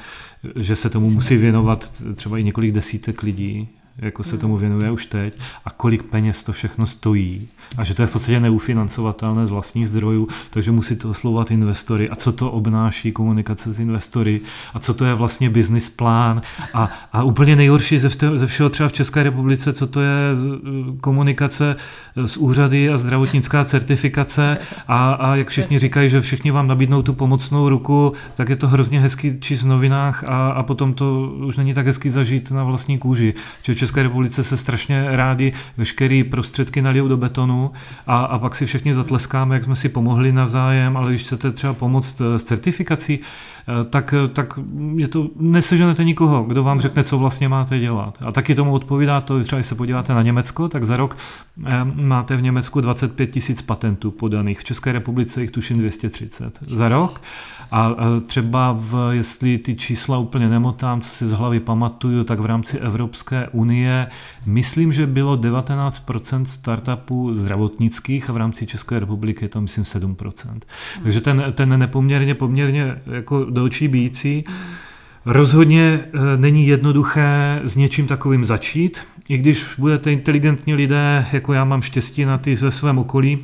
že 0.56 0.76
se 0.76 0.90
tomu 0.90 1.10
musí 1.10 1.38
věnovat 1.38 1.92
třeba 2.16 2.38
i 2.38 2.44
několik 2.44 2.72
desítek 2.72 3.22
lidí 3.22 3.70
jako 3.98 4.24
se 4.24 4.38
tomu 4.38 4.58
věnuje 4.58 4.92
už 4.92 5.06
teď 5.06 5.40
a 5.66 5.70
kolik 5.70 6.04
peněz 6.04 6.44
to 6.44 6.54
všechno 6.54 6.88
stojí. 6.88 7.48
A 7.78 7.84
že 7.84 7.94
to 7.94 8.02
je 8.02 8.08
v 8.08 8.12
podstatě 8.12 8.40
neufinancovatelné 8.40 9.48
z 9.48 9.52
vlastních 9.52 9.90
zdrojů, 9.90 10.28
takže 10.50 10.72
musí 10.72 10.96
to 10.96 11.10
oslovat 11.10 11.52
investory. 11.52 12.10
A 12.10 12.16
co 12.16 12.32
to 12.32 12.52
obnáší 12.52 13.12
komunikace 13.12 13.74
s 13.74 13.80
investory? 13.80 14.42
A 14.74 14.80
co 14.80 14.94
to 14.94 15.06
je 15.06 15.14
vlastně 15.14 15.50
business 15.50 15.90
plán? 15.90 16.42
A, 16.74 16.90
a 17.14 17.24
úplně 17.24 17.56
nejhorší 17.56 18.00
ze, 18.00 18.10
ze 18.36 18.48
všeho 18.48 18.70
třeba 18.70 18.90
v 18.90 18.94
České 18.94 19.24
republice, 19.24 19.74
co 19.74 19.88
to 19.88 20.02
je 20.02 20.18
eh, 20.34 20.98
komunikace 21.02 21.76
s 22.16 22.38
úřady 22.38 22.90
a 22.90 22.98
zdravotnická 22.98 23.66
certifikace? 23.66 24.58
A, 24.88 25.14
a 25.14 25.36
jak 25.36 25.50
všichni 25.50 25.80
říkají, 25.80 26.10
že 26.10 26.22
všichni 26.22 26.52
vám 26.52 26.68
nabídnou 26.68 27.02
tu 27.02 27.14
pomocnou 27.14 27.70
ruku, 27.70 28.14
tak 28.36 28.50
je 28.50 28.56
to 28.56 28.68
hrozně 28.68 29.00
hezký 29.00 29.40
číst 29.40 29.64
v 29.64 29.68
novinách 29.68 30.24
a, 30.24 30.52
a 30.52 30.64
potom 30.64 30.94
to 30.94 31.34
už 31.48 31.58
není 31.58 31.74
tak 31.74 31.86
hezký 31.86 32.10
zažít 32.10 32.52
na 32.52 32.64
vlastní 32.64 32.98
kůži. 32.98 33.34
Že 33.64 33.76
České 33.82 34.04
republice 34.04 34.44
se 34.44 34.58
strašně 34.58 35.06
rádi 35.10 35.54
veškeré 35.78 36.24
prostředky 36.30 36.82
nalijou 36.82 37.08
do 37.08 37.18
betonu 37.18 37.72
a, 38.08 38.20
a 38.20 38.40
pak 38.40 38.56
si 38.56 38.66
všichni 38.66 38.94
zatleskáme, 38.94 39.56
jak 39.56 39.64
jsme 39.64 39.76
si 39.76 39.90
pomohli 39.90 40.32
navzájem, 40.32 40.98
ale 40.98 41.10
když 41.10 41.24
chcete 41.24 41.52
třeba 41.52 41.74
pomoct 41.74 42.22
eh, 42.22 42.40
s 42.40 42.44
certifikací, 42.44 43.20
tak, 43.90 44.14
eh, 44.14 44.28
tak 44.28 44.60
je 44.96 45.08
to, 45.08 45.30
neseženete 45.36 46.04
nikoho, 46.04 46.44
kdo 46.44 46.64
vám 46.64 46.82
řekne, 46.82 47.04
co 47.04 47.18
vlastně 47.18 47.50
máte 47.50 47.80
dělat. 47.80 48.18
A 48.22 48.32
taky 48.32 48.56
tomu 48.56 48.74
odpovídá 48.74 49.22
to, 49.22 49.44
třeba 49.44 49.58
když 49.58 49.68
se 49.68 49.76
podíváte 49.76 50.14
na 50.14 50.22
Německo, 50.22 50.70
tak 50.70 50.84
za 50.84 50.98
rok 50.98 51.18
máte 51.96 52.36
v 52.36 52.42
Německu 52.42 52.82
25 52.82 53.28
tisíc 53.28 53.62
patentů 53.62 54.12
podaných, 54.12 54.60
v 54.60 54.64
České 54.64 54.92
republice 54.92 55.42
jich 55.42 55.52
tuším 55.52 55.80
230 55.80 56.60
za 56.68 56.90
rok. 56.90 57.22
A 57.72 57.96
třeba, 58.26 58.78
v, 58.80 59.10
jestli 59.12 59.58
ty 59.58 59.76
čísla 59.76 60.18
úplně 60.18 60.50
nemotám, 60.50 61.02
co 61.02 61.10
si 61.10 61.28
z 61.28 61.32
hlavy 61.32 61.60
pamatuju, 61.60 62.24
tak 62.24 62.40
v 62.40 62.46
rámci 62.46 62.80
Evropské 62.80 63.48
unie 63.48 64.08
myslím, 64.46 64.92
že 64.94 65.08
bylo 65.08 65.38
19% 65.38 66.46
startupů 66.46 67.36
zdravotnických 67.36 68.30
a 68.30 68.34
v 68.34 68.38
rámci 68.38 68.68
České 68.68 69.00
republiky 69.00 69.46
je 69.46 69.50
to 69.50 69.62
myslím 69.62 69.84
7%. 69.84 70.60
Takže 71.04 71.22
ten, 71.22 71.44
ten 71.56 71.80
nepoměrně 71.80 72.36
poměrně 72.36 73.02
jako 73.06 73.46
do 73.54 73.64
očí 73.64 73.88
bíjící. 73.88 74.44
Rozhodně 75.26 75.82
e, 75.84 76.38
není 76.38 76.68
jednoduché 76.68 77.62
s 77.64 77.76
něčím 77.76 78.08
takovým 78.08 78.46
začít, 78.46 78.98
i 79.30 79.38
když 79.38 79.66
budete 79.78 80.12
inteligentní 80.12 80.76
lidé, 80.76 81.26
jako 81.32 81.54
já 81.54 81.66
mám 81.66 81.82
štěstí 81.82 82.26
na 82.26 82.38
ty 82.38 82.56
ve 82.56 82.72
svém 82.72 82.98
okolí, 82.98 83.40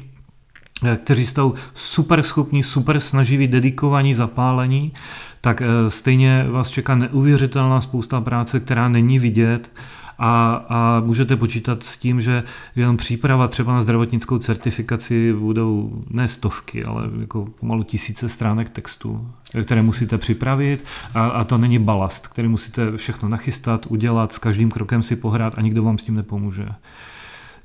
Eh, 0.83 0.97
kteří 0.97 1.25
jsou 1.25 1.53
super 1.73 2.23
schopní, 2.23 2.63
super 2.63 2.99
snaživí, 2.99 3.47
dedikovaní, 3.47 4.13
zapálení, 4.13 4.93
tak 5.41 5.61
eh, 5.61 5.65
stejně 5.89 6.45
vás 6.49 6.69
čeká 6.69 6.95
neuvěřitelná 6.95 7.81
spousta 7.81 8.21
práce, 8.21 8.59
která 8.59 8.89
není 8.89 9.19
vidět 9.19 9.71
a, 10.19 10.65
a 10.69 10.99
můžete 10.99 11.35
počítat 11.35 11.83
s 11.83 11.97
tím, 11.97 12.21
že 12.21 12.43
jenom 12.75 12.97
příprava 12.97 13.47
třeba 13.47 13.73
na 13.73 13.81
zdravotnickou 13.81 14.37
certifikaci 14.37 15.33
budou 15.33 16.03
ne 16.09 16.27
stovky, 16.27 16.83
ale 16.83 17.09
jako 17.19 17.47
pomalu 17.59 17.83
tisíce 17.83 18.29
stránek 18.29 18.69
textu, 18.69 19.27
které 19.63 19.81
musíte 19.81 20.17
připravit 20.17 20.85
a, 21.13 21.27
a 21.27 21.43
to 21.43 21.57
není 21.57 21.79
balast, 21.79 22.27
který 22.27 22.47
musíte 22.47 22.97
všechno 22.97 23.29
nachystat, 23.29 23.85
udělat, 23.85 24.31
s 24.31 24.37
každým 24.37 24.71
krokem 24.71 25.03
si 25.03 25.15
pohrát 25.15 25.53
a 25.57 25.61
nikdo 25.61 25.83
vám 25.83 25.97
s 25.97 26.03
tím 26.03 26.15
nepomůže. 26.15 26.67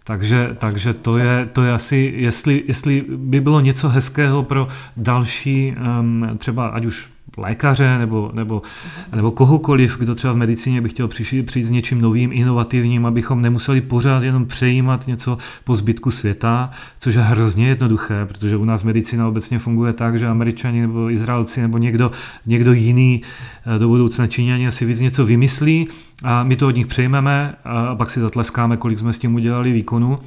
Takže, 0.05 0.57
takže 0.59 0.95
to, 0.95 1.19
je, 1.19 1.49
to 1.53 1.63
je 1.63 1.73
asi, 1.73 2.15
jestli, 2.17 2.65
jestli 2.67 3.05
by 3.09 3.41
bylo 3.41 3.61
něco 3.61 3.89
hezkého 3.89 4.43
pro 4.43 4.69
další, 4.97 5.75
třeba 6.39 6.69
ať 6.69 6.85
už 6.85 7.09
lékaře 7.37 7.99
nebo, 7.99 8.31
nebo, 8.35 8.63
nebo 9.17 9.31
kohokoliv, 9.31 9.99
kdo 9.99 10.15
třeba 10.15 10.33
v 10.33 10.37
medicíně 10.37 10.81
by 10.81 10.89
chtěl 10.89 11.09
přijít, 11.09 11.47
přijít 11.47 11.65
s 11.65 11.71
něčím 11.71 12.01
novým, 12.01 12.33
inovativním, 12.33 13.07
abychom 13.07 13.43
nemuseli 13.43 13.81
pořád 13.81 14.23
jenom 14.23 14.47
přejímat 14.47 15.07
něco 15.07 15.39
po 15.65 15.77
zbytku 15.77 16.11
světa, 16.11 16.71
což 17.01 17.15
je 17.15 17.23
hrozně 17.23 17.69
jednoduché, 17.69 18.27
protože 18.27 18.57
u 18.57 18.65
nás 18.65 18.83
medicína 18.83 19.29
obecně 19.29 19.59
funguje 19.59 19.93
tak, 19.93 20.19
že 20.19 20.29
američani 20.29 20.81
nebo 20.81 21.11
Izraelci 21.11 21.61
nebo 21.61 21.79
někdo, 21.79 22.11
někdo 22.47 22.73
jiný 22.73 23.23
eh, 23.77 23.79
do 23.79 23.89
budoucna 23.89 24.27
Číňani 24.27 24.67
asi 24.67 24.85
víc 24.85 25.01
něco 25.01 25.25
vymyslí 25.25 25.89
a 26.25 26.43
my 26.43 26.57
to 26.57 26.69
od 26.69 26.77
nich 26.77 26.87
přejmeme 26.87 27.55
a 27.65 27.95
pak 27.95 28.11
si 28.11 28.21
zatleskáme, 28.21 28.77
kolik 28.77 28.99
jsme 28.99 29.13
s 29.13 29.19
tím 29.19 29.35
udělali 29.35 29.73
výkonu. 29.73 30.19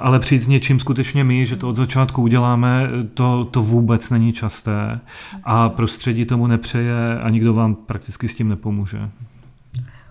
Ale 0.00 0.18
přijít 0.18 0.42
s 0.42 0.46
něčím 0.46 0.80
skutečně 0.80 1.24
my, 1.24 1.46
že 1.46 1.56
to 1.56 1.68
od 1.68 1.76
začátku 1.76 2.22
uděláme, 2.22 2.88
to, 3.14 3.44
to 3.44 3.62
vůbec 3.62 4.10
není 4.10 4.32
časté 4.32 5.00
a 5.44 5.68
prostředí 5.68 6.24
tomu 6.24 6.46
nepřeje 6.46 7.18
a 7.18 7.30
nikdo 7.30 7.54
vám 7.54 7.74
prakticky 7.74 8.28
s 8.28 8.34
tím 8.34 8.48
nepomůže. 8.48 9.10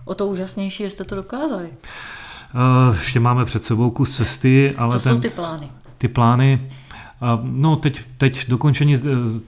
O 0.04 0.14
to 0.14 0.26
úžasnější, 0.26 0.84
jste 0.84 1.04
to 1.04 1.14
dokázali. 1.14 1.68
Ještě 2.98 3.20
máme 3.20 3.44
před 3.44 3.64
sebou 3.64 3.90
kus 3.90 4.16
cesty, 4.16 4.74
ale 4.78 4.92
Co 4.98 5.04
ten, 5.04 5.14
jsou 5.14 5.20
ty 5.20 5.28
plány? 5.28 5.68
Ty 5.98 6.08
plány, 6.08 6.60
No, 7.42 7.76
teď, 7.76 8.00
teď 8.18 8.48
dokončení 8.48 8.96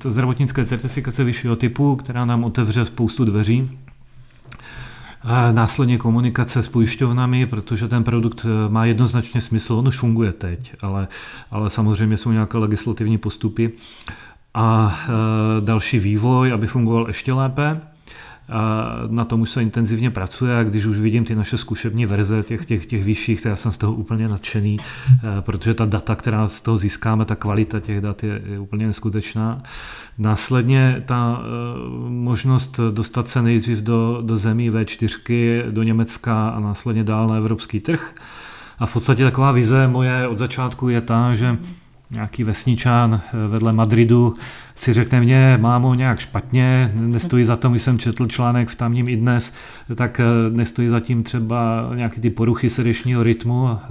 zdravotnické 0.04 0.64
certifikace 0.64 1.24
vyššího 1.24 1.56
typu, 1.56 1.96
která 1.96 2.24
nám 2.24 2.44
otevře 2.44 2.84
spoustu 2.84 3.24
dveří 3.24 3.70
Následně 5.52 5.98
komunikace 5.98 6.62
s 6.62 6.68
pojišťovnami, 6.68 7.46
protože 7.46 7.88
ten 7.88 8.04
produkt 8.04 8.46
eh, 8.46 8.68
má 8.68 8.84
jednoznačně 8.84 9.40
smysl, 9.40 9.74
on 9.74 9.88
už 9.88 9.98
funguje 9.98 10.32
teď, 10.32 10.74
ale, 10.82 11.08
ale 11.50 11.70
samozřejmě 11.70 12.18
jsou 12.18 12.32
nějaké 12.32 12.58
legislativní 12.58 13.18
postupy. 13.18 13.72
A 14.54 14.98
eh, 15.04 15.10
další 15.60 15.98
vývoj, 15.98 16.52
aby 16.52 16.66
fungoval 16.66 17.08
ještě 17.08 17.32
lépe. 17.32 17.80
Na 19.08 19.24
tom 19.24 19.40
už 19.40 19.50
se 19.50 19.62
intenzivně 19.62 20.10
pracuje 20.10 20.58
a 20.58 20.62
když 20.62 20.86
už 20.86 20.98
vidím 20.98 21.24
ty 21.24 21.34
naše 21.34 21.58
zkušební 21.58 22.06
verze 22.06 22.42
těch, 22.42 22.66
těch, 22.66 22.86
těch 22.86 23.04
vyšších, 23.04 23.42
tak 23.42 23.50
já 23.50 23.56
jsem 23.56 23.72
z 23.72 23.78
toho 23.78 23.94
úplně 23.94 24.28
nadšený, 24.28 24.76
eh, 24.78 25.40
protože 25.40 25.74
ta 25.74 25.84
data, 25.84 26.14
která 26.14 26.48
z 26.48 26.60
toho 26.60 26.78
získáme, 26.78 27.24
ta 27.24 27.36
kvalita 27.36 27.80
těch 27.80 28.00
dat 28.00 28.22
je, 28.24 28.42
je 28.46 28.58
úplně 28.58 28.86
neskutečná. 28.86 29.62
Následně 30.18 31.02
ta 31.06 31.42
eh, 31.42 31.46
možnost 32.08 32.80
dostat 32.90 33.28
se 33.28 33.42
nejdřív 33.42 33.78
do, 33.78 34.22
do 34.22 34.36
zemí 34.36 34.70
V4, 34.70 35.70
do 35.70 35.82
Německa 35.82 36.48
a 36.48 36.60
následně 36.60 37.04
dál 37.04 37.28
na 37.28 37.36
evropský 37.36 37.80
trh. 37.80 38.14
A 38.78 38.86
v 38.86 38.92
podstatě 38.92 39.24
taková 39.24 39.52
vize 39.52 39.88
moje 39.88 40.28
od 40.28 40.38
začátku 40.38 40.88
je 40.88 41.00
ta, 41.00 41.34
že 41.34 41.58
nějaký 42.12 42.44
vesničán 42.44 43.20
eh, 43.24 43.48
vedle 43.48 43.72
Madridu 43.72 44.34
si 44.76 44.92
řekne 44.92 45.20
mě, 45.20 45.58
mámo, 45.60 45.94
nějak 45.94 46.18
špatně, 46.18 46.92
nestojí 46.94 47.44
za 47.44 47.56
to, 47.56 47.68
když 47.68 47.82
jsem 47.82 47.98
četl 47.98 48.26
článek 48.26 48.68
v 48.68 48.76
tamním 48.76 49.08
i 49.08 49.16
dnes, 49.16 49.52
tak 49.94 50.20
eh, 50.20 50.24
nestojí 50.50 50.88
za 50.88 51.00
tím 51.00 51.22
třeba 51.22 51.90
nějaký 51.94 52.20
ty 52.20 52.30
poruchy 52.30 52.70
srdečního 52.70 53.22
rytmu 53.22 53.68
a, 53.68 53.88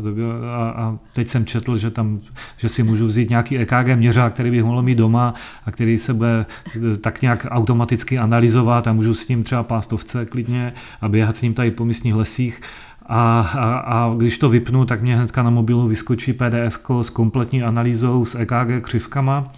a, 0.51 0.69
a 0.69 0.97
teď 1.13 1.29
jsem 1.29 1.45
četl, 1.45 1.77
že 1.77 1.91
tam, 1.91 2.19
že 2.57 2.69
si 2.69 2.83
můžu 2.83 3.05
vzít 3.05 3.29
nějaký 3.29 3.57
EKG 3.57 3.95
měřák, 3.95 4.33
který 4.33 4.51
bych 4.51 4.63
mohl 4.63 4.81
mít 4.81 4.97
doma 4.97 5.33
a 5.65 5.71
který 5.71 5.99
se 5.99 6.13
bude 6.13 6.45
eh, 6.75 6.97
tak 6.97 7.21
nějak 7.21 7.47
automaticky 7.49 8.17
analyzovat 8.17 8.87
a 8.87 8.93
můžu 8.93 9.13
s 9.13 9.27
ním 9.27 9.43
třeba 9.43 9.63
pástovce 9.63 10.25
klidně 10.25 10.73
a 11.01 11.09
běhat 11.09 11.37
s 11.37 11.41
ním 11.41 11.53
tady 11.53 11.71
po 11.71 11.85
místních 11.85 12.15
lesích 12.15 12.61
a, 13.13 13.41
a, 13.41 13.77
a 13.77 14.13
když 14.17 14.37
to 14.37 14.49
vypnu, 14.49 14.85
tak 14.85 15.01
mě 15.01 15.15
hnedka 15.15 15.43
na 15.43 15.49
mobilu 15.49 15.87
vyskočí 15.87 16.33
PDF 16.33 16.79
s 17.01 17.09
kompletní 17.09 17.63
analýzou 17.63 18.25
s 18.25 18.35
EKG 18.35 18.81
křivkama. 18.81 19.51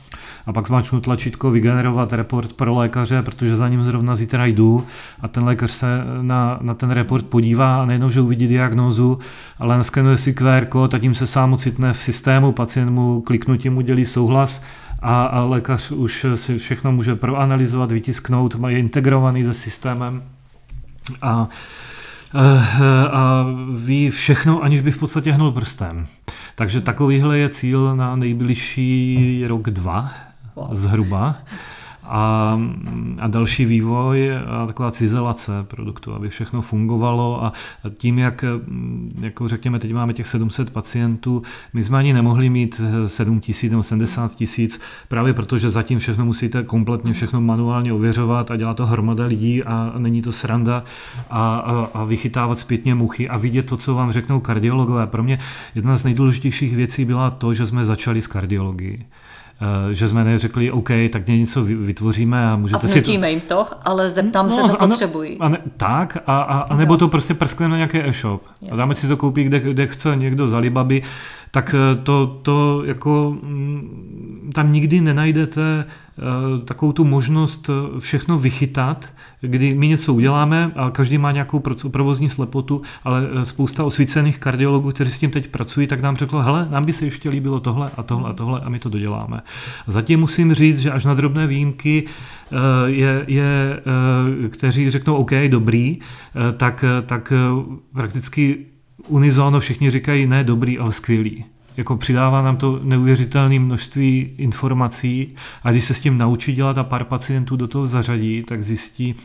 A 0.46 0.54
pak 0.54 0.68
zmáčknu 0.68 1.02
tlačítko 1.02 1.52
vygenerovat 1.52 2.14
report 2.14 2.54
pro 2.54 2.74
lékaře, 2.74 3.22
protože 3.22 3.56
za 3.56 3.70
ním 3.70 3.84
zrovna 3.84 4.16
zítra 4.16 4.46
jdu. 4.46 4.86
A 5.22 5.28
ten 5.28 5.44
lékař 5.44 5.72
se 5.72 5.88
na, 6.22 6.60
na 6.62 6.74
ten 6.74 6.92
report 6.92 7.26
podívá 7.26 7.82
a 7.82 7.86
nejenom, 7.86 8.12
že 8.12 8.22
uvidí 8.22 8.48
diagnózu, 8.48 9.20
ale 9.60 9.78
naskenuje 9.78 10.18
si 10.18 10.34
QR 10.34 10.66
kód 10.66 10.94
a 10.94 11.00
tím 11.00 11.16
se 11.16 11.28
sám 11.28 11.54
ocitne 11.54 11.94
v 11.94 11.98
systému, 11.98 12.52
pacient 12.52 12.92
mu 12.92 13.22
kliknutím 13.22 13.78
udělí 13.78 14.06
souhlas 14.06 14.64
a, 15.02 15.24
a 15.24 15.44
lékař 15.44 15.92
už 15.92 16.26
si 16.36 16.58
všechno 16.58 16.92
může 16.92 17.16
proanalizovat, 17.16 17.92
vytisknout, 17.92 18.56
má 18.56 18.70
je 18.70 18.80
integrovaný 18.80 19.44
se 19.44 19.54
systémem. 19.54 20.24
A 21.22 21.50
a 23.12 23.46
ví 23.86 24.10
všechno, 24.10 24.62
aniž 24.62 24.82
by 24.82 24.92
v 24.92 24.98
podstatě 24.98 25.32
hnul 25.32 25.52
prstem. 25.52 26.06
Takže 26.56 26.82
takovýhle 26.82 27.38
je 27.38 27.50
cíl 27.50 27.96
na 27.96 28.16
nejbližší 28.16 29.46
rok, 29.48 29.70
dva 29.70 30.12
zhruba 30.72 31.36
a, 32.04 32.60
a 33.20 33.28
další 33.28 33.66
vývoj 33.66 34.38
a 34.48 34.66
taková 34.68 34.92
cizelace 34.92 35.52
produktu, 35.64 36.14
aby 36.14 36.30
všechno 36.30 36.62
fungovalo 36.62 37.44
a 37.44 37.54
tím, 37.98 38.20
jak 38.20 38.46
jako 39.22 39.48
řekněme, 39.48 39.80
teď 39.80 39.94
máme 39.94 40.14
těch 40.14 40.28
700 40.28 40.70
pacientů, 40.70 41.42
my 41.74 41.84
jsme 41.84 41.98
ani 41.98 42.14
nemohli 42.14 42.50
mít 42.50 42.82
7 43.08 43.40
tisíc 43.40 43.72
nebo 43.72 43.84
70 43.84 44.36
tisíc, 44.36 44.82
právě 45.08 45.34
protože 45.34 45.70
zatím 45.70 46.00
všechno 46.00 46.26
musíte 46.26 46.64
kompletně 46.64 47.14
všechno 47.14 47.42
manuálně 47.42 47.94
ověřovat 47.94 48.52
a 48.52 48.56
dělá 48.56 48.74
to 48.74 48.86
hromada 48.86 49.26
lidí 49.26 49.64
a 49.64 49.94
není 49.98 50.22
to 50.22 50.32
sranda 50.32 50.84
a, 51.30 51.58
a, 51.58 51.90
a 51.94 52.04
vychytávat 52.04 52.60
zpětně 52.60 52.96
muchy 52.96 53.30
a 53.30 53.38
vidět 53.38 53.64
to, 53.64 53.78
co 53.78 53.96
vám 53.96 54.12
řeknou 54.12 54.40
kardiologové. 54.40 55.08
Pro 55.08 55.24
mě 55.24 55.40
jedna 55.76 55.96
z 55.96 56.04
nejdůležitějších 56.04 56.76
věcí 56.76 57.06
byla 57.06 57.30
to, 57.30 57.54
že 57.54 57.68
jsme 57.68 57.86
začali 57.86 58.22
s 58.22 58.28
kardiologií. 58.28 59.06
Eh, 59.62 59.94
že 59.94 60.08
jsme 60.08 60.24
neřekli, 60.24 60.72
OK, 60.72 60.90
tak 61.10 61.28
něco 61.28 61.64
vytvoříme 61.64 62.52
a 62.52 62.56
můžete 62.56 62.88
a 62.88 62.90
si 62.90 63.02
to... 63.02 63.12
jim 63.12 63.42
to, 63.42 63.66
ale 63.86 64.10
zeptám 64.10 64.50
no, 64.50 64.56
se, 64.56 64.72
co 64.72 64.78
potřebují. 64.78 65.38
A 65.40 65.50
ne, 65.50 65.58
tak, 65.78 66.18
a, 66.28 66.42
a, 66.42 66.60
a 66.60 66.76
nebo 66.76 66.98
to 66.98 67.08
prostě 67.08 67.34
prskneme 67.34 67.72
na 67.72 67.78
nějaký 67.78 67.98
e-shop. 68.00 68.44
Yes. 68.62 68.72
A 68.72 68.76
dáme 68.76 68.96
si 68.96 69.08
to 69.08 69.18
koupit, 69.18 69.44
kde, 69.44 69.60
kde 69.60 69.88
chce 69.88 70.16
někdo 70.16 70.48
z 70.48 70.54
Alibaby, 70.54 71.02
tak 71.54 71.76
eh, 71.76 71.96
to, 72.04 72.40
to 72.42 72.84
jako 72.86 73.38
mm, 73.44 74.52
tam 74.54 74.72
nikdy 74.72 75.02
nenajdete 75.02 75.86
eh, 75.86 76.66
takovou 76.66 76.92
tu 76.92 77.04
možnost 77.06 77.70
všechno 78.00 78.38
vychytat, 78.38 79.14
kdy 79.42 79.74
my 79.74 79.88
něco 79.88 80.14
uděláme 80.14 80.72
a 80.76 80.90
každý 80.90 81.18
má 81.18 81.32
nějakou 81.32 81.60
provozní 81.92 82.30
slepotu, 82.30 82.82
ale 83.04 83.28
eh, 83.42 83.46
spousta 83.46 83.84
osvícených 83.84 84.40
kardiologů, 84.40 84.92
kteří 84.92 85.12
s 85.12 85.18
tím 85.18 85.32
teď 85.32 85.48
pracují, 85.48 85.88
tak 85.88 86.02
nám 86.02 86.16
řeklo, 86.16 86.42
hele, 86.42 86.68
nám 86.72 86.86
by 86.86 86.94
se 86.94 87.06
ještě 87.06 87.30
líbilo 87.30 87.60
tohle 87.60 87.92
a 87.98 88.04
tohle 88.04 88.30
a 88.30 88.34
tohle 88.34 88.62
a 88.62 88.70
my 88.70 88.80
to 88.80 88.90
doděláme. 88.90 89.42
Zatím 89.88 90.20
musím 90.20 90.54
říct, 90.54 90.80
že 90.80 90.92
až 90.92 91.06
na 91.06 91.14
drobné 91.14 91.48
výjimky 91.48 92.04
eh, 92.06 92.56
je, 92.86 93.24
je 93.28 93.80
eh, 94.46 94.50
kteří 94.50 94.90
řeknou 94.90 95.16
OK, 95.16 95.32
dobrý, 95.48 96.00
tak, 96.58 96.86
tak 97.06 97.34
prakticky 97.94 98.66
unizóno 99.08 99.60
všichni 99.60 99.92
říkají 99.92 100.28
ne 100.28 100.44
dobrý, 100.44 100.80
ale 100.80 100.94
skvělý. 100.94 101.46
Jako 101.78 101.98
přidává 101.98 102.42
nám 102.42 102.58
to 102.58 102.80
neuvěřitelné 102.84 103.60
množství 103.60 104.30
informací 104.38 105.36
a 105.64 105.72
když 105.72 105.86
se 105.86 105.94
s 105.94 106.00
tím 106.00 106.18
naučí 106.18 106.54
dělat 106.54 106.78
a 106.78 106.84
pár 106.84 107.04
pacientů 107.04 107.56
do 107.56 107.68
toho 107.68 107.88
zařadí, 107.88 108.44
tak 108.44 108.64
zjistí, 108.64 109.16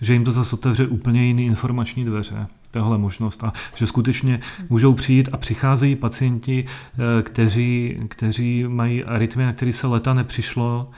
že 0.00 0.12
jim 0.12 0.24
to 0.24 0.32
zase 0.32 0.56
otevře 0.56 0.86
úplně 0.86 1.24
jiný 1.24 1.46
informační 1.46 2.04
dveře 2.04 2.46
tahle 2.70 2.98
možnost. 2.98 3.44
A 3.44 3.52
že 3.74 3.86
skutečně 3.86 4.40
můžou 4.68 4.94
přijít 4.94 5.28
a 5.32 5.36
přicházejí 5.36 5.96
pacienti, 5.96 6.64
eh, 6.64 7.22
kteří, 7.22 7.98
kteří 8.08 8.64
mají 8.68 9.04
arytmie, 9.04 9.46
na 9.46 9.52
který 9.52 9.72
se 9.72 9.86
leta 9.86 10.14
nepřišlo, 10.14 10.90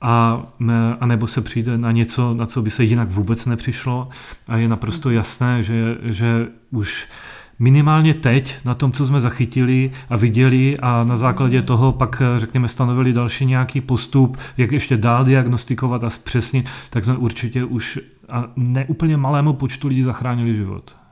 a, 0.00 0.42
a 1.00 1.06
nebo 1.06 1.26
se 1.26 1.40
přijde 1.40 1.78
na 1.78 1.92
něco, 1.92 2.34
na 2.34 2.46
co 2.46 2.62
by 2.62 2.70
se 2.70 2.84
jinak 2.84 3.08
vůbec 3.08 3.46
nepřišlo. 3.46 4.08
A 4.48 4.56
je 4.56 4.68
naprosto 4.68 5.10
jasné, 5.10 5.62
že, 5.62 5.98
že 6.02 6.46
už 6.70 7.08
minimálně 7.58 8.14
teď 8.14 8.56
na 8.64 8.74
tom, 8.74 8.92
co 8.92 9.06
jsme 9.06 9.20
zachytili 9.20 9.90
a 10.08 10.16
viděli 10.16 10.78
a 10.78 11.04
na 11.04 11.16
základě 11.16 11.62
toho 11.62 11.92
pak, 11.92 12.22
řekněme, 12.36 12.68
stanovili 12.68 13.12
další 13.12 13.46
nějaký 13.46 13.80
postup, 13.80 14.36
jak 14.56 14.72
ještě 14.72 14.96
dál 14.96 15.24
diagnostikovat 15.24 16.04
a 16.04 16.10
zpřesnit, 16.10 16.68
tak 16.90 17.04
jsme 17.04 17.16
určitě 17.16 17.64
už 17.64 17.98
a 18.28 18.44
neúplně 18.56 19.16
malému 19.16 19.52
počtu 19.52 19.88
lidí 19.88 20.02
zachránili 20.02 20.54
život 20.54 21.05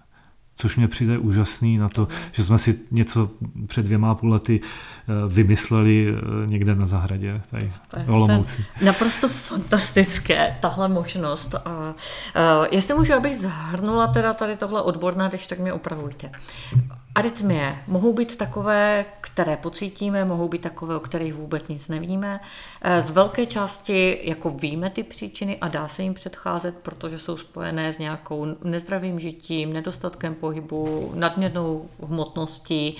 což 0.56 0.76
mě 0.76 0.88
přijde 0.88 1.18
úžasný 1.18 1.78
na 1.78 1.88
to, 1.88 2.08
že 2.32 2.44
jsme 2.44 2.58
si 2.58 2.78
něco 2.90 3.30
před 3.66 3.82
dvěma 3.82 4.14
půl 4.14 4.32
lety 4.32 4.60
eh, 4.62 5.12
vymysleli 5.28 6.08
eh, 6.08 6.46
někde 6.46 6.74
na 6.74 6.86
zahradě, 6.86 7.40
tady 7.50 7.72
v 8.06 8.10
Olomouci. 8.10 8.64
Naprosto 8.84 9.28
fantastické, 9.28 10.56
tahle 10.60 10.88
možnost. 10.88 11.54
A, 11.54 11.58
a 11.58 11.94
eh, 12.64 12.68
jestli 12.70 12.94
můžu, 12.94 13.14
abych 13.14 13.36
zhrnula 13.36 14.06
teda 14.06 14.34
tady 14.34 14.56
tohle 14.56 14.82
odborné, 14.82 15.28
když 15.28 15.46
tak 15.46 15.58
mě 15.58 15.72
opravujte. 15.72 16.30
Arytmie 17.14 17.78
mohou 17.86 18.12
být 18.12 18.36
takové, 18.36 19.04
které 19.20 19.56
pocítíme, 19.56 20.24
mohou 20.24 20.48
být 20.48 20.60
takové, 20.60 20.96
o 20.96 21.00
kterých 21.00 21.34
vůbec 21.34 21.68
nic 21.68 21.88
nevíme. 21.88 22.40
Z 23.00 23.10
velké 23.10 23.46
části 23.46 24.20
jako 24.22 24.50
víme 24.50 24.90
ty 24.90 25.02
příčiny 25.02 25.58
a 25.60 25.68
dá 25.68 25.88
se 25.88 26.02
jim 26.02 26.14
předcházet, 26.14 26.74
protože 26.82 27.18
jsou 27.18 27.36
spojené 27.36 27.92
s 27.92 27.98
nějakou 27.98 28.46
nezdravým 28.64 29.20
žitím, 29.20 29.72
nedostatkem 29.72 30.34
pohybu, 30.44 31.12
nadměrnou 31.14 31.88
hmotností 32.08 32.96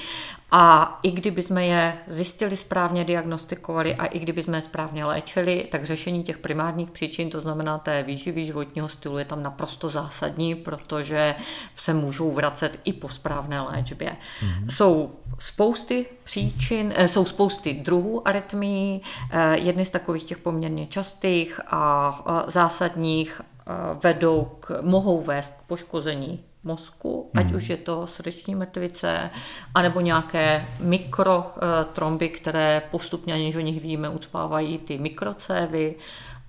a 0.51 0.99
i 1.03 1.11
kdyby 1.11 1.43
jsme 1.43 1.67
je 1.67 1.99
zjistili 2.07 2.57
správně, 2.57 3.05
diagnostikovali 3.05 3.95
a 3.95 4.07
i 4.07 4.19
kdyby 4.19 4.43
jsme 4.43 4.59
je 4.59 4.63
správně 4.63 5.05
léčili, 5.05 5.69
tak 5.71 5.85
řešení 5.85 6.25
těch 6.25 6.39
primárních 6.39 6.91
příčin, 6.91 7.31
to 7.31 7.41
znamená 7.41 7.79
té 7.79 8.03
výživy 8.03 8.47
životního 8.47 8.89
stylu, 8.89 9.19
je 9.19 9.25
tam 9.25 9.43
naprosto 9.43 9.91
zásadní, 9.91 10.55
protože 10.55 11.35
se 11.77 11.95
můžou 11.95 12.33
vracet 12.33 12.81
i 12.85 12.93
po 12.93 13.09
správné 13.09 13.61
léčbě. 13.61 14.17
Mm-hmm. 14.17 14.67
Jsou 14.69 15.11
spousty 15.39 16.07
příčin, 16.25 16.93
eh, 16.97 17.09
jsou 17.09 17.25
spousty 17.25 17.75
druhů 17.75 18.29
arytmí, 18.29 19.03
eh, 19.31 19.59
jedny 19.59 19.85
z 19.85 19.91
takových 19.91 20.25
těch 20.25 20.39
poměrně 20.39 20.87
častých 20.87 21.61
a 21.67 22.45
zásadních 22.47 23.41
eh, 23.41 23.73
vedou 24.03 24.51
k, 24.61 24.83
mohou 24.83 25.23
vést 25.23 25.61
k 25.61 25.67
poškození 25.67 26.45
mozku, 26.65 27.31
ať 27.35 27.47
hmm. 27.47 27.57
už 27.57 27.69
je 27.69 27.77
to 27.77 28.07
srdeční 28.07 28.55
mrtvice, 28.55 29.31
anebo 29.75 30.01
nějaké 30.01 30.67
mikrotromby, 30.81 32.29
které 32.29 32.83
postupně, 32.91 33.35
aniž 33.35 33.57
o 33.57 33.61
nich 33.61 33.81
víme, 33.81 34.09
ucpávají 34.09 34.79
ty 34.79 34.99
mikrocévy 34.99 35.95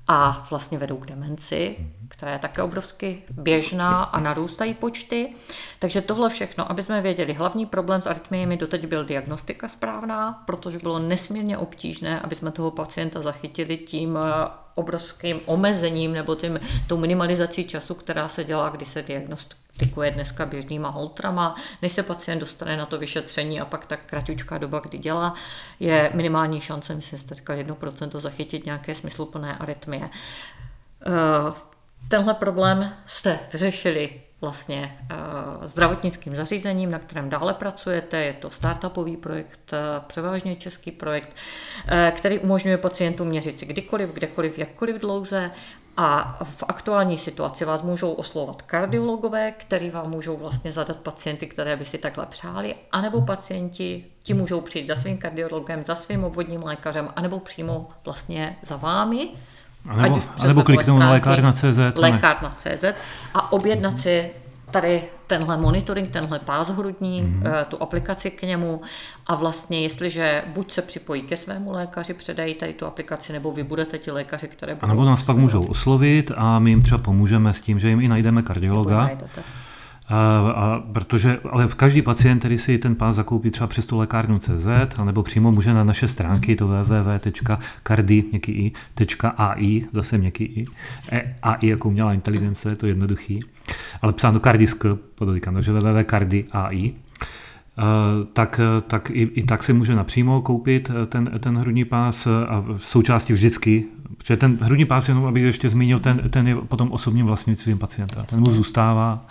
a 0.08 0.48
vlastně 0.50 0.78
vedou 0.78 0.98
k 0.98 1.06
demenci, 1.06 1.76
hmm. 1.80 2.08
která 2.08 2.32
je 2.32 2.40
také 2.40 2.62
obrovsky 2.62 3.24
běžná 3.32 4.04
a 4.04 4.20
narůstají 4.20 4.74
počty. 4.74 5.34
Takže 5.80 6.02
tohle 6.02 6.30
všechno, 6.30 6.72
aby 6.72 6.84
jsme 6.84 7.02
věděli, 7.02 7.34
hlavní 7.34 7.66
problém 7.66 8.02
s 8.02 8.08
arytmiemi 8.08 8.58
doteď 8.58 8.88
byl 8.88 9.06
diagnostika 9.06 9.68
správná, 9.68 10.44
protože 10.46 10.80
bylo 10.80 11.00
nesmírně 11.00 11.58
obtížné, 11.58 12.20
aby 12.20 12.36
jsme 12.36 12.52
toho 12.52 12.72
pacienta 12.72 13.22
zachytili 13.22 13.78
tím 13.78 14.18
eh, 14.18 14.65
obrovským 14.76 15.41
omezením 15.45 16.14
nebo 16.14 16.35
tím, 16.35 16.60
tou 16.88 16.97
minimalizací 16.97 17.65
času, 17.65 17.93
která 17.93 18.27
se 18.27 18.43
dělá, 18.43 18.69
když 18.69 18.89
se 18.89 19.02
diagnostikuje 19.02 20.11
dneska 20.11 20.45
běžnýma 20.45 20.89
holtrama, 20.89 21.56
než 21.81 21.91
se 21.91 22.03
pacient 22.03 22.39
dostane 22.39 22.77
na 22.77 22.85
to 22.85 22.97
vyšetření 22.97 23.61
a 23.61 23.65
pak 23.65 23.85
ta 23.85 23.97
kratučká 23.97 24.57
doba, 24.57 24.80
kdy 24.80 24.97
dělá, 24.97 25.34
je 25.80 26.11
minimální 26.14 26.61
šance, 26.61 26.95
myslím 26.95 27.19
si 27.19 27.26
teďka 27.26 27.56
1% 27.56 28.19
zachytit 28.19 28.65
nějaké 28.65 28.95
smysluplné 28.95 29.56
arytmie. 29.56 30.10
Eh, 31.07 31.53
tenhle 32.07 32.34
problém 32.34 32.93
jste 33.06 33.39
vyřešili 33.53 34.22
vlastně 34.41 34.98
zdravotnickým 35.62 36.36
zařízením, 36.36 36.91
na 36.91 36.99
kterém 36.99 37.30
dále 37.30 37.53
pracujete. 37.53 38.18
Je 38.18 38.34
to 38.34 38.49
startupový 38.49 39.18
projekt, 39.18 39.72
převážně 40.07 40.56
český 40.56 40.91
projekt, 40.91 41.30
který 42.12 42.40
umožňuje 42.40 42.78
pacientům 42.78 43.28
měřit 43.28 43.60
si 43.60 43.66
kdykoliv, 43.66 44.10
kdekoliv, 44.10 44.60
jakkoliv 44.60 45.02
dlouze 45.02 45.52
a 45.98 46.40
v 46.44 46.64
aktuální 46.68 47.18
situaci 47.18 47.66
vás 47.66 47.82
můžou 47.82 48.12
oslovat 48.12 48.62
kardiologové, 48.62 49.52
který 49.52 49.90
vám 49.90 50.10
můžou 50.10 50.38
vlastně 50.38 50.72
zadat 50.72 50.98
pacienty, 50.98 51.48
které 51.48 51.78
by 51.78 51.86
si 51.86 51.98
takhle 51.98 52.26
přáli, 52.26 52.76
anebo 52.91 53.22
pacienti 53.22 54.06
ti 54.24 54.34
můžou 54.34 54.62
přijít 54.62 54.88
za 54.88 54.95
svým 54.95 55.18
kardiologem, 55.18 55.84
za 55.84 55.95
svým 55.95 56.24
obvodním 56.24 56.64
lékařem, 56.64 57.10
anebo 57.16 57.40
přímo 57.40 57.88
vlastně 58.06 58.57
za 58.66 58.76
vámi. 58.76 59.30
A 59.90 60.02
nebo, 60.02 60.22
a 60.40 60.48
nebo 60.48 60.64
kliknout 60.64 60.99
na 60.99 61.10
lékárna.cz. 61.12 61.80
Lékárna.cz 61.95 62.84
a 63.34 63.52
objednat 63.52 63.99
si 63.99 64.30
tady 64.72 65.03
tenhle 65.28 65.57
monitoring, 65.57 66.10
tenhle 66.10 66.40
pás 66.40 66.70
hrudní, 66.70 67.24
mm-hmm. 67.24 67.66
tu 67.66 67.82
aplikaci 67.82 68.32
k 68.32 68.41
němu 68.41 68.82
a 69.28 69.36
vlastně 69.36 69.82
jestliže 69.82 70.44
buď 70.53 70.72
se 70.72 70.82
připojí 70.82 71.22
ke 71.22 71.38
svému 71.38 71.72
lékaři, 71.72 72.14
předají 72.14 72.56
tady 72.56 72.74
tu 72.74 72.86
aplikaci, 72.86 73.34
nebo 73.34 73.52
vy 73.52 73.64
budete 73.64 73.98
ti 73.98 74.12
lékaři, 74.12 74.48
které 74.48 74.76
budou... 74.76 74.86
A 74.86 74.88
nebo 74.88 75.06
nás 75.06 75.24
pak 75.24 75.38
můžou 75.38 75.64
oslovit 75.64 76.32
a 76.36 76.60
my 76.60 76.70
jim 76.70 76.82
třeba 76.82 76.98
pomůžeme 76.98 77.53
s 77.53 77.62
tím, 77.62 77.80
že 77.80 77.90
jim 77.90 78.02
i 78.02 78.07
najdeme 78.07 78.41
kardiologa. 78.41 79.10
A, 80.07 80.15
a 80.56 80.84
protože, 80.94 81.40
ale 81.52 81.68
v 81.68 81.76
každý 81.76 82.02
pacient, 82.02 82.40
který 82.40 82.57
si 82.57 82.77
ten 82.77 82.95
pás 82.95 83.15
zakoupí 83.15 83.52
třeba 83.52 83.68
přes 83.68 83.86
tu 83.86 83.98
lékárnu 83.98 84.40
CZ, 84.40 84.68
nebo 85.03 85.23
přímo 85.23 85.52
může 85.52 85.73
na 85.73 85.84
naše 85.84 86.07
stránky, 86.07 86.56
to 86.56 86.68
www.cardi.ai, 86.68 87.22
zase 89.94 90.18
měkký 90.18 90.44
i, 90.44 90.65
e, 91.11 91.36
AI 91.41 91.68
jako 91.68 91.88
umělá 91.88 92.14
inteligence, 92.14 92.69
je 92.69 92.76
to 92.76 92.88
jednoduchý, 92.88 93.40
ale 94.02 94.14
psáno 94.14 94.40
kardisk, 94.40 94.86
podotýkám, 95.15 95.53
takže 95.53 95.72
www.cardi.ai, 95.73 96.94
tak, 98.34 98.60
tak 98.88 99.10
i, 99.10 99.22
i 99.22 99.44
tak 99.44 99.64
si 99.64 99.73
může 99.73 99.95
napřímo 99.95 100.41
koupit 100.41 100.91
ten, 101.10 101.26
ten 101.40 101.57
hrudní 101.57 101.86
pás 101.86 102.27
a 102.27 102.60
v 102.60 102.77
součástí 102.80 103.34
vždycky 103.34 103.86
Protože 104.18 104.38
ten 104.38 104.57
hrudní 104.61 104.86
pás, 104.86 105.10
jenom 105.10 105.26
abych 105.26 105.44
ještě 105.44 105.69
zmínil, 105.69 105.99
ten, 105.99 106.30
ten 106.30 106.48
je 106.48 106.56
potom 106.56 106.91
osobním 106.91 107.26
vlastnictvím 107.26 107.77
pacienta. 107.77 108.23
Ten 108.23 108.40
mu 108.40 108.52
zůstává 108.52 109.26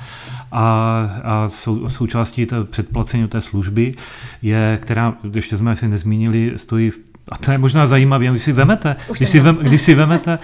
a, 0.55 1.21
a 1.25 1.49
sou, 1.49 1.89
součástí 1.89 2.47
té 2.47 2.65
předplacení 2.65 3.29
té 3.29 3.41
služby 3.41 3.95
je, 4.43 4.79
která, 4.83 5.15
ještě 5.35 5.57
jsme 5.57 5.73
asi 5.73 5.89
nezmínili, 5.89 6.53
stojí 6.57 6.91
v 6.91 6.99
a 7.33 7.39
to 7.39 7.51
je 7.51 7.59
možná 7.59 7.87
zajímavé, 7.87 8.27
když 8.27 8.43
si 8.43 8.53
vemete, 8.53 8.97
když 9.17 9.29
si, 9.29 9.41
vem, 9.41 9.57
když 9.57 9.83
si 9.83 9.95
vemete, 9.95 10.39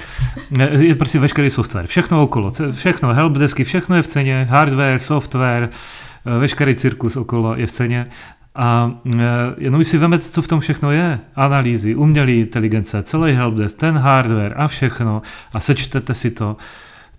je 0.78 0.94
prostě 0.94 1.18
veškerý 1.18 1.50
software, 1.50 1.86
všechno 1.86 2.22
okolo, 2.22 2.52
všechno, 2.72 3.14
helpdesky, 3.14 3.64
všechno 3.64 3.96
je 3.96 4.02
v 4.02 4.08
ceně, 4.08 4.46
hardware, 4.50 4.98
software, 4.98 5.68
veškerý 6.38 6.74
cirkus 6.74 7.16
okolo 7.16 7.56
je 7.56 7.66
v 7.66 7.72
ceně 7.72 8.06
a 8.54 8.92
e, 9.16 9.20
jenom 9.58 9.84
si 9.84 9.98
vezmete, 9.98 10.24
co 10.24 10.42
v 10.42 10.48
tom 10.48 10.60
všechno 10.60 10.90
je, 10.90 11.18
analýzy, 11.34 11.94
umělé 11.94 12.32
inteligence, 12.32 13.02
celý 13.02 13.32
helpdesk, 13.32 13.76
ten 13.76 13.98
hardware 13.98 14.54
a 14.56 14.68
všechno 14.68 15.22
a 15.52 15.60
sečtete 15.60 16.14
si 16.14 16.30
to, 16.30 16.56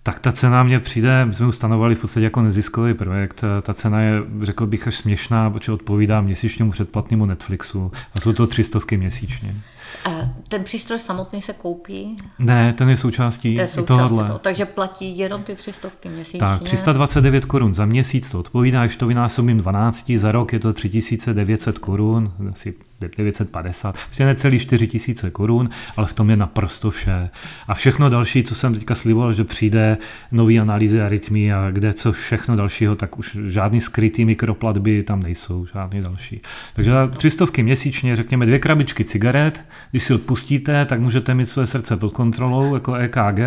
tak 0.02 0.20
ta 0.20 0.32
cena 0.32 0.62
mě 0.62 0.80
přijde, 0.80 1.24
my 1.24 1.34
jsme 1.34 1.46
ji 1.46 1.52
stanovali 1.52 1.94
v 1.94 2.00
podstatě 2.00 2.24
jako 2.24 2.42
neziskový 2.42 2.94
projekt, 2.94 3.44
ta 3.62 3.74
cena 3.74 4.00
je, 4.00 4.22
řekl 4.42 4.66
bych, 4.66 4.86
až 4.88 4.94
směšná, 4.94 5.50
protože 5.50 5.72
odpovídá 5.72 6.20
měsíčnímu 6.20 6.70
předplatnému 6.70 7.26
Netflixu 7.26 7.92
a 8.14 8.20
jsou 8.20 8.32
to 8.32 8.46
třistovky 8.46 8.96
měsíčně. 8.96 9.56
A 10.04 10.10
ten 10.48 10.64
přístroj 10.64 10.98
samotný 10.98 11.42
se 11.42 11.52
koupí? 11.52 12.16
Ne, 12.38 12.72
ten 12.72 12.88
je 12.88 12.96
součástí, 12.96 13.54
je 13.54 13.68
součástí 13.68 13.86
tohohle. 13.86 14.26
Toho, 14.26 14.38
takže 14.38 14.64
platí 14.64 15.18
jenom 15.18 15.42
ty 15.42 15.54
třistovky 15.54 16.08
měsíčně? 16.08 16.40
Tak, 16.40 16.62
329 16.62 17.44
korun 17.44 17.72
za 17.72 17.86
měsíc 17.86 18.30
to 18.30 18.40
odpovídá, 18.40 18.82
až 18.82 18.96
to 18.96 19.06
vynásobím 19.06 19.58
12, 19.58 20.12
za 20.16 20.32
rok 20.32 20.52
je 20.52 20.58
to 20.58 20.72
3900 20.72 21.78
korun, 21.78 22.32
asi 22.50 22.74
950, 23.08 23.98
prostě 24.04 24.24
necelý 24.24 24.58
4 24.58 24.88
tisíce 24.88 25.30
korun, 25.30 25.70
ale 25.96 26.06
v 26.06 26.14
tom 26.14 26.30
je 26.30 26.36
naprosto 26.36 26.90
vše. 26.90 27.30
A 27.68 27.74
všechno 27.74 28.10
další, 28.10 28.44
co 28.44 28.54
jsem 28.54 28.74
teďka 28.74 28.94
sliboval, 28.94 29.32
že 29.32 29.44
přijde 29.44 29.98
nový 30.32 30.60
analýzy 30.60 31.00
arytmí 31.00 31.52
a 31.52 31.70
kde 31.70 31.92
co 31.92 32.12
všechno 32.12 32.56
dalšího, 32.56 32.96
tak 32.96 33.18
už 33.18 33.36
žádný 33.46 33.80
skrytý 33.80 34.24
mikroplatby 34.24 35.02
tam 35.02 35.22
nejsou, 35.22 35.66
žádný 35.66 36.00
další. 36.00 36.40
Takže 36.74 36.92
tři 37.16 37.30
stovky 37.30 37.62
měsíčně, 37.62 38.16
řekněme 38.16 38.46
dvě 38.46 38.58
krabičky 38.58 39.04
cigaret, 39.04 39.64
když 39.90 40.04
si 40.04 40.14
odpustíte, 40.14 40.84
tak 40.84 41.00
můžete 41.00 41.34
mít 41.34 41.48
své 41.48 41.66
srdce 41.66 41.96
pod 41.96 42.12
kontrolou, 42.12 42.74
jako 42.74 42.94
EKG 42.94 43.40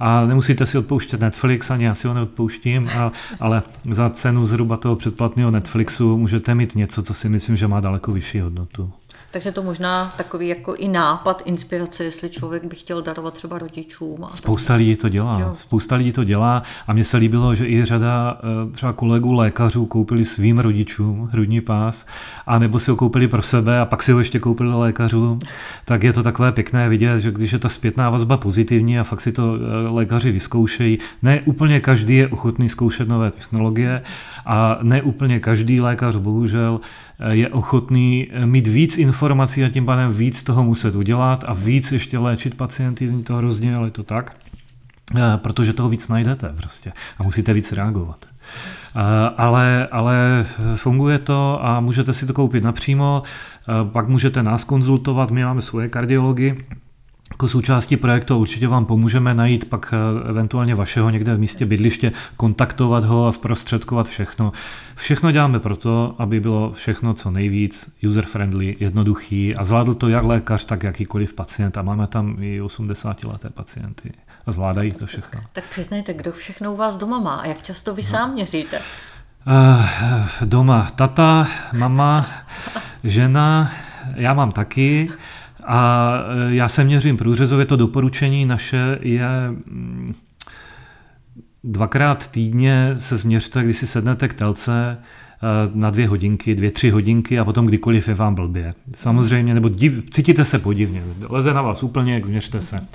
a 0.00 0.26
nemusíte 0.26 0.66
si 0.66 0.78
odpouštět 0.78 1.20
Netflix, 1.20 1.70
ani 1.70 1.84
já 1.84 1.94
si 1.94 2.08
ho 2.08 2.14
neodpouštím, 2.14 2.88
a, 2.88 3.12
ale 3.40 3.62
za 3.90 4.10
cenu 4.10 4.46
zhruba 4.46 4.76
toho 4.76 4.96
předplatného 4.96 5.50
Netflixu 5.50 6.16
můžete 6.16 6.54
mít 6.54 6.74
něco, 6.74 7.02
co 7.02 7.14
si 7.14 7.28
myslím, 7.28 7.56
že 7.56 7.68
má 7.68 7.80
daleko 7.80 8.12
vyšší 8.12 8.40
hodnotu. 8.40 8.81
Takže 9.32 9.52
to 9.52 9.62
možná 9.62 10.14
takový 10.16 10.48
jako 10.48 10.74
i 10.74 10.88
nápad, 10.88 11.42
inspirace, 11.44 12.04
jestli 12.04 12.30
člověk 12.30 12.64
by 12.64 12.76
chtěl 12.76 13.02
darovat 13.02 13.34
třeba 13.34 13.58
rodičům. 13.58 14.26
Spousta 14.32 14.74
lidí 14.74 14.96
to 14.96 15.08
dělá. 15.08 15.40
Jo. 15.40 15.56
Spousta 15.58 15.96
lidí 15.96 16.12
to 16.12 16.24
dělá 16.24 16.62
a 16.86 16.92
mně 16.92 17.04
se 17.04 17.16
líbilo, 17.16 17.54
že 17.54 17.66
i 17.66 17.84
řada 17.84 18.38
eh, 18.38 18.72
třeba 18.72 18.92
kolegů 18.92 19.32
lékařů 19.32 19.86
koupili 19.86 20.24
svým 20.24 20.58
rodičům 20.58 21.28
hrudní 21.32 21.60
pás 21.60 22.06
a 22.46 22.58
nebo 22.58 22.78
si 22.78 22.90
ho 22.90 22.96
koupili 22.96 23.28
pro 23.28 23.42
sebe 23.42 23.80
a 23.80 23.84
pak 23.84 24.02
si 24.02 24.12
ho 24.12 24.18
ještě 24.18 24.38
koupili 24.38 24.74
lékařům. 24.74 25.38
Tak 25.84 26.02
je 26.02 26.12
to 26.12 26.22
takové 26.22 26.52
pěkné 26.52 26.88
vidět, 26.88 27.20
že 27.20 27.30
když 27.30 27.52
je 27.52 27.58
ta 27.58 27.68
zpětná 27.68 28.10
vazba 28.10 28.36
pozitivní 28.36 28.98
a 28.98 29.04
fakt 29.04 29.20
si 29.20 29.32
to 29.32 29.54
eh, 29.54 29.88
lékaři 29.88 30.32
vyzkoušejí, 30.32 30.98
ne 31.22 31.40
úplně 31.44 31.80
každý 31.80 32.16
je 32.16 32.28
ochotný 32.28 32.68
zkoušet 32.68 33.08
nové 33.08 33.30
technologie 33.30 34.02
a 34.46 34.78
ne 34.82 35.02
úplně 35.02 35.40
každý 35.40 35.80
lékař 35.80 36.16
bohužel 36.16 36.80
je 37.30 37.48
ochotný 37.48 38.28
mít 38.44 38.66
víc 38.66 38.98
informací 38.98 39.64
a 39.64 39.68
tím 39.68 39.86
pádem 39.86 40.12
víc 40.12 40.42
toho 40.42 40.64
muset 40.64 40.94
udělat 40.94 41.44
a 41.46 41.52
víc 41.52 41.92
ještě 41.92 42.18
léčit 42.18 42.54
pacienty, 42.54 43.08
zní 43.08 43.22
to 43.22 43.36
hrozně, 43.36 43.76
ale 43.76 43.86
je 43.86 43.90
to 43.90 44.02
tak, 44.02 44.36
eh, 45.16 45.20
protože 45.36 45.72
toho 45.72 45.88
víc 45.88 46.08
najdete 46.08 46.48
prostě 46.56 46.92
a 47.18 47.22
musíte 47.22 47.52
víc 47.52 47.72
reagovat. 47.72 48.26
Eh, 48.96 49.00
ale, 49.36 49.88
ale 49.90 50.46
funguje 50.76 51.18
to 51.18 51.64
a 51.64 51.80
můžete 51.80 52.14
si 52.14 52.26
to 52.26 52.32
koupit 52.32 52.64
napřímo, 52.64 53.22
eh, 53.22 53.72
pak 53.92 54.08
můžete 54.08 54.42
nás 54.42 54.64
konzultovat, 54.64 55.30
my 55.30 55.44
máme 55.44 55.62
svoje 55.62 55.88
kardiology, 55.88 56.64
jako 57.32 57.48
součástí 57.48 57.96
projektu 57.96 58.38
určitě 58.38 58.68
vám 58.68 58.84
pomůžeme 58.84 59.34
najít 59.34 59.68
pak 59.68 59.94
eh, 59.94 60.28
eventuálně 60.28 60.74
vašeho 60.74 61.10
někde 61.10 61.34
v 61.34 61.38
místě 61.38 61.66
bydliště, 61.66 62.12
kontaktovat 62.36 63.04
ho 63.04 63.26
a 63.26 63.32
zprostředkovat 63.32 64.08
všechno. 64.08 64.52
Všechno 64.94 65.30
děláme 65.30 65.60
proto, 65.60 66.14
aby 66.18 66.40
bylo 66.40 66.72
všechno 66.72 67.14
co 67.14 67.30
nejvíc 67.30 67.90
user-friendly, 68.02 68.76
jednoduchý 68.80 69.54
a 69.56 69.64
zvládl 69.64 69.94
to 69.94 70.08
jak 70.08 70.24
lékař, 70.24 70.64
tak 70.64 70.82
jakýkoliv 70.82 71.32
pacient 71.32 71.76
a 71.76 71.82
máme 71.82 72.06
tam 72.06 72.36
i 72.40 72.60
80 72.60 73.24
leté 73.24 73.50
pacienty 73.50 74.12
a 74.46 74.52
zvládají 74.52 74.92
to 74.92 75.06
všechno. 75.06 75.40
Tak, 75.40 75.50
tak 75.52 75.64
přiznejte, 75.70 76.14
kdo 76.14 76.32
všechno 76.32 76.72
u 76.72 76.76
vás 76.76 76.96
doma 76.96 77.20
má 77.20 77.34
a 77.34 77.46
jak 77.46 77.62
často 77.62 77.94
vy 77.94 78.02
no. 78.02 78.08
sám 78.08 78.32
měříte? 78.32 78.78
Uh, 79.46 79.84
doma 80.44 80.90
tata, 80.96 81.48
mama, 81.72 82.26
žena, 83.04 83.72
já 84.14 84.34
mám 84.34 84.52
taky. 84.52 85.10
A 85.66 86.12
e, 86.48 86.54
já 86.54 86.68
se 86.68 86.84
měřím 86.84 87.16
průřezově, 87.16 87.66
to 87.66 87.76
doporučení 87.76 88.46
naše 88.46 88.98
je 89.00 89.26
mm, 89.50 90.14
dvakrát 91.64 92.30
týdně 92.30 92.94
se 92.98 93.16
změřte, 93.16 93.64
když 93.64 93.78
si 93.78 93.86
sednete 93.86 94.28
k 94.28 94.34
telce, 94.34 94.98
na 95.74 95.90
dvě 95.90 96.08
hodinky, 96.08 96.54
dvě, 96.54 96.70
tři 96.70 96.90
hodinky 96.90 97.38
a 97.38 97.44
potom 97.44 97.66
kdykoliv 97.66 98.08
je 98.08 98.14
vám 98.14 98.34
blbě. 98.34 98.74
Samozřejmě, 98.96 99.54
nebo 99.54 99.68
div, 99.68 100.10
cítíte 100.10 100.44
se 100.44 100.58
podivně, 100.58 101.02
leze 101.28 101.54
na 101.54 101.62
vás 101.62 101.82
úplně, 101.82 102.22
změřte 102.24 102.62
se. 102.62 102.86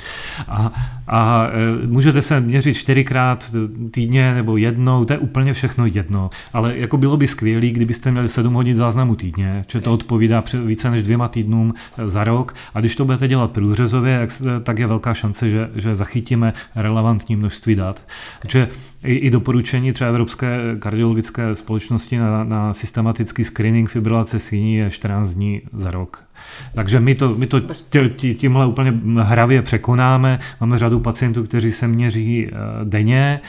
A, 0.48 0.72
a 1.08 1.48
eh, 1.48 1.88
můžete 1.88 2.22
se 2.22 2.40
měřit 2.40 2.74
čtyřikrát 2.74 3.56
týdně 3.92 4.34
nebo 4.34 4.58
jednou, 4.58 5.06
to 5.06 5.14
je 5.14 5.20
úplně 5.20 5.54
všechno 5.54 5.86
jedno, 5.86 6.30
ale 6.54 6.78
jako 6.78 6.98
bylo 6.98 7.18
by 7.18 7.28
skvělé, 7.28 7.68
kdybyste 7.68 8.12
měli 8.12 8.30
sedm 8.30 8.54
hodin 8.54 8.78
záznamu 8.78 9.16
týdně, 9.16 9.66
že 9.68 9.82
to 9.82 9.94
odpovídá 9.94 10.44
více 10.66 10.92
než 10.92 11.04
dvěma 11.04 11.28
týdnům 11.28 11.74
eh, 11.98 12.10
za 12.10 12.24
rok 12.24 12.54
a 12.74 12.80
když 12.80 12.96
to 12.96 13.06
budete 13.06 13.28
dělat 13.28 13.52
průřezově, 13.52 14.28
tak 14.64 14.80
je 14.80 14.88
velká 14.88 15.14
šance, 15.14 15.50
že, 15.50 15.70
že 15.76 15.96
zachytíme 15.96 16.54
relevantní 16.76 17.36
množství 17.36 17.76
dat. 17.76 18.02
Takže 18.42 18.68
i, 19.04 19.14
i 19.14 19.30
doporučení 19.30 19.94
třeba 19.94 20.10
Evropské 20.10 20.76
kardiologické 20.80 21.56
společnosti 21.56 22.18
na, 22.18 22.44
na 22.44 22.74
systematický 22.74 23.46
screening 23.46 23.90
fibrilace 23.90 24.40
sviní 24.40 24.76
je 24.76 24.92
14 24.92 25.34
dní 25.34 25.62
za 25.74 25.92
rok. 25.92 26.27
Takže 26.74 27.00
my 27.00 27.16
to, 27.16 27.36
my 27.36 27.48
to 27.48 27.60
tě, 27.90 28.10
tímhle 28.34 28.66
úplně 28.66 28.94
hravě 29.22 29.62
překonáme. 29.62 30.40
Máme 30.62 30.78
řadu 30.78 31.00
pacientů, 31.00 31.44
kteří 31.44 31.72
se 31.72 31.88
měří 31.88 32.52
denně 32.84 33.40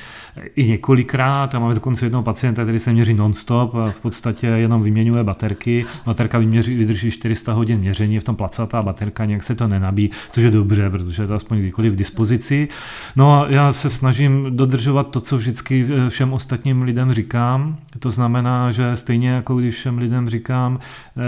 i 0.56 0.64
několikrát 0.64 1.54
a 1.54 1.58
máme 1.58 1.74
dokonce 1.74 2.06
jednoho 2.06 2.22
pacienta, 2.22 2.62
který 2.62 2.80
se 2.80 2.92
měří 2.92 3.14
non-stop 3.14 3.74
a 3.74 3.90
v 3.90 4.00
podstatě 4.00 4.46
jenom 4.46 4.82
vyměňuje 4.82 5.24
baterky. 5.24 5.84
Baterka 6.06 6.38
vyměří, 6.38 6.74
vydrží 6.74 7.10
400 7.10 7.52
hodin 7.52 7.78
měření, 7.78 8.18
v 8.18 8.24
tom 8.24 8.36
placatá 8.36 8.82
baterka, 8.82 9.24
nějak 9.24 9.44
se 9.44 9.54
to 9.54 9.68
nenabí, 9.68 10.10
což 10.32 10.44
je 10.44 10.50
dobře, 10.50 10.90
protože 10.90 11.22
je 11.22 11.26
to 11.26 11.34
aspoň 11.34 11.58
kdykoliv 11.58 11.92
k 11.92 11.96
dispozici. 11.96 12.68
No 13.16 13.42
a 13.42 13.46
já 13.48 13.72
se 13.72 13.90
snažím 13.90 14.46
dodržovat 14.50 15.10
to, 15.10 15.20
co 15.20 15.36
vždycky 15.36 15.86
eh, 15.88 16.10
všem 16.10 16.32
ostatním 16.32 16.82
lidem 16.82 17.12
říkám. 17.12 17.76
To 17.98 18.10
znamená, 18.10 18.70
že 18.70 18.96
stejně 18.96 19.30
jako 19.30 19.56
když 19.56 19.74
všem 19.74 19.98
lidem 19.98 20.28
říkám, 20.28 20.78
e, 20.78 21.20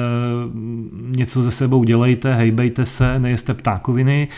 něco 1.16 1.43
ze 1.43 1.49
sebou 1.51 1.85
dělejte, 1.85 2.35
hejbejte 2.35 2.86
se, 2.86 3.18
nejeste 3.18 3.55
ptákoviny, 3.55 4.28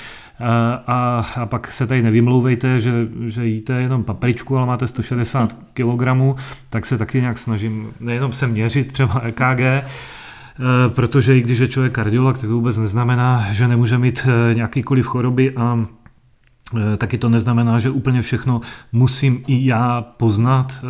a, 0.86 1.26
a 1.36 1.46
pak 1.46 1.72
se 1.72 1.86
tady 1.86 2.02
nevymlouvejte, 2.02 2.80
že, 2.80 2.92
že 3.26 3.46
jíte 3.46 3.72
jenom 3.72 4.04
papričku, 4.04 4.56
ale 4.56 4.66
máte 4.66 4.86
160 4.86 5.56
kg, 5.72 6.38
tak 6.70 6.86
se 6.86 6.98
taky 6.98 7.20
nějak 7.20 7.38
snažím 7.38 7.92
nejenom 8.00 8.32
se 8.32 8.46
měřit 8.46 8.92
třeba 8.92 9.20
EKG, 9.20 9.60
e, 9.60 9.82
protože 10.88 11.38
i 11.38 11.42
když 11.42 11.58
je 11.58 11.68
člověk 11.68 11.92
kardiolog, 11.92 12.38
tak 12.38 12.48
to 12.48 12.54
vůbec 12.54 12.78
neznamená, 12.78 13.46
že 13.50 13.68
nemůže 13.68 13.98
mít 13.98 14.26
e, 14.26 14.54
nějakýkoliv 14.54 15.06
choroby 15.06 15.52
a 15.56 15.86
Eh, 15.86 16.01
taky 16.96 17.18
to 17.18 17.28
neznamená, 17.28 17.78
že 17.78 17.90
úplně 17.90 18.22
všechno 18.22 18.60
musím 18.92 19.44
i 19.46 19.66
já 19.66 20.04
poznat. 20.16 20.72
Eh, 20.76 20.84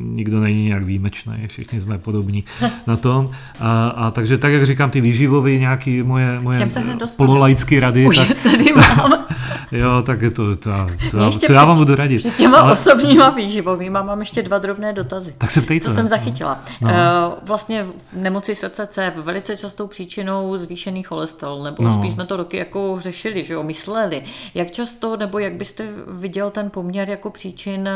nikdo 0.00 0.40
není 0.40 0.64
nějak 0.64 0.84
výjimečný, 0.84 1.34
všichni 1.46 1.80
jsme 1.80 1.98
podobní 1.98 2.44
na 2.86 2.96
tom. 2.96 3.30
A, 3.60 3.88
a 3.88 4.10
takže 4.10 4.38
tak, 4.38 4.52
jak 4.52 4.66
říkám, 4.66 4.90
ty 4.90 5.00
výživové 5.00 5.50
nějaké 5.50 6.02
moje, 6.02 6.40
moje 6.40 6.68
pololaické 7.16 7.80
rady. 7.80 8.06
Už 8.06 8.16
tak, 8.16 8.28
tady 8.42 8.72
mám. 8.72 9.24
jo, 9.72 10.02
tak 10.06 10.22
je 10.22 10.30
to, 10.30 10.56
to, 10.56 10.70
to, 11.10 11.30
co 11.30 11.52
já 11.52 11.64
vám 11.64 11.76
budu 11.76 11.94
radit. 11.94 12.18
Před 12.18 12.36
těma 12.36 12.58
Ale... 12.58 12.72
osobníma 12.72 13.30
výživovými 13.30 13.90
mám 13.90 14.20
ještě 14.20 14.42
dva 14.42 14.58
drobné 14.58 14.92
dotazy. 14.92 15.34
Tak 15.38 15.50
se 15.50 15.60
ptejte. 15.60 15.88
Co 15.88 15.94
jsem 15.94 16.08
zachytila. 16.08 16.60
No. 16.80 16.88
Uh, 16.88 16.94
vlastně 17.42 17.86
v 18.12 18.16
nemoci 18.16 18.54
srdce 18.54 18.86
C 18.86 19.12
velice 19.16 19.56
častou 19.56 19.86
příčinou 19.86 20.56
zvýšený 20.56 21.02
cholesterol, 21.02 21.62
nebo 21.62 21.82
no. 21.82 21.94
spíš 21.94 22.12
jsme 22.12 22.26
to 22.26 22.36
roky 22.36 22.56
jako 22.56 22.96
řešili, 23.00 23.44
že 23.44 23.54
jo, 23.54 23.62
mysleli. 23.62 24.22
Jak 24.54 24.70
často 24.70 25.01
to, 25.02 25.16
nebo 25.16 25.38
jak 25.38 25.54
byste 25.54 25.88
viděl 26.08 26.50
ten 26.50 26.70
poměr 26.70 27.08
jako 27.08 27.30
příčin 27.30 27.88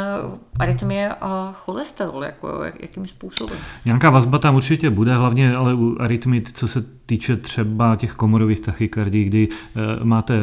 arytmie 0.58 1.14
a 1.20 1.52
cholesterol, 1.52 2.24
jako 2.24 2.48
jakým 2.80 3.06
způsobem? 3.06 3.58
Nějaká 3.84 4.10
vazba 4.10 4.38
tam 4.38 4.54
určitě 4.54 4.90
bude, 4.90 5.14
hlavně 5.14 5.54
ale 5.54 5.74
u 5.74 5.96
arytmii, 6.00 6.44
co 6.54 6.68
se 6.68 6.84
týče 7.06 7.36
třeba 7.36 7.96
těch 7.96 8.12
komorových 8.12 8.60
tachykardí, 8.60 9.24
kdy 9.24 9.48
e, 9.48 10.04
máte 10.04 10.34
e, 10.34 10.40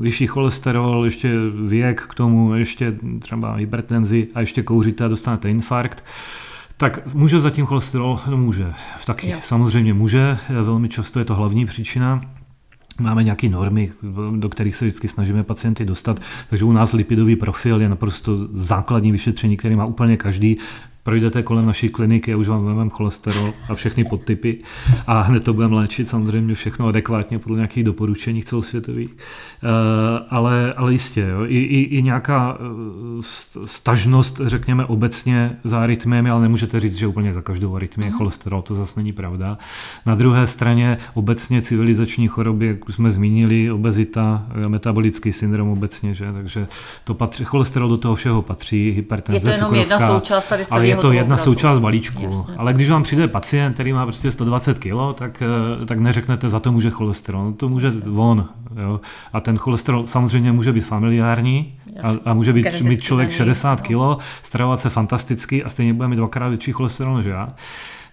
vyšší 0.00 0.26
cholesterol, 0.26 1.04
ještě 1.04 1.32
věk 1.64 2.00
k 2.00 2.14
tomu, 2.14 2.54
ještě 2.54 2.94
třeba 3.20 3.54
hypertenzi 3.54 4.28
a 4.34 4.40
ještě 4.40 4.62
kouříte 4.62 5.04
a 5.04 5.08
dostanete 5.08 5.50
infarkt, 5.50 6.04
tak 6.76 7.14
může 7.14 7.40
zatím 7.40 7.66
cholesterol? 7.66 8.20
No 8.30 8.36
může, 8.36 8.74
taky 9.06 9.30
jo. 9.30 9.38
samozřejmě 9.42 9.94
může, 9.94 10.38
velmi 10.48 10.88
často 10.88 11.18
je 11.18 11.24
to 11.24 11.34
hlavní 11.34 11.66
příčina. 11.66 12.20
Máme 13.00 13.24
nějaké 13.24 13.48
normy, 13.48 13.92
do 14.36 14.48
kterých 14.48 14.76
se 14.76 14.84
vždycky 14.84 15.08
snažíme 15.08 15.42
pacienty 15.42 15.84
dostat, 15.84 16.20
takže 16.50 16.64
u 16.64 16.72
nás 16.72 16.92
lipidový 16.92 17.36
profil 17.36 17.80
je 17.80 17.88
naprosto 17.88 18.48
základní 18.52 19.12
vyšetření, 19.12 19.56
který 19.56 19.76
má 19.76 19.84
úplně 19.84 20.16
každý 20.16 20.56
projdete 21.08 21.42
kolem 21.42 21.66
naší 21.66 21.88
kliniky 21.88 22.32
a 22.32 22.36
už 22.36 22.48
vám 22.48 22.64
vezmeme 22.64 22.90
cholesterol 22.90 23.54
a 23.68 23.74
všechny 23.74 24.04
podtypy 24.04 24.58
a 25.06 25.20
hned 25.20 25.44
to 25.44 25.52
budeme 25.52 25.74
léčit 25.74 26.08
samozřejmě 26.08 26.54
všechno 26.54 26.86
adekvátně 26.86 27.38
podle 27.38 27.56
nějakých 27.56 27.84
doporučení 27.84 28.42
celosvětových. 28.42 29.16
Eh, 29.16 30.26
ale, 30.30 30.72
ale 30.76 30.92
jistě, 30.92 31.20
jo, 31.20 31.44
i, 31.46 31.58
i, 31.58 31.80
i 31.82 32.02
nějaká 32.02 32.58
eh, 32.60 33.22
stažnost, 33.64 34.40
řekněme 34.44 34.84
obecně 34.84 35.56
za 35.64 35.80
arytmiemi, 35.80 36.30
ale 36.30 36.40
nemůžete 36.40 36.80
říct, 36.80 36.96
že 36.96 37.06
úplně 37.06 37.34
za 37.34 37.42
každou 37.42 37.76
arytmii 37.76 38.06
je 38.06 38.10
mhm. 38.10 38.18
cholesterol, 38.18 38.62
to 38.62 38.74
zase 38.74 39.00
není 39.00 39.12
pravda. 39.12 39.58
Na 40.06 40.14
druhé 40.14 40.46
straně 40.46 40.96
obecně 41.14 41.62
civilizační 41.62 42.28
choroby, 42.28 42.66
jak 42.66 42.88
už 42.88 42.94
jsme 42.94 43.10
zmínili, 43.10 43.70
obezita, 43.70 44.46
metabolický 44.68 45.32
syndrom 45.32 45.68
obecně, 45.68 46.14
že? 46.14 46.32
takže 46.32 46.66
to 47.04 47.14
patří, 47.14 47.44
cholesterol 47.44 47.88
do 47.88 47.96
toho 47.96 48.14
všeho 48.14 48.42
patří, 48.42 48.90
hypertenze, 48.90 49.48
Je 49.48 49.56
to 49.56 49.64
jenom 49.64 49.74
jedna 49.74 50.00
součást 50.00 50.46
tady 50.46 50.66
celého 50.66 50.97
to 51.00 51.12
jedna 51.12 51.34
obrazu. 51.34 51.44
součást 51.44 51.78
balíčku. 51.78 52.22
Jasně. 52.22 52.54
Ale 52.56 52.74
když 52.74 52.90
vám 52.90 53.02
přijde 53.02 53.28
pacient, 53.28 53.74
který 53.74 53.92
má 53.92 54.06
prostě 54.06 54.32
120 54.32 54.78
kg, 54.78 54.92
tak, 55.14 55.42
eh, 55.82 55.86
tak 55.86 55.98
neřeknete, 55.98 56.48
za 56.48 56.60
to 56.60 56.72
může 56.72 56.90
cholesterol. 56.90 57.44
No 57.44 57.52
to 57.52 57.68
může 57.68 57.92
on. 58.16 58.48
Jo. 58.82 59.00
A 59.32 59.40
ten 59.40 59.56
cholesterol 59.56 60.06
samozřejmě 60.06 60.52
může 60.52 60.72
být 60.72 60.80
familiární 60.80 61.74
a, 62.02 62.12
a 62.24 62.34
může 62.34 62.52
být, 62.52 62.80
mít 62.82 63.00
člověk 63.00 63.30
60 63.30 63.80
kg, 63.80 64.22
stravovat 64.42 64.80
se 64.80 64.90
fantasticky 64.90 65.64
a 65.64 65.68
stejně 65.68 65.94
bude 65.94 66.08
mít 66.08 66.16
dvakrát 66.16 66.48
větší 66.48 66.72
cholesterol 66.72 67.16
než 67.16 67.26
já 67.26 67.54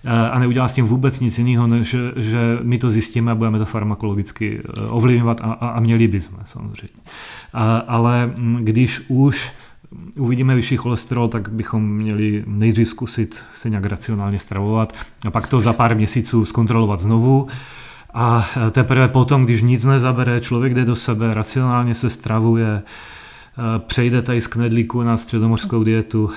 eh, 0.05 0.29
a 0.29 0.39
neudělá 0.39 0.67
s 0.67 0.73
tím 0.73 0.85
vůbec 0.85 1.19
nic 1.19 1.37
jiného, 1.37 1.67
než 1.67 1.95
že 2.15 2.59
my 2.61 2.77
to 2.77 2.91
zjistíme 2.91 3.31
a 3.31 3.35
budeme 3.35 3.59
to 3.59 3.65
farmakologicky 3.65 4.61
eh, 4.63 4.81
ovlivňovat 4.81 5.41
a, 5.41 5.43
a, 5.43 5.67
a 5.67 5.79
měli 5.79 6.07
bychom 6.07 6.37
samozřejmě. 6.45 7.03
A, 7.53 7.77
ale 7.77 8.31
mm, 8.35 8.57
když 8.61 9.01
už 9.07 9.51
uvidíme 10.17 10.55
vyšší 10.55 10.77
cholesterol, 10.77 11.27
tak 11.27 11.49
bychom 11.49 11.95
měli 11.95 12.43
nejdřív 12.47 12.89
zkusit 12.89 13.35
se 13.55 13.69
nějak 13.69 13.85
racionálně 13.85 14.39
stravovat 14.39 14.93
a 15.27 15.31
pak 15.31 15.47
to 15.47 15.59
za 15.59 15.73
pár 15.73 15.95
měsíců 15.95 16.45
zkontrolovat 16.45 16.99
znovu. 16.99 17.47
A 18.13 18.49
teprve 18.71 19.07
potom, 19.07 19.45
když 19.45 19.61
nic 19.61 19.85
nezabere, 19.85 20.41
člověk 20.41 20.73
jde 20.73 20.85
do 20.85 20.95
sebe, 20.95 21.33
racionálně 21.33 21.95
se 21.95 22.09
stravuje, 22.09 22.81
přejde 23.79 24.21
tady 24.21 24.41
z 24.41 24.47
knedlíku 24.47 25.03
na 25.03 25.17
středomořskou 25.17 25.83
dietu, 25.83 26.31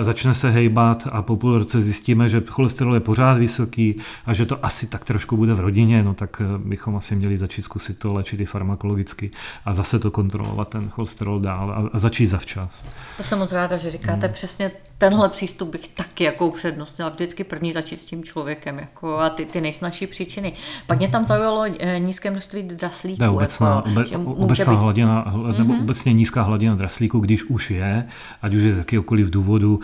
eh, 0.00 0.04
začne 0.04 0.34
se 0.34 0.50
hejbat 0.50 1.08
a 1.12 1.22
po 1.22 1.36
půl 1.36 1.58
roce 1.58 1.80
zjistíme, 1.80 2.28
že 2.28 2.42
cholesterol 2.46 2.94
je 2.94 3.00
pořád 3.00 3.38
vysoký 3.38 3.96
a 4.26 4.34
že 4.34 4.46
to 4.46 4.64
asi 4.64 4.86
tak 4.86 5.04
trošku 5.04 5.36
bude 5.36 5.54
v 5.54 5.60
rodině, 5.60 6.02
no 6.02 6.14
tak 6.14 6.42
eh, 6.44 6.58
bychom 6.58 6.96
asi 6.96 7.16
měli 7.16 7.38
začít 7.38 7.62
zkusit 7.62 7.98
to 7.98 8.12
léčit 8.12 8.40
i 8.40 8.46
farmakologicky 8.46 9.30
a 9.64 9.74
zase 9.74 9.98
to 9.98 10.10
kontrolovat 10.10 10.68
ten 10.68 10.88
cholesterol 10.88 11.40
dál 11.40 11.90
a, 11.92 11.98
začít 11.98 12.26
zavčas. 12.26 12.84
To 13.16 13.22
jsem 13.22 13.38
moc 13.38 13.52
ráda, 13.52 13.76
že 13.76 13.90
říkáte 13.90 14.26
hmm. 14.26 14.34
přesně 14.34 14.70
tenhle 15.02 15.28
přístup 15.28 15.68
bych 15.68 15.88
taky 15.88 16.24
jako 16.24 16.46
upřednostnila. 16.46 17.10
Vždycky 17.10 17.44
první 17.44 17.72
začít 17.72 18.00
s 18.00 18.04
tím 18.04 18.24
člověkem 18.24 18.78
jako 18.78 19.18
a 19.18 19.30
ty, 19.30 19.46
ty 19.46 19.60
nejsnažší 19.60 20.06
příčiny. 20.06 20.52
Pak 20.86 20.98
mě 20.98 21.08
tam 21.08 21.26
zaujalo 21.26 21.64
nízké 21.98 22.30
množství 22.30 22.62
draslíků. 22.62 23.22
Ne, 23.22 23.28
obecná, 23.28 23.82
jako, 24.10 24.22
obe, 24.22 24.44
obecná 24.44 24.72
být... 24.72 24.78
hladina, 24.78 25.34
nebo 25.58 25.72
mm-hmm. 25.72 25.82
obecně 25.82 26.12
nízká 26.12 26.42
hladina 26.42 26.74
draslíku, 26.74 27.20
když 27.20 27.44
už 27.44 27.70
je, 27.70 28.06
ať 28.42 28.54
už 28.54 28.62
je 28.62 28.72
z 28.72 28.78
jakýkoliv 28.78 29.30
důvodu. 29.30 29.80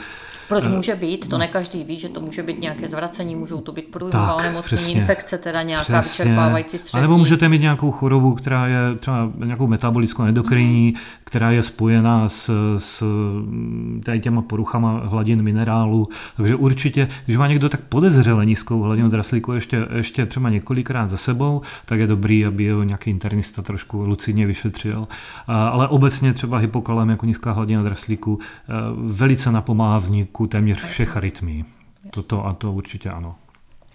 Proč 0.49 0.65
eh, 0.67 0.69
může 0.69 0.97
být? 0.97 1.29
To 1.29 1.39
ne 1.39 1.49
každý 1.49 1.85
ví, 1.85 1.99
že 1.99 2.09
to 2.09 2.21
může 2.21 2.43
být 2.43 2.61
nějaké 2.61 2.89
zvracení, 2.89 3.37
můžou 3.37 3.61
to 3.61 3.73
být 3.73 3.89
průjmová 3.89 4.35
onemocnění, 4.35 4.95
infekce, 4.95 5.39
teda 5.39 5.63
nějaká 5.63 6.01
přesně. 6.01 6.25
vyčerpávající 6.25 6.79
střední. 6.79 6.99
A 6.99 7.03
nebo 7.03 7.19
můžete 7.19 7.49
mít 7.49 7.63
nějakou 7.63 7.91
chorobu, 7.91 8.35
která 8.35 8.67
je 8.67 8.79
třeba 8.99 9.31
nějakou 9.45 9.67
metabolickou 9.67 10.23
endokrinní, 10.23 10.93
mm. 10.97 11.01
která 11.25 11.51
je 11.51 11.63
spojená 11.63 12.29
s, 12.29 12.51
s 12.79 13.05
tady 14.05 14.21
těma 14.21 14.43
poruchama 14.43 15.01
hladin 15.09 15.43
minerálu. 15.43 16.09
Takže 16.37 16.57
určitě, 16.57 17.09
když 17.25 17.37
má 17.37 17.47
někdo 17.47 17.69
tak 17.69 17.81
podezřele 17.81 18.47
nízkou 18.47 18.83
hladinu 18.83 19.09
draslíku 19.09 19.53
ještě, 19.53 19.87
ještě 19.95 20.27
třeba 20.27 20.51
několikrát 20.51 21.11
za 21.11 21.17
sebou, 21.17 21.63
tak 21.85 22.01
je 22.01 22.07
dobrý, 22.07 22.47
aby 22.47 22.71
ho 22.71 22.83
nějaký 22.83 23.11
internista 23.11 23.63
trošku 23.63 24.05
lucidně 24.05 24.47
vyšetřil. 24.47 25.09
Ale 25.47 25.89
obecně 25.89 26.33
třeba 26.33 26.59
hypokalem 26.59 27.11
jako 27.11 27.27
nízká 27.27 27.53
hladina 27.53 27.83
draslíku 27.83 28.39
eh, 28.43 28.73
velice 28.97 29.53
napomáhá 29.53 29.99
vzniku 29.99 30.47
téměř 30.47 30.79
všech 30.85 31.17
arytmí. 31.17 31.65
Toto 32.11 32.47
a 32.47 32.53
to 32.53 32.73
určitě 32.73 33.11
ano. 33.11 33.35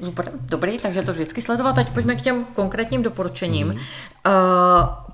Super, 0.05 0.31
dobrý, 0.41 0.77
takže 0.77 1.03
to 1.03 1.13
vždycky 1.13 1.41
sledovat. 1.41 1.73
Teď 1.73 1.89
pojďme 1.89 2.15
k 2.15 2.21
těm 2.21 2.45
konkrétním 2.53 3.03
doporučením. 3.03 3.67
Mm. 3.67 3.73
Uh, 3.73 3.81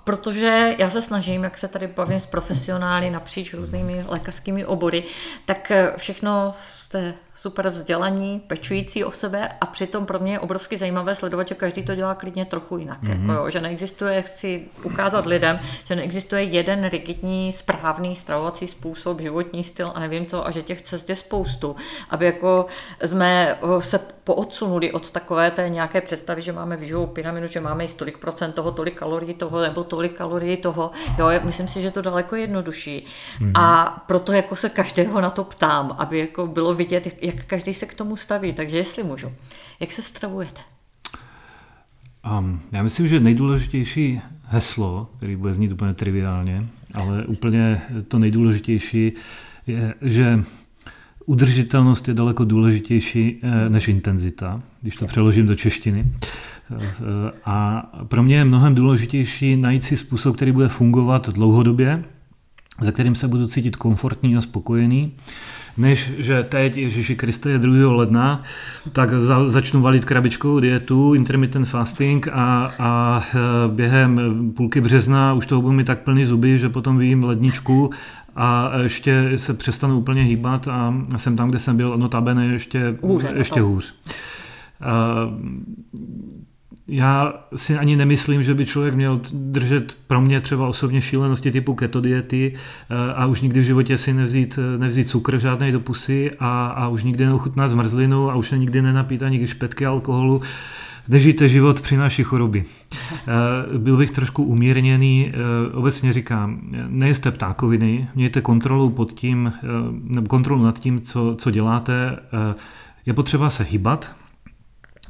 protože 0.10 0.76
já 0.78 0.90
se 0.90 1.02
snažím, 1.02 1.44
jak 1.44 1.58
se 1.58 1.68
tady 1.68 1.88
bavím 1.88 2.20
s 2.20 2.26
profesionály 2.26 3.10
napříč 3.10 3.54
různými 3.54 4.06
lékařskými 4.08 4.66
obory, 4.66 5.04
tak 5.46 5.72
všechno 5.98 6.52
jste 6.56 7.14
super 7.40 7.70
vzdělaní, 7.70 8.40
pečující 8.48 9.04
o 9.04 9.12
sebe 9.12 9.50
a 9.62 9.66
přitom 9.66 10.06
pro 10.06 10.20
mě 10.20 10.32
je 10.32 10.40
obrovsky 10.40 10.78
zajímavé 10.78 11.16
sledovat, 11.16 11.48
že 11.48 11.56
každý 11.56 11.84
to 11.84 11.96
dělá 11.96 12.16
klidně 12.16 12.46
trochu 12.46 12.78
jinak. 12.78 13.04
Mm-hmm. 13.04 13.22
Jako 13.22 13.32
jo, 13.32 13.50
že 13.50 13.62
neexistuje, 13.62 14.22
chci 14.22 14.66
ukázat 14.84 15.26
lidem, 15.26 15.60
že 15.84 15.96
neexistuje 15.96 16.44
jeden 16.44 16.90
rigidní, 16.90 17.54
správný 17.54 18.16
stravovací 18.16 18.68
způsob, 18.68 19.22
životní 19.22 19.64
styl 19.64 19.92
a 19.96 20.00
nevím 20.00 20.26
co, 20.26 20.48
a 20.48 20.52
že 20.52 20.62
těch 20.62 20.82
cest 20.82 21.10
je 21.10 21.16
spoustu, 21.16 21.76
aby 22.10 22.26
jako 22.26 22.66
jsme 23.06 23.58
se 23.80 24.00
poodsunuli 24.24 24.92
od 24.92 25.12
takové 25.12 25.52
té 25.52 25.70
nějaké 25.70 26.02
představy, 26.02 26.42
že 26.42 26.52
máme 26.52 26.78
výživovou 26.78 27.08
pyramidu, 27.08 27.48
že 27.48 27.62
máme 27.62 27.86
i 27.86 27.88
tolik 27.88 28.18
procent 28.18 28.52
toho, 28.52 28.72
tolik 28.72 29.00
kalorií 29.00 29.34
toho, 29.34 29.62
nebo 29.62 29.84
tolik 29.84 30.18
kalorií 30.18 30.58
toho. 30.58 30.92
Jo, 31.18 31.28
myslím 31.44 31.68
si, 31.68 31.82
že 31.82 31.92
to 31.92 32.02
daleko 32.02 32.36
jednodušší. 32.36 33.06
Mm-hmm. 33.42 33.52
A 33.56 33.98
proto 34.08 34.34
jako 34.34 34.56
se 34.56 34.70
každého 34.70 35.22
na 35.22 35.30
to 35.30 35.44
ptám, 35.44 35.96
aby 35.98 36.20
jako 36.20 36.48
bylo 36.48 36.74
vidět, 36.74 37.08
jak 37.36 37.46
každý 37.46 37.74
se 37.74 37.86
k 37.86 37.94
tomu 37.94 38.16
staví. 38.16 38.54
Takže 38.54 38.78
jestli 38.78 39.04
můžu, 39.04 39.32
jak 39.80 39.92
se 39.92 40.02
stravujete? 40.02 40.62
Um, 42.40 42.62
já 42.72 42.84
myslím, 42.84 43.08
že 43.08 43.20
nejdůležitější 43.20 44.22
heslo, 44.44 45.10
který 45.18 45.36
bude 45.36 45.54
znít 45.54 45.72
úplně 45.72 45.94
triviálně, 45.94 46.68
ale 46.94 47.26
úplně 47.26 47.82
to 48.08 48.20
nejdůležitější 48.20 49.14
je, 49.68 49.94
že 50.02 50.44
udržitelnost 51.26 52.08
je 52.08 52.14
daleko 52.14 52.46
důležitější 52.46 53.40
eh, 53.42 53.70
než 53.70 53.88
intenzita, 53.88 54.62
když 54.82 54.96
to 54.96 55.06
přeložím 55.06 55.48
do 55.48 55.56
češtiny. 55.56 56.06
A 57.46 57.84
pro 58.04 58.24
mě 58.24 58.36
je 58.36 58.46
mnohem 58.46 58.76
důležitější 58.76 59.56
najít 59.56 59.84
si 59.84 59.98
způsob, 59.98 60.36
který 60.36 60.52
bude 60.52 60.70
fungovat 60.70 61.30
dlouhodobě, 61.30 62.04
za 62.82 62.92
kterým 62.92 63.16
se 63.16 63.28
budu 63.28 63.48
cítit 63.48 63.76
komfortní 63.76 64.38
a 64.38 64.42
spokojený, 64.42 65.12
než 65.80 66.12
že 66.18 66.44
teď, 66.44 66.78
Ježíši 66.78 67.16
Kriste, 67.16 67.50
je 67.50 67.60
2. 67.60 67.92
ledna, 67.96 68.44
tak 68.92 69.14
za, 69.14 69.50
začnu 69.50 69.82
valit 69.82 70.06
krabičkou 70.06 70.60
dietu, 70.60 71.14
intermittent 71.14 71.68
fasting 71.68 72.28
a, 72.32 72.74
a 72.80 73.24
e, 73.36 73.68
během 73.68 74.20
půlky 74.56 74.82
března 74.82 75.34
už 75.34 75.46
toho 75.46 75.62
budu 75.62 75.74
mi 75.74 75.84
tak 75.84 76.00
plný 76.00 76.26
zuby, 76.26 76.60
že 76.60 76.70
potom 76.70 76.98
vím 76.98 77.24
ledničku 77.24 77.90
a 78.36 78.72
ještě 78.84 79.32
se 79.36 79.54
přestanu 79.54 79.98
úplně 79.98 80.24
hýbat 80.24 80.68
a 80.68 80.96
jsem 81.18 81.38
tam, 81.38 81.50
kde 81.50 81.60
jsem 81.60 81.78
byl, 81.78 81.98
notabene 81.98 82.46
ještě, 82.46 82.98
Hůře, 83.02 83.34
ještě 83.36 83.62
hůř. 83.62 83.96
Já 86.92 87.34
si 87.56 87.78
ani 87.78 87.96
nemyslím, 87.96 88.44
že 88.44 88.54
by 88.54 88.66
člověk 88.66 88.96
měl 88.96 89.22
držet 89.34 89.98
pro 90.08 90.22
mě 90.22 90.42
třeba 90.42 90.68
osobně 90.68 91.02
šílenosti 91.02 91.52
typu 91.52 91.74
keto 91.74 92.02
diety 92.02 92.54
eh, 92.54 93.14
a 93.14 93.26
už 93.26 93.42
nikdy 93.42 93.60
v 93.60 93.64
životě 93.64 93.98
si 93.98 94.14
nevzít, 94.14 94.60
nevzít 94.78 95.10
cukr 95.10 95.40
žádnej 95.40 95.72
do 95.72 95.80
pusy 95.80 96.32
a, 96.40 96.68
a 96.68 96.88
už 96.88 97.04
nikdy 97.04 97.26
neochutnat 97.26 97.70
zmrzlinu 97.70 98.32
a 98.32 98.36
už 98.36 98.48
se 98.48 98.58
nikdy 98.58 98.82
nenapít 98.82 99.24
ani 99.24 99.48
špetky 99.48 99.86
alkoholu. 99.86 100.42
Nežijte 101.08 101.50
život, 101.50 101.82
přináší 101.82 102.24
choroby. 102.24 102.64
Eh, 103.04 103.78
byl 103.78 103.98
bych 103.98 104.12
trošku 104.12 104.44
umírněný, 104.44 105.32
eh, 105.34 105.72
obecně 105.74 106.14
říkám, 106.14 106.60
nejste 106.88 107.32
ptákoviny, 107.32 108.08
mějte 108.16 108.42
kontrolu 108.42 108.90
pod 108.90 109.14
tím, 109.14 109.54
nebo 110.04 110.28
kontrolu 110.28 110.64
nad 110.64 110.80
tím, 110.80 111.02
co, 111.02 111.36
co 111.40 111.52
děláte. 111.52 112.20
Je 113.06 113.14
potřeba 113.14 113.50
se 113.50 113.64
hýbat, 113.64 114.16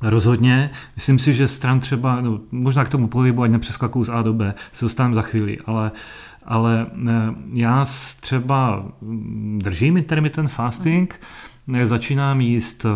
Rozhodně. 0.02 0.70
Myslím 0.96 1.20
si, 1.20 1.34
že 1.34 1.48
stran 1.48 1.80
třeba, 1.80 2.22
no, 2.22 2.40
možná 2.52 2.86
k 2.86 2.90
tomu 2.90 3.08
pohybu, 3.08 3.44
ať 3.44 3.52
nepřeskakuju 3.52 4.06
z 4.06 4.10
A 4.10 4.22
do 4.22 4.34
B, 4.34 4.54
se 4.72 4.86
dostaneme 4.86 5.16
za 5.16 5.22
chvíli, 5.22 5.58
ale, 5.66 5.92
ale 6.46 6.88
eh, 7.08 7.12
já 7.54 7.86
třeba 8.22 8.86
držím 9.58 9.98
intermittent 9.98 10.52
fasting, 10.52 11.22
začínám 11.84 12.42
jíst 12.42 12.86
eh, 12.86 12.90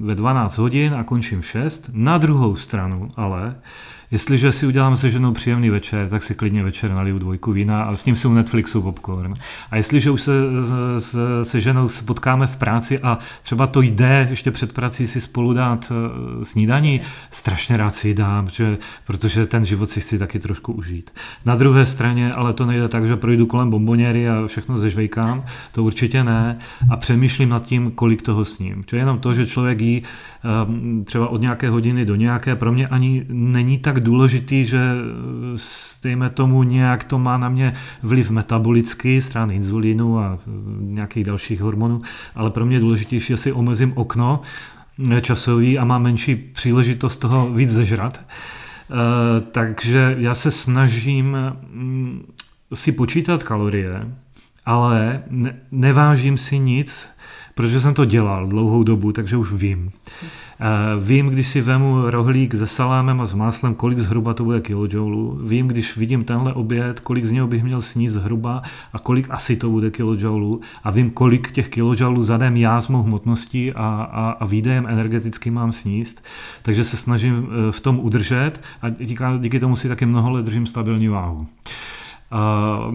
ve 0.00 0.14
12 0.14 0.58
hodin 0.58 0.94
a 0.94 1.04
končím 1.04 1.40
v 1.40 1.46
6. 1.46 1.90
Na 1.92 2.18
druhou 2.18 2.56
stranu 2.56 3.10
ale 3.16 3.56
Jestliže 4.10 4.52
si 4.52 4.66
udělám 4.66 4.96
se 4.96 5.10
ženou 5.10 5.32
příjemný 5.32 5.70
večer, 5.70 6.08
tak 6.08 6.22
si 6.22 6.34
klidně 6.34 6.62
večer 6.62 6.90
naliju 6.90 7.18
dvojku 7.18 7.52
vína 7.52 7.82
a 7.82 7.96
s 7.96 8.04
ním 8.04 8.16
si 8.16 8.28
u 8.28 8.32
Netflixu 8.32 8.82
popcorn. 8.82 9.32
A 9.70 9.76
jestliže 9.76 10.10
už 10.10 10.20
se, 10.22 10.32
se, 10.98 11.18
se 11.42 11.60
ženou 11.60 11.88
potkáme 12.04 12.46
v 12.46 12.56
práci 12.56 12.98
a 12.98 13.18
třeba 13.42 13.66
to 13.66 13.80
jde 13.80 14.26
ještě 14.30 14.50
před 14.50 14.72
prací 14.72 15.06
si 15.06 15.20
spolu 15.20 15.52
dát 15.52 15.92
eh, 15.92 16.44
snídaní, 16.44 17.00
strašně 17.30 17.76
rád 17.76 17.96
si 17.96 18.08
ji 18.08 18.14
dám, 18.14 18.48
že, 18.48 18.78
protože 19.06 19.46
ten 19.46 19.66
život 19.66 19.90
si 19.90 20.00
chci 20.00 20.18
taky 20.18 20.38
trošku 20.38 20.72
užít. 20.72 21.10
Na 21.44 21.56
druhé 21.56 21.86
straně, 21.86 22.32
ale 22.32 22.52
to 22.52 22.66
nejde 22.66 22.88
tak, 22.88 23.06
že 23.06 23.16
projdu 23.16 23.46
kolem 23.46 23.70
bomboněry 23.70 24.28
a 24.28 24.46
všechno 24.46 24.78
zežvejkám, 24.78 25.44
to 25.72 25.82
určitě 25.84 26.24
ne. 26.24 26.58
A 26.90 26.96
přemýšlím 26.96 27.48
nad 27.48 27.66
tím, 27.66 27.90
kolik 27.90 28.22
toho 28.22 28.44
sním. 28.44 28.84
Čo 28.84 28.96
jenom 28.96 29.18
to, 29.18 29.34
že 29.34 29.46
člověk 29.46 29.80
jí 29.80 30.02
ehm, 30.02 31.04
třeba 31.04 31.28
od 31.28 31.40
nějaké 31.40 31.70
hodiny 31.70 32.04
do 32.04 32.14
nějaké, 32.14 32.56
pro 32.56 32.72
mě 32.72 32.88
ani 32.88 33.26
není 33.28 33.78
tak 33.78 33.97
důležitý, 34.00 34.66
že 34.66 34.80
dejme 36.02 36.30
tomu 36.30 36.62
nějak 36.62 37.04
to 37.04 37.18
má 37.18 37.38
na 37.38 37.48
mě 37.48 37.72
vliv 38.02 38.30
metabolický, 38.30 39.22
stran 39.22 39.50
inzulínu 39.50 40.18
a 40.18 40.38
nějakých 40.80 41.24
dalších 41.24 41.60
hormonů, 41.60 42.02
ale 42.34 42.50
pro 42.50 42.66
mě 42.66 42.76
je 42.76 42.80
důležitější, 42.80 43.26
že 43.26 43.36
si 43.36 43.52
omezím 43.52 43.92
okno 43.96 44.40
časový 45.20 45.78
a 45.78 45.84
mám 45.84 46.02
menší 46.02 46.34
příležitost 46.34 47.16
toho 47.16 47.50
víc 47.52 47.70
zežrat. 47.70 48.20
Eh, 48.90 49.40
takže 49.40 50.16
já 50.18 50.34
se 50.34 50.50
snažím 50.50 51.36
mm, 51.70 52.32
si 52.74 52.92
počítat 52.92 53.42
kalorie, 53.42 54.12
ale 54.66 55.22
nevážím 55.70 56.38
si 56.38 56.58
nic, 56.58 57.08
protože 57.54 57.80
jsem 57.80 57.94
to 57.94 58.04
dělal 58.04 58.46
dlouhou 58.46 58.82
dobu, 58.82 59.12
takže 59.12 59.36
už 59.36 59.52
vím. 59.52 59.90
Eh, 60.60 61.00
vím, 61.00 61.26
když 61.26 61.48
si 61.48 61.60
vemu 61.60 62.10
rohlík 62.10 62.54
se 62.54 62.66
salámem 62.66 63.20
a 63.20 63.26
s 63.26 63.34
máslem, 63.34 63.74
kolik 63.74 63.98
zhruba 63.98 64.34
to 64.34 64.44
bude 64.44 64.60
kilojoulů. 64.60 65.40
Vím, 65.44 65.68
když 65.68 65.96
vidím 65.96 66.24
tenhle 66.24 66.52
oběd, 66.52 67.00
kolik 67.00 67.24
z 67.24 67.30
něho 67.30 67.46
bych 67.46 67.64
měl 67.64 67.82
sníst 67.82 68.14
zhruba 68.14 68.62
a 68.92 68.98
kolik 68.98 69.26
asi 69.30 69.56
to 69.56 69.70
bude 69.70 69.90
kilojoulů. 69.90 70.60
A 70.84 70.90
vím, 70.90 71.10
kolik 71.10 71.50
těch 71.50 71.68
kilojoulů 71.68 72.22
za 72.22 72.36
den 72.36 72.56
já 72.56 72.80
s 72.80 72.88
mou 72.88 73.02
hmotností 73.02 73.72
a, 73.72 74.08
a, 74.12 74.30
a 74.30 74.46
výdejem 74.46 74.86
energeticky 74.86 75.50
mám 75.50 75.72
sníst. 75.72 76.24
Takže 76.62 76.84
se 76.84 76.96
snažím 76.96 77.48
eh, 77.50 77.72
v 77.72 77.80
tom 77.80 77.98
udržet 77.98 78.60
a 78.82 78.88
díky, 78.88 79.24
díky 79.38 79.60
tomu 79.60 79.76
si 79.76 79.88
taky 79.88 80.06
mnoho 80.06 80.30
let 80.30 80.44
držím 80.44 80.66
stabilní 80.66 81.08
váhu. 81.08 81.46
Uh, 82.32 82.94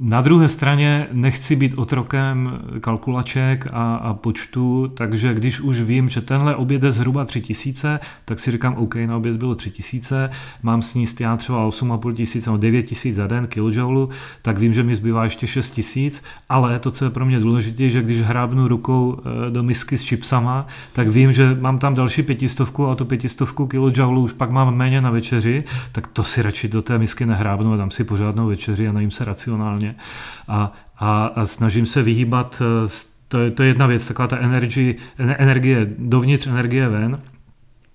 na 0.00 0.20
druhé 0.20 0.48
straně 0.48 1.06
nechci 1.12 1.56
být 1.56 1.74
otrokem 1.78 2.60
kalkulaček 2.80 3.66
a, 3.72 3.96
a 3.96 4.14
počtu, 4.14 4.92
takže 4.94 5.34
když 5.34 5.60
už 5.60 5.80
vím, 5.80 6.08
že 6.08 6.20
tenhle 6.20 6.56
oběd 6.56 6.82
je 6.82 6.92
zhruba 6.92 7.24
3000, 7.24 8.00
tak 8.24 8.40
si 8.40 8.50
říkám, 8.50 8.74
OK, 8.74 8.94
na 8.94 9.16
oběd 9.16 9.36
bylo 9.36 9.54
3000, 9.54 10.30
mám 10.62 10.82
sníst 10.82 11.20
já 11.20 11.36
třeba 11.36 11.68
8,5 11.68 12.14
tisíc 12.14 12.46
nebo 12.46 12.58
9 12.58 12.82
tisíc 12.82 13.16
za 13.16 13.26
den 13.26 13.46
kilojoulu, 13.46 14.08
tak 14.42 14.58
vím, 14.58 14.72
že 14.72 14.82
mi 14.82 14.94
zbývá 14.94 15.24
ještě 15.24 15.46
6 15.46 15.70
tisíc, 15.70 16.22
ale 16.48 16.78
to, 16.78 16.90
co 16.90 17.04
je 17.04 17.10
pro 17.10 17.26
mě 17.26 17.40
důležité, 17.40 17.90
že 17.90 18.02
když 18.02 18.20
hrábnu 18.20 18.68
rukou 18.68 19.18
eh, 19.18 19.50
do 19.50 19.62
misky 19.62 19.98
s 19.98 20.08
chipsama, 20.08 20.66
tak 20.92 21.08
vím, 21.08 21.32
že 21.32 21.56
mám 21.60 21.78
tam 21.78 21.94
další 21.94 22.22
pětistovku 22.22 22.86
a 22.86 22.94
tu 22.94 23.04
pětistovku 23.04 23.66
kilojoulů 23.66 24.22
už 24.22 24.32
pak 24.32 24.50
mám 24.50 24.76
méně 24.76 25.00
na 25.00 25.10
večeři, 25.10 25.64
tak 25.92 26.06
to 26.06 26.24
si 26.24 26.42
radši 26.42 26.68
do 26.68 26.82
té 26.82 26.98
misky 26.98 27.26
nehrábnu 27.26 27.72
a 27.72 27.76
dám 27.76 27.90
si 27.90 28.04
pořádnou 28.04 28.46
večeři 28.46 28.88
a 28.88 28.92
najím 28.92 29.10
se 29.10 29.24
racionálně 29.24 29.87
podobně. 29.88 29.94
A, 30.48 30.72
a, 30.98 31.26
a 31.26 31.46
snažím 31.46 31.86
se 31.86 32.02
vyhýbat, 32.02 32.62
eh, 32.86 32.88
to 33.28 33.38
je, 33.38 33.50
to 33.50 33.62
je 33.62 33.68
jedna 33.68 33.86
věc, 33.86 34.08
taková 34.08 34.28
ta 34.28 34.38
energie, 34.38 34.94
energie 35.18 35.86
dovnitř, 35.98 36.46
energie 36.46 36.88
ven, 36.88 37.20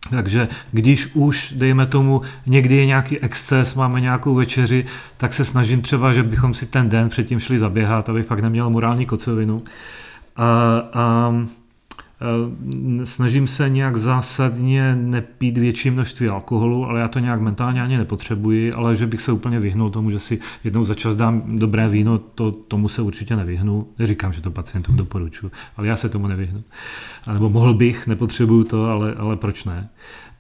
takže 0.10 0.48
když 0.72 1.10
už, 1.14 1.54
dejme 1.58 1.86
tomu, 1.86 2.22
někdy 2.46 2.76
je 2.76 2.86
nějaký 2.86 3.20
exces, 3.20 3.76
máme 3.76 4.02
nějakou 4.02 4.36
večeři, 4.36 4.86
tak 5.18 5.34
se 5.34 5.46
snažím 5.46 5.82
třeba, 5.82 6.14
že 6.14 6.24
bychom 6.24 6.54
si 6.54 6.66
ten 6.66 6.90
den 6.90 7.10
předtím 7.10 7.40
šli 7.40 7.60
zaběhat, 7.60 8.10
abych 8.10 8.26
pak 8.26 8.40
neměl 8.40 8.70
morální 8.70 9.06
kocovinu. 9.06 9.64
A, 10.36 10.46
a 10.94 11.34
snažím 13.04 13.48
se 13.48 13.70
nějak 13.70 13.98
zásadně 13.98 14.96
nepít 14.96 15.58
větší 15.58 15.90
množství 15.90 16.28
alkoholu, 16.28 16.86
ale 16.86 17.00
já 17.00 17.08
to 17.08 17.20
nějak 17.20 17.42
mentálně 17.42 17.82
ani 17.82 17.98
nepotřebuji, 17.98 18.74
ale 18.74 18.96
že 18.96 19.08
bych 19.08 19.22
se 19.22 19.32
úplně 19.32 19.60
vyhnul 19.60 19.90
tomu, 19.90 20.10
že 20.10 20.20
si 20.20 20.40
jednou 20.64 20.86
za 20.86 20.94
čas 20.94 21.16
dám 21.16 21.58
dobré 21.58 21.90
víno, 21.90 22.18
to, 22.18 22.52
tomu 22.52 22.88
se 22.88 23.02
určitě 23.02 23.36
nevyhnu. 23.36 23.88
Neříkám, 24.00 24.34
že 24.34 24.42
to 24.42 24.52
pacientům 24.52 24.96
doporučuji, 24.96 25.52
ale 25.78 25.88
já 25.88 25.98
se 25.98 26.10
tomu 26.10 26.28
nevyhnu. 26.28 26.64
A 27.28 27.34
nebo 27.34 27.50
mohl 27.50 27.74
bych, 27.74 28.08
nepotřebuju 28.08 28.64
to, 28.64 28.86
ale, 28.86 29.14
ale 29.14 29.36
proč 29.36 29.64
ne. 29.64 29.90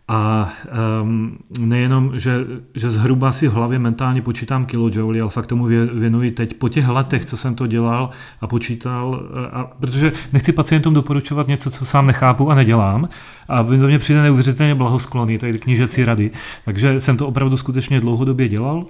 A 0.07 0.53
um, 1.01 1.37
nejenom, 1.59 2.19
že, 2.19 2.45
že 2.75 2.89
zhruba 2.89 3.31
si 3.31 3.47
v 3.47 3.53
hlavě 3.53 3.79
mentálně 3.79 4.21
počítám 4.21 4.65
kilojoule, 4.65 5.21
ale 5.21 5.29
fakt 5.31 5.45
tomu 5.47 5.65
věnuji 5.65 6.31
teď 6.31 6.53
po 6.53 6.69
těch 6.69 6.87
letech, 6.87 7.25
co 7.25 7.37
jsem 7.37 7.55
to 7.55 7.67
dělal 7.67 8.09
a 8.41 8.47
počítal, 8.47 9.23
a, 9.51 9.63
protože 9.63 10.11
nechci 10.33 10.51
pacientům 10.51 10.93
doporučovat 10.93 11.47
něco, 11.47 11.71
co 11.71 11.85
sám 11.85 12.07
nechápu 12.07 12.51
a 12.51 12.55
nedělám, 12.55 13.09
a 13.47 13.61
do 13.61 13.87
mě 13.87 13.99
přijde 13.99 14.21
neuvěřitelně 14.21 14.75
blahoskloný, 14.75 15.37
tady 15.37 15.59
knížecí 15.59 16.05
rady. 16.05 16.31
Takže 16.65 17.01
jsem 17.01 17.17
to 17.17 17.27
opravdu 17.27 17.57
skutečně 17.57 17.99
dlouhodobě 17.99 18.47
dělal 18.47 18.85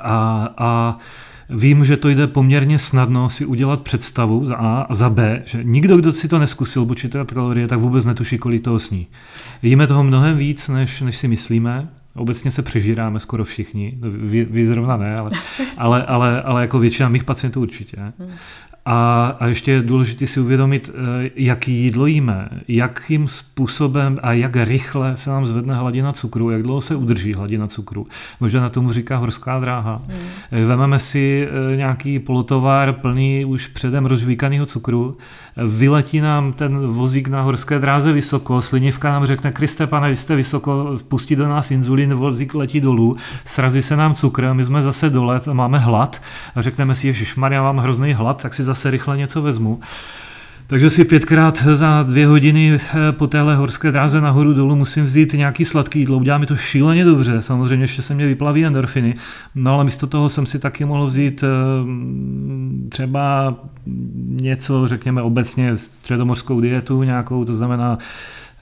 a, 0.00 0.48
a 0.58 0.98
Vím, 1.50 1.84
že 1.84 1.96
to 1.96 2.08
jde 2.08 2.26
poměrně 2.26 2.78
snadno 2.78 3.30
si 3.30 3.46
udělat 3.46 3.80
představu 3.80 4.46
za 4.46 4.56
A 4.56 4.80
a 4.80 4.94
za 4.94 5.10
B, 5.10 5.42
že 5.46 5.64
nikdo, 5.64 5.96
kdo 5.96 6.12
si 6.12 6.28
to 6.28 6.38
neskusil 6.38 6.84
počítat 6.86 7.32
kalorie, 7.32 7.68
tak 7.68 7.78
vůbec 7.78 8.04
netuší, 8.04 8.38
kolik 8.38 8.64
toho 8.64 8.78
sní. 8.78 9.06
Jíme 9.62 9.86
toho 9.86 10.04
mnohem 10.04 10.36
víc, 10.36 10.68
než, 10.68 11.00
než 11.00 11.16
si 11.16 11.28
myslíme. 11.28 11.88
Obecně 12.14 12.50
se 12.50 12.62
přežíráme 12.62 13.20
skoro 13.20 13.44
všichni, 13.44 13.98
vy, 14.02 14.44
vy 14.44 14.66
zrovna 14.66 14.96
ne, 14.96 15.16
ale, 15.16 15.30
ale, 15.76 16.06
ale, 16.06 16.42
ale 16.42 16.62
jako 16.62 16.78
většina 16.78 17.08
mých 17.08 17.24
pacientů 17.24 17.60
určitě. 17.60 17.96
A, 18.84 19.26
a 19.40 19.46
ještě 19.46 19.72
je 19.72 19.82
důležité 19.82 20.26
si 20.26 20.40
uvědomit, 20.40 20.90
eh, 20.94 21.30
jaký 21.36 21.72
jídlo 21.72 22.06
jíme, 22.06 22.48
jakým 22.68 23.28
způsobem 23.28 24.18
a 24.22 24.32
jak 24.32 24.56
rychle 24.56 25.16
se 25.16 25.30
nám 25.30 25.46
zvedne 25.46 25.74
hladina 25.74 26.12
cukru, 26.12 26.50
jak 26.50 26.62
dlouho 26.62 26.80
se 26.80 26.94
udrží 26.94 27.34
hladina 27.34 27.66
cukru. 27.66 28.06
Možná 28.40 28.60
na 28.60 28.68
tomu 28.68 28.92
říká 28.92 29.16
horská 29.16 29.60
dráha. 29.60 30.02
Hmm. 30.08 30.66
Vememe 30.66 30.98
si 30.98 31.48
eh, 31.72 31.76
nějaký 31.76 32.18
polotovar 32.18 32.92
plný 32.92 33.44
už 33.44 33.66
předem 33.66 34.06
rozvíkaného 34.06 34.66
cukru, 34.66 35.16
vyletí 35.66 36.20
nám 36.20 36.52
ten 36.52 36.86
vozík 36.86 37.28
na 37.28 37.42
horské 37.42 37.78
dráze 37.78 38.12
vysoko, 38.12 38.62
slinivka 38.62 39.10
nám 39.10 39.26
řekne, 39.26 39.52
Kriste, 39.52 39.86
pane, 39.86 40.10
vy 40.10 40.16
jste 40.16 40.36
vysoko, 40.36 40.98
pustí 41.08 41.36
do 41.36 41.48
nás 41.48 41.70
inzulin, 41.70 42.14
vozík 42.14 42.54
letí 42.54 42.80
dolů, 42.80 43.16
srazí 43.44 43.82
se 43.82 43.96
nám 43.96 44.14
cukr, 44.14 44.52
my 44.52 44.64
jsme 44.64 44.82
zase 44.82 45.10
dole 45.10 45.40
a 45.50 45.52
máme 45.52 45.78
hlad 45.78 46.22
a 46.54 46.62
řekneme 46.62 46.94
si, 46.94 47.12
že 47.12 47.24
já 47.50 47.62
mám 47.62 47.78
hrozný 47.78 48.12
hlad, 48.12 48.42
tak 48.42 48.54
si 48.54 48.64
zase 48.70 48.90
rychle 48.90 49.16
něco 49.16 49.42
vezmu. 49.42 49.80
Takže 50.70 50.90
si 50.90 51.04
pětkrát 51.04 51.62
za 51.74 52.02
dvě 52.02 52.26
hodiny 52.26 52.74
eh, 52.74 53.12
po 53.12 53.26
téhle 53.26 53.56
horské 53.56 53.92
dráze 53.92 54.20
nahoru 54.20 54.54
dolů 54.54 54.76
musím 54.76 55.04
vzít 55.04 55.32
nějaký 55.32 55.64
sladký 55.64 55.98
jídlo. 55.98 56.18
Udělá 56.18 56.38
mi 56.38 56.46
to 56.46 56.56
šíleně 56.56 57.04
dobře. 57.04 57.42
Samozřejmě 57.42 57.84
ještě 57.84 58.02
se 58.02 58.14
mě 58.14 58.26
vyplaví 58.26 58.64
endorfiny. 58.64 59.14
No 59.54 59.74
ale 59.74 59.84
místo 59.84 60.06
toho 60.06 60.28
jsem 60.28 60.46
si 60.46 60.58
taky 60.58 60.84
mohl 60.84 61.06
vzít 61.06 61.44
eh, 61.44 61.48
třeba 62.88 63.54
něco, 64.26 64.88
řekněme 64.88 65.22
obecně 65.22 65.76
středomorskou 65.76 66.60
dietu 66.60 67.02
nějakou, 67.02 67.44
to 67.44 67.54
znamená 67.54 67.98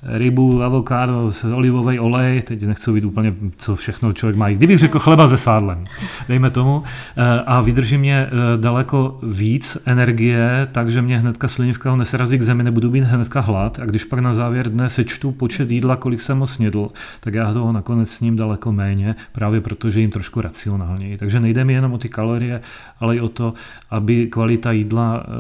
rybu, 0.03 0.63
avokádo, 0.63 1.33
olivový 1.55 1.99
olej, 1.99 2.43
teď 2.43 2.63
nechci 2.63 2.93
být 2.93 3.05
úplně, 3.05 3.35
co 3.57 3.77
všechno 3.77 4.13
člověk 4.13 4.37
má. 4.37 4.51
Kdybych 4.51 4.79
řekl 4.79 4.99
chleba 4.99 5.29
se 5.29 5.39
sádlem, 5.39 5.85
dejme 6.29 6.51
tomu, 6.51 6.83
eh, 7.17 7.41
a 7.47 7.61
vydrží 7.61 7.99
mě 7.99 8.27
eh, 8.27 8.31
daleko 8.57 9.19
víc 9.23 9.79
energie, 9.87 10.69
takže 10.73 11.03
mě 11.03 11.19
hnedka 11.19 11.49
slinivka 11.49 11.91
ho 11.91 11.97
neserazí 11.97 12.39
k 12.39 12.43
zemi, 12.43 12.63
nebudu 12.63 12.91
být 12.91 13.05
hnedka 13.05 13.41
hlad 13.41 13.79
a 13.83 13.85
když 13.85 14.05
pak 14.05 14.21
na 14.21 14.35
závěr 14.35 14.73
dne 14.73 14.91
sečtu 14.91 15.33
počet 15.33 15.71
jídla, 15.71 15.97
kolik 15.97 16.23
jsem 16.23 16.39
ho 16.39 16.47
snědl, 16.47 16.89
tak 17.21 17.35
já 17.35 17.53
toho 17.53 17.73
nakonec 17.73 18.11
sním 18.11 18.37
daleko 18.37 18.73
méně, 18.73 19.15
právě 19.33 19.61
protože 19.61 20.01
jim 20.01 20.11
trošku 20.11 20.41
racionálněji. 20.41 21.19
Takže 21.19 21.41
nejde 21.41 21.65
mi 21.65 21.73
jenom 21.73 21.93
o 21.93 21.99
ty 21.99 22.09
kalorie, 22.09 22.61
ale 23.01 23.17
i 23.17 23.21
o 23.21 23.29
to, 23.29 23.55
aby 23.91 24.27
kvalita 24.27 24.73
jídla 24.73 25.23
eh, 25.25 25.31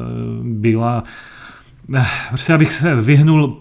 byla 0.42 1.04
Prostě 2.28 2.54
abych 2.54 2.72
se 2.72 2.94
vyhnul 2.96 3.60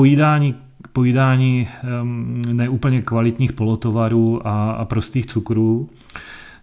pojídání 0.00 0.54
pojídání 0.92 1.68
um, 2.02 2.42
neúplně 2.52 3.02
kvalitních 3.02 3.52
polotovarů 3.52 4.46
a, 4.48 4.70
a 4.70 4.84
prostých 4.84 5.26
cukrů. 5.26 5.88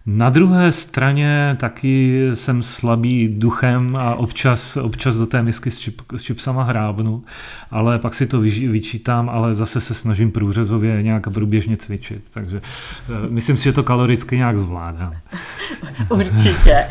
Na 0.06 0.30
druhé 0.30 0.72
straně 0.72 1.56
taky 1.60 2.22
jsem 2.34 2.62
slabý 2.62 3.28
duchem 3.28 3.96
a 3.96 4.14
občas, 4.14 4.76
občas 4.76 5.16
do 5.16 5.26
té 5.26 5.42
misky 5.42 5.70
s, 5.70 5.78
čip, 5.78 6.02
s 6.16 6.22
čipsama 6.22 6.62
hrábnu, 6.62 7.24
ale 7.70 7.98
pak 7.98 8.14
si 8.14 8.26
to 8.26 8.40
vyčítám, 8.40 9.28
ale 9.28 9.54
zase 9.54 9.80
se 9.80 9.94
snažím 9.94 10.30
průřezově 10.30 11.02
nějak 11.02 11.28
průběžně 11.32 11.76
cvičit, 11.76 12.22
takže 12.30 12.60
uh, 13.08 13.30
myslím 13.30 13.56
si, 13.56 13.64
že 13.64 13.72
to 13.72 13.82
kaloricky 13.82 14.36
nějak 14.36 14.58
zvládám. 14.58 15.14
Určitě. 16.10 16.88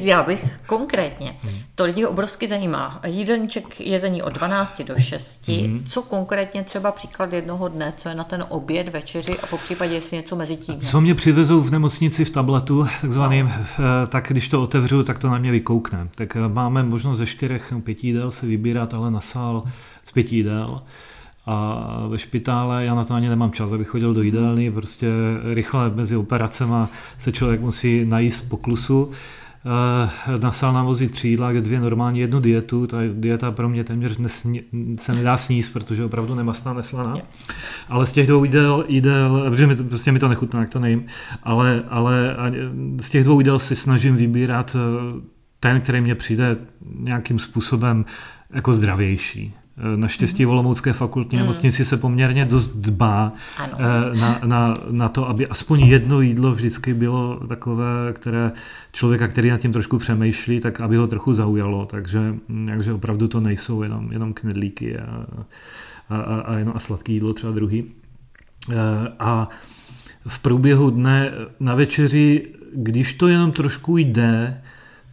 Já 0.00 0.22
bych 0.22 0.44
konkrétně, 0.66 1.36
to 1.74 1.84
lidi 1.84 2.06
obrovsky 2.06 2.48
zajímá. 2.48 3.00
Jídelníček 3.06 3.80
jezení 3.80 4.22
od 4.22 4.32
12 4.32 4.82
do 4.82 4.94
6. 4.98 5.48
Mm. 5.48 5.82
Co 5.86 6.02
konkrétně 6.02 6.64
třeba 6.64 6.92
příklad 6.92 7.32
jednoho 7.32 7.68
dne, 7.68 7.92
co 7.96 8.08
je 8.08 8.14
na 8.14 8.24
ten 8.24 8.44
oběd, 8.48 8.88
večeři 8.88 9.38
a 9.38 9.46
po 9.46 9.58
případě 9.58 9.94
jestli 9.94 10.16
něco 10.16 10.36
mezi 10.36 10.56
tím? 10.56 10.80
Co 10.80 11.00
mě 11.00 11.14
přivezou 11.14 11.60
v 11.60 11.70
nemocnici 11.70 12.24
v 12.24 12.30
tabletu, 12.30 12.47
takzvaným, 13.00 13.46
no. 13.46 13.84
tak 14.08 14.24
když 14.28 14.48
to 14.48 14.62
otevřu, 14.62 15.02
tak 15.02 15.18
to 15.18 15.30
na 15.30 15.38
mě 15.38 15.50
vykoukne. 15.50 16.08
Tak 16.14 16.36
eh, 16.36 16.48
máme 16.48 16.82
možnost 16.82 17.18
ze 17.18 17.26
čtyřech, 17.26 17.72
pěti 17.84 18.06
jídel 18.06 18.30
se 18.30 18.46
vybírat, 18.46 18.94
ale 18.94 19.10
na 19.10 19.20
sál 19.20 19.62
z 20.04 20.12
pěti 20.12 20.36
jídel 20.36 20.82
a 21.50 22.06
ve 22.08 22.18
špitále 22.18 22.84
já 22.84 22.94
na 22.94 23.04
to 23.04 23.14
ani 23.14 23.28
nemám 23.28 23.52
čas, 23.52 23.72
abych 23.72 23.88
chodil 23.88 24.14
do 24.14 24.22
jídelny, 24.22 24.70
prostě 24.70 25.08
rychle 25.52 25.90
mezi 25.90 26.16
operacemi 26.16 26.74
se 27.18 27.32
člověk 27.32 27.60
musí 27.60 28.04
najíst 28.04 28.48
po 28.48 28.56
klusu. 28.56 29.10
Eh, 29.68 30.38
na 30.38 30.52
sál 30.52 30.96
tři 31.10 31.28
jídla, 31.28 31.52
dvě 31.52 31.80
normální, 31.80 32.20
jednu 32.20 32.40
dietu. 32.40 32.86
Ta 32.86 32.96
dieta 33.12 33.50
pro 33.50 33.68
mě 33.68 33.84
téměř 33.84 34.18
nesní, 34.18 34.62
se 34.98 35.12
nedá 35.12 35.36
sníst, 35.36 35.72
protože 35.72 36.04
opravdu 36.04 36.34
nemastná, 36.34 36.72
neslaná. 36.72 37.16
Ale 37.88 38.06
z 38.06 38.12
těch 38.12 38.26
dvou 38.26 38.44
jídel, 38.44 38.84
jídel 38.88 39.46
protože 39.50 39.66
mi 39.66 39.76
to, 39.76 39.84
prostě 39.84 40.12
mi 40.12 40.18
to 40.18 40.28
nechutná, 40.28 40.60
jak 40.60 40.68
to 40.68 40.78
nejím, 40.78 41.06
ale, 41.42 41.84
ale 41.88 42.36
z 43.02 43.10
těch 43.10 43.24
dvou 43.24 43.40
jídel 43.40 43.58
si 43.58 43.76
snažím 43.76 44.16
vybírat 44.16 44.76
eh, 44.76 45.20
ten, 45.60 45.80
který 45.80 46.00
mě 46.00 46.14
přijde 46.14 46.56
nějakým 46.98 47.38
způsobem 47.38 48.04
jako 48.50 48.72
zdravější. 48.72 49.54
Naštěstí 49.96 50.44
v 50.44 50.50
Olomoucké 50.50 50.92
fakultní 50.92 51.38
mm. 51.38 51.42
nemocnici 51.42 51.84
se 51.84 51.96
poměrně 51.96 52.44
dost 52.44 52.76
dbá 52.76 53.32
eh, 53.60 54.18
na, 54.18 54.40
na, 54.44 54.74
na 54.90 55.08
to, 55.08 55.28
aby 55.28 55.46
aspoň 55.46 55.80
jedno 55.80 56.20
jídlo 56.20 56.52
vždycky 56.52 56.94
bylo 56.94 57.40
takové, 57.48 58.12
které 58.12 58.52
člověka, 58.92 59.28
který 59.28 59.50
nad 59.50 59.60
tím 59.60 59.72
trošku 59.72 59.98
přemýšlí, 59.98 60.60
tak 60.60 60.80
aby 60.80 60.96
ho 60.96 61.06
trochu 61.06 61.34
zaujalo. 61.34 61.86
Takže, 61.86 62.34
takže 62.66 62.92
opravdu 62.92 63.28
to 63.28 63.40
nejsou 63.40 63.82
jenom, 63.82 64.12
jenom 64.12 64.32
knedlíky 64.32 64.98
a, 64.98 65.26
a, 66.08 66.16
a, 66.16 66.40
a, 66.40 66.58
jenom 66.58 66.72
a 66.76 66.80
sladký 66.80 67.12
jídlo 67.12 67.34
třeba 67.34 67.52
druhý. 67.52 67.84
Eh, 68.72 68.74
a 69.18 69.48
v 70.28 70.38
průběhu 70.38 70.90
dne 70.90 71.32
na 71.60 71.74
večeři, 71.74 72.48
když 72.74 73.14
to 73.14 73.28
jenom 73.28 73.52
trošku 73.52 73.98
jde, 73.98 74.62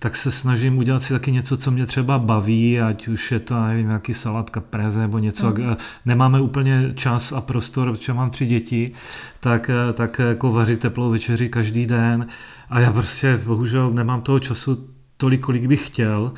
tak 0.06 0.16
se 0.16 0.32
snažím 0.32 0.78
udělat 0.78 1.04
si 1.04 1.14
taky 1.14 1.32
něco, 1.32 1.58
co 1.58 1.72
mě 1.72 1.86
třeba 1.86 2.20
baví, 2.20 2.82
ať 2.82 3.08
už 3.08 3.32
je 3.32 3.40
to 3.40 3.64
nevím, 3.64 3.88
nějaký 3.88 4.14
salát 4.14 4.50
caprese 4.50 5.00
nebo 5.00 5.20
něco. 5.20 5.48
Mm. 5.48 5.76
Nemáme 6.06 6.42
úplně 6.42 6.92
čas 6.96 7.32
a 7.32 7.42
prostor, 7.42 7.92
protože 7.92 8.14
mám 8.14 8.30
tři 8.30 8.46
děti, 8.46 8.92
tak, 9.40 9.70
eh, 9.70 9.94
tak 9.94 10.20
jako 10.20 10.52
vařit 10.52 10.80
teplou 10.80 11.10
večeři 11.10 11.50
každý 11.50 11.86
den 11.86 12.28
a 12.70 12.80
já 12.80 12.92
prostě 12.92 13.40
bohužel 13.46 13.92
nemám 13.92 14.22
toho 14.22 14.40
času 14.40 14.88
tolik, 15.18 15.42
kolik 15.42 15.68
bych 15.68 15.88
chtěl. 15.88 16.32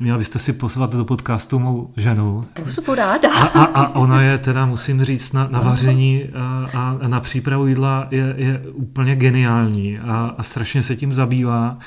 Měla 0.00 0.18
byste 0.18 0.38
si 0.38 0.52
pozvat 0.52 0.94
do 0.94 1.04
podcastu 1.04 1.58
mou 1.58 1.92
ženu. 1.96 2.44
Budu 2.64 2.94
ráda. 2.94 3.32
A, 3.32 3.44
a, 3.44 3.64
a 3.64 3.94
ona 3.94 4.22
je 4.22 4.38
teda, 4.38 4.66
musím 4.66 5.04
říct, 5.04 5.32
na, 5.32 5.48
na 5.50 5.60
vaření 5.60 6.24
a, 6.74 6.98
a 7.00 7.08
na 7.08 7.20
přípravu 7.20 7.66
jídla 7.66 8.06
je, 8.10 8.34
je 8.36 8.62
úplně 8.72 9.16
geniální 9.16 9.98
a, 9.98 10.34
a 10.38 10.42
strašně 10.42 10.82
se 10.82 10.96
tím 10.96 11.14
zabývá 11.14 11.78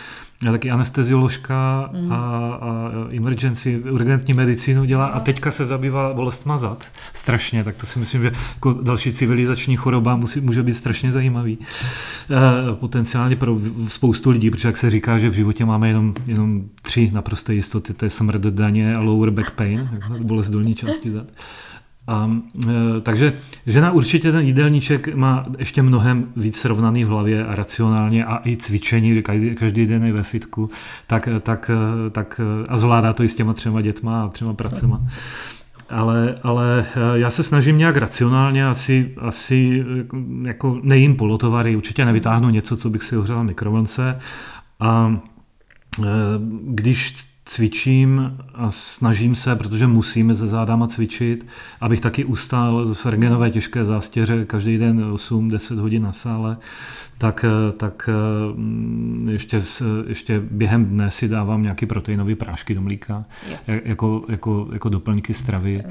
a 0.45 0.51
taky 0.51 0.71
anestezioložka 0.71 1.89
mm. 1.93 2.11
a, 2.11 2.15
a 2.61 2.91
emergency, 3.17 3.79
urgentní 3.91 4.33
medicínu 4.33 4.85
dělá 4.85 5.05
a 5.05 5.19
teďka 5.19 5.51
se 5.51 5.65
zabývá 5.65 6.13
bolestma 6.13 6.57
zad. 6.57 6.87
Strašně, 7.13 7.63
tak 7.63 7.75
to 7.75 7.85
si 7.85 7.99
myslím, 7.99 8.21
že 8.21 8.31
jako 8.53 8.73
další 8.73 9.13
civilizační 9.13 9.75
choroba 9.75 10.15
musí, 10.15 10.41
může 10.41 10.63
být 10.63 10.73
strašně 10.73 11.11
zajímavý. 11.11 11.57
E, 11.61 12.75
potenciálně 12.75 13.35
pro 13.35 13.57
spoustu 13.87 14.29
lidí, 14.29 14.51
protože 14.51 14.67
jak 14.67 14.77
se 14.77 14.89
říká, 14.89 15.17
že 15.17 15.29
v 15.29 15.33
životě 15.33 15.65
máme 15.65 15.87
jenom, 15.87 16.13
jenom 16.27 16.63
tři 16.81 17.11
naprosté 17.13 17.53
jistoty, 17.53 17.93
to 17.93 18.05
je 18.05 18.09
smrt 18.09 18.41
daně 18.41 18.95
a 18.95 18.99
lower 18.99 19.31
back 19.31 19.51
pain, 19.51 19.89
bolest 20.21 20.49
dolní 20.49 20.75
části 20.75 21.11
zad. 21.11 21.27
A, 22.07 22.31
e, 22.69 23.01
takže 23.01 23.33
žena 23.65 23.91
určitě 23.91 24.31
ten 24.31 24.45
jídelníček 24.45 25.15
má 25.15 25.45
ještě 25.59 25.81
mnohem 25.81 26.25
víc 26.35 26.57
srovnaný 26.57 27.03
v 27.03 27.07
hlavě 27.07 27.45
a 27.45 27.55
racionálně 27.55 28.25
a 28.25 28.41
i 28.45 28.57
cvičení, 28.57 29.21
každý, 29.21 29.55
každý 29.55 29.85
den 29.85 30.03
je 30.03 30.13
ve 30.13 30.23
fitku, 30.23 30.69
tak, 31.07 31.29
tak, 31.41 31.71
tak 32.11 32.41
a 32.67 32.77
zvládá 32.77 33.13
to 33.13 33.23
i 33.23 33.29
s 33.29 33.35
těma 33.35 33.53
třema 33.53 33.81
dětma 33.81 34.23
a 34.23 34.27
třema 34.27 34.53
pracema. 34.53 35.01
Ale, 35.89 36.35
ale 36.43 36.85
e, 36.95 37.19
já 37.19 37.29
se 37.29 37.43
snažím 37.43 37.77
nějak 37.77 37.97
racionálně, 37.97 38.67
asi, 38.67 39.13
asi 39.17 39.85
jako 40.43 40.79
nejím 40.83 41.15
polotovary, 41.15 41.75
určitě 41.75 42.05
nevytáhnu 42.05 42.49
něco, 42.49 42.77
co 42.77 42.89
bych 42.89 43.03
si 43.03 43.17
ohřel 43.17 43.43
mikrovlnce 43.43 44.19
a 44.79 45.19
e, 46.03 46.05
když 46.63 47.15
cvičím 47.47 48.37
a 48.53 48.71
snažím 48.71 49.35
se, 49.35 49.55
protože 49.55 49.87
musím 49.87 50.35
se 50.35 50.47
zádama 50.47 50.87
cvičit, 50.87 51.47
abych 51.81 52.01
taky 52.01 52.25
ustál 52.25 52.93
v 52.93 53.05
ergenové 53.05 53.49
těžké 53.49 53.85
zástěře 53.85 54.45
každý 54.45 54.77
den 54.77 55.13
8-10 55.13 55.79
hodin 55.79 56.03
na 56.03 56.13
sále, 56.13 56.57
tak, 57.17 57.45
tak 57.77 58.09
mm, 58.55 59.29
ještě, 59.31 59.61
ještě 60.07 60.41
během 60.51 60.85
dne 60.85 61.11
si 61.11 61.27
dávám 61.27 61.63
nějaký 61.63 61.85
proteinové 61.85 62.35
prášky 62.35 62.75
do 62.75 62.81
mlíka, 62.81 63.25
jako, 63.67 64.25
jako, 64.29 64.67
jako 64.73 64.89
doplňky 64.89 65.33
stravy 65.33 65.83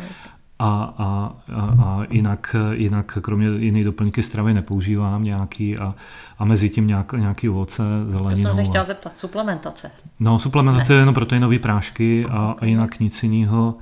a, 0.59 0.95
a, 0.99 1.33
a, 1.55 1.61
a 1.85 2.03
jinak, 2.11 2.57
jinak 2.73 3.19
kromě 3.21 3.49
jiné 3.49 3.85
doplňky 3.85 4.23
stravy 4.23 4.55
nepoužívám 4.55 5.25
nějaký 5.25 5.79
a, 5.79 5.95
a 6.39 6.45
mezi 6.45 6.71
tím 6.71 6.87
nějak, 6.87 7.13
nějaký 7.13 7.49
ovoce, 7.49 7.83
zeleninu. 8.09 8.49
To 8.49 8.55
jsem 8.55 8.65
se 8.65 8.71
chtěla 8.71 8.85
zeptat, 8.85 9.19
suplementace. 9.19 9.91
No, 10.21 10.39
suplementace 10.39 10.93
je 10.93 10.99
jenom 10.99 11.15
proteinové 11.15 11.59
prášky 11.59 12.27
a, 12.27 12.55
a 12.59 12.65
jinak 12.65 13.01
nic 13.01 13.23
jiného, 13.23 13.75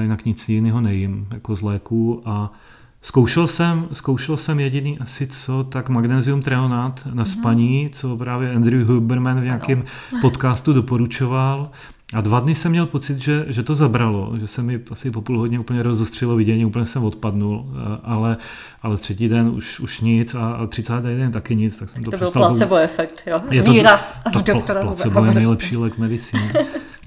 jinak 0.00 0.24
nic 0.24 0.48
jiného 0.48 0.80
nejím, 0.80 1.28
jako 1.30 1.56
z 1.56 1.62
léků 1.62 2.22
a 2.24 2.52
Zkoušel 3.06 3.46
jsem, 3.46 3.88
zkoušel 3.92 4.36
jsem 4.36 4.60
jediný 4.60 4.98
asi 4.98 5.26
co, 5.26 5.64
tak 5.64 5.88
magnézium 5.88 6.42
treonát 6.42 7.06
na 7.06 7.12
mhm. 7.12 7.24
spaní, 7.24 7.86
mm-hmm. 7.86 7.92
co 7.92 8.16
právě 8.16 8.54
Andrew 8.54 8.88
Huberman 8.88 9.40
v 9.40 9.44
nějakém 9.44 9.84
podcastu 10.20 10.72
doporučoval 10.72 11.70
A 12.14 12.20
dva 12.20 12.40
dny 12.40 12.54
jsem 12.54 12.70
měl 12.70 12.86
pocit, 12.86 13.18
že, 13.18 13.44
že 13.48 13.62
to 13.62 13.74
zabralo, 13.74 14.32
že 14.38 14.46
se 14.46 14.62
mi 14.62 14.80
asi 14.90 15.10
po 15.10 15.22
půl 15.22 15.38
hodině 15.38 15.58
úplně 15.58 15.82
rozostřilo 15.82 16.36
vidění, 16.36 16.64
úplně 16.64 16.86
jsem 16.86 17.04
odpadnul, 17.04 17.66
ale, 18.02 18.36
ale 18.82 18.96
třetí 18.96 19.28
den 19.28 19.48
už, 19.48 19.80
už 19.80 20.00
nic 20.00 20.34
a, 20.34 20.52
a 20.52 20.66
30. 20.66 20.92
den 21.00 21.32
taky 21.32 21.56
nic, 21.56 21.78
tak 21.78 21.90
jsem 21.90 22.04
to, 22.04 22.10
to 22.10 22.16
byl 22.16 22.30
placebo 22.30 22.76
efekt, 22.76 23.22
jo? 23.26 23.38
Je 23.50 23.62
to, 23.62 23.72
Víra 23.72 24.00
to, 24.32 24.52
doktora 24.52 24.80
placebo 24.80 25.24
je 25.24 25.34
nejlepší 25.34 25.76
lék 25.76 25.98
medicíny. 25.98 26.52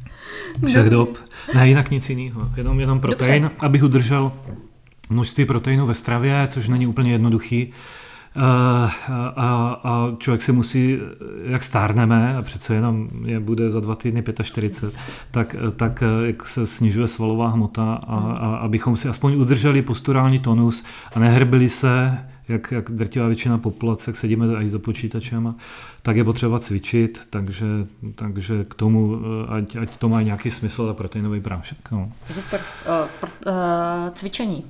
Všech 0.67 0.89
dob. 0.89 1.17
Ne, 1.53 1.67
jinak 1.67 1.91
nic 1.91 2.09
jiného, 2.09 2.51
jenom, 2.57 2.79
jenom 2.79 2.99
protein, 2.99 3.43
Dobře. 3.43 3.57
abych 3.59 3.83
udržel 3.83 4.31
množství 5.09 5.45
proteinu 5.45 5.85
ve 5.85 5.93
stravě, 5.93 6.47
což 6.47 6.67
není 6.67 6.87
úplně 6.87 7.11
jednoduchý. 7.11 7.73
A, 8.35 8.91
a, 9.35 9.79
a 9.83 10.15
člověk 10.17 10.41
si 10.41 10.51
musí, 10.51 10.97
jak 11.43 11.63
stárneme, 11.63 12.37
a 12.37 12.41
přece 12.41 12.75
jenom 12.75 13.09
je 13.25 13.39
bude 13.39 13.71
za 13.71 13.79
dva 13.79 13.95
týdny 13.95 14.23
45, 14.43 14.93
tak, 15.31 15.55
tak 15.75 16.03
jak 16.25 16.47
se 16.47 16.67
snižuje 16.67 17.07
svalová 17.07 17.47
hmota 17.47 17.93
a, 17.93 18.15
a 18.17 18.55
abychom 18.55 18.97
si 18.97 19.09
aspoň 19.09 19.35
udrželi 19.35 19.81
posturální 19.81 20.39
tonus 20.39 20.83
a 21.15 21.19
nehrbili 21.19 21.69
se, 21.69 22.17
jak, 22.47 22.71
jak 22.71 22.91
drtivá 22.91 23.27
většina 23.27 23.57
populace, 23.57 24.11
jak 24.11 24.15
sedíme 24.15 24.63
i 24.63 24.69
za 24.69 24.79
počítačem, 24.79 25.55
tak 26.01 26.17
je 26.17 26.23
potřeba 26.23 26.59
cvičit, 26.59 27.19
takže, 27.29 27.65
takže 28.15 28.63
k 28.63 28.73
tomu, 28.73 29.19
ať, 29.47 29.75
ať 29.75 29.97
to 29.97 30.09
má 30.09 30.21
nějaký 30.21 30.51
smysl 30.51 30.87
a 30.89 30.93
proteinový 30.93 31.41
prášek. 31.41 31.77
No. 31.91 32.11
Super. 32.33 32.61
Uh, 32.87 33.07
pr- 33.21 33.51
uh, 33.51 34.13
cvičení. 34.13 34.63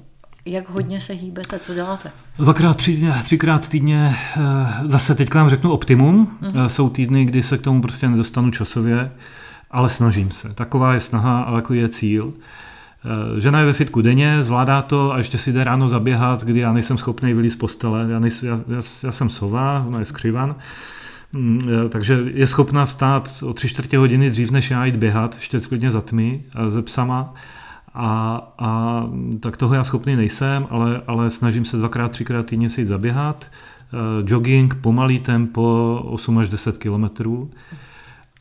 Jak 0.49 0.69
hodně 0.69 1.01
se 1.01 1.13
hýbete, 1.13 1.59
co 1.59 1.73
děláte? 1.73 2.11
Dvakrát, 2.37 2.77
tři, 2.77 3.07
třikrát 3.23 3.69
týdně, 3.69 4.15
eh, 4.37 4.41
zase 4.85 5.15
teďka 5.15 5.39
vám 5.39 5.49
řeknu 5.49 5.71
optimum, 5.71 6.37
mm-hmm. 6.41 6.65
jsou 6.65 6.89
týdny, 6.89 7.25
kdy 7.25 7.43
se 7.43 7.57
k 7.57 7.61
tomu 7.61 7.81
prostě 7.81 8.09
nedostanu 8.09 8.51
časově, 8.51 9.11
ale 9.71 9.89
snažím 9.89 10.31
se. 10.31 10.53
Taková 10.53 10.93
je 10.93 10.99
snaha 10.99 11.41
ale 11.41 11.57
jako 11.57 11.73
je 11.73 11.89
cíl. 11.89 12.33
Eh, 13.05 13.41
žena 13.41 13.59
je 13.59 13.65
ve 13.65 13.73
fitku 13.73 14.01
denně, 14.01 14.43
zvládá 14.43 14.81
to 14.81 15.13
a 15.13 15.17
ještě 15.17 15.37
si 15.37 15.51
jde 15.51 15.63
ráno 15.63 15.89
zaběhat, 15.89 16.43
kdy 16.43 16.59
já 16.59 16.73
nejsem 16.73 16.97
schopný 16.97 17.33
vylít 17.33 17.51
z 17.51 17.55
postele. 17.55 18.07
Já, 18.11 18.19
nejsem, 18.19 18.49
já, 18.49 18.55
já, 18.67 18.81
já 19.03 19.11
jsem 19.11 19.29
sova, 19.29 19.85
ona 19.87 19.99
je 19.99 20.05
skřivan. 20.05 20.55
Mm, 21.33 21.59
takže 21.89 22.19
je 22.33 22.47
schopná 22.47 22.85
vstát 22.85 23.43
o 23.45 23.53
tři 23.53 23.69
čtvrtě 23.69 23.97
hodiny 23.97 24.29
dřív, 24.29 24.51
než 24.51 24.71
já 24.71 24.85
jít 24.85 24.95
běhat, 24.95 25.35
ještě 25.35 25.59
klidně 25.59 25.91
za 25.91 26.01
tmy, 26.01 26.43
ze 26.69 26.81
psama 26.81 27.33
a, 27.93 28.41
a 28.57 29.03
tak 29.39 29.57
toho 29.57 29.75
já 29.75 29.83
schopný 29.83 30.15
nejsem, 30.15 30.67
ale, 30.69 31.01
ale 31.07 31.29
snažím 31.29 31.65
se 31.65 31.77
dvakrát, 31.77 32.11
třikrát 32.11 32.45
týdně 32.45 32.69
si 32.69 32.81
jít 32.81 32.85
zaběhat. 32.85 33.45
Uh, 33.93 34.29
jogging, 34.29 34.75
pomalý 34.75 35.19
tempo, 35.19 35.99
8 36.05 36.37
až 36.37 36.49
10 36.49 36.77
kilometrů. 36.77 37.51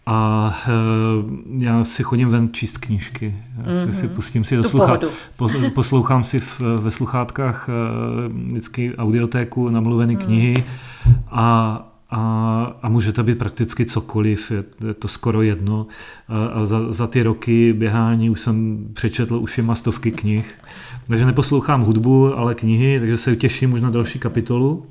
A 0.06 0.54
uh, 0.68 1.62
já 1.62 1.84
si 1.84 2.02
chodím 2.02 2.28
ven 2.28 2.48
číst 2.52 2.78
knížky. 2.78 3.36
Já 3.56 3.72
mm-hmm. 3.72 3.86
si, 3.86 3.92
si 3.92 4.08
pustím 4.08 4.44
si 4.44 4.56
do 4.56 4.64
slucha, 4.64 4.98
po, 5.36 5.48
poslouchám 5.74 6.24
si 6.24 6.40
v, 6.40 6.60
ve 6.60 6.90
sluchátkách 6.90 7.68
uh, 7.68 8.32
vždycky 8.46 8.96
audiotéku, 8.96 9.68
namluvené 9.68 10.12
mm. 10.12 10.18
knihy 10.18 10.64
a, 11.30 11.87
a, 12.10 12.62
a 12.82 12.88
může 12.88 13.12
to 13.12 13.22
být 13.22 13.38
prakticky 13.38 13.86
cokoliv, 13.86 14.50
je, 14.50 14.64
je 14.86 14.94
to 14.94 15.08
skoro 15.08 15.42
jedno. 15.42 15.86
A, 16.28 16.46
a 16.46 16.66
za, 16.66 16.92
za 16.92 17.06
ty 17.06 17.22
roky 17.22 17.72
běhání 17.72 18.30
už 18.30 18.40
jsem 18.40 18.86
přečetl 18.92 19.36
ušima 19.36 19.74
stovky 19.74 20.10
knih, 20.10 20.54
takže 21.06 21.26
neposlouchám 21.26 21.80
hudbu, 21.80 22.38
ale 22.38 22.54
knihy, 22.54 23.00
takže 23.00 23.16
se 23.16 23.36
těším 23.36 23.72
už 23.72 23.80
na 23.80 23.90
další 23.90 24.18
kapitolu. 24.18 24.86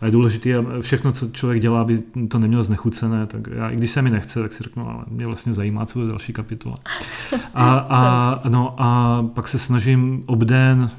A 0.00 0.06
je 0.06 0.10
důležité, 0.10 0.64
všechno, 0.80 1.12
co 1.12 1.28
člověk 1.28 1.62
dělá, 1.62 1.80
aby 1.80 2.02
to 2.28 2.38
nemělo 2.38 2.62
znechucené, 2.62 3.26
tak 3.26 3.40
já, 3.56 3.70
i 3.70 3.76
když 3.76 3.90
se 3.90 4.02
mi 4.02 4.10
nechce, 4.10 4.40
tak 4.40 4.52
si 4.52 4.62
řeknu, 4.62 4.88
ale 4.90 5.04
mě 5.08 5.26
vlastně 5.26 5.54
zajímá, 5.54 5.86
co 5.86 5.98
bude 5.98 6.10
další 6.10 6.32
kapitola. 6.32 6.76
A, 7.54 7.78
a, 7.78 8.40
no, 8.48 8.74
a 8.78 9.22
pak 9.34 9.48
se 9.48 9.58
snažím 9.58 10.22
obden 10.26 10.90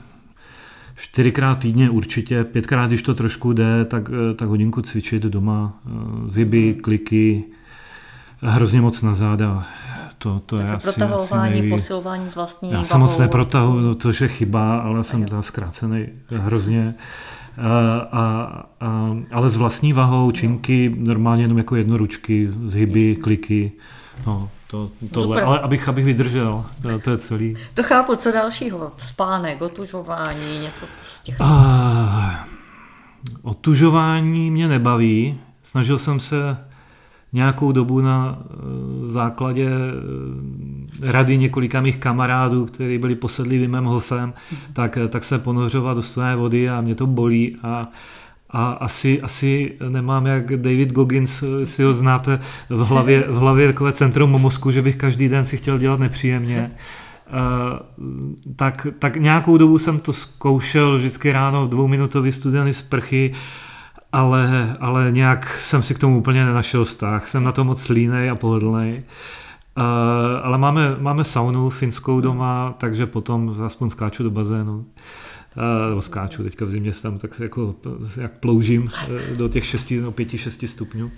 čtyřikrát 0.99 1.59
týdně 1.59 1.89
určitě, 1.89 2.43
pětkrát, 2.43 2.89
když 2.89 3.01
to 3.01 3.13
trošku 3.13 3.53
jde, 3.53 3.85
tak, 3.85 4.09
eh, 4.09 4.33
tak 4.33 4.49
hodinku 4.49 4.81
cvičit 4.81 5.23
doma, 5.23 5.73
eh, 5.85 5.89
zhyby, 6.31 6.71
mhm. 6.71 6.81
kliky, 6.81 7.43
hrozně 8.41 8.81
moc 8.81 9.01
na 9.01 9.13
záda. 9.13 9.65
To, 10.17 10.41
to 10.45 10.57
je 10.57 10.69
asi, 10.69 10.83
protahování, 10.83 11.51
asi 11.51 11.61
nejví... 11.61 11.69
posilování 11.69 12.29
z 12.29 12.35
vlastní 12.35 12.71
Já 12.71 12.83
jsem 12.83 12.99
moc 12.99 13.17
neprotahu, 13.17 13.79
no, 13.79 13.95
to 13.95 14.09
je 14.09 14.27
chyba, 14.27 14.79
ale 14.79 15.03
jsem 15.03 15.25
tam 15.25 15.43
zkrácený 15.43 16.05
hrozně. 16.27 16.95
A, 17.57 17.99
a, 17.99 18.63
a, 18.81 19.17
ale 19.31 19.49
s 19.49 19.55
vlastní 19.55 19.93
vahou, 19.93 20.31
činky, 20.31 20.95
normálně 20.97 21.43
jenom 21.43 21.57
jako 21.57 21.75
jednoručky, 21.75 22.49
zhyby, 22.65 23.15
kliky. 23.15 23.71
No, 24.27 24.49
to, 24.67 24.89
tohle, 25.13 25.41
ale 25.41 25.59
abych, 25.59 25.89
abych 25.89 26.05
vydržel, 26.05 26.65
to, 26.81 26.99
to 26.99 27.11
je 27.11 27.17
celý. 27.17 27.57
To 27.73 27.83
chápu, 27.83 28.15
co 28.15 28.31
dalšího? 28.31 28.91
Spánek, 28.97 29.61
otužování, 29.61 30.59
něco 30.59 30.85
z 31.11 31.21
těch... 31.21 31.39
Uh, 31.39 32.49
otužování 33.41 34.51
mě 34.51 34.67
nebaví. 34.67 35.39
Snažil 35.63 35.97
jsem 35.97 36.19
se 36.19 36.57
nějakou 37.33 37.71
dobu 37.71 38.01
na 38.01 38.39
eh, 38.39 38.55
základě 39.05 39.69
eh, 39.69 41.11
rady 41.11 41.37
několika 41.37 41.81
mých 41.81 41.97
kamarádů, 41.97 42.65
kteří 42.65 42.97
byli 42.97 43.15
posedlí 43.15 43.57
Vimem 43.57 43.85
Hofem, 43.85 44.33
tak, 44.73 44.97
eh, 44.97 45.07
tak 45.07 45.23
se 45.23 45.39
ponořovat 45.39 45.93
do 45.93 46.01
studené 46.01 46.35
vody 46.35 46.69
a 46.69 46.81
mě 46.81 46.95
to 46.95 47.07
bolí 47.07 47.57
a 47.63 47.87
a 48.51 48.71
asi, 48.71 49.21
asi 49.21 49.77
nemám, 49.89 50.25
jak 50.25 50.45
David 50.45 50.93
Goggins, 50.93 51.43
si 51.63 51.83
ho 51.83 51.93
znáte, 51.93 52.39
v 52.69 52.79
hlavě, 52.79 53.25
v 53.27 53.35
hlavě 53.35 53.67
takové 53.67 53.93
centrum 53.93 54.29
mozku, 54.29 54.71
že 54.71 54.81
bych 54.81 54.95
každý 54.95 55.29
den 55.29 55.45
si 55.45 55.57
chtěl 55.57 55.77
dělat 55.77 55.99
nepříjemně. 55.99 56.71
Uh, 57.31 58.55
tak, 58.55 58.87
tak 58.99 59.15
nějakou 59.15 59.57
dobu 59.57 59.79
jsem 59.79 59.99
to 59.99 60.13
zkoušel 60.13 60.97
vždycky 60.97 61.31
ráno 61.31 61.65
v 61.65 61.69
dvouminutový 61.69 62.31
studený 62.31 62.73
sprchy, 62.73 63.33
ale, 64.11 64.73
ale 64.79 65.11
nějak 65.11 65.57
jsem 65.57 65.83
si 65.83 65.95
k 65.95 65.99
tomu 65.99 66.17
úplně 66.17 66.45
nenašel 66.45 66.85
vztah. 66.85 67.27
Jsem 67.27 67.43
na 67.43 67.51
to 67.51 67.63
moc 67.63 67.89
línej 67.89 68.29
a 68.29 68.35
pohodlný. 68.35 69.03
Uh, 69.77 69.83
ale 70.43 70.57
máme, 70.57 70.95
máme 70.99 71.25
saunu 71.25 71.69
finskou 71.69 72.21
doma, 72.21 72.73
takže 72.77 73.05
potom 73.05 73.55
aspoň 73.65 73.89
skáču 73.89 74.23
do 74.23 74.31
bazénu 74.31 74.85
nebo 75.89 76.01
skáču 76.01 76.43
teďka 76.43 76.65
v 76.65 76.69
zimě 76.69 76.91
tam 77.01 77.17
tak 77.17 77.39
jako 77.39 77.75
jak 78.17 78.39
ploužím 78.39 78.91
eh, 79.31 79.35
do 79.35 79.47
těch 79.47 79.65
6, 79.65 79.93
no 80.01 80.11
5-6 80.11 80.67
stupňů. 80.67 81.11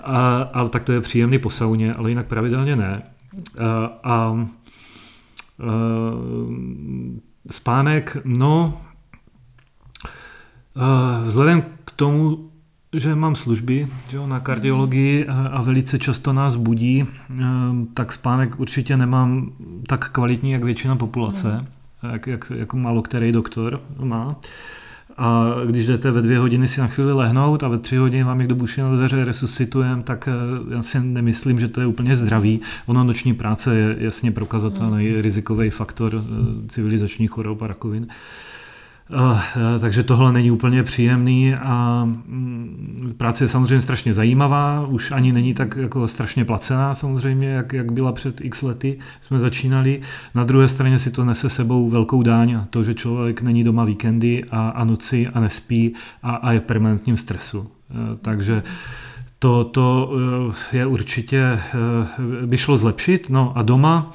A, 0.00 0.42
ale 0.42 0.68
tak 0.68 0.82
to 0.82 0.92
je 0.92 1.00
příjemný 1.00 1.38
po 1.38 1.50
sauně, 1.50 1.94
ale 1.94 2.08
jinak 2.08 2.26
pravidelně 2.26 2.76
ne. 2.76 3.02
A, 3.58 3.84
a, 3.84 3.88
a 4.02 4.46
spánek, 7.50 8.16
no 8.24 8.80
vzhledem 11.24 11.62
k 11.84 11.90
tomu, 11.90 12.50
že 12.92 13.14
mám 13.14 13.34
služby 13.34 13.88
že 14.10 14.16
jo, 14.16 14.26
na 14.26 14.40
kardiologii 14.40 15.26
a 15.26 15.62
velice 15.62 15.98
často 15.98 16.32
nás 16.32 16.56
budí, 16.56 17.04
tak 17.94 18.12
spánek 18.12 18.60
určitě 18.60 18.96
nemám 18.96 19.52
tak 19.88 20.08
kvalitní, 20.08 20.50
jak 20.50 20.64
většina 20.64 20.96
populace 20.96 21.66
jak, 22.12 22.26
jak, 22.26 22.52
jako 22.56 22.76
málo 22.76 23.02
který 23.02 23.32
doktor 23.32 23.80
má. 23.98 24.36
A 25.18 25.54
když 25.66 25.86
jdete 25.86 26.10
ve 26.10 26.22
dvě 26.22 26.38
hodiny 26.38 26.68
si 26.68 26.80
na 26.80 26.86
chvíli 26.86 27.12
lehnout 27.12 27.62
a 27.62 27.68
ve 27.68 27.78
tři 27.78 27.96
hodiny 27.96 28.24
vám 28.24 28.38
někdo 28.38 28.54
buší 28.54 28.80
na 28.80 28.96
dveře 28.96 29.24
resuscitujem, 29.24 30.02
tak 30.02 30.28
eh, 30.28 30.74
já 30.74 30.82
si 30.82 31.00
nemyslím, 31.00 31.60
že 31.60 31.68
to 31.68 31.80
je 31.80 31.86
úplně 31.86 32.16
zdravý. 32.16 32.60
Ono 32.86 33.04
noční 33.04 33.34
práce 33.34 33.76
je 33.76 33.96
jasně 33.98 34.32
prokazatelný 34.32 35.08
mm. 35.08 35.20
rizikový 35.20 35.70
faktor 35.70 36.14
eh, 36.14 36.68
civilizačních 36.68 37.30
chorob 37.30 37.62
a 37.62 37.66
rakovin. 37.66 38.06
Takže 39.80 40.02
tohle 40.02 40.32
není 40.32 40.50
úplně 40.50 40.82
příjemný 40.82 41.54
a 41.54 42.04
mm, 42.04 43.14
práce 43.16 43.44
je 43.44 43.48
samozřejmě 43.48 43.82
strašně 43.82 44.14
zajímavá, 44.14 44.86
už 44.86 45.10
ani 45.10 45.32
není 45.32 45.54
tak 45.54 45.76
jako 45.76 46.08
strašně 46.08 46.44
placená 46.44 46.94
samozřejmě, 46.94 47.48
jak, 47.48 47.72
jak 47.72 47.92
byla 47.92 48.12
před 48.12 48.40
x 48.40 48.62
lety, 48.62 48.98
jsme 49.22 49.40
začínali. 49.40 50.00
Na 50.34 50.44
druhé 50.44 50.68
straně 50.68 50.98
si 50.98 51.10
to 51.10 51.24
nese 51.24 51.50
sebou 51.50 51.88
velkou 51.90 52.22
dáň 52.22 52.54
a 52.54 52.66
to, 52.70 52.82
že 52.82 52.94
člověk 52.94 53.42
není 53.42 53.64
doma 53.64 53.84
víkendy 53.84 54.44
a, 54.50 54.68
a 54.68 54.84
noci 54.84 55.28
a 55.28 55.40
nespí 55.40 55.94
a, 56.22 56.34
a 56.34 56.52
je 56.52 56.60
permanentním 56.60 57.16
stresu. 57.16 57.70
E, 57.90 58.16
takže 58.16 58.62
to, 59.38 59.64
to 59.64 60.12
e, 60.72 60.76
je 60.76 60.86
určitě, 60.86 61.60
by 62.46 62.58
šlo 62.58 62.78
zlepšit. 62.78 63.30
No 63.30 63.52
a 63.56 63.62
doma, 63.62 64.12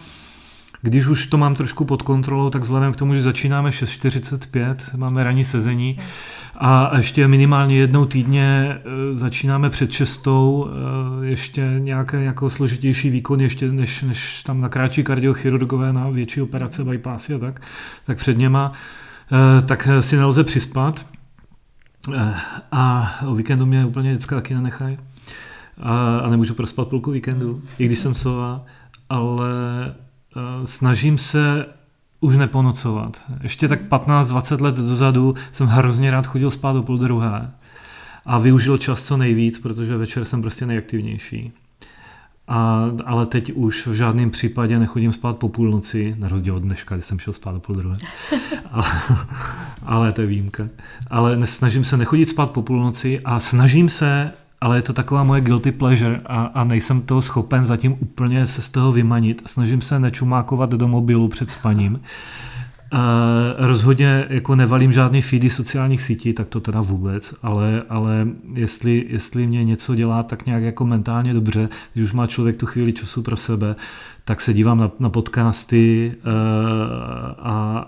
když 0.82 1.08
už 1.08 1.26
to 1.26 1.38
mám 1.38 1.56
trošku 1.56 1.86
pod 1.86 2.02
kontrolou, 2.02 2.50
tak 2.50 2.62
vzhledem 2.62 2.94
k 2.94 2.96
tomu, 2.96 3.16
že 3.16 3.22
začínáme 3.22 3.70
6.45, 3.70 4.76
máme 4.98 5.24
ranní 5.24 5.46
sezení 5.46 5.98
a 6.56 6.98
ještě 6.98 7.28
minimálně 7.28 7.76
jednou 7.76 8.06
týdně 8.06 8.44
e, 8.44 8.80
začínáme 9.16 9.70
před 9.70 9.92
šestou, 9.92 10.68
e, 11.22 11.26
ještě 11.26 11.76
nějaké 11.78 12.24
jako 12.24 12.50
složitější 12.50 13.10
výkon, 13.10 13.42
ještě 13.42 13.72
než, 13.72 14.02
než 14.02 14.44
tam 14.44 14.62
nakráčí 14.62 15.04
kardiochirurgové 15.04 15.94
na 15.94 16.10
větší 16.10 16.42
operace, 16.42 16.84
bypassy 16.84 17.34
a 17.34 17.38
tak, 17.38 17.62
tak 18.06 18.18
před 18.18 18.38
něma, 18.38 18.72
e, 19.32 19.62
tak 19.62 19.88
si 20.00 20.18
nelze 20.18 20.44
přispat. 20.44 21.06
A 22.72 23.16
o 23.28 23.36
víkendu 23.36 23.66
mě 23.66 23.86
úplně 23.86 24.14
děcka 24.14 24.36
taky 24.36 24.54
nenechají. 24.54 24.98
A, 25.82 26.18
a 26.18 26.30
nemůžu 26.30 26.54
prospat 26.54 26.88
půlku 26.88 27.12
víkendu, 27.12 27.62
i 27.80 27.86
když 27.86 28.00
jsem 28.00 28.16
sova. 28.16 28.66
ale 29.10 29.50
snažím 30.66 31.18
se 31.18 31.66
už 32.20 32.36
neponocovat. 32.36 33.22
Ještě 33.44 33.68
tak 33.68 33.82
15-20 33.90 34.62
let 34.62 34.76
dozadu 34.76 35.36
jsem 35.52 35.68
hrozně 35.68 36.12
rád 36.12 36.28
chodil 36.28 36.52
spát 36.52 36.74
do 36.74 36.84
půl 36.84 36.98
druhé 36.98 37.52
a 38.26 38.38
využil 38.38 38.78
čas 38.78 39.04
co 39.04 39.18
nejvíc, 39.18 39.60
protože 39.60 39.98
večer 39.98 40.26
jsem 40.26 40.42
prostě 40.42 40.66
nejaktivnější. 40.66 41.52
A, 42.48 42.86
ale 43.06 43.26
teď 43.26 43.52
už 43.54 43.88
v 43.88 43.94
žádném 43.94 44.30
případě 44.30 44.80
nechodím 44.80 45.14
spát 45.14 45.38
po 45.38 45.50
půlnoci, 45.50 46.16
na 46.20 46.30
rozdíl 46.30 46.56
od 46.56 46.60
dneška, 46.60 46.96
kdy 46.96 47.02
jsem 47.02 47.20
šel 47.20 47.34
spát 47.34 47.52
do 47.52 47.60
půl 47.60 47.76
druhé. 47.76 47.98
ale, 48.72 48.86
ale 49.86 50.12
to 50.12 50.22
je 50.22 50.28
výjimka. 50.28 50.70
Ale 51.10 51.48
snažím 51.48 51.84
se 51.84 51.98
nechodit 51.98 52.30
spát 52.30 52.52
po 52.52 52.62
půlnoci 52.62 53.20
a 53.20 53.40
snažím 53.40 53.90
se, 53.90 54.32
ale 54.62 54.78
je 54.78 54.82
to 54.82 54.94
taková 54.94 55.24
moje 55.24 55.42
guilty 55.42 55.72
pleasure 55.72 56.22
a, 56.26 56.44
a 56.44 56.64
nejsem 56.64 57.02
toho 57.02 57.22
schopen 57.22 57.66
zatím 57.66 57.96
úplně 58.00 58.48
se 58.48 58.62
z 58.62 58.70
toho 58.70 58.92
vymanit. 58.92 59.42
Snažím 59.46 59.82
se 59.82 60.00
nečumákovat 60.00 60.70
do 60.70 60.88
mobilu 60.88 61.28
před 61.28 61.50
spaním. 61.50 62.02
Uh, 62.94 63.00
rozhodně 63.58 64.26
jako 64.30 64.56
nevalím 64.56 64.92
žádný 64.92 65.22
feedy 65.22 65.50
sociálních 65.50 66.02
sítí, 66.02 66.34
tak 66.34 66.48
to 66.48 66.60
teda 66.60 66.82
vůbec, 66.82 67.34
ale, 67.44 67.82
ale 67.90 68.28
jestli, 68.54 69.06
jestli 69.10 69.48
mě 69.48 69.64
něco 69.64 69.96
dělá 69.96 70.24
tak 70.24 70.46
nějak 70.46 70.64
jako 70.64 70.86
mentálně 70.86 71.34
dobře, 71.34 71.70
když 71.94 72.04
už 72.04 72.14
má 72.14 72.28
člověk 72.28 72.58
tu 72.58 72.66
chvíli 72.66 72.94
času 72.94 73.22
pro 73.22 73.38
sebe, 73.38 73.76
tak 74.26 74.42
se 74.42 74.54
dívám 74.54 74.78
na, 74.78 74.92
na 75.00 75.10
podcasty 75.10 76.14
uh, 76.26 76.32
a, 77.40 77.88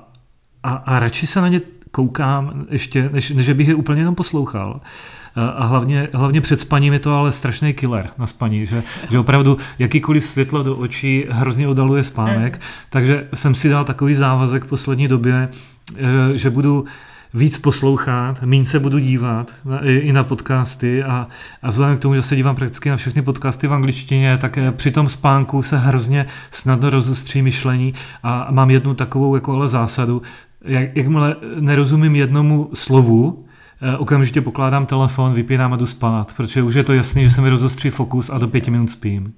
a, 0.63 0.73
a 0.73 0.99
radši 0.99 1.27
se 1.27 1.41
na 1.41 1.47
ně 1.47 1.61
koukám, 1.91 2.65
ještě, 2.71 3.09
než, 3.13 3.29
než 3.29 3.49
bych 3.49 3.67
je 3.67 3.75
úplně 3.75 4.01
jenom 4.01 4.15
poslouchal. 4.15 4.71
Uh, 4.71 4.81
a 5.35 5.65
hlavně, 5.65 6.07
hlavně 6.13 6.41
před 6.41 6.61
spaním 6.61 6.93
je 6.93 6.99
to 6.99 7.15
ale 7.15 7.31
strašný 7.31 7.73
killer 7.73 8.09
na 8.17 8.27
spaní, 8.27 8.65
že, 8.65 8.83
že 9.09 9.19
opravdu 9.19 9.57
jakýkoliv 9.79 10.25
světlo 10.25 10.63
do 10.63 10.75
očí 10.75 11.25
hrozně 11.29 11.67
oddaluje 11.67 12.03
spánek, 12.03 12.55
mm. 12.55 12.61
takže 12.89 13.27
jsem 13.33 13.55
si 13.55 13.69
dal 13.69 13.85
takový 13.85 14.15
závazek 14.15 14.63
v 14.63 14.67
poslední 14.67 15.07
době, 15.07 15.49
eh, 15.97 16.37
že 16.37 16.49
budu 16.49 16.85
víc 17.33 17.57
poslouchat, 17.57 18.41
méně 18.41 18.65
se 18.65 18.79
budu 18.79 18.99
dívat 18.99 19.51
na, 19.65 19.79
i, 19.85 19.93
i 19.93 20.13
na 20.13 20.23
podcasty 20.23 21.03
a, 21.03 21.27
a 21.61 21.69
vzhledem 21.69 21.97
k 21.97 21.99
tomu, 21.99 22.15
že 22.15 22.23
se 22.23 22.35
dívám 22.35 22.55
prakticky 22.55 22.89
na 22.89 22.95
všechny 22.95 23.21
podcasty 23.21 23.67
v 23.67 23.73
angličtině, 23.73 24.37
tak 24.37 24.57
eh, 24.57 24.71
při 24.71 24.91
tom 24.91 25.09
spánku 25.09 25.63
se 25.63 25.77
hrozně 25.77 26.25
snadno 26.51 26.89
rozustří 26.89 27.41
myšlení 27.41 27.93
a 28.23 28.47
mám 28.51 28.69
jednu 28.69 28.93
takovou 28.93 29.35
jako 29.35 29.53
ale 29.53 29.67
zásadu, 29.67 30.21
jak, 30.65 30.95
jakmile 30.95 31.35
nerozumím 31.59 32.15
jednomu 32.15 32.69
slovu, 32.73 33.45
okamžitě 33.97 34.41
pokládám 34.41 34.85
telefon, 34.85 35.33
vypínám 35.33 35.73
a 35.73 35.75
jdu 35.75 35.85
spát, 35.85 36.33
protože 36.37 36.63
už 36.63 36.75
je 36.75 36.83
to 36.83 36.93
jasný, 36.93 37.23
že 37.23 37.31
se 37.31 37.41
mi 37.41 37.49
rozostří 37.49 37.89
fokus 37.89 38.29
a 38.29 38.37
do 38.37 38.47
pěti 38.47 38.71
minut 38.71 38.91
spím. 38.91 39.33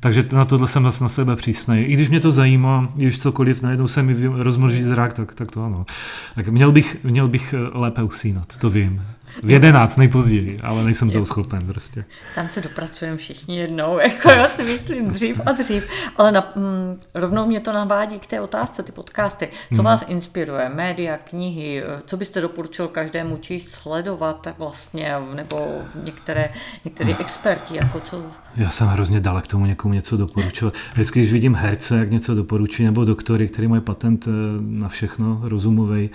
Takže 0.00 0.24
na 0.32 0.44
tohle 0.44 0.68
jsem 0.68 0.82
zase 0.82 1.04
na 1.04 1.08
sebe 1.08 1.36
přísnej. 1.36 1.90
I 1.90 1.92
když 1.92 2.08
mě 2.08 2.20
to 2.20 2.32
zajímá, 2.32 2.88
když 2.94 3.18
cokoliv 3.18 3.62
najednou 3.62 3.88
se 3.88 4.02
mi 4.02 4.26
rozmlží 4.26 4.82
zrak, 4.82 5.12
tak, 5.12 5.34
tak 5.34 5.50
to 5.50 5.64
ano. 5.64 5.86
Tak 6.34 6.48
měl 6.48 6.72
bych, 6.72 7.04
měl 7.04 7.28
bych 7.28 7.54
eh, 7.54 7.78
lépe 7.78 8.02
usínat, 8.02 8.58
to 8.58 8.70
vím. 8.70 9.02
V 9.42 9.50
jedenáct 9.50 9.96
nejpozději, 9.96 10.56
ale 10.62 10.84
nejsem 10.84 11.10
toho 11.10 11.26
schopen 11.26 11.66
prostě. 11.66 12.04
Tam 12.34 12.48
se 12.48 12.60
dopracujeme 12.60 13.16
všichni 13.16 13.58
jednou, 13.58 13.98
jako 13.98 14.30
já 14.30 14.48
si 14.48 14.64
myslím 14.64 15.10
dřív 15.10 15.40
a 15.46 15.52
dřív. 15.52 15.88
Ale 16.16 16.32
na, 16.32 16.52
mm, 16.56 17.00
rovnou 17.14 17.46
mě 17.46 17.60
to 17.60 17.72
navádí 17.72 18.18
k 18.18 18.26
té 18.26 18.40
otázce, 18.40 18.82
ty 18.82 18.92
podcasty. 18.92 19.48
Co 19.68 19.74
hmm. 19.74 19.84
vás 19.84 20.04
inspiruje? 20.08 20.68
Média, 20.68 21.16
knihy? 21.16 21.82
Co 22.06 22.16
byste 22.16 22.40
doporučil 22.40 22.88
každému 22.88 23.36
číst, 23.36 23.68
sledovat 23.68 24.48
vlastně? 24.58 25.14
Nebo 25.34 25.82
některé, 26.04 26.52
některé 26.84 27.14
experti, 27.18 27.76
jako 27.76 28.00
co? 28.00 28.22
Já 28.56 28.70
jsem 28.70 28.86
hrozně 28.86 29.20
dalek 29.20 29.46
tomu 29.46 29.66
někomu 29.66 29.94
něco 29.94 30.16
doporučil. 30.16 30.72
Vždycky, 30.92 31.20
když 31.20 31.32
vidím 31.32 31.54
herce, 31.54 31.98
jak 31.98 32.10
něco 32.10 32.34
doporučí, 32.34 32.84
nebo 32.84 33.04
doktory, 33.04 33.48
který 33.48 33.68
mají 33.68 33.82
patent 33.82 34.28
eh, 34.28 34.30
na 34.60 34.88
všechno, 34.88 35.40
rozumový, 35.42 36.10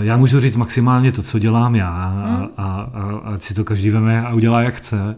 já 0.00 0.16
můžu 0.16 0.40
říct 0.40 0.56
maximálně 0.56 1.12
to, 1.12 1.22
co 1.22 1.38
dělám 1.38 1.74
já 1.74 1.88
a, 1.88 2.48
a, 2.56 2.90
a, 2.94 3.20
a 3.24 3.38
si 3.38 3.54
to 3.54 3.64
každý 3.64 3.90
veme 3.90 4.22
a 4.22 4.34
udělá, 4.34 4.62
jak 4.62 4.74
chce. 4.74 5.16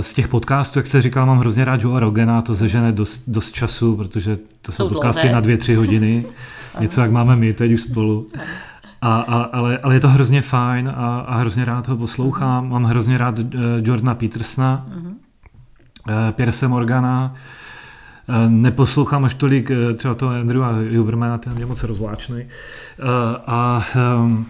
Z 0.00 0.14
těch 0.14 0.28
podcastů, 0.28 0.78
jak 0.78 0.86
se 0.86 1.02
říkal, 1.02 1.26
mám 1.26 1.38
hrozně 1.38 1.64
rád 1.64 1.82
Joe 1.82 2.00
Rogena, 2.00 2.42
to 2.42 2.56
sežene 2.56 2.92
dost, 2.92 3.22
dost 3.26 3.52
času, 3.52 3.96
protože 3.96 4.38
to 4.62 4.72
jsou, 4.72 4.88
podcasty 4.88 5.20
dlouhé. 5.20 5.34
na 5.34 5.40
dvě, 5.40 5.56
tři 5.56 5.74
hodiny, 5.74 6.24
něco 6.80 7.00
jak 7.00 7.10
máme 7.10 7.36
my 7.36 7.54
teď 7.54 7.72
už 7.72 7.80
spolu. 7.80 8.26
A, 9.02 9.20
a, 9.20 9.42
ale, 9.42 9.78
ale 9.78 9.94
je 9.94 10.00
to 10.00 10.08
hrozně 10.08 10.42
fajn 10.42 10.88
a, 10.96 11.20
a 11.20 11.36
hrozně 11.36 11.64
rád 11.64 11.88
ho 11.88 11.96
poslouchám. 11.96 12.68
Mám 12.68 12.84
hrozně 12.84 13.18
rád 13.18 13.38
uh, 13.38 13.46
Jordana 13.82 14.14
Petersona, 14.14 14.86
uh-huh. 14.90 15.06
uh, 15.08 16.32
Pierce 16.32 16.68
Morgana, 16.68 17.34
Neposlouchám 18.48 19.24
až 19.24 19.34
tolik 19.34 19.70
eh, 19.70 19.94
třeba 19.94 20.14
toho 20.14 20.32
Andrewa 20.32 20.72
Hubermana, 20.96 21.38
ten 21.38 21.58
je 21.58 21.66
moc 21.66 21.82
rozvláčný. 21.82 22.36
Eh, 22.40 22.46
a 23.46 23.84
ehm, 23.96 24.46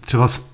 třeba 0.00 0.28
z, 0.28 0.50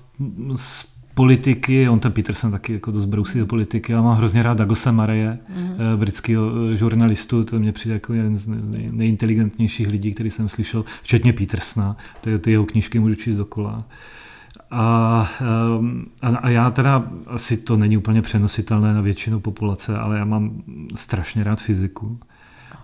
z 0.55 0.97
politiky, 1.13 1.89
on 1.89 1.99
ten 1.99 2.11
Peterson 2.11 2.51
taky 2.51 2.73
jako 2.73 2.91
dost 2.91 3.05
brousí 3.05 3.39
do 3.39 3.45
politiky, 3.45 3.93
ale 3.93 4.03
mám 4.03 4.17
hrozně 4.17 4.43
rád 4.43 4.57
Douglasa 4.57 4.91
Mareje, 4.91 5.39
mm-hmm. 5.49 5.97
britského 5.97 6.75
žurnalistu, 6.75 7.43
to 7.43 7.59
mě 7.59 7.71
přijde 7.71 7.93
jako 7.93 8.13
jeden 8.13 8.35
z 8.35 8.47
nejinteligentnějších 8.91 9.87
lidí, 9.87 10.13
který 10.13 10.31
jsem 10.31 10.49
slyšel, 10.49 10.85
včetně 11.03 11.33
Petersona, 11.33 11.97
ty, 12.21 12.39
ty 12.39 12.51
jeho 12.51 12.65
knížky 12.65 12.99
můžu 12.99 13.15
číst 13.15 13.35
dokola. 13.35 13.85
A, 14.71 15.29
ehm, 15.41 16.05
a, 16.21 16.27
a 16.27 16.49
já 16.49 16.71
teda, 16.71 17.07
asi 17.27 17.57
to 17.57 17.77
není 17.77 17.97
úplně 17.97 18.21
přenositelné 18.21 18.93
na 18.93 19.01
většinu 19.01 19.39
populace, 19.39 19.97
ale 19.97 20.17
já 20.17 20.25
mám 20.25 20.61
strašně 20.95 21.43
rád 21.43 21.61
fyziku 21.61 22.19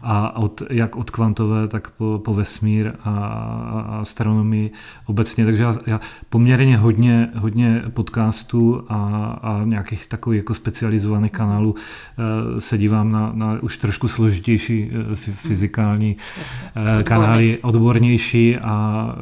a 0.03 0.35
od, 0.35 0.61
jak 0.69 0.95
od 0.95 1.09
kvantové, 1.09 1.67
tak 1.67 1.89
po, 1.89 2.21
po 2.25 2.33
vesmír 2.33 2.91
a, 3.03 3.09
a 3.09 3.97
astronomii 4.01 4.71
obecně. 5.05 5.45
Takže 5.45 5.63
já, 5.63 5.75
já 5.87 5.99
poměrně 6.29 6.77
hodně, 6.77 7.29
hodně 7.35 7.83
podcastů 7.89 8.83
a, 8.89 8.97
a 9.41 9.61
nějakých 9.63 10.07
takových 10.07 10.37
jako 10.37 10.53
specializovaných 10.53 11.31
kanálů 11.31 11.71
uh, 11.71 12.59
se 12.59 12.77
dívám 12.77 13.11
na, 13.11 13.31
na 13.33 13.59
už 13.61 13.77
trošku 13.77 14.07
složitější 14.07 14.89
uh, 14.89 15.15
fyzikální 15.15 16.15
uh, 16.15 17.03
kanály, 17.03 17.59
odbornější 17.61 18.57
a 18.57 19.15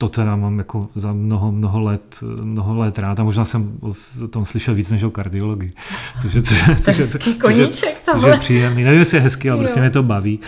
to 0.00 0.08
teda 0.08 0.36
mám 0.36 0.58
jako 0.58 0.88
za 0.94 1.12
mnoho, 1.12 1.52
mnoho 1.52 1.80
let, 1.80 2.18
mnoho 2.42 2.78
let 2.78 2.98
rád 2.98 3.20
a 3.20 3.24
možná 3.24 3.44
jsem 3.44 3.78
o 4.24 4.28
tom 4.28 4.46
slyšel 4.46 4.74
víc 4.74 4.90
než 4.90 5.02
o 5.02 5.10
kardiologii. 5.10 5.70
Což 6.22 6.34
je, 6.34 6.42
což, 6.42 6.58
což, 6.82 6.96
což, 6.96 7.22
což, 7.22 7.34
koníček, 7.34 8.00
což 8.12 8.22
je 8.22 8.36
příjemný. 8.36 8.84
Nevím, 8.84 8.98
jestli 8.98 9.16
je 9.16 9.20
hezký, 9.20 9.50
ale 9.50 9.58
jo. 9.58 9.64
prostě 9.64 9.80
mě 9.80 9.90
to 9.90 10.02
baví. 10.02 10.40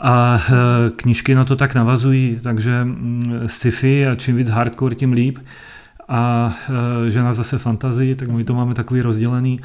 A 0.00 0.42
e, 0.48 0.90
knížky 0.90 1.34
na 1.34 1.44
to 1.44 1.56
tak 1.56 1.74
navazují, 1.74 2.40
takže 2.42 2.84
mm, 2.84 3.32
sci-fi 3.46 4.06
a 4.06 4.14
čím 4.14 4.36
víc 4.36 4.50
hardcore, 4.50 4.94
tím 4.94 5.12
líp. 5.12 5.38
A 6.08 6.54
e, 7.06 7.10
žena 7.10 7.34
zase 7.34 7.58
fantazii, 7.58 8.14
tak 8.14 8.28
my 8.28 8.44
to 8.44 8.54
máme 8.54 8.74
takový 8.74 9.00
rozdělený. 9.00 9.60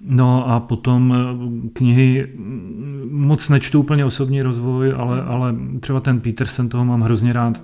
No 0.00 0.50
a 0.50 0.60
potom 0.60 1.14
e, 1.14 1.70
knihy 1.72 2.28
mm, 2.36 3.08
moc 3.12 3.48
nečtu 3.48 3.80
úplně 3.80 4.04
osobní 4.04 4.42
rozvoj, 4.42 4.94
ale, 4.96 5.22
ale 5.22 5.54
třeba 5.80 6.00
ten 6.00 6.20
Peterson, 6.20 6.68
toho 6.68 6.84
mám 6.84 7.00
hrozně 7.00 7.32
rád 7.32 7.60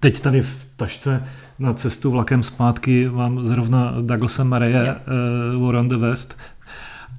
Teď 0.00 0.20
tady 0.20 0.42
v 0.42 0.66
tašce 0.76 1.24
na 1.58 1.74
cestu 1.74 2.10
vlakem 2.10 2.42
zpátky 2.42 3.08
mám 3.08 3.44
zrovna 3.44 3.94
Douglasa 4.00 4.44
Mareje 4.44 4.82
yeah. 4.82 4.96
uh, 5.56 5.62
War 5.62 5.74
on 5.74 5.88
the 5.88 5.96
West. 5.96 6.36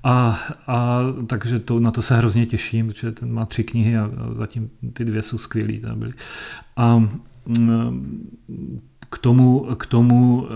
A, 0.03 0.39
a 0.67 0.99
takže 1.27 1.59
to, 1.59 1.79
na 1.79 1.91
to 1.91 2.01
se 2.01 2.17
hrozně 2.17 2.45
těším, 2.45 2.87
protože 2.87 3.11
ten 3.11 3.33
má 3.33 3.45
tři 3.45 3.63
knihy 3.63 3.97
a, 3.97 4.03
a 4.03 4.33
zatím 4.37 4.69
ty 4.93 5.05
dvě 5.05 5.21
jsou 5.21 5.37
skvělý. 5.37 5.81
Byly. 5.95 6.11
A 6.75 6.97
mm, 6.97 8.29
k 9.09 9.17
tomu, 9.17 9.67
k 9.77 9.85
tomu 9.85 10.47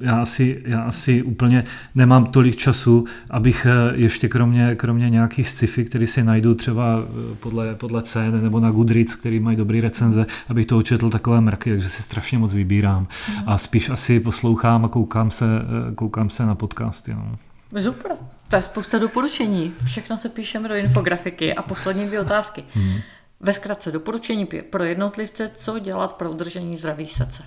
eh, 0.00 0.06
já, 0.06 0.22
asi, 0.22 0.62
já 0.66 0.82
asi 0.82 1.22
úplně 1.22 1.64
nemám 1.94 2.26
tolik 2.26 2.56
času, 2.56 3.04
abych 3.30 3.66
eh, 3.66 3.96
ještě 3.96 4.28
kromě, 4.28 4.74
kromě 4.74 5.10
nějakých 5.10 5.48
sci-fi, 5.48 5.84
které 5.84 6.06
si 6.06 6.22
najdu 6.22 6.54
třeba 6.54 7.02
eh, 7.02 7.34
podle, 7.40 7.74
podle 7.74 8.02
cen 8.02 8.42
nebo 8.42 8.60
na 8.60 8.70
Goodreads, 8.70 9.14
který 9.14 9.40
mají 9.40 9.56
dobrý 9.56 9.80
recenze, 9.80 10.26
abych 10.48 10.66
to 10.66 10.82
četl 10.82 11.10
takové 11.10 11.40
mrky, 11.40 11.70
takže 11.70 11.88
si 11.88 12.02
strašně 12.02 12.38
moc 12.38 12.54
vybírám. 12.54 13.06
Mhm. 13.28 13.44
A 13.46 13.58
spíš 13.58 13.90
asi 13.90 14.20
poslouchám 14.20 14.84
a 14.84 14.88
koukám 14.88 15.30
se, 15.30 15.46
koukám 15.94 16.30
se 16.30 16.46
na 16.46 16.54
podcasty. 16.54 17.14
No. 17.14 17.38
Super, 17.82 18.12
to 18.48 18.56
je 18.56 18.62
spousta 18.62 18.98
doporučení. 18.98 19.72
Všechno 19.84 20.18
se 20.18 20.28
píšeme 20.28 20.68
do 20.68 20.74
infografiky. 20.74 21.54
A 21.54 21.62
poslední 21.62 22.06
dvě 22.06 22.20
otázky. 22.20 22.64
Hmm. 22.74 23.00
Ve 23.40 23.52
zkratce 23.52 23.92
doporučení 23.92 24.48
pro 24.70 24.84
jednotlivce, 24.84 25.50
co 25.56 25.78
dělat 25.78 26.12
pro 26.12 26.30
udržení 26.30 26.78
zdraví 26.78 27.08
srdce. 27.08 27.42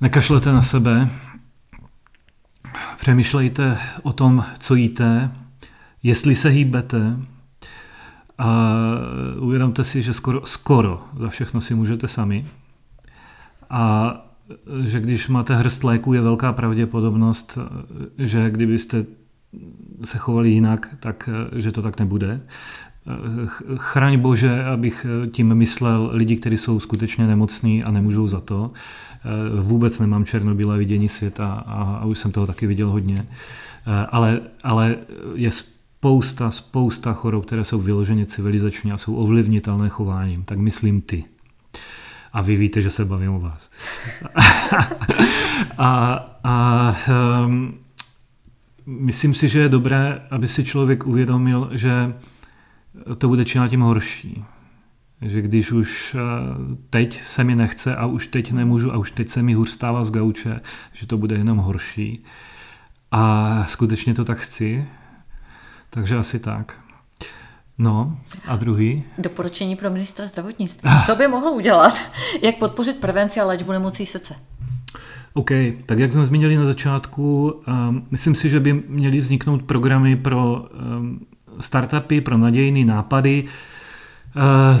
Nekašlete 0.00 0.52
na 0.52 0.62
sebe, 0.62 1.08
přemýšlejte 2.98 3.78
o 4.02 4.12
tom, 4.12 4.44
co 4.58 4.74
jíte, 4.74 5.30
jestli 6.02 6.34
se 6.34 6.48
hýbete 6.48 7.16
a 8.38 8.74
uvědomte 9.38 9.84
si, 9.84 10.02
že 10.02 10.14
skoro, 10.14 10.46
skoro 10.46 11.04
za 11.18 11.28
všechno 11.28 11.60
si 11.60 11.74
můžete 11.74 12.08
sami 12.08 12.44
a 13.70 14.14
že 14.84 15.00
když 15.00 15.28
máte 15.28 15.56
hrst 15.56 15.84
léku, 15.84 16.12
je 16.12 16.20
velká 16.20 16.52
pravděpodobnost, 16.52 17.58
že 18.18 18.50
kdybyste 18.50 19.04
se 20.04 20.18
chovali 20.18 20.50
jinak, 20.50 20.94
tak 21.00 21.28
že 21.56 21.72
to 21.72 21.82
tak 21.82 21.98
nebude. 22.00 22.40
Chraň 23.76 24.18
Bože, 24.18 24.64
abych 24.64 25.06
tím 25.32 25.54
myslel 25.54 26.10
lidi, 26.12 26.36
kteří 26.36 26.58
jsou 26.58 26.80
skutečně 26.80 27.26
nemocní 27.26 27.84
a 27.84 27.90
nemůžou 27.90 28.28
za 28.28 28.40
to. 28.40 28.72
Vůbec 29.60 29.98
nemám 29.98 30.24
černobílé 30.24 30.78
vidění 30.78 31.08
světa 31.08 31.46
a, 31.66 31.82
a 31.82 32.04
už 32.04 32.18
jsem 32.18 32.32
toho 32.32 32.46
taky 32.46 32.66
viděl 32.66 32.90
hodně. 32.90 33.26
Ale, 34.08 34.40
ale 34.62 34.96
je 35.34 35.50
spousta, 35.52 36.50
spousta 36.50 37.12
chorob, 37.12 37.46
které 37.46 37.64
jsou 37.64 37.78
vyloženě 37.78 38.26
civilizační 38.26 38.92
a 38.92 38.96
jsou 38.96 39.14
ovlivnitelné 39.14 39.88
chováním. 39.88 40.44
Tak 40.44 40.58
myslím 40.58 41.00
ty. 41.00 41.24
A 42.32 42.42
vy 42.42 42.56
víte, 42.56 42.82
že 42.82 42.90
se 42.90 43.04
bavím 43.04 43.34
o 43.34 43.40
vás. 43.40 43.70
a, 45.78 46.14
a 46.44 46.96
um, 47.44 47.74
myslím 48.86 49.34
si, 49.34 49.48
že 49.48 49.60
je 49.60 49.68
dobré, 49.68 50.22
aby 50.30 50.48
si 50.48 50.64
člověk 50.64 51.06
uvědomil, 51.06 51.70
že 51.72 52.14
to 53.18 53.28
bude 53.28 53.44
čím 53.44 53.68
tím 53.68 53.80
horší. 53.80 54.44
Že 55.22 55.42
když 55.42 55.72
už 55.72 56.16
eh, 56.18 56.20
teď 56.90 57.22
se 57.22 57.44
mi 57.44 57.56
nechce 57.56 57.94
a 57.94 58.06
už 58.06 58.26
teď 58.26 58.52
nemůžu 58.52 58.94
a 58.94 58.96
už 58.96 59.10
teď 59.10 59.28
se 59.28 59.42
mi 59.42 59.54
hůř 59.54 59.70
stává 59.70 60.04
z 60.04 60.10
gauče, 60.10 60.60
že 60.92 61.06
to 61.06 61.18
bude 61.18 61.36
jenom 61.36 61.58
horší. 61.58 62.24
A 63.12 63.64
skutečně 63.68 64.14
to 64.14 64.24
tak 64.24 64.38
chci, 64.38 64.88
takže 65.90 66.16
asi 66.16 66.38
tak. 66.38 66.74
No, 67.78 68.18
a 68.46 68.56
druhý? 68.56 69.04
Doporučení 69.18 69.76
pro 69.76 69.90
ministra 69.90 70.26
zdravotnictví. 70.26 70.90
Co 71.06 71.14
by 71.14 71.28
mohl 71.28 71.48
udělat? 71.48 71.98
Jak 72.42 72.58
podpořit 72.58 72.96
prevenci 72.96 73.40
a 73.40 73.44
léčbu 73.44 73.72
nemocí 73.72 74.06
srdce? 74.06 74.34
OK, 75.34 75.50
tak 75.86 75.98
jak 75.98 76.12
jsme 76.12 76.24
zmínili 76.24 76.56
na 76.56 76.64
začátku, 76.64 77.50
um, 77.50 78.06
myslím 78.10 78.34
si, 78.34 78.48
že 78.48 78.60
by 78.60 78.72
měly 78.88 79.20
vzniknout 79.20 79.62
programy 79.62 80.16
pro 80.16 80.66
um, 80.98 81.20
startupy, 81.60 82.20
pro 82.20 82.38
nadějné 82.38 82.84
nápady, 82.84 83.42
uh, 83.42 83.50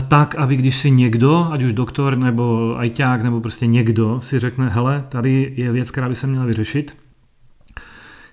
tak, 0.08 0.34
aby 0.34 0.56
když 0.56 0.76
si 0.76 0.90
někdo, 0.90 1.48
ať 1.52 1.62
už 1.62 1.72
doktor 1.72 2.18
nebo 2.18 2.74
ajťák 2.78 3.22
nebo 3.22 3.40
prostě 3.40 3.66
někdo 3.66 4.20
si 4.20 4.38
řekne, 4.38 4.68
hele, 4.68 5.04
tady 5.08 5.52
je 5.56 5.72
věc, 5.72 5.90
která 5.90 6.08
by 6.08 6.14
se 6.14 6.26
měla 6.26 6.44
vyřešit, 6.44 6.96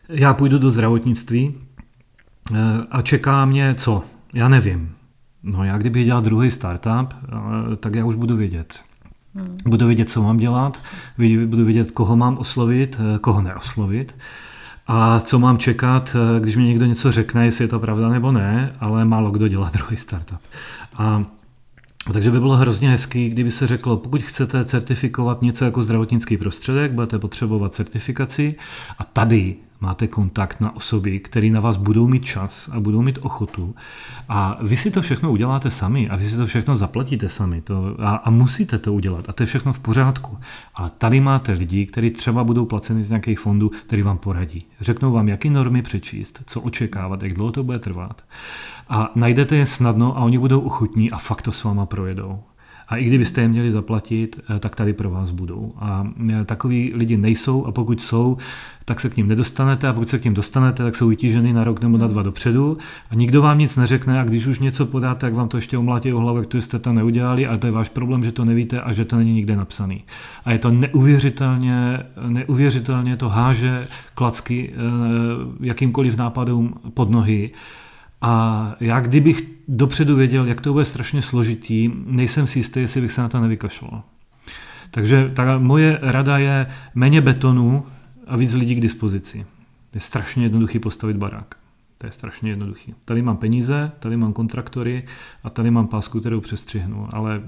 já 0.09 0.33
půjdu 0.33 0.57
do 0.57 0.69
zdravotnictví 0.69 1.55
uh, 2.51 2.57
a 2.91 3.01
čeká 3.01 3.45
mě 3.45 3.75
co? 3.77 4.03
Já 4.33 4.49
nevím. 4.49 4.95
No 5.43 5.63
já 5.63 5.77
kdybych 5.77 6.05
dělal 6.05 6.21
druhý 6.21 6.51
startup, 6.51 7.13
uh, 7.13 7.75
tak 7.75 7.95
já 7.95 8.05
už 8.05 8.15
budu 8.15 8.37
vědět. 8.37 8.81
Hmm. 9.35 9.57
Budu 9.65 9.85
vědět, 9.85 10.09
co 10.09 10.23
mám 10.23 10.37
dělat, 10.37 10.81
budu 11.45 11.65
vědět, 11.65 11.91
koho 11.91 12.15
mám 12.15 12.37
oslovit, 12.37 12.99
eh, 12.99 13.19
koho 13.19 13.41
neoslovit 13.41 14.15
a 14.87 15.19
co 15.19 15.39
mám 15.39 15.57
čekat, 15.57 16.15
eh, 16.15 16.39
když 16.39 16.55
mi 16.55 16.63
někdo 16.63 16.85
něco 16.85 17.11
řekne, 17.11 17.45
jestli 17.45 17.63
je 17.63 17.67
to 17.67 17.79
pravda 17.79 18.09
nebo 18.09 18.31
ne, 18.31 18.71
ale 18.79 19.05
málo 19.05 19.31
kdo 19.31 19.47
dělá 19.47 19.69
druhý 19.73 19.97
startup. 19.97 20.39
A 20.97 21.23
takže 22.13 22.31
by 22.31 22.39
bylo 22.39 22.55
hrozně 22.55 22.89
hezký, 22.89 23.29
kdyby 23.29 23.51
se 23.51 23.67
řeklo, 23.67 23.97
pokud 23.97 24.21
chcete 24.21 24.65
certifikovat 24.65 25.41
něco 25.41 25.65
jako 25.65 25.83
zdravotnický 25.83 26.37
prostředek, 26.37 26.91
budete 26.91 27.19
potřebovat 27.19 27.73
certifikaci 27.73 28.55
a 28.99 29.03
tady 29.03 29.55
máte 29.83 30.07
kontakt 30.07 30.61
na 30.61 30.75
osoby, 30.75 31.19
které 31.19 31.49
na 31.49 31.59
vás 31.59 31.77
budou 31.77 32.07
mít 32.07 32.25
čas 32.25 32.69
a 32.73 32.79
budou 32.79 33.01
mít 33.01 33.19
ochotu. 33.21 33.75
A 34.29 34.57
vy 34.61 34.77
si 34.77 34.91
to 34.91 35.01
všechno 35.01 35.31
uděláte 35.31 35.71
sami 35.71 36.09
a 36.09 36.15
vy 36.15 36.29
si 36.29 36.35
to 36.35 36.45
všechno 36.45 36.75
zaplatíte 36.75 37.29
sami 37.29 37.61
to, 37.61 37.95
a, 37.99 38.15
a 38.15 38.29
musíte 38.29 38.77
to 38.77 38.93
udělat 38.93 39.29
a 39.29 39.33
to 39.33 39.43
je 39.43 39.47
všechno 39.47 39.73
v 39.73 39.79
pořádku. 39.79 40.37
A 40.75 40.89
tady 40.89 41.19
máte 41.19 41.51
lidi, 41.51 41.85
kteří 41.85 42.09
třeba 42.09 42.43
budou 42.43 42.65
placeni 42.65 43.03
z 43.03 43.09
nějakých 43.09 43.39
fondů, 43.39 43.69
který 43.69 44.01
vám 44.01 44.17
poradí. 44.17 44.65
Řeknou 44.81 45.11
vám, 45.11 45.27
jaký 45.27 45.49
normy 45.49 45.81
přečíst, 45.81 46.43
co 46.45 46.61
očekávat, 46.61 47.23
jak 47.23 47.33
dlouho 47.33 47.51
to 47.51 47.63
bude 47.63 47.79
trvat. 47.79 48.21
A 48.89 49.11
najdete 49.15 49.55
je 49.55 49.65
snadno 49.65 50.17
a 50.17 50.21
oni 50.21 50.37
budou 50.37 50.59
ochotní 50.59 51.11
a 51.11 51.17
fakt 51.17 51.41
to 51.41 51.51
s 51.51 51.63
váma 51.63 51.85
projedou. 51.85 52.39
A 52.87 52.97
i 52.97 53.05
kdybyste 53.05 53.41
je 53.41 53.47
měli 53.47 53.71
zaplatit, 53.71 54.39
eh, 54.55 54.59
tak 54.59 54.75
tady 54.75 54.93
pro 54.93 55.09
vás 55.09 55.31
budou. 55.31 55.73
A 55.79 56.07
eh, 56.29 56.45
takový 56.45 56.91
lidi 56.95 57.17
nejsou 57.17 57.65
a 57.65 57.71
pokud 57.71 58.01
jsou, 58.01 58.37
tak 58.85 58.99
se 58.99 59.09
k 59.09 59.17
ním 59.17 59.27
nedostanete 59.27 59.87
a 59.87 59.93
pokud 59.93 60.09
se 60.09 60.19
k 60.19 60.23
ním 60.23 60.33
dostanete, 60.33 60.83
tak 60.83 60.95
jsou 60.95 61.07
vytíženy 61.07 61.53
na 61.53 61.63
rok 61.63 61.81
nebo 61.81 61.97
na 61.97 62.07
dva 62.07 62.23
dopředu 62.23 62.77
a 63.09 63.15
nikdo 63.15 63.41
vám 63.41 63.59
nic 63.59 63.75
neřekne 63.75 64.19
a 64.19 64.23
když 64.23 64.47
už 64.47 64.59
něco 64.59 64.85
podáte, 64.85 65.21
tak 65.21 65.33
vám 65.33 65.47
to 65.47 65.57
ještě 65.57 65.77
omlátí 65.77 66.13
o 66.13 66.19
hlavu, 66.19 66.37
jak 66.37 66.47
to 66.47 66.61
jste 66.61 66.79
to 66.79 66.93
neudělali 66.93 67.47
a 67.47 67.57
to 67.57 67.67
je 67.67 67.71
váš 67.71 67.89
problém, 67.89 68.23
že 68.23 68.31
to 68.31 68.45
nevíte 68.45 68.81
a 68.81 68.93
že 68.93 69.05
to 69.05 69.15
není 69.15 69.33
nikde 69.33 69.55
napsaný. 69.55 70.03
A 70.45 70.51
je 70.51 70.57
to 70.57 70.71
neuvěřitelně, 70.71 71.99
neuvěřitelně 72.27 73.17
to 73.17 73.29
háže 73.29 73.87
klacky 74.15 74.73
eh, 74.73 74.77
jakýmkoliv 75.59 76.17
nápadům 76.17 76.73
pod 76.93 77.09
nohy 77.09 77.51
a 78.23 78.75
já 78.79 78.99
kdybych 78.99 79.43
dopředu 79.67 80.15
věděl, 80.15 80.45
jak 80.45 80.61
to 80.61 80.73
bude 80.73 80.85
strašně 80.85 81.21
složitý, 81.21 81.91
nejsem 82.05 82.47
si 82.47 82.59
jistý, 82.59 82.79
jestli 82.79 83.01
bych 83.01 83.11
se 83.11 83.21
na 83.21 83.29
to 83.29 83.39
nevykašlal. 83.39 84.03
Takže 84.91 85.31
ta 85.35 85.57
moje 85.57 85.99
rada 86.01 86.37
je 86.37 86.67
méně 86.95 87.21
betonu 87.21 87.85
a 88.27 88.37
víc 88.37 88.53
lidí 88.53 88.75
k 88.75 88.81
dispozici. 88.81 89.45
Je 89.93 89.99
strašně 90.01 90.45
jednoduchý 90.45 90.79
postavit 90.79 91.17
barák. 91.17 91.55
To 91.97 92.07
je 92.07 92.11
strašně 92.11 92.49
jednoduchý. 92.49 92.95
Tady 93.05 93.21
mám 93.21 93.37
peníze, 93.37 93.91
tady 93.99 94.17
mám 94.17 94.33
kontraktory 94.33 95.03
a 95.43 95.49
tady 95.49 95.71
mám 95.71 95.87
pásku, 95.87 96.19
kterou 96.19 96.41
přestřihnu, 96.41 97.07
ale 97.13 97.41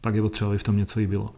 pak 0.00 0.14
je 0.14 0.22
potřeba, 0.22 0.48
aby 0.48 0.58
v 0.58 0.62
tom 0.62 0.76
něco 0.76 1.00
i 1.00 1.06
bylo. 1.06 1.34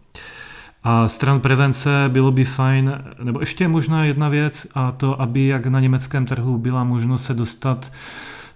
A 0.82 1.08
stran 1.08 1.40
prevence 1.40 2.04
bylo 2.08 2.30
by 2.30 2.44
fajn, 2.44 3.02
nebo 3.22 3.40
ještě 3.40 3.68
možná 3.68 4.04
jedna 4.04 4.28
věc, 4.28 4.66
a 4.74 4.92
to, 4.92 5.20
aby 5.20 5.46
jak 5.46 5.66
na 5.66 5.80
německém 5.80 6.26
trhu 6.26 6.58
byla 6.58 6.84
možnost 6.84 7.24
se 7.24 7.34
dostat 7.34 7.92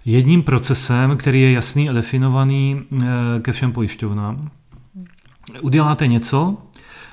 jedním 0.05 0.43
procesem, 0.43 1.17
který 1.17 1.41
je 1.41 1.51
jasný 1.51 1.89
a 1.89 1.93
definovaný 1.93 2.81
eh, 2.81 3.07
ke 3.41 3.51
všem 3.51 3.71
pojišťovnám. 3.71 4.51
Uděláte 5.61 6.07
něco 6.07 6.57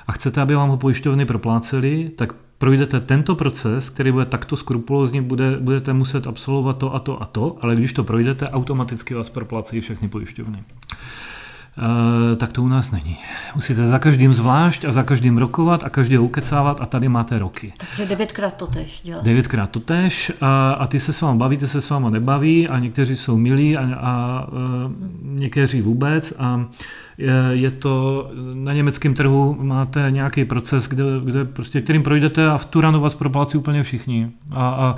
a 0.07 0.11
chcete, 0.11 0.41
aby 0.41 0.55
vám 0.55 0.69
ho 0.69 0.77
pojišťovny 0.77 1.25
propláceli, 1.25 2.11
tak 2.15 2.33
projdete 2.57 2.99
tento 2.99 3.35
proces, 3.35 3.89
který 3.89 4.11
bude 4.11 4.25
takto 4.25 4.57
skrupulózní, 4.57 5.21
bude, 5.21 5.57
budete 5.59 5.93
muset 5.93 6.27
absolvovat 6.27 6.77
to 6.77 6.95
a 6.95 6.99
to 6.99 7.21
a 7.21 7.25
to, 7.25 7.57
ale 7.61 7.75
když 7.75 7.93
to 7.93 8.03
projdete, 8.03 8.49
automaticky 8.49 9.13
vás 9.13 9.29
proplácejí 9.29 9.81
všechny 9.81 10.07
pojišťovny. 10.07 10.63
Eh, 11.79 12.35
tak 12.35 12.51
to 12.51 12.63
u 12.63 12.67
nás 12.67 12.91
není. 12.91 13.17
Musíte 13.55 13.87
za 13.87 13.99
každým 13.99 14.33
zvlášť 14.33 14.85
a 14.85 14.91
za 14.91 15.03
každým 15.03 15.37
rokovat 15.37 15.83
a 15.83 15.89
každý 15.89 16.17
ukecávat 16.17 16.81
a 16.81 16.85
tady 16.85 17.09
máte 17.09 17.39
roky. 17.39 17.73
Takže 17.77 18.05
devětkrát 18.05 18.53
to 18.53 18.67
tež 18.67 19.01
dělat. 19.03 19.23
Devětkrát 19.23 19.69
to 19.69 19.79
tež 19.79 20.31
a, 20.41 20.71
a 20.71 20.87
ty 20.87 20.99
se 20.99 21.13
s 21.13 21.21
vámi 21.21 21.39
baví, 21.39 21.57
ty 21.57 21.67
se 21.67 21.81
s 21.81 21.89
vámi 21.89 22.07
nebaví 22.09 22.67
a 22.67 22.79
někteří 22.79 23.15
jsou 23.15 23.37
milí 23.37 23.77
a, 23.77 23.81
a, 23.81 23.95
a 24.01 24.47
někteří 25.23 25.81
vůbec 25.81 26.33
a 26.39 26.65
je, 27.17 27.33
je 27.51 27.71
to, 27.71 28.27
na 28.53 28.73
německém 28.73 29.13
trhu 29.13 29.57
máte 29.59 30.07
nějaký 30.09 30.45
proces, 30.45 30.87
kde, 30.87 31.03
kde 31.23 31.45
prostě, 31.45 31.81
kterým 31.81 32.03
projdete 32.03 32.47
a 32.47 32.57
v 32.57 32.65
tu 32.65 32.81
ranu 32.81 33.01
vás 33.01 33.15
proplácí 33.15 33.57
úplně 33.57 33.83
všichni. 33.83 34.31
A, 34.51 34.69
a 34.69 34.95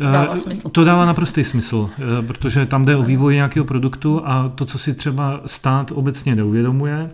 dává 0.00 0.36
smysl. 0.36 0.68
To 0.68 0.84
dává 0.84 1.06
naprostý 1.06 1.44
smysl, 1.44 1.90
eh, 1.98 2.26
protože 2.26 2.66
tam 2.66 2.84
jde 2.84 2.96
o 2.96 3.02
vývoj 3.02 3.34
nějakého 3.34 3.64
produktu 3.64 4.22
a 4.24 4.52
to, 4.54 4.64
co 4.64 4.78
si 4.78 4.94
třeba 4.94 5.40
stát 5.46 5.92
obecně 5.94 6.34
neuvědomuje, 6.34 7.10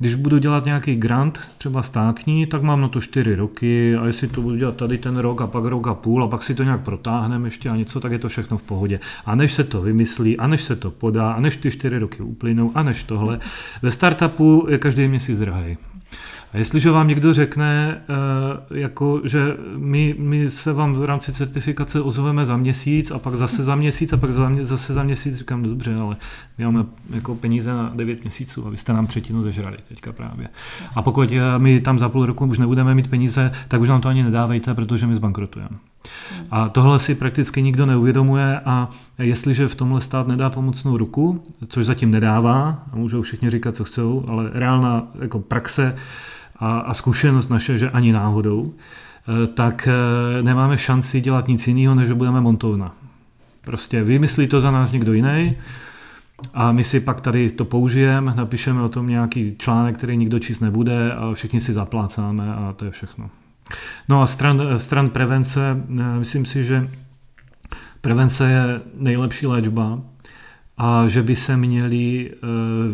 když 0.00 0.14
budu 0.14 0.38
dělat 0.38 0.64
nějaký 0.64 0.96
grant, 0.96 1.40
třeba 1.58 1.82
státní, 1.82 2.46
tak 2.46 2.62
mám 2.62 2.80
na 2.80 2.88
to 2.88 3.00
čtyři 3.00 3.34
roky 3.34 3.96
a 3.96 4.06
jestli 4.06 4.28
to 4.28 4.42
budu 4.42 4.56
dělat 4.56 4.76
tady 4.76 4.98
ten 4.98 5.16
rok 5.16 5.40
a 5.40 5.46
pak 5.46 5.64
rok 5.64 5.86
a 5.86 5.94
půl 5.94 6.24
a 6.24 6.28
pak 6.28 6.42
si 6.42 6.54
to 6.54 6.62
nějak 6.62 6.80
protáhneme 6.80 7.46
ještě 7.46 7.68
a 7.68 7.76
něco, 7.76 8.00
tak 8.00 8.12
je 8.12 8.18
to 8.18 8.28
všechno 8.28 8.56
v 8.56 8.62
pohodě. 8.62 9.00
A 9.26 9.34
než 9.34 9.52
se 9.52 9.64
to 9.64 9.82
vymyslí, 9.82 10.36
a 10.36 10.46
než 10.46 10.62
se 10.62 10.76
to 10.76 10.90
podá, 10.90 11.32
a 11.32 11.40
než 11.40 11.56
ty 11.56 11.70
čtyři 11.70 11.98
roky 11.98 12.22
uplynou, 12.22 12.72
a 12.74 12.82
než 12.82 13.02
tohle, 13.02 13.38
ve 13.82 13.90
startupu 13.90 14.66
je 14.70 14.78
každý 14.78 15.08
měsíc 15.08 15.38
drahý. 15.38 15.76
A 16.52 16.58
jestliže 16.58 16.90
vám 16.90 17.08
někdo 17.08 17.32
řekne, 17.32 18.00
eh, 18.00 18.78
jako, 18.78 19.20
že 19.24 19.56
my, 19.76 20.14
my 20.18 20.50
se 20.50 20.72
vám 20.72 20.92
v 20.92 21.04
rámci 21.04 21.32
certifikace 21.32 22.00
ozveme 22.00 22.46
za 22.46 22.56
měsíc 22.56 23.10
a 23.10 23.18
pak 23.18 23.34
zase 23.34 23.64
za 23.64 23.74
měsíc 23.74 24.12
a 24.12 24.16
pak 24.16 24.30
za, 24.30 24.50
zase 24.60 24.92
za 24.92 25.02
měsíc, 25.02 25.36
říkám, 25.36 25.62
dobře, 25.62 25.94
ale 25.94 26.16
my 26.58 26.64
máme 26.64 26.84
jako 27.10 27.34
peníze 27.34 27.72
na 27.72 27.92
9 27.94 28.22
měsíců 28.24 28.66
a 28.66 28.70
vy 28.70 28.76
jste 28.76 28.92
nám 28.92 29.06
třetinu 29.06 29.42
zežrali 29.42 29.76
teďka 29.88 30.12
právě. 30.12 30.48
A 30.94 31.02
pokud 31.02 31.32
eh, 31.32 31.58
my 31.58 31.80
tam 31.80 31.98
za 31.98 32.08
půl 32.08 32.26
roku 32.26 32.46
už 32.46 32.58
nebudeme 32.58 32.94
mít 32.94 33.10
peníze, 33.10 33.52
tak 33.68 33.80
už 33.80 33.88
nám 33.88 34.00
to 34.00 34.08
ani 34.08 34.22
nedávejte, 34.22 34.74
protože 34.74 35.06
my 35.06 35.16
zbankrotujeme. 35.16 35.76
A 36.50 36.68
tohle 36.68 36.98
si 36.98 37.14
prakticky 37.14 37.62
nikdo 37.62 37.86
neuvědomuje 37.86 38.60
a 38.60 38.88
jestliže 39.18 39.68
v 39.68 39.74
tomhle 39.74 40.00
stát 40.00 40.28
nedá 40.28 40.50
pomocnou 40.50 40.96
ruku, 40.96 41.42
což 41.68 41.86
zatím 41.86 42.10
nedává, 42.10 42.82
a 42.92 42.96
můžou 42.96 43.22
všichni 43.22 43.50
říkat, 43.50 43.76
co 43.76 43.84
chcou, 43.84 44.24
ale 44.28 44.50
reálná 44.52 45.08
jako 45.20 45.38
praxe 45.38 45.96
a, 46.60 46.78
a 46.78 46.94
zkušenost 46.94 47.48
naše, 47.48 47.78
že 47.78 47.90
ani 47.90 48.12
náhodou, 48.12 48.72
eh, 48.72 49.46
tak 49.46 49.88
eh, 49.88 50.42
nemáme 50.42 50.78
šanci 50.78 51.20
dělat 51.20 51.48
nic 51.48 51.66
jiného, 51.66 51.94
než 51.94 52.08
že 52.08 52.14
budeme 52.14 52.40
montovna. 52.40 52.94
Prostě 53.64 54.02
vymyslí 54.02 54.46
to 54.46 54.60
za 54.60 54.70
nás 54.70 54.92
někdo 54.92 55.12
jiný 55.12 55.56
a 56.54 56.72
my 56.72 56.84
si 56.84 57.00
pak 57.00 57.20
tady 57.20 57.50
to 57.50 57.64
použijeme, 57.64 58.34
napíšeme 58.36 58.82
o 58.82 58.88
tom 58.88 59.08
nějaký 59.08 59.56
článek, 59.58 59.96
který 59.96 60.16
nikdo 60.16 60.38
číst 60.38 60.60
nebude 60.60 61.12
a 61.12 61.34
všichni 61.34 61.60
si 61.60 61.72
zaplácáme 61.72 62.54
a 62.54 62.74
to 62.76 62.84
je 62.84 62.90
všechno. 62.90 63.30
No 64.08 64.22
a 64.22 64.26
stran, 64.26 64.62
stran 64.76 65.10
prevence, 65.10 65.76
eh, 65.98 66.18
myslím 66.18 66.46
si, 66.46 66.64
že 66.64 66.88
Prevence 68.00 68.50
je 68.50 68.80
nejlepší 68.94 69.46
léčba 69.46 70.00
a 70.82 71.08
že 71.08 71.22
by 71.22 71.36
se 71.36 71.56
měli 71.56 72.30
eh, 72.30 72.46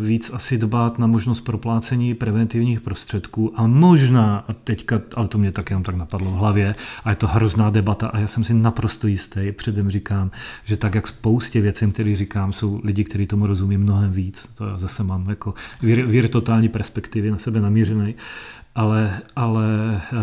víc 0.07 0.31
asi 0.33 0.57
dbát 0.57 0.99
na 0.99 1.07
možnost 1.07 1.41
proplácení 1.41 2.13
preventivních 2.13 2.81
prostředků. 2.81 3.53
A 3.55 3.67
možná, 3.67 4.45
a 4.47 4.53
teďka, 4.53 5.01
ale 5.15 5.27
to 5.27 5.37
mě 5.37 5.51
tak 5.51 5.69
jenom 5.69 5.83
tak 5.83 5.95
napadlo 5.95 6.31
v 6.31 6.33
hlavě, 6.33 6.75
a 7.03 7.09
je 7.09 7.15
to 7.15 7.27
hrozná 7.27 7.69
debata 7.69 8.07
a 8.07 8.17
já 8.19 8.27
jsem 8.27 8.43
si 8.43 8.53
naprosto 8.53 9.07
jistý, 9.07 9.51
předem 9.51 9.89
říkám, 9.89 10.31
že 10.63 10.77
tak 10.77 10.95
jak 10.95 11.07
spoustě 11.07 11.61
věcem, 11.61 11.91
které 11.91 12.15
říkám, 12.15 12.53
jsou 12.53 12.81
lidi, 12.83 13.03
kteří 13.03 13.27
tomu 13.27 13.47
rozumí 13.47 13.77
mnohem 13.77 14.11
víc, 14.11 14.49
to 14.57 14.65
já 14.65 14.77
zase 14.77 15.03
mám 15.03 15.29
jako 15.29 15.53
vír, 15.81 16.05
vír 16.05 16.27
totální 16.27 16.69
perspektivy 16.69 17.31
na 17.31 17.37
sebe 17.37 17.61
namířený, 17.61 18.15
ale, 18.77 19.21
ale 19.35 19.65
eh, 19.95 20.15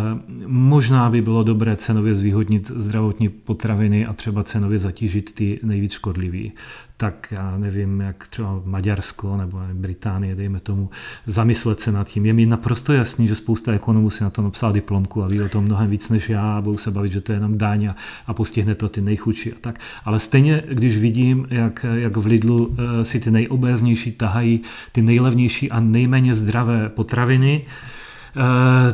možná 0.47 1.11
by 1.11 1.23
bylo 1.23 1.43
dobré 1.43 1.77
cenově 1.77 2.15
zvýhodnit 2.15 2.71
zdravotní 2.77 3.29
potraviny 3.29 4.07
a 4.07 4.13
třeba 4.13 4.43
cenově 4.43 4.79
zatížit 4.79 5.33
ty 5.35 5.61
nejvíc 5.63 5.93
škodlivý. 5.93 6.53
Tak 6.97 7.29
já 7.31 7.59
nevím, 7.59 8.01
jak 8.01 8.29
třeba 8.29 8.63
Maďarsko 8.65 9.37
nebo 9.37 9.61
Británie, 9.73 10.35
dejme 10.35 10.61
tomu, 10.61 10.91
zamyslet 11.27 11.81
se 11.81 11.93
nad 11.93 12.09
tím. 12.09 12.27
Je 12.27 12.33
mi 12.33 12.47
naprosto 12.47 12.93
jasný, 12.93 13.29
že 13.29 13.35
spousta 13.35 13.73
ekonomů 13.73 14.11
si 14.11 14.25
na 14.25 14.31
to 14.31 14.43
napsala 14.43 14.73
diplomku 14.73 15.23
a 15.23 15.29
ví 15.29 15.43
o 15.43 15.49
tom 15.49 15.65
mnohem 15.65 15.91
víc 15.91 16.09
než 16.09 16.31
já 16.31 16.59
a 16.59 16.61
budou 16.61 16.79
se 16.79 16.91
bavit, 16.91 17.13
že 17.13 17.21
to 17.21 17.33
je 17.33 17.37
jenom 17.37 17.59
daň 17.59 17.87
a, 17.87 17.97
a 18.27 18.35
postihne 18.35 18.75
to 18.75 18.89
ty 18.89 19.01
nejchudší 19.01 19.53
a 19.53 19.57
tak. 19.61 19.81
Ale 20.05 20.21
stejně, 20.21 20.63
když 20.69 20.97
vidím, 20.97 21.47
jak, 21.51 21.87
jak 21.95 22.17
v 22.17 22.27
Lidlu 22.27 22.77
eh, 22.79 23.05
si 23.05 23.21
ty 23.21 23.31
nejobéznější 23.31 24.13
tahají 24.13 24.61
ty 24.93 25.03
nejlevnější 25.03 25.71
a 25.71 25.81
nejméně 25.81 26.35
zdravé 26.35 26.89
potraviny, 26.89 27.67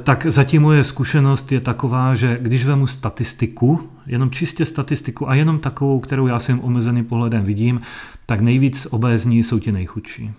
tak 0.03 0.27
zatím 0.27 0.63
moje 0.63 0.85
zkušenost 0.85 1.53
je 1.53 1.61
taková, 1.61 2.15
že 2.15 2.39
když 2.43 2.65
vemu 2.67 2.87
statistiku, 2.87 3.91
jenom 4.07 4.31
čistě 4.31 4.65
statistiku 4.65 5.29
a 5.29 5.35
jenom 5.35 5.59
takovou, 5.59 6.01
kterou 6.01 6.27
já 6.27 6.39
jsem 6.39 6.61
omezeným 6.61 7.05
pohledem 7.05 7.45
vidím, 7.45 7.81
tak 8.27 8.41
nejvíc 8.41 8.87
obézní 8.91 9.43
jsou 9.43 9.59
ti 9.59 9.73
nejchudší. 9.73 10.33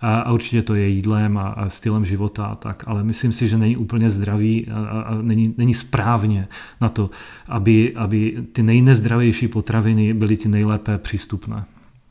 A, 0.00 0.32
určitě 0.32 0.62
to 0.62 0.74
je 0.74 0.88
jídlem 0.88 1.38
a, 1.38 1.64
stylem 1.68 2.04
života 2.04 2.44
a 2.44 2.54
tak, 2.54 2.84
ale 2.86 3.04
myslím 3.04 3.32
si, 3.32 3.48
že 3.48 3.58
není 3.58 3.76
úplně 3.76 4.10
zdravý 4.10 4.66
a, 4.68 4.88
a, 4.88 5.14
není, 5.22 5.54
není 5.58 5.74
správně 5.74 6.48
na 6.80 6.88
to, 6.88 7.10
aby, 7.48 7.94
aby 7.96 8.44
ty 8.52 8.62
nejnezdravější 8.62 9.48
potraviny 9.48 10.14
byly 10.14 10.36
ty 10.36 10.48
nejlépe 10.48 10.98
přístupné. 10.98 11.64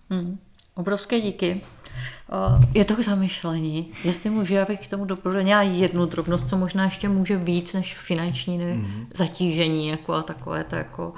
Hmm. 0.10 0.38
Obrovské 0.76 1.22
díky. 1.22 1.62
Je 2.74 2.86
to 2.86 2.96
k 2.96 3.00
zamyšlení. 3.00 3.92
Jestli 4.04 4.30
můžu, 4.30 4.60
abych 4.60 4.88
k 4.88 4.90
tomu 4.90 5.06
doplnila 5.06 5.62
jednu 5.62 6.06
drobnost, 6.06 6.50
co 6.50 6.58
možná 6.58 6.84
ještě 6.84 7.10
může 7.10 7.38
víc 7.38 7.74
než 7.74 7.98
finanční 7.98 8.60
mm-hmm. 8.60 9.06
zatížení 9.16 9.88
jako 9.88 10.14
a 10.14 10.24
takové 10.24 10.64
to 10.64 10.76
jako 10.76 11.14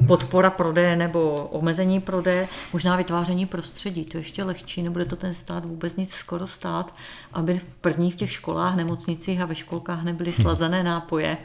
e, 0.00 0.06
podpora 0.06 0.50
prodeje 0.50 0.96
nebo 0.96 1.34
omezení 1.34 2.00
prodeje, 2.00 2.48
možná 2.72 2.96
vytváření 2.96 3.46
prostředí. 3.46 4.04
To 4.04 4.18
ještě 4.18 4.44
lehčí, 4.44 4.82
nebude 4.82 5.04
to 5.04 5.16
ten 5.16 5.34
stát 5.34 5.64
vůbec 5.64 5.96
nic 5.96 6.14
skoro 6.14 6.46
stát, 6.46 6.94
aby 7.32 7.58
v 7.58 7.64
prvních 7.80 8.14
těch 8.14 8.32
školách, 8.32 8.76
nemocnicích 8.76 9.40
a 9.40 9.46
ve 9.46 9.54
školkách 9.54 10.04
nebyly 10.04 10.30
hm. 10.30 10.42
slazené 10.42 10.82
nápoje 10.82 11.36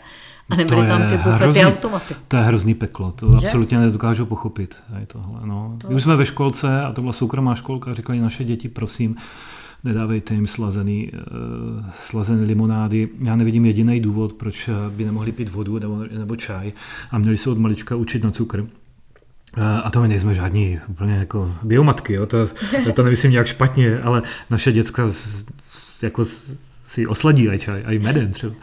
a 0.50 0.56
nebyly 0.56 0.88
tam 0.88 1.10
ty 1.10 1.18
bufety 1.18 1.66
automaty. 1.66 2.16
To 2.28 2.38
je 2.38 2.44
hrozný 2.44 2.74
peklo, 2.74 3.12
to 3.12 3.32
že? 3.32 3.38
absolutně 3.38 3.80
nedokážu 3.80 4.26
pochopit. 4.26 4.76
Je 5.00 5.06
tohle, 5.06 5.40
no. 5.46 5.78
to... 5.82 5.88
Už 5.88 6.02
jsme 6.02 6.16
ve 6.16 6.26
školce 6.26 6.82
a 6.82 6.92
to 6.92 7.02
byla 7.02 7.14
soukromá 7.14 7.56
školka, 7.56 7.94
říkali 7.94 8.20
naše 8.20 8.44
děti, 8.44 8.70
prosím, 8.70 9.16
nedávejte 9.84 10.34
jim 10.34 10.48
slazený, 10.48 11.12
uh, 11.12 11.86
slazený 12.06 12.46
limonády. 12.46 13.10
Já 13.20 13.36
nevidím 13.36 13.66
jediný 13.66 14.00
důvod, 14.00 14.34
proč 14.34 14.70
by 14.90 15.06
nemohli 15.06 15.32
pít 15.32 15.52
vodu 15.52 15.80
nebo, 15.80 16.06
nebo 16.18 16.36
čaj 16.36 16.72
a 17.12 17.18
měli 17.18 17.38
se 17.38 17.50
od 17.50 17.58
malička 17.58 17.96
učit 17.96 18.24
na 18.24 18.32
cukr. 18.32 18.68
Eh, 19.58 19.82
a 19.84 19.90
to 19.90 20.02
my 20.02 20.08
nejsme 20.08 20.34
žádní 20.34 20.80
úplně 20.88 21.14
jako 21.14 21.56
biomatky, 21.64 22.14
jo? 22.14 22.26
To, 22.26 22.50
to 22.96 23.04
nemyslím 23.04 23.32
nějak 23.32 23.48
špatně, 23.48 24.00
ale 24.00 24.22
naše 24.50 24.72
děcka 24.72 25.04
jako 26.02 26.26
si 26.94 27.08
osladí 27.10 27.50
aj 27.50 27.58
čaj, 27.58 27.82
aj 27.90 27.98
medem 28.00 28.30
třeba. 28.32 28.54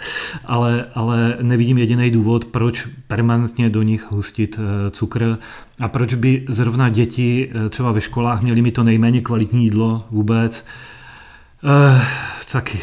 Ale, 0.45 0.87
ale 0.95 1.37
nevidím 1.43 1.79
jediný 1.79 2.11
důvod, 2.11 2.45
proč 2.45 2.87
permanentně 3.07 3.71
do 3.71 3.83
nich 3.83 4.07
hustit 4.11 4.59
eh, 4.59 4.91
cukr 4.91 5.39
a 5.81 5.89
proč 5.89 6.15
by 6.15 6.47
zrovna 6.49 6.89
děti 6.89 7.51
eh, 7.51 7.69
třeba 7.69 7.93
ve 7.93 8.01
školách 8.01 8.43
měly 8.43 8.63
mi 8.63 8.71
to 8.71 8.85
nejméně 8.85 9.21
kvalitní 9.21 9.65
jídlo 9.65 10.07
vůbec. 10.11 10.67
Eh, 11.65 12.03
taky 12.53 12.79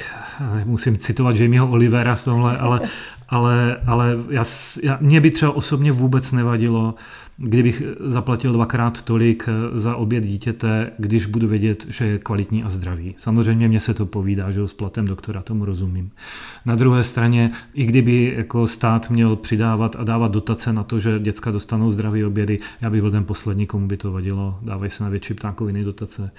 musím 0.65 0.97
citovat 0.97 1.35
Jamieho 1.35 1.67
Olivera 1.67 2.15
v 2.15 2.23
tomhle, 2.23 2.57
ale, 2.57 2.81
ale, 3.29 3.77
ale 3.85 4.15
já, 4.29 4.43
já, 4.83 4.97
mě 5.01 5.21
by 5.21 5.31
třeba 5.31 5.51
osobně 5.51 5.91
vůbec 5.91 6.31
nevadilo, 6.31 6.95
kdybych 7.37 7.83
zaplatil 7.99 8.53
dvakrát 8.53 9.01
tolik 9.01 9.49
za 9.75 9.95
oběd 9.95 10.23
dítěte, 10.23 10.91
když 10.97 11.25
budu 11.25 11.47
vědět, 11.47 11.85
že 11.89 12.05
je 12.05 12.19
kvalitní 12.19 12.63
a 12.63 12.69
zdravý. 12.69 13.15
Samozřejmě 13.17 13.67
mě 13.67 13.79
se 13.79 13.93
to 13.93 14.05
povídá, 14.05 14.51
že 14.51 14.67
s 14.67 14.73
platem 14.73 15.05
doktora 15.05 15.41
tomu 15.41 15.65
rozumím. 15.65 16.11
Na 16.65 16.75
druhé 16.75 17.03
straně, 17.03 17.51
i 17.73 17.85
kdyby 17.85 18.33
jako 18.37 18.67
stát 18.67 19.09
měl 19.09 19.35
přidávat 19.35 19.95
a 19.99 20.03
dávat 20.03 20.31
dotace 20.31 20.73
na 20.73 20.83
to, 20.83 20.99
že 20.99 21.19
děcka 21.19 21.51
dostanou 21.51 21.91
zdravé 21.91 22.25
obědy, 22.25 22.59
já 22.81 22.89
bych 22.89 23.01
byl 23.01 23.11
ten 23.11 23.25
poslední, 23.25 23.65
komu 23.65 23.87
by 23.87 23.97
to 23.97 24.11
vadilo. 24.11 24.59
Dávají 24.61 24.91
se 24.91 25.03
na 25.03 25.09
větší 25.09 25.33
ptákoviny 25.33 25.83
dotace. 25.83 26.31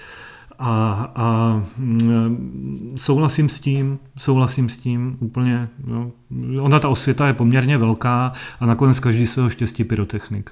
A, 0.59 1.11
a 1.15 1.61
mm, 1.77 2.93
souhlasím 2.97 3.49
s 3.49 3.59
tím, 3.59 3.99
souhlasím 4.17 4.69
s 4.69 4.77
tím 4.77 5.17
úplně. 5.19 5.69
No. 5.87 6.11
Ona 6.61 6.79
ta 6.79 6.89
osvěta 6.89 7.27
je 7.27 7.33
poměrně 7.33 7.77
velká 7.77 8.33
a 8.59 8.65
nakonec 8.65 8.99
každý 8.99 9.27
svého 9.27 9.49
štěstí 9.49 9.83
pyrotechnik. 9.83 10.51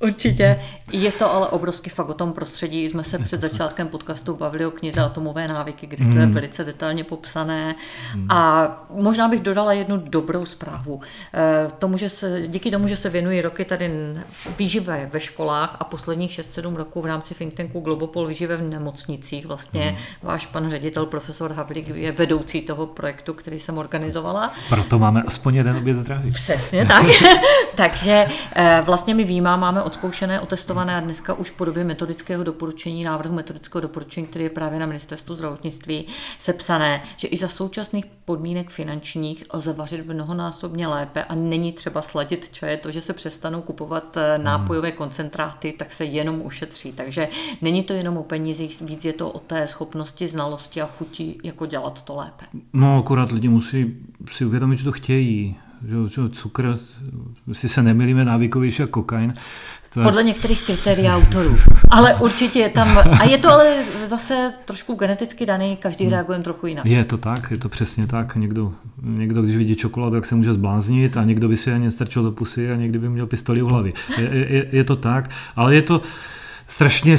Určitě. 0.00 0.60
Je 0.92 1.12
to 1.12 1.34
ale 1.34 1.48
obrovský 1.48 1.90
fakt 1.90 2.08
o 2.08 2.14
tom 2.14 2.32
prostředí. 2.32 2.88
Jsme 2.88 3.04
se 3.04 3.18
před 3.18 3.40
začátkem 3.40 3.88
podcastu 3.88 4.36
bavili 4.36 4.66
o 4.66 4.70
knize 4.70 5.00
Atomové 5.00 5.48
návyky, 5.48 5.86
kde 5.86 6.04
to 6.04 6.18
je 6.18 6.24
hmm. 6.24 6.32
velice 6.32 6.64
detailně 6.64 7.04
popsané. 7.04 7.74
Hmm. 8.12 8.30
A 8.30 8.68
možná 8.90 9.28
bych 9.28 9.40
dodala 9.40 9.72
jednu 9.72 9.96
dobrou 9.96 10.46
zprávu. 10.46 11.00
Eh, 11.34 11.68
tomu, 11.78 11.98
že 11.98 12.10
se, 12.10 12.42
díky 12.46 12.70
tomu, 12.70 12.88
že 12.88 12.96
se 12.96 13.10
věnují 13.10 13.40
roky 13.40 13.64
tady 13.64 13.90
výživé 14.58 15.10
ve 15.12 15.20
školách 15.20 15.76
a 15.80 15.84
posledních 15.84 16.30
6-7 16.30 16.76
roků 16.76 17.02
v 17.02 17.06
rámci 17.06 17.34
think 17.34 17.54
tanku 17.54 17.80
Globopol 17.80 18.26
výživé 18.26 18.56
v 18.56 18.62
nemocnicích. 18.62 19.46
Vlastně 19.46 19.82
hmm. 19.82 19.98
váš 20.22 20.46
pan 20.46 20.70
ředitel, 20.70 21.06
profesor 21.06 21.52
Havlík, 21.52 21.88
je 21.88 22.12
vedoucí 22.12 22.60
toho 22.60 22.86
projektu, 22.86 23.34
který 23.34 23.60
jsem 23.60 23.78
organizovala. 23.78 24.52
Proto 24.68 24.98
máme 24.98 25.22
aspoň 25.22 25.54
jeden 25.54 25.76
oběd 25.76 25.96
zdraví. 25.96 26.30
Přesně 26.30 26.86
tak. 26.86 27.06
Takže 27.74 28.26
eh, 28.54 28.82
vlastně 28.84 29.14
my 29.14 29.24
výjímáme, 29.24 29.60
máme 29.60 29.82
odzkoušené, 29.86 30.40
otestované 30.40 30.96
a 30.96 31.00
dneska 31.00 31.34
už 31.34 31.50
v 31.50 31.56
podobě 31.56 31.84
metodického 31.84 32.44
doporučení, 32.44 33.04
návrhu 33.04 33.34
metodického 33.34 33.82
doporučení, 33.82 34.26
který 34.26 34.44
je 34.44 34.50
právě 34.50 34.78
na 34.78 34.86
ministerstvu 34.86 35.34
zdravotnictví 35.34 36.06
sepsané, 36.38 37.02
že 37.16 37.28
i 37.28 37.36
za 37.36 37.48
současných 37.48 38.06
podmínek 38.24 38.70
finančních 38.70 39.44
lze 39.52 39.72
vařit 39.72 40.06
mnohonásobně 40.06 40.86
lépe 40.86 41.24
a 41.24 41.34
není 41.34 41.72
třeba 41.72 42.02
sladit 42.02 42.48
čaje. 42.52 42.76
To, 42.76 42.90
že 42.90 43.00
se 43.00 43.12
přestanou 43.12 43.62
kupovat 43.62 44.16
eh, 44.16 44.38
nápojové 44.38 44.92
koncentráty, 44.92 45.74
tak 45.78 45.92
se 45.92 46.04
jenom 46.04 46.42
ušetří. 46.42 46.92
Takže 46.92 47.28
není 47.62 47.82
to 47.82 47.92
jenom 47.92 48.16
o 48.16 48.22
penězích, 48.22 48.82
víc 48.82 49.04
je 49.04 49.12
to 49.12 49.30
o 49.30 49.38
té 49.38 49.68
schopnosti, 49.68 50.28
znalosti 50.28 50.82
a 50.82 50.86
chuti, 50.86 51.36
jako 51.44 51.66
dělat 51.66 52.02
to 52.02 52.14
lépe. 52.14 52.44
No, 52.72 52.98
akorát 52.98 53.32
lidi 53.32 53.48
musí 53.48 53.96
si 54.30 54.44
uvědomit, 54.44 54.76
že 54.76 54.84
to 54.84 54.92
chtějí 54.92 55.56
že, 55.84 55.96
že 56.08 56.28
cukr, 56.28 56.78
si 57.52 57.68
se 57.68 57.82
nemilíme 57.82 58.24
návykovější 58.24 58.82
jako 58.82 59.02
kokain. 59.02 59.34
To... 59.96 60.02
Podle 60.02 60.22
některých 60.22 60.62
kritérií 60.66 61.08
autorů. 61.08 61.56
Ale 61.90 62.14
určitě 62.14 62.58
je 62.58 62.68
tam, 62.68 62.98
a 62.98 63.24
je 63.24 63.38
to 63.38 63.50
ale 63.50 63.74
zase 64.06 64.52
trošku 64.64 64.94
geneticky 64.94 65.46
daný, 65.46 65.76
každý 65.76 66.04
hmm. 66.04 66.12
reaguje 66.12 66.38
trochu 66.38 66.66
jinak. 66.66 66.86
Je 66.86 67.04
to 67.04 67.18
tak, 67.18 67.50
je 67.50 67.56
to 67.56 67.68
přesně 67.68 68.06
tak. 68.06 68.36
Někdo, 68.36 68.72
někdo 69.02 69.42
když 69.42 69.56
vidí 69.56 69.76
čokoládu, 69.76 70.14
tak 70.14 70.26
se 70.26 70.34
může 70.34 70.52
zbláznit 70.52 71.16
a 71.16 71.24
někdo 71.24 71.48
by 71.48 71.56
si 71.56 71.72
ani 71.72 71.90
strčil 71.90 72.22
do 72.22 72.32
pusy 72.32 72.72
a 72.72 72.76
někdy 72.76 72.98
by 72.98 73.08
měl 73.08 73.26
pistoli 73.26 73.62
u 73.62 73.66
hlavy. 73.66 73.92
Je, 74.18 74.24
je, 74.32 74.66
je 74.72 74.84
to 74.84 74.96
tak, 74.96 75.30
ale 75.56 75.74
je 75.74 75.82
to, 75.82 76.00
strašně 76.68 77.16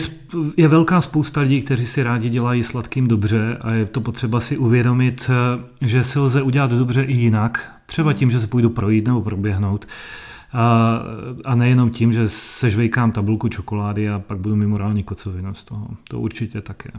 je 0.57 0.67
velká 0.67 1.01
spousta 1.01 1.41
lidí, 1.41 1.61
kteří 1.61 1.87
si 1.87 2.03
rádi 2.03 2.29
dělají 2.29 2.63
sladkým 2.63 3.07
dobře 3.07 3.57
a 3.61 3.71
je 3.71 3.85
to 3.85 4.01
potřeba 4.01 4.39
si 4.39 4.57
uvědomit, 4.57 5.29
že 5.81 6.03
se 6.03 6.19
lze 6.19 6.41
udělat 6.41 6.71
dobře 6.71 7.03
i 7.03 7.13
jinak, 7.13 7.71
třeba 7.85 8.13
tím, 8.13 8.31
že 8.31 8.39
se 8.39 8.47
půjdu 8.47 8.69
projít 8.69 9.07
nebo 9.07 9.21
proběhnout. 9.21 9.85
A, 10.57 10.99
a 11.45 11.55
nejenom 11.55 11.91
tím, 11.91 12.13
že 12.13 12.29
sežvejkám 12.29 13.11
tabulku 13.11 13.49
čokolády 13.49 14.09
a 14.09 14.19
pak 14.19 14.37
budu 14.37 14.55
mít 14.55 14.65
morální 14.65 15.03
kocovinu 15.03 15.53
z 15.53 15.63
toho. 15.63 15.87
To 16.09 16.19
určitě 16.19 16.61
také. 16.61 16.89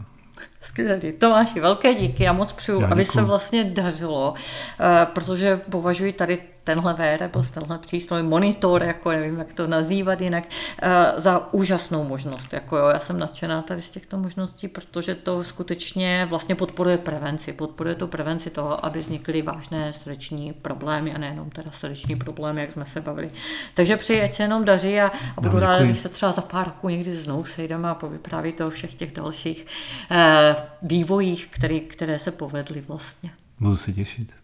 Skvělý. 0.61 1.11
Tomáši, 1.11 1.59
velké 1.59 1.93
díky. 1.93 2.23
Já 2.23 2.33
moc 2.33 2.51
přeju, 2.51 2.85
aby 2.85 3.05
se 3.05 3.21
vlastně 3.21 3.63
dařilo, 3.63 4.33
eh, 4.79 5.07
protože 5.13 5.61
považuji 5.69 6.13
tady 6.13 6.37
tenhle 6.69 6.93
wearable, 6.93 7.43
tenhle 7.53 7.77
přístroj, 7.77 8.23
monitor, 8.23 8.83
jako 8.83 9.11
nevím, 9.11 9.37
jak 9.39 9.53
to 9.53 9.67
nazývat 9.67 10.21
jinak, 10.21 10.43
uh, 10.43 10.89
za 11.19 11.53
úžasnou 11.53 12.03
možnost. 12.03 12.53
Jako 12.53 12.77
jo, 12.77 12.87
já 12.87 12.99
jsem 12.99 13.19
nadšená 13.19 13.61
tady 13.61 13.81
z 13.81 13.89
těchto 13.89 14.17
možností, 14.17 14.67
protože 14.67 15.15
to 15.15 15.43
skutečně 15.43 16.27
vlastně 16.29 16.55
podporuje 16.55 16.97
prevenci. 16.97 17.53
Podporuje 17.53 17.95
to 17.95 18.07
prevenci 18.07 18.49
toho, 18.49 18.85
aby 18.85 18.99
vznikly 18.99 19.41
vážné 19.41 19.93
srdeční 19.93 20.53
problémy 20.53 21.13
a 21.13 21.17
nejenom 21.17 21.49
teda 21.49 21.71
srdeční 21.71 22.15
problémy, 22.15 22.61
jak 22.61 22.71
jsme 22.71 22.85
se 22.85 23.01
bavili. 23.01 23.29
Takže 23.73 23.97
přeji, 23.97 24.21
ať 24.21 24.33
se 24.33 24.43
jenom 24.43 24.65
daří 24.65 24.99
a, 24.99 25.11
a 25.37 25.41
budu 25.41 25.53
no, 25.53 25.59
ráda, 25.59 25.83
když 25.83 25.99
se 25.99 26.09
třeba 26.09 26.31
za 26.31 26.41
pár 26.41 26.65
roků 26.65 26.89
někdy 26.89 27.15
znovu 27.15 27.45
sejdeme 27.45 27.89
a 27.89 27.95
povypráví 27.95 28.53
o 28.53 28.69
všech 28.69 28.95
těch 28.95 29.13
dalších 29.13 29.65
eh, 30.11 30.55
vývojích, 30.81 31.47
který, 31.47 31.79
které 31.79 32.19
se 32.19 32.31
povedly 32.31 32.81
vlastně. 32.81 33.31
Budu 33.59 33.77
se 33.77 33.93
těšit. 33.93 34.38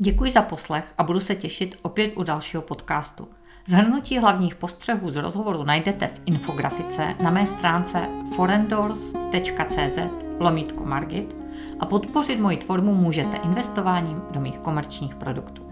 Děkuji 0.00 0.30
za 0.30 0.42
poslech 0.42 0.84
a 0.98 1.02
budu 1.02 1.20
se 1.20 1.34
těšit 1.34 1.78
opět 1.82 2.12
u 2.16 2.22
dalšího 2.22 2.62
podcastu. 2.62 3.28
Zhrnutí 3.66 4.18
hlavních 4.18 4.54
postřehů 4.54 5.10
z 5.10 5.16
rozhovoru 5.16 5.64
najdete 5.64 6.06
v 6.06 6.20
infografice 6.26 7.14
na 7.22 7.30
mé 7.30 7.46
stránce 7.46 8.08
forendors.cz 8.36 9.98
lomítko 10.38 10.84
Margit 10.84 11.36
a 11.80 11.86
podpořit 11.86 12.40
moji 12.40 12.56
tvorbu 12.56 12.94
můžete 12.94 13.36
investováním 13.36 14.22
do 14.30 14.40
mých 14.40 14.58
komerčních 14.58 15.14
produktů. 15.14 15.62